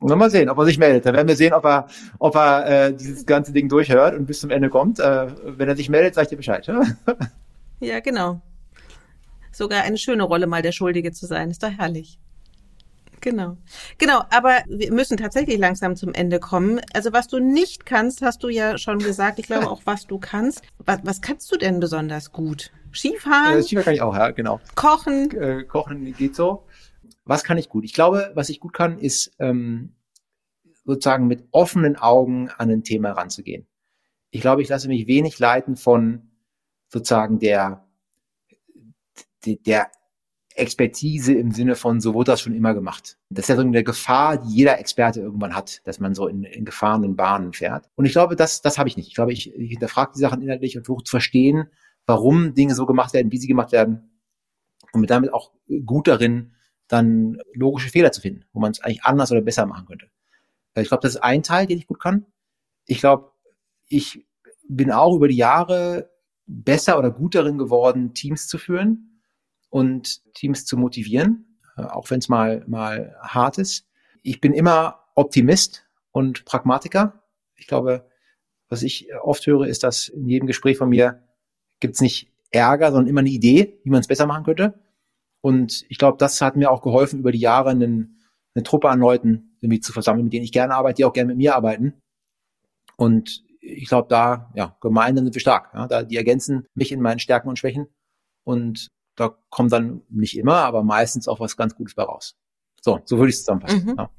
mal 0.01 0.31
sehen, 0.31 0.49
ob 0.49 0.59
er 0.59 0.65
sich 0.65 0.79
meldet. 0.79 1.07
Dann 1.07 1.15
werden 1.15 1.29
wir 1.29 1.37
sehen, 1.37 1.53
ob 1.53 1.65
er, 1.65 1.89
ob 2.19 2.35
er 2.37 2.67
äh, 2.87 2.95
dieses 2.95 3.27
ganze 3.27 3.53
Ding 3.53 3.69
durchhört 3.69 4.15
und 4.15 4.27
bis 4.27 4.41
zum 4.41 4.51
Ende 4.51 4.71
kommt. 4.71 5.01
Äh, 5.01 5.59
wenn 5.59 5.69
er 5.69 5.77
sich 5.77 5.89
meldet, 5.89 6.15
sag 6.15 6.23
ich 6.25 6.29
dir 6.29 6.37
Bescheid. 6.37 6.67
ja, 7.81 8.01
genau. 8.01 8.41
Sogar 9.53 9.83
eine 9.83 9.99
schöne 9.99 10.23
Rolle, 10.23 10.47
mal 10.47 10.63
der 10.63 10.73
Schuldige 10.73 11.13
zu 11.13 11.27
sein. 11.27 11.51
Ist 11.51 11.63
doch 11.63 11.71
herrlich. 11.71 12.21
Genau. 13.21 13.57
Genau, 13.99 14.23
aber 14.31 14.63
wir 14.69 14.93
müssen 14.93 15.17
tatsächlich 15.17 15.59
langsam 15.59 15.97
zum 15.97 16.15
Ende 16.15 16.39
kommen. 16.39 16.81
Also 16.95 17.13
was 17.13 17.27
du 17.29 17.41
nicht 17.41 17.85
kannst, 17.87 18.23
hast 18.23 18.43
du 18.43 18.49
ja 18.49 18.79
schon 18.79 18.99
gesagt. 18.99 19.39
Ich 19.39 19.47
glaube 19.47 19.67
auch, 19.71 19.83
was 19.85 20.07
du 20.07 20.19
kannst. 20.19 20.63
Was, 20.79 21.01
was 21.03 21.21
kannst 21.21 21.51
du 21.53 21.57
denn 21.57 21.81
besonders 21.81 22.33
gut? 22.33 22.71
Skifahren? 22.93 23.59
Äh, 23.59 23.63
Skifahren 23.63 23.85
kann 23.85 23.95
ich 23.95 24.03
auch, 24.03 24.15
ja, 24.15 24.31
genau. 24.31 24.61
Kochen? 24.75 25.31
Äh, 25.31 25.65
kochen 25.65 26.13
geht 26.15 26.35
so. 26.35 26.65
Was 27.25 27.45
kann 27.45 27.59
ich 27.59 27.69
gut? 27.69 27.85
Ich 27.85 27.93
glaube, 27.93 28.33
was 28.35 28.49
ich 28.49 28.61
gut 28.61 28.73
kann, 28.73 28.99
ist 28.99 29.33
ähm, 29.39 29.95
sozusagen 30.85 31.27
mit 31.27 31.47
offenen 31.51 31.97
Augen 31.97 32.49
an 32.57 32.71
ein 32.71 32.83
Thema 32.83 33.13
ranzugehen. 33.13 33.67
Ich 34.31 34.41
glaube, 34.41 34.63
ich 34.63 34.69
lasse 34.69 34.89
mich 34.89 35.07
wenig 35.07 35.39
leiten 35.39 35.77
von 35.77 36.31
sozusagen 36.89 37.39
der, 37.39 37.87
der 39.45 39.91
Expertise 40.55 41.35
im 41.35 41.53
Sinne 41.53 41.77
von, 41.77 42.01
so 42.01 42.15
wurde 42.15 42.33
das 42.33 42.41
schon 42.41 42.55
immer 42.55 42.75
gemacht. 42.75 43.17
Das 43.31 43.45
ist 43.45 43.49
ja 43.49 43.57
so 43.57 43.63
eine 43.63 43.85
Gefahr, 43.85 44.39
die 44.39 44.49
jeder 44.49 44.79
Experte 44.79 45.21
irgendwann 45.21 45.55
hat, 45.55 45.87
dass 45.87 46.01
man 46.01 46.15
so 46.15 46.27
in, 46.27 46.45
in 46.45 46.65
gefahrenen 46.65 47.17
Bahnen 47.17 47.53
fährt. 47.53 47.89
Und 47.95 48.07
ich 48.07 48.13
glaube, 48.13 48.35
das, 48.35 48.61
das 48.61 48.79
habe 48.79 48.89
ich 48.89 48.97
nicht. 48.97 49.09
Ich 49.09 49.15
glaube, 49.15 49.33
ich, 49.33 49.55
ich 49.55 49.71
hinterfrage 49.71 50.13
die 50.15 50.21
Sachen 50.21 50.43
inhaltlich 50.43 50.77
und 50.77 50.85
versuche 50.85 51.05
zu 51.05 51.11
verstehen, 51.13 51.69
warum 52.09 52.55
Dinge 52.55 52.75
so 52.75 52.87
gemacht 52.87 53.13
werden, 53.13 53.31
wie 53.31 53.39
sie 53.39 53.47
gemacht 53.47 53.71
werden. 53.71 54.11
Und 54.93 55.03
mit 55.03 55.11
damit 55.11 55.33
auch 55.33 55.53
gut 55.85 56.09
darin, 56.09 56.55
dann 56.89 57.39
logische 57.53 57.91
Fehler 57.91 58.13
zu 58.13 58.23
finden, 58.23 58.47
wo 58.55 58.61
man 58.61 58.73
es 58.73 58.81
eigentlich 58.81 59.05
anders 59.05 59.31
oder 59.31 59.43
besser 59.43 59.67
machen 59.67 59.87
könnte. 59.87 60.07
Äh, 60.75 60.83
ich 60.83 60.89
glaube, 60.89 61.03
das 61.03 61.17
ist 61.17 61.23
ein 61.23 61.43
Teil, 61.43 61.67
den 61.67 61.77
ich 61.77 61.87
gut 61.87 62.01
kann. 62.01 62.25
Ich 62.87 63.01
glaube, 63.01 63.31
ich 63.89 64.27
bin 64.67 64.91
auch 64.91 65.15
über 65.15 65.29
die 65.29 65.37
Jahre 65.37 66.11
besser 66.47 66.99
oder 66.99 67.11
gut 67.11 67.35
darin 67.35 67.59
geworden, 67.59 68.15
Teams 68.15 68.49
zu 68.49 68.57
führen 68.57 69.21
und 69.69 70.33
Teams 70.33 70.65
zu 70.65 70.79
motivieren, 70.79 71.59
äh, 71.77 71.83
auch 71.83 72.11
wenn 72.11 72.21
es 72.21 72.31
mal, 72.31 72.65
mal 72.67 73.15
hart 73.21 73.59
ist. 73.59 73.87
Ich 74.23 74.41
bin 74.41 74.55
immer 74.55 75.05
Optimist 75.15 75.87
und 76.11 76.47
Pragmatiker. 76.47 77.23
Ich 77.55 77.67
glaube, 77.67 78.09
was 78.71 78.83
ich 78.83 79.09
oft 79.23 79.47
höre, 79.47 79.67
ist, 79.67 79.83
dass 79.83 80.09
in 80.09 80.27
jedem 80.27 80.47
Gespräch 80.47 80.79
von 80.79 80.89
mir 80.89 81.28
gibt 81.81 81.95
es 81.95 82.01
nicht 82.01 82.33
Ärger, 82.51 82.93
sondern 82.93 83.09
immer 83.09 83.21
eine 83.21 83.31
Idee, 83.31 83.79
wie 83.85 83.91
man 83.91 84.01
es 84.01 84.07
besser 84.07 84.27
machen 84.27 84.45
könnte. 84.45 84.75
Und 85.41 85.85
ich 85.89 85.99
glaube, 85.99 86.19
das 86.19 86.41
hat 86.41 86.57
mir 86.57 86.71
auch 86.71 86.83
geholfen, 86.83 87.21
über 87.21 87.33
die 87.33 87.39
Jahre 87.39 87.71
einen, 87.71 88.21
eine 88.55 88.63
Truppe 88.63 88.89
an 88.89 88.99
Leuten 88.99 89.57
irgendwie 89.61 89.81
zu 89.81 89.93
versammeln, 89.93 90.25
mit 90.25 90.33
denen 90.33 90.45
ich 90.45 90.53
gerne 90.53 90.75
arbeite, 90.75 90.97
die 90.97 91.05
auch 91.05 91.13
gerne 91.13 91.29
mit 91.29 91.37
mir 91.37 91.55
arbeiten. 91.55 91.95
Und 92.97 93.45
ich 93.61 93.89
glaube, 93.89 94.09
da, 94.09 94.51
ja, 94.55 94.77
gemeinsam 94.81 95.27
sind 95.27 95.35
wir 95.35 95.41
stark. 95.41 95.71
Ja, 95.75 95.87
da, 95.87 96.03
die 96.03 96.17
ergänzen 96.17 96.67
mich 96.75 96.91
in 96.91 97.01
meinen 97.01 97.19
Stärken 97.19 97.49
und 97.49 97.59
Schwächen. 97.59 97.89
Und 98.45 98.89
da 99.15 99.37
kommt 99.51 99.73
dann 99.73 100.03
nicht 100.09 100.37
immer, 100.39 100.57
aber 100.57 100.83
meistens 100.83 101.29
auch 101.29 101.41
was 101.41 101.57
ganz 101.57 101.75
Gutes 101.75 101.95
bei 101.95 102.03
raus. 102.03 102.37
So, 102.81 103.01
so 103.05 103.19
würde 103.19 103.31
ich 103.31 103.37
es 103.37 103.41
zusammenfassen. 103.41 103.85
Mhm. 103.85 103.95
Ja. 103.97 104.11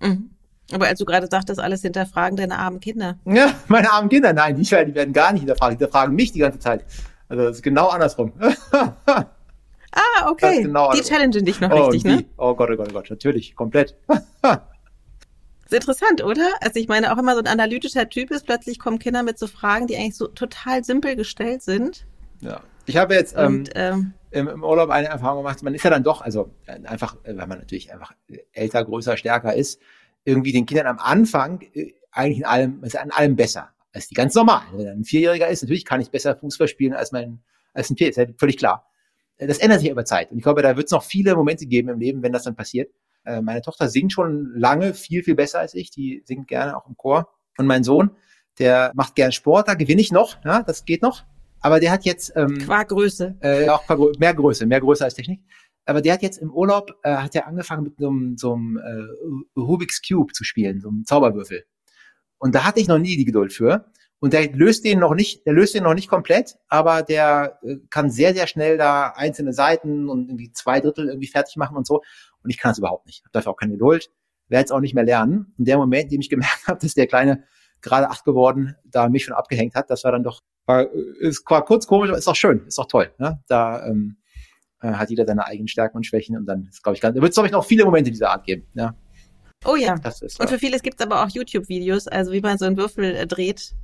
Mhm. 0.00 0.30
Aber 0.72 0.86
als 0.86 0.98
du 0.98 1.04
gerade 1.04 1.26
sagtest, 1.30 1.60
alles 1.60 1.82
hinterfragen 1.82 2.36
deine 2.36 2.58
armen 2.58 2.80
Kinder. 2.80 3.18
Ja, 3.24 3.52
meine 3.68 3.92
armen 3.92 4.08
Kinder, 4.08 4.32
nein, 4.32 4.56
die, 4.56 4.62
die 4.62 4.94
werden 4.94 5.12
gar 5.12 5.32
nicht 5.32 5.40
hinterfragen, 5.40 5.76
die 5.76 5.84
hinterfragen 5.84 6.14
mich 6.14 6.32
die 6.32 6.40
ganze 6.40 6.58
Zeit. 6.58 6.84
Also 7.28 7.44
das 7.44 7.56
ist 7.56 7.62
genau 7.62 7.88
andersrum. 7.88 8.32
ah, 8.72 10.28
okay. 10.28 10.62
Genau 10.62 10.92
die 10.92 11.02
challengen 11.02 11.44
dich 11.44 11.60
noch 11.60 11.70
oh, 11.70 11.86
richtig, 11.86 12.04
ne? 12.04 12.24
Oh 12.36 12.54
Gott, 12.54 12.70
oh 12.70 12.76
Gott, 12.76 12.88
oh 12.90 12.92
Gott, 12.92 13.10
natürlich, 13.10 13.54
komplett. 13.54 13.96
ist 15.70 15.74
interessant, 15.74 16.22
oder? 16.24 16.48
Also 16.60 16.80
ich 16.80 16.88
meine, 16.88 17.12
auch 17.12 17.18
immer 17.18 17.34
so 17.34 17.40
ein 17.40 17.46
analytischer 17.46 18.08
Typ 18.08 18.30
ist, 18.30 18.46
plötzlich 18.46 18.78
kommen 18.78 18.98
Kinder 18.98 19.22
mit 19.22 19.38
so 19.38 19.46
Fragen, 19.46 19.86
die 19.86 19.96
eigentlich 19.96 20.16
so 20.16 20.26
total 20.26 20.84
simpel 20.84 21.16
gestellt 21.16 21.62
sind. 21.62 22.06
Ja. 22.40 22.60
Ich 22.86 22.96
habe 22.96 23.14
jetzt 23.14 23.34
ähm, 23.36 23.60
Und, 23.60 23.70
ähm, 23.74 24.14
im, 24.30 24.48
im 24.48 24.64
Urlaub 24.64 24.90
eine 24.90 25.08
Erfahrung 25.08 25.44
gemacht. 25.44 25.62
Man 25.62 25.74
ist 25.74 25.84
ja 25.84 25.90
dann 25.90 26.02
doch, 26.02 26.22
also 26.22 26.50
äh, 26.66 26.84
einfach, 26.86 27.16
äh, 27.22 27.36
weil 27.36 27.46
man 27.46 27.58
natürlich 27.58 27.92
einfach 27.92 28.12
älter, 28.52 28.84
größer, 28.84 29.16
stärker 29.16 29.54
ist, 29.54 29.80
irgendwie 30.24 30.52
den 30.52 30.66
Kindern 30.66 30.86
am 30.86 30.98
Anfang 30.98 31.62
äh, 31.74 31.92
eigentlich 32.12 32.38
in 32.38 32.44
allem, 32.44 32.84
ist 32.84 32.98
an 32.98 33.10
allem 33.10 33.36
besser 33.36 33.70
als 33.92 34.08
die 34.08 34.14
ganz 34.14 34.34
normal. 34.34 34.62
Wenn 34.72 34.86
er 34.86 34.92
ein 34.92 35.04
Vierjähriger 35.04 35.48
ist, 35.48 35.62
natürlich 35.62 35.84
kann 35.84 36.00
ich 36.00 36.10
besser 36.10 36.36
Fußball 36.36 36.68
spielen 36.68 36.92
als 36.92 37.12
mein, 37.12 37.40
als 37.74 37.90
ein 37.90 37.96
Vier, 37.96 38.08
ist 38.08 38.16
ja 38.16 38.26
völlig 38.38 38.56
klar. 38.56 38.86
Das 39.38 39.58
ändert 39.58 39.80
sich 39.80 39.90
über 39.90 40.04
Zeit. 40.04 40.30
Und 40.30 40.38
ich 40.38 40.42
glaube, 40.42 40.62
da 40.62 40.76
wird 40.76 40.86
es 40.86 40.92
noch 40.92 41.02
viele 41.02 41.34
Momente 41.34 41.66
geben 41.66 41.88
im 41.88 41.98
Leben, 41.98 42.22
wenn 42.22 42.32
das 42.32 42.44
dann 42.44 42.54
passiert. 42.54 42.92
Meine 43.24 43.62
Tochter 43.62 43.88
singt 43.88 44.12
schon 44.12 44.52
lange 44.54 44.92
viel, 44.92 45.22
viel 45.22 45.34
besser 45.34 45.60
als 45.60 45.74
ich. 45.74 45.90
Die 45.90 46.22
singt 46.26 46.46
gerne 46.46 46.76
auch 46.76 46.86
im 46.86 46.96
Chor. 46.96 47.28
Und 47.56 47.66
mein 47.66 47.82
Sohn, 47.82 48.10
der 48.58 48.92
macht 48.94 49.14
gern 49.14 49.32
Sport, 49.32 49.68
da 49.68 49.74
gewinne 49.74 50.00
ich 50.00 50.12
noch, 50.12 50.36
ja, 50.44 50.62
das 50.62 50.84
geht 50.84 51.02
noch. 51.02 51.24
Aber 51.60 51.80
der 51.80 51.90
hat 51.90 52.04
jetzt 52.04 52.32
ähm, 52.36 52.58
qua 52.58 52.82
Größe. 52.82 53.36
Äh, 53.40 53.68
auch 53.68 53.84
qua, 53.86 53.96
mehr 54.18 54.34
Größe, 54.34 54.66
mehr 54.66 54.80
Größe 54.80 55.04
als 55.04 55.14
Technik. 55.14 55.40
Aber 55.86 56.02
der 56.02 56.14
hat 56.14 56.22
jetzt 56.22 56.38
im 56.38 56.52
Urlaub 56.52 56.92
äh, 57.02 57.16
hat 57.16 57.34
er 57.34 57.46
angefangen 57.46 57.84
mit 57.84 57.98
so 57.98 58.08
einem, 58.08 58.36
so 58.36 58.54
einem 58.54 58.76
äh, 58.78 59.58
Rubik's 59.58 60.00
Cube 60.06 60.32
zu 60.32 60.44
spielen, 60.44 60.80
so 60.80 60.88
einem 60.88 61.04
Zauberwürfel. 61.04 61.64
Und 62.38 62.54
da 62.54 62.64
hatte 62.64 62.80
ich 62.80 62.88
noch 62.88 62.98
nie 62.98 63.16
die 63.16 63.24
Geduld 63.24 63.52
für. 63.52 63.86
Und 64.18 64.34
der 64.34 64.52
löst 64.52 64.84
den 64.84 64.98
noch 64.98 65.14
nicht, 65.14 65.46
der 65.46 65.54
löst 65.54 65.74
den 65.74 65.84
noch 65.84 65.94
nicht 65.94 66.08
komplett, 66.08 66.56
aber 66.68 67.02
der 67.02 67.58
äh, 67.62 67.76
kann 67.88 68.10
sehr, 68.10 68.34
sehr 68.34 68.46
schnell 68.46 68.76
da 68.76 69.14
einzelne 69.16 69.54
Seiten 69.54 70.08
und 70.08 70.28
irgendwie 70.28 70.52
zwei 70.52 70.80
Drittel 70.80 71.08
irgendwie 71.08 71.26
fertig 71.26 71.56
machen 71.56 71.76
und 71.76 71.86
so. 71.86 72.02
Und 72.42 72.50
ich 72.50 72.58
kann 72.58 72.70
das 72.70 72.78
überhaupt 72.78 73.06
nicht. 73.06 73.24
Hab 73.24 73.32
dafür 73.32 73.52
auch 73.52 73.56
keine 73.56 73.72
Geduld. 73.72 74.10
Werde 74.48 74.60
jetzt 74.60 74.72
auch 74.72 74.80
nicht 74.80 74.94
mehr 74.94 75.04
lernen. 75.04 75.54
Und 75.56 75.66
der 75.66 75.78
Moment, 75.78 76.04
in 76.04 76.10
dem 76.10 76.20
ich 76.20 76.28
gemerkt 76.28 76.60
habe, 76.66 76.78
dass 76.78 76.94
der 76.94 77.06
Kleine 77.06 77.44
gerade 77.80 78.10
acht 78.10 78.24
geworden, 78.24 78.76
da 78.84 79.08
mich 79.08 79.24
schon 79.24 79.34
abgehängt 79.34 79.74
hat, 79.74 79.88
das 79.88 80.04
war 80.04 80.12
dann 80.12 80.22
doch 80.22 80.42
war, 80.66 80.90
ist 80.92 81.42
war 81.48 81.64
kurz 81.64 81.86
komisch, 81.86 82.10
aber 82.10 82.18
ist 82.18 82.28
auch 82.28 82.36
schön, 82.36 82.66
ist 82.66 82.78
auch 82.78 82.86
toll. 82.86 83.12
Ne? 83.18 83.42
Da 83.48 83.86
ähm, 83.86 84.18
äh, 84.80 84.92
hat 84.92 85.10
jeder 85.10 85.26
seine 85.26 85.46
eigenen 85.46 85.68
Stärken 85.68 85.96
und 85.96 86.04
Schwächen 86.04 86.36
und 86.36 86.46
dann 86.46 86.66
ist, 86.68 86.82
glaube 86.82 86.96
ich, 86.96 87.00
ganz, 87.00 87.14
da 87.14 87.22
wird 87.22 87.30
es, 87.30 87.34
glaube 87.34 87.48
ich, 87.48 87.52
noch 87.52 87.64
viele 87.64 87.84
Momente 87.84 88.10
dieser 88.10 88.30
Art 88.30 88.44
geben. 88.44 88.66
Ja. 88.74 88.94
Oh 89.64 89.76
ja. 89.76 89.94
Ist, 89.94 90.40
und 90.40 90.48
für 90.48 90.58
vieles 90.58 90.82
gibt 90.82 91.00
es 91.00 91.06
aber 91.06 91.22
auch 91.22 91.28
YouTube-Videos, 91.28 92.08
also 92.08 92.32
wie 92.32 92.40
man 92.40 92.58
so 92.58 92.64
einen 92.64 92.76
Würfel 92.76 93.04
äh, 93.14 93.26
dreht. 93.26 93.74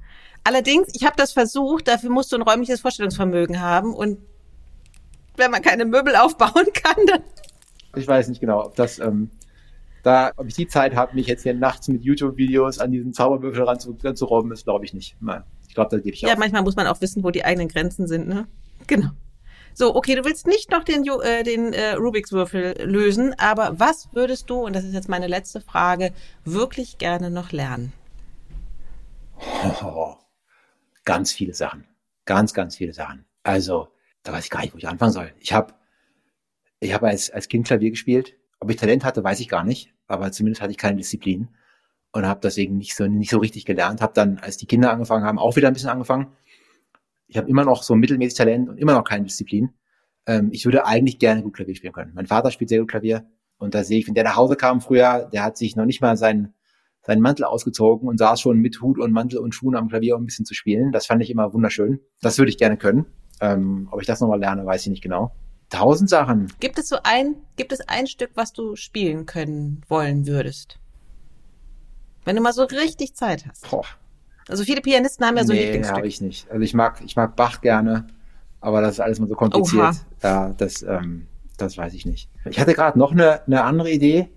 Allerdings, 0.44 0.88
ich 0.94 1.04
habe 1.04 1.16
das 1.16 1.32
versucht, 1.32 1.88
dafür 1.88 2.10
musst 2.10 2.32
du 2.32 2.36
ein 2.36 2.42
räumliches 2.42 2.80
Vorstellungsvermögen 2.80 3.60
haben 3.60 3.94
und 3.94 4.18
wenn 5.36 5.50
man 5.50 5.62
keine 5.62 5.84
Möbel 5.84 6.16
aufbauen 6.16 6.66
kann, 6.74 7.06
dann. 7.06 7.22
Ich 7.94 8.08
weiß 8.08 8.28
nicht 8.28 8.40
genau, 8.40 8.64
ob 8.64 8.76
das, 8.76 8.98
ähm, 8.98 9.30
da, 10.02 10.30
ob 10.36 10.46
ich 10.46 10.54
die 10.54 10.68
Zeit 10.68 10.94
habe, 10.94 11.14
mich 11.14 11.26
jetzt 11.26 11.42
hier 11.42 11.54
nachts 11.54 11.88
mit 11.88 12.04
YouTube-Videos 12.04 12.78
an 12.78 12.92
diesen 12.92 13.12
Zauberwürfel 13.12 13.64
ranzurobben, 13.64 14.52
ist 14.52 14.64
glaube 14.64 14.84
ich 14.84 14.94
nicht. 14.94 15.16
Nein 15.20 15.42
glaube, 15.76 15.90
da 15.90 16.02
gebe 16.02 16.16
ich 16.16 16.24
auch. 16.24 16.28
Ja, 16.28 16.36
manchmal 16.36 16.62
muss 16.62 16.74
man 16.74 16.88
auch 16.88 17.00
wissen, 17.00 17.22
wo 17.22 17.30
die 17.30 17.44
eigenen 17.44 17.68
Grenzen 17.68 18.08
sind, 18.08 18.26
ne? 18.26 18.48
Genau. 18.88 19.10
So, 19.78 19.94
okay, 19.94 20.14
du 20.14 20.24
willst 20.24 20.46
nicht 20.46 20.70
noch 20.70 20.84
den, 20.84 21.06
äh, 21.06 21.42
den 21.42 21.74
äh, 21.74 21.92
Rubiks 21.92 22.32
Würfel 22.32 22.76
lösen, 22.82 23.34
aber 23.36 23.78
was 23.78 24.08
würdest 24.12 24.48
du, 24.48 24.64
und 24.64 24.74
das 24.74 24.84
ist 24.84 24.94
jetzt 24.94 25.10
meine 25.10 25.26
letzte 25.26 25.60
Frage, 25.60 26.14
wirklich 26.46 26.96
gerne 26.96 27.30
noch 27.30 27.52
lernen? 27.52 27.92
Oh, 29.82 30.14
ganz 31.04 31.30
viele 31.30 31.52
Sachen. 31.52 31.86
Ganz, 32.24 32.54
ganz 32.54 32.76
viele 32.76 32.94
Sachen. 32.94 33.26
Also, 33.42 33.88
da 34.22 34.32
weiß 34.32 34.44
ich 34.44 34.50
gar 34.50 34.62
nicht, 34.62 34.72
wo 34.72 34.78
ich 34.78 34.88
anfangen 34.88 35.12
soll. 35.12 35.34
Ich 35.40 35.52
habe 35.52 35.74
ich 36.80 36.94
hab 36.94 37.02
als, 37.02 37.30
als 37.30 37.48
Kind 37.48 37.66
Klavier 37.66 37.90
gespielt. 37.90 38.32
Ob 38.60 38.70
ich 38.70 38.78
Talent 38.78 39.04
hatte, 39.04 39.22
weiß 39.22 39.40
ich 39.40 39.48
gar 39.50 39.62
nicht. 39.62 39.92
Aber 40.06 40.32
zumindest 40.32 40.62
hatte 40.62 40.70
ich 40.70 40.78
keine 40.78 40.96
Disziplin 40.96 41.50
und 42.12 42.24
habe 42.24 42.40
deswegen 42.42 42.78
nicht 42.78 42.96
so 42.96 43.06
nicht 43.06 43.30
so 43.30 43.38
richtig 43.38 43.66
gelernt. 43.66 44.00
Habe 44.00 44.14
dann, 44.14 44.38
als 44.38 44.56
die 44.56 44.66
Kinder 44.66 44.90
angefangen 44.90 45.26
haben, 45.26 45.38
auch 45.38 45.54
wieder 45.56 45.68
ein 45.68 45.74
bisschen 45.74 45.90
angefangen. 45.90 46.32
Ich 47.28 47.36
habe 47.36 47.48
immer 47.48 47.64
noch 47.64 47.82
so 47.82 47.94
mittelmäßig 47.94 48.38
Talent 48.38 48.68
und 48.68 48.78
immer 48.78 48.94
noch 48.94 49.04
keine 49.04 49.24
Disziplin. 49.24 49.70
Ähm, 50.26 50.50
ich 50.52 50.64
würde 50.64 50.86
eigentlich 50.86 51.18
gerne 51.18 51.42
gut 51.42 51.54
Klavier 51.54 51.74
spielen 51.74 51.92
können. 51.92 52.12
Mein 52.14 52.26
Vater 52.26 52.50
spielt 52.50 52.70
sehr 52.70 52.80
gut 52.80 52.90
Klavier 52.90 53.26
und 53.58 53.74
da 53.74 53.84
sehe 53.84 53.98
ich, 53.98 54.06
wenn 54.06 54.14
der 54.14 54.24
nach 54.24 54.36
Hause 54.36 54.56
kam 54.56 54.80
früher, 54.80 55.28
der 55.32 55.42
hat 55.42 55.56
sich 55.56 55.76
noch 55.76 55.86
nicht 55.86 56.00
mal 56.00 56.16
seinen 56.16 56.54
seinen 57.06 57.22
Mantel 57.22 57.44
ausgezogen 57.44 58.08
und 58.08 58.18
saß 58.18 58.40
schon 58.40 58.58
mit 58.58 58.80
Hut 58.82 58.98
und 58.98 59.12
Mantel 59.12 59.38
und 59.38 59.54
Schuhen 59.54 59.76
am 59.76 59.88
Klavier, 59.88 60.16
um 60.16 60.22
ein 60.22 60.26
bisschen 60.26 60.44
zu 60.44 60.54
spielen. 60.54 60.90
Das 60.90 61.06
fand 61.06 61.22
ich 61.22 61.30
immer 61.30 61.52
wunderschön. 61.52 62.00
Das 62.20 62.36
würde 62.36 62.50
ich 62.50 62.58
gerne 62.58 62.76
können. 62.76 63.06
Ähm, 63.40 63.88
ob 63.92 64.00
ich 64.00 64.08
das 64.08 64.20
nochmal 64.20 64.40
lerne, 64.40 64.66
weiß 64.66 64.82
ich 64.82 64.88
nicht 64.88 65.02
genau. 65.02 65.32
Tausend 65.70 66.10
Sachen. 66.10 66.52
Gibt 66.58 66.78
es 66.78 66.88
so 66.88 66.96
ein, 67.04 67.36
gibt 67.56 67.72
es 67.72 67.80
ein 67.88 68.06
Stück, 68.08 68.30
was 68.34 68.52
du 68.52 68.74
spielen 68.74 69.24
können 69.24 69.82
wollen 69.88 70.26
würdest? 70.26 70.80
Wenn 72.24 72.34
du 72.34 72.42
mal 72.42 72.52
so 72.52 72.64
richtig 72.64 73.14
Zeit 73.14 73.46
hast. 73.46 73.70
Boah. 73.70 73.84
Also 74.48 74.64
viele 74.64 74.80
Pianisten 74.80 75.26
haben 75.26 75.36
ja 75.36 75.44
so 75.44 75.52
nee, 75.52 75.64
Lieblingsstücke. 75.64 75.98
habe 75.98 76.06
ich 76.06 76.20
nicht. 76.20 76.50
Also 76.50 76.62
ich 76.62 76.74
mag, 76.74 77.02
ich 77.04 77.16
mag 77.16 77.36
Bach 77.36 77.60
gerne, 77.60 78.06
aber 78.60 78.80
das 78.80 78.94
ist 78.94 79.00
alles 79.00 79.18
mal 79.18 79.28
so 79.28 79.34
kompliziert. 79.34 79.82
Oha. 79.82 79.94
Ja, 80.22 80.54
das, 80.56 80.82
ähm, 80.82 81.26
das 81.56 81.76
weiß 81.76 81.94
ich 81.94 82.06
nicht. 82.06 82.30
Ich 82.44 82.60
hatte 82.60 82.74
gerade 82.74 82.98
noch 82.98 83.12
eine, 83.12 83.44
eine 83.46 83.64
andere 83.64 83.90
Idee, 83.90 84.28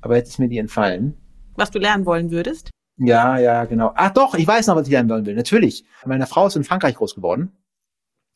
aber 0.00 0.16
jetzt 0.16 0.30
ist 0.30 0.38
mir 0.38 0.48
die 0.48 0.58
entfallen. 0.58 1.16
Was 1.56 1.70
du 1.70 1.78
lernen 1.78 2.06
wollen 2.06 2.30
würdest? 2.30 2.70
Ja, 2.96 3.38
ja, 3.38 3.64
genau. 3.64 3.92
Ach 3.94 4.10
doch, 4.10 4.34
ich 4.34 4.46
weiß 4.46 4.66
noch, 4.68 4.76
was 4.76 4.86
ich 4.86 4.92
lernen 4.92 5.10
wollen 5.10 5.26
will. 5.26 5.34
Natürlich. 5.34 5.84
Meine 6.06 6.26
Frau 6.26 6.46
ist 6.46 6.56
in 6.56 6.64
Frankreich 6.64 6.94
groß 6.94 7.14
geworden 7.14 7.52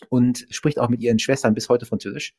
und 0.08 0.46
spricht 0.50 0.78
auch 0.78 0.88
mit 0.88 1.00
ihren 1.00 1.18
Schwestern 1.18 1.54
bis 1.54 1.68
heute 1.68 1.86
Französisch 1.86 2.34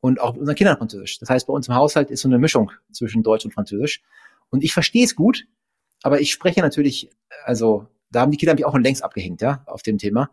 und 0.00 0.20
auch 0.20 0.32
mit 0.32 0.40
unseren 0.40 0.56
Kindern 0.56 0.78
Französisch. 0.78 1.18
Das 1.18 1.30
heißt, 1.30 1.46
bei 1.46 1.52
uns 1.52 1.68
im 1.68 1.74
Haushalt 1.74 2.10
ist 2.10 2.22
so 2.22 2.28
eine 2.28 2.38
Mischung 2.38 2.70
zwischen 2.92 3.22
Deutsch 3.22 3.44
und 3.44 3.52
Französisch. 3.52 4.02
Und 4.50 4.62
ich 4.62 4.72
verstehe 4.72 5.04
es 5.04 5.14
gut, 5.14 5.46
aber 6.02 6.20
ich 6.20 6.32
spreche 6.32 6.60
natürlich, 6.60 7.10
also 7.44 7.88
da 8.14 8.20
haben 8.20 8.30
die 8.30 8.36
Kinder 8.36 8.54
mich 8.54 8.64
auch 8.64 8.72
schon 8.72 8.82
längst 8.82 9.02
abgehängt, 9.02 9.40
ja, 9.40 9.62
auf 9.66 9.82
dem 9.82 9.98
Thema. 9.98 10.30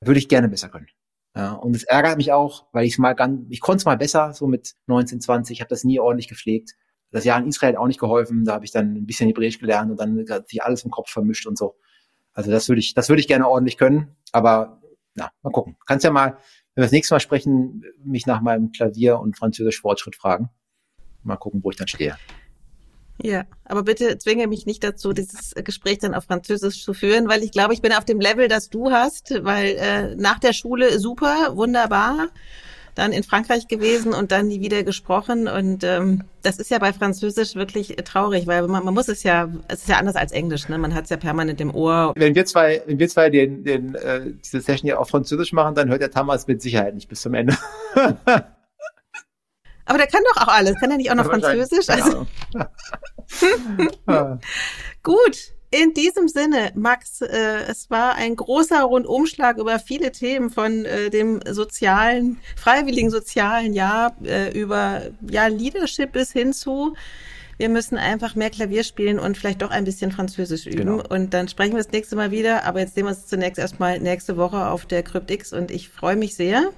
Würde 0.00 0.18
ich 0.18 0.28
gerne 0.28 0.48
besser 0.48 0.68
können. 0.68 0.88
Ja, 1.34 1.52
und 1.52 1.76
es 1.76 1.84
ärgert 1.84 2.16
mich 2.16 2.32
auch, 2.32 2.66
weil 2.72 2.86
ich 2.86 2.94
es 2.94 2.98
mal 2.98 3.14
ganz, 3.14 3.46
ich 3.50 3.60
konnte 3.60 3.78
es 3.78 3.84
mal 3.84 3.98
besser, 3.98 4.32
so 4.32 4.46
mit 4.46 4.74
19, 4.86 5.20
20, 5.20 5.60
habe 5.60 5.68
das 5.68 5.84
nie 5.84 6.00
ordentlich 6.00 6.28
gepflegt. 6.28 6.74
Das 7.10 7.24
Jahr 7.24 7.38
in 7.38 7.46
Israel 7.46 7.74
hat 7.74 7.78
auch 7.78 7.86
nicht 7.86 8.00
geholfen, 8.00 8.44
da 8.44 8.54
habe 8.54 8.64
ich 8.64 8.72
dann 8.72 8.94
ein 8.94 9.06
bisschen 9.06 9.28
Hebräisch 9.28 9.58
gelernt 9.58 9.90
und 9.90 10.00
dann 10.00 10.24
hat 10.30 10.48
sich 10.48 10.62
alles 10.62 10.84
im 10.84 10.90
Kopf 10.90 11.10
vermischt 11.10 11.46
und 11.46 11.58
so. 11.58 11.76
Also 12.32 12.50
das 12.50 12.68
würde 12.68 12.80
ich, 12.80 12.94
das 12.94 13.08
würde 13.08 13.20
ich 13.20 13.28
gerne 13.28 13.48
ordentlich 13.48 13.76
können, 13.76 14.16
aber 14.32 14.80
na, 15.14 15.30
mal 15.42 15.50
gucken. 15.50 15.76
Kannst 15.86 16.04
ja 16.04 16.10
mal, 16.10 16.38
wenn 16.74 16.82
wir 16.82 16.84
das 16.84 16.92
nächste 16.92 17.14
Mal 17.14 17.20
sprechen, 17.20 17.82
mich 18.02 18.26
nach 18.26 18.40
meinem 18.40 18.72
Klavier 18.72 19.18
und 19.18 19.36
Französisch 19.36 19.80
Fortschritt 19.80 20.16
fragen. 20.16 20.50
Mal 21.22 21.36
gucken, 21.36 21.62
wo 21.64 21.70
ich 21.70 21.76
dann 21.76 21.88
stehe. 21.88 22.16
Ja, 23.22 23.44
aber 23.64 23.82
bitte 23.82 24.18
zwinge 24.18 24.46
mich 24.46 24.66
nicht 24.66 24.84
dazu, 24.84 25.12
dieses 25.12 25.54
Gespräch 25.54 25.98
dann 25.98 26.14
auf 26.14 26.24
Französisch 26.24 26.84
zu 26.84 26.92
führen, 26.92 27.28
weil 27.28 27.42
ich 27.42 27.50
glaube, 27.50 27.72
ich 27.72 27.80
bin 27.80 27.92
auf 27.92 28.04
dem 28.04 28.20
Level, 28.20 28.48
das 28.48 28.68
du 28.68 28.90
hast, 28.90 29.32
weil 29.42 29.76
äh, 29.76 30.14
nach 30.16 30.38
der 30.38 30.52
Schule 30.52 30.98
super, 30.98 31.56
wunderbar, 31.56 32.28
dann 32.94 33.12
in 33.12 33.22
Frankreich 33.22 33.68
gewesen 33.68 34.14
und 34.14 34.32
dann 34.32 34.48
nie 34.48 34.60
wieder 34.60 34.82
gesprochen 34.82 35.48
und 35.48 35.84
ähm, 35.84 36.24
das 36.42 36.58
ist 36.58 36.70
ja 36.70 36.78
bei 36.78 36.92
Französisch 36.92 37.54
wirklich 37.54 37.96
traurig, 38.04 38.46
weil 38.46 38.66
man, 38.68 38.84
man 38.84 38.94
muss 38.94 39.08
es 39.08 39.22
ja, 39.22 39.50
es 39.68 39.80
ist 39.80 39.88
ja 39.88 39.98
anders 39.98 40.16
als 40.16 40.32
Englisch, 40.32 40.68
ne? 40.68 40.78
Man 40.78 40.94
hat 40.94 41.04
es 41.04 41.10
ja 41.10 41.16
permanent 41.16 41.60
im 41.60 41.74
Ohr. 41.74 42.14
Wenn 42.16 42.34
wir 42.34 42.46
zwei, 42.46 42.82
wenn 42.86 42.98
wir 42.98 43.08
zwei 43.08 43.28
den, 43.28 43.64
den, 43.64 43.94
äh, 43.96 44.32
diese 44.42 44.60
Session 44.60 44.86
hier 44.86 45.00
auf 45.00 45.10
Französisch 45.10 45.52
machen, 45.52 45.74
dann 45.74 45.90
hört 45.90 46.00
der 46.00 46.10
Thomas 46.10 46.46
mit 46.46 46.62
Sicherheit 46.62 46.94
nicht 46.94 47.08
bis 47.08 47.20
zum 47.20 47.34
Ende. 47.34 47.56
Aber 49.86 49.98
der 49.98 50.06
kann 50.06 50.22
doch 50.34 50.42
auch 50.42 50.48
alles, 50.48 50.74
kann 50.78 50.90
er 50.90 50.96
nicht 50.96 51.10
auch 51.10 51.14
noch 51.14 51.26
Französisch? 51.26 51.88
Also. 51.88 52.26
Gut, 55.02 55.52
in 55.70 55.94
diesem 55.94 56.28
Sinne, 56.28 56.72
Max, 56.74 57.20
äh, 57.22 57.62
es 57.68 57.90
war 57.90 58.14
ein 58.16 58.36
großer 58.36 58.82
Rundumschlag 58.82 59.58
über 59.58 59.78
viele 59.78 60.12
Themen 60.12 60.50
von 60.50 60.84
äh, 60.84 61.10
dem 61.10 61.40
sozialen, 61.48 62.38
freiwilligen 62.56 63.10
sozialen 63.10 63.72
Jahr 63.72 64.16
äh, 64.24 64.58
über 64.58 65.02
ja 65.28 65.46
Leadership 65.46 66.12
bis 66.12 66.32
hin 66.32 66.52
zu 66.52 66.94
wir 67.58 67.68
müssen 67.68 67.96
einfach 67.96 68.34
mehr 68.34 68.50
Klavier 68.50 68.84
spielen 68.84 69.18
und 69.18 69.38
vielleicht 69.38 69.62
doch 69.62 69.70
ein 69.70 69.84
bisschen 69.84 70.12
Französisch 70.12 70.66
üben. 70.66 70.98
Genau. 70.98 71.02
Und 71.08 71.32
dann 71.32 71.48
sprechen 71.48 71.72
wir 71.72 71.82
das 71.82 71.92
nächste 71.92 72.16
Mal 72.16 72.30
wieder. 72.30 72.64
Aber 72.64 72.80
jetzt 72.80 72.94
sehen 72.94 73.04
wir 73.04 73.10
uns 73.10 73.26
zunächst 73.26 73.58
erstmal 73.58 73.98
nächste 73.98 74.36
Woche 74.36 74.66
auf 74.66 74.84
der 74.86 75.02
CryptX 75.02 75.52
und 75.52 75.70
ich 75.70 75.88
freue 75.88 76.16
mich 76.16 76.34
sehr. 76.34 76.70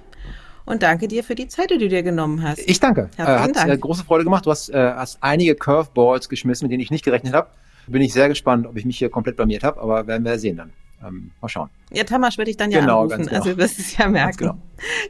Und 0.69 0.83
danke 0.83 1.07
dir 1.07 1.23
für 1.23 1.33
die 1.33 1.47
Zeit, 1.47 1.71
die 1.71 1.79
du 1.79 1.89
dir 1.89 2.03
genommen 2.03 2.43
hast. 2.43 2.59
Ich 2.59 2.79
danke. 2.79 3.09
Äh, 3.17 3.23
Herzlichen 3.23 3.43
hat 3.43 3.55
Dank. 3.55 3.69
Äh, 3.71 3.77
große 3.79 4.03
Freude 4.05 4.23
gemacht. 4.23 4.45
Du 4.45 4.51
hast, 4.51 4.69
äh, 4.69 4.77
hast 4.77 5.17
einige 5.21 5.55
Curveballs 5.55 6.29
geschmissen, 6.29 6.65
mit 6.65 6.71
denen 6.71 6.81
ich 6.83 6.91
nicht 6.91 7.03
gerechnet 7.03 7.33
habe. 7.33 7.49
Bin 7.87 8.03
ich 8.03 8.13
sehr 8.13 8.29
gespannt, 8.29 8.67
ob 8.67 8.77
ich 8.77 8.85
mich 8.85 8.99
hier 8.99 9.09
komplett 9.09 9.35
blamiert 9.35 9.63
habe, 9.63 9.81
aber 9.81 10.05
werden 10.05 10.23
wir 10.23 10.37
sehen 10.37 10.57
dann. 10.57 10.71
Ähm, 11.03 11.31
mal 11.41 11.49
schauen. 11.49 11.69
Ja, 11.91 12.03
Tamasch 12.03 12.37
würde 12.37 12.51
ich 12.51 12.57
dann 12.57 12.69
ja 12.69 12.81
Genau, 12.81 12.99
anrufen. 12.99 13.17
ganz 13.17 13.29
genau. 13.29 13.39
Also 13.41 13.51
du 13.53 13.57
wirst 13.57 13.79
es 13.79 13.97
ja 13.97 14.07
merken. 14.07 14.37
genau. 14.37 14.57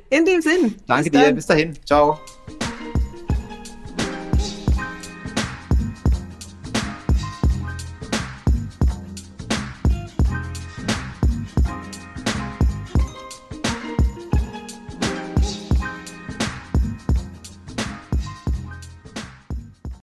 In 0.09 0.23
dem 0.23 0.41
Sinn. 0.41 0.75
Danke 0.87 1.11
bis 1.11 1.21
dir. 1.21 1.33
Bis 1.33 1.45
dahin. 1.45 1.73
Ciao. 1.85 2.19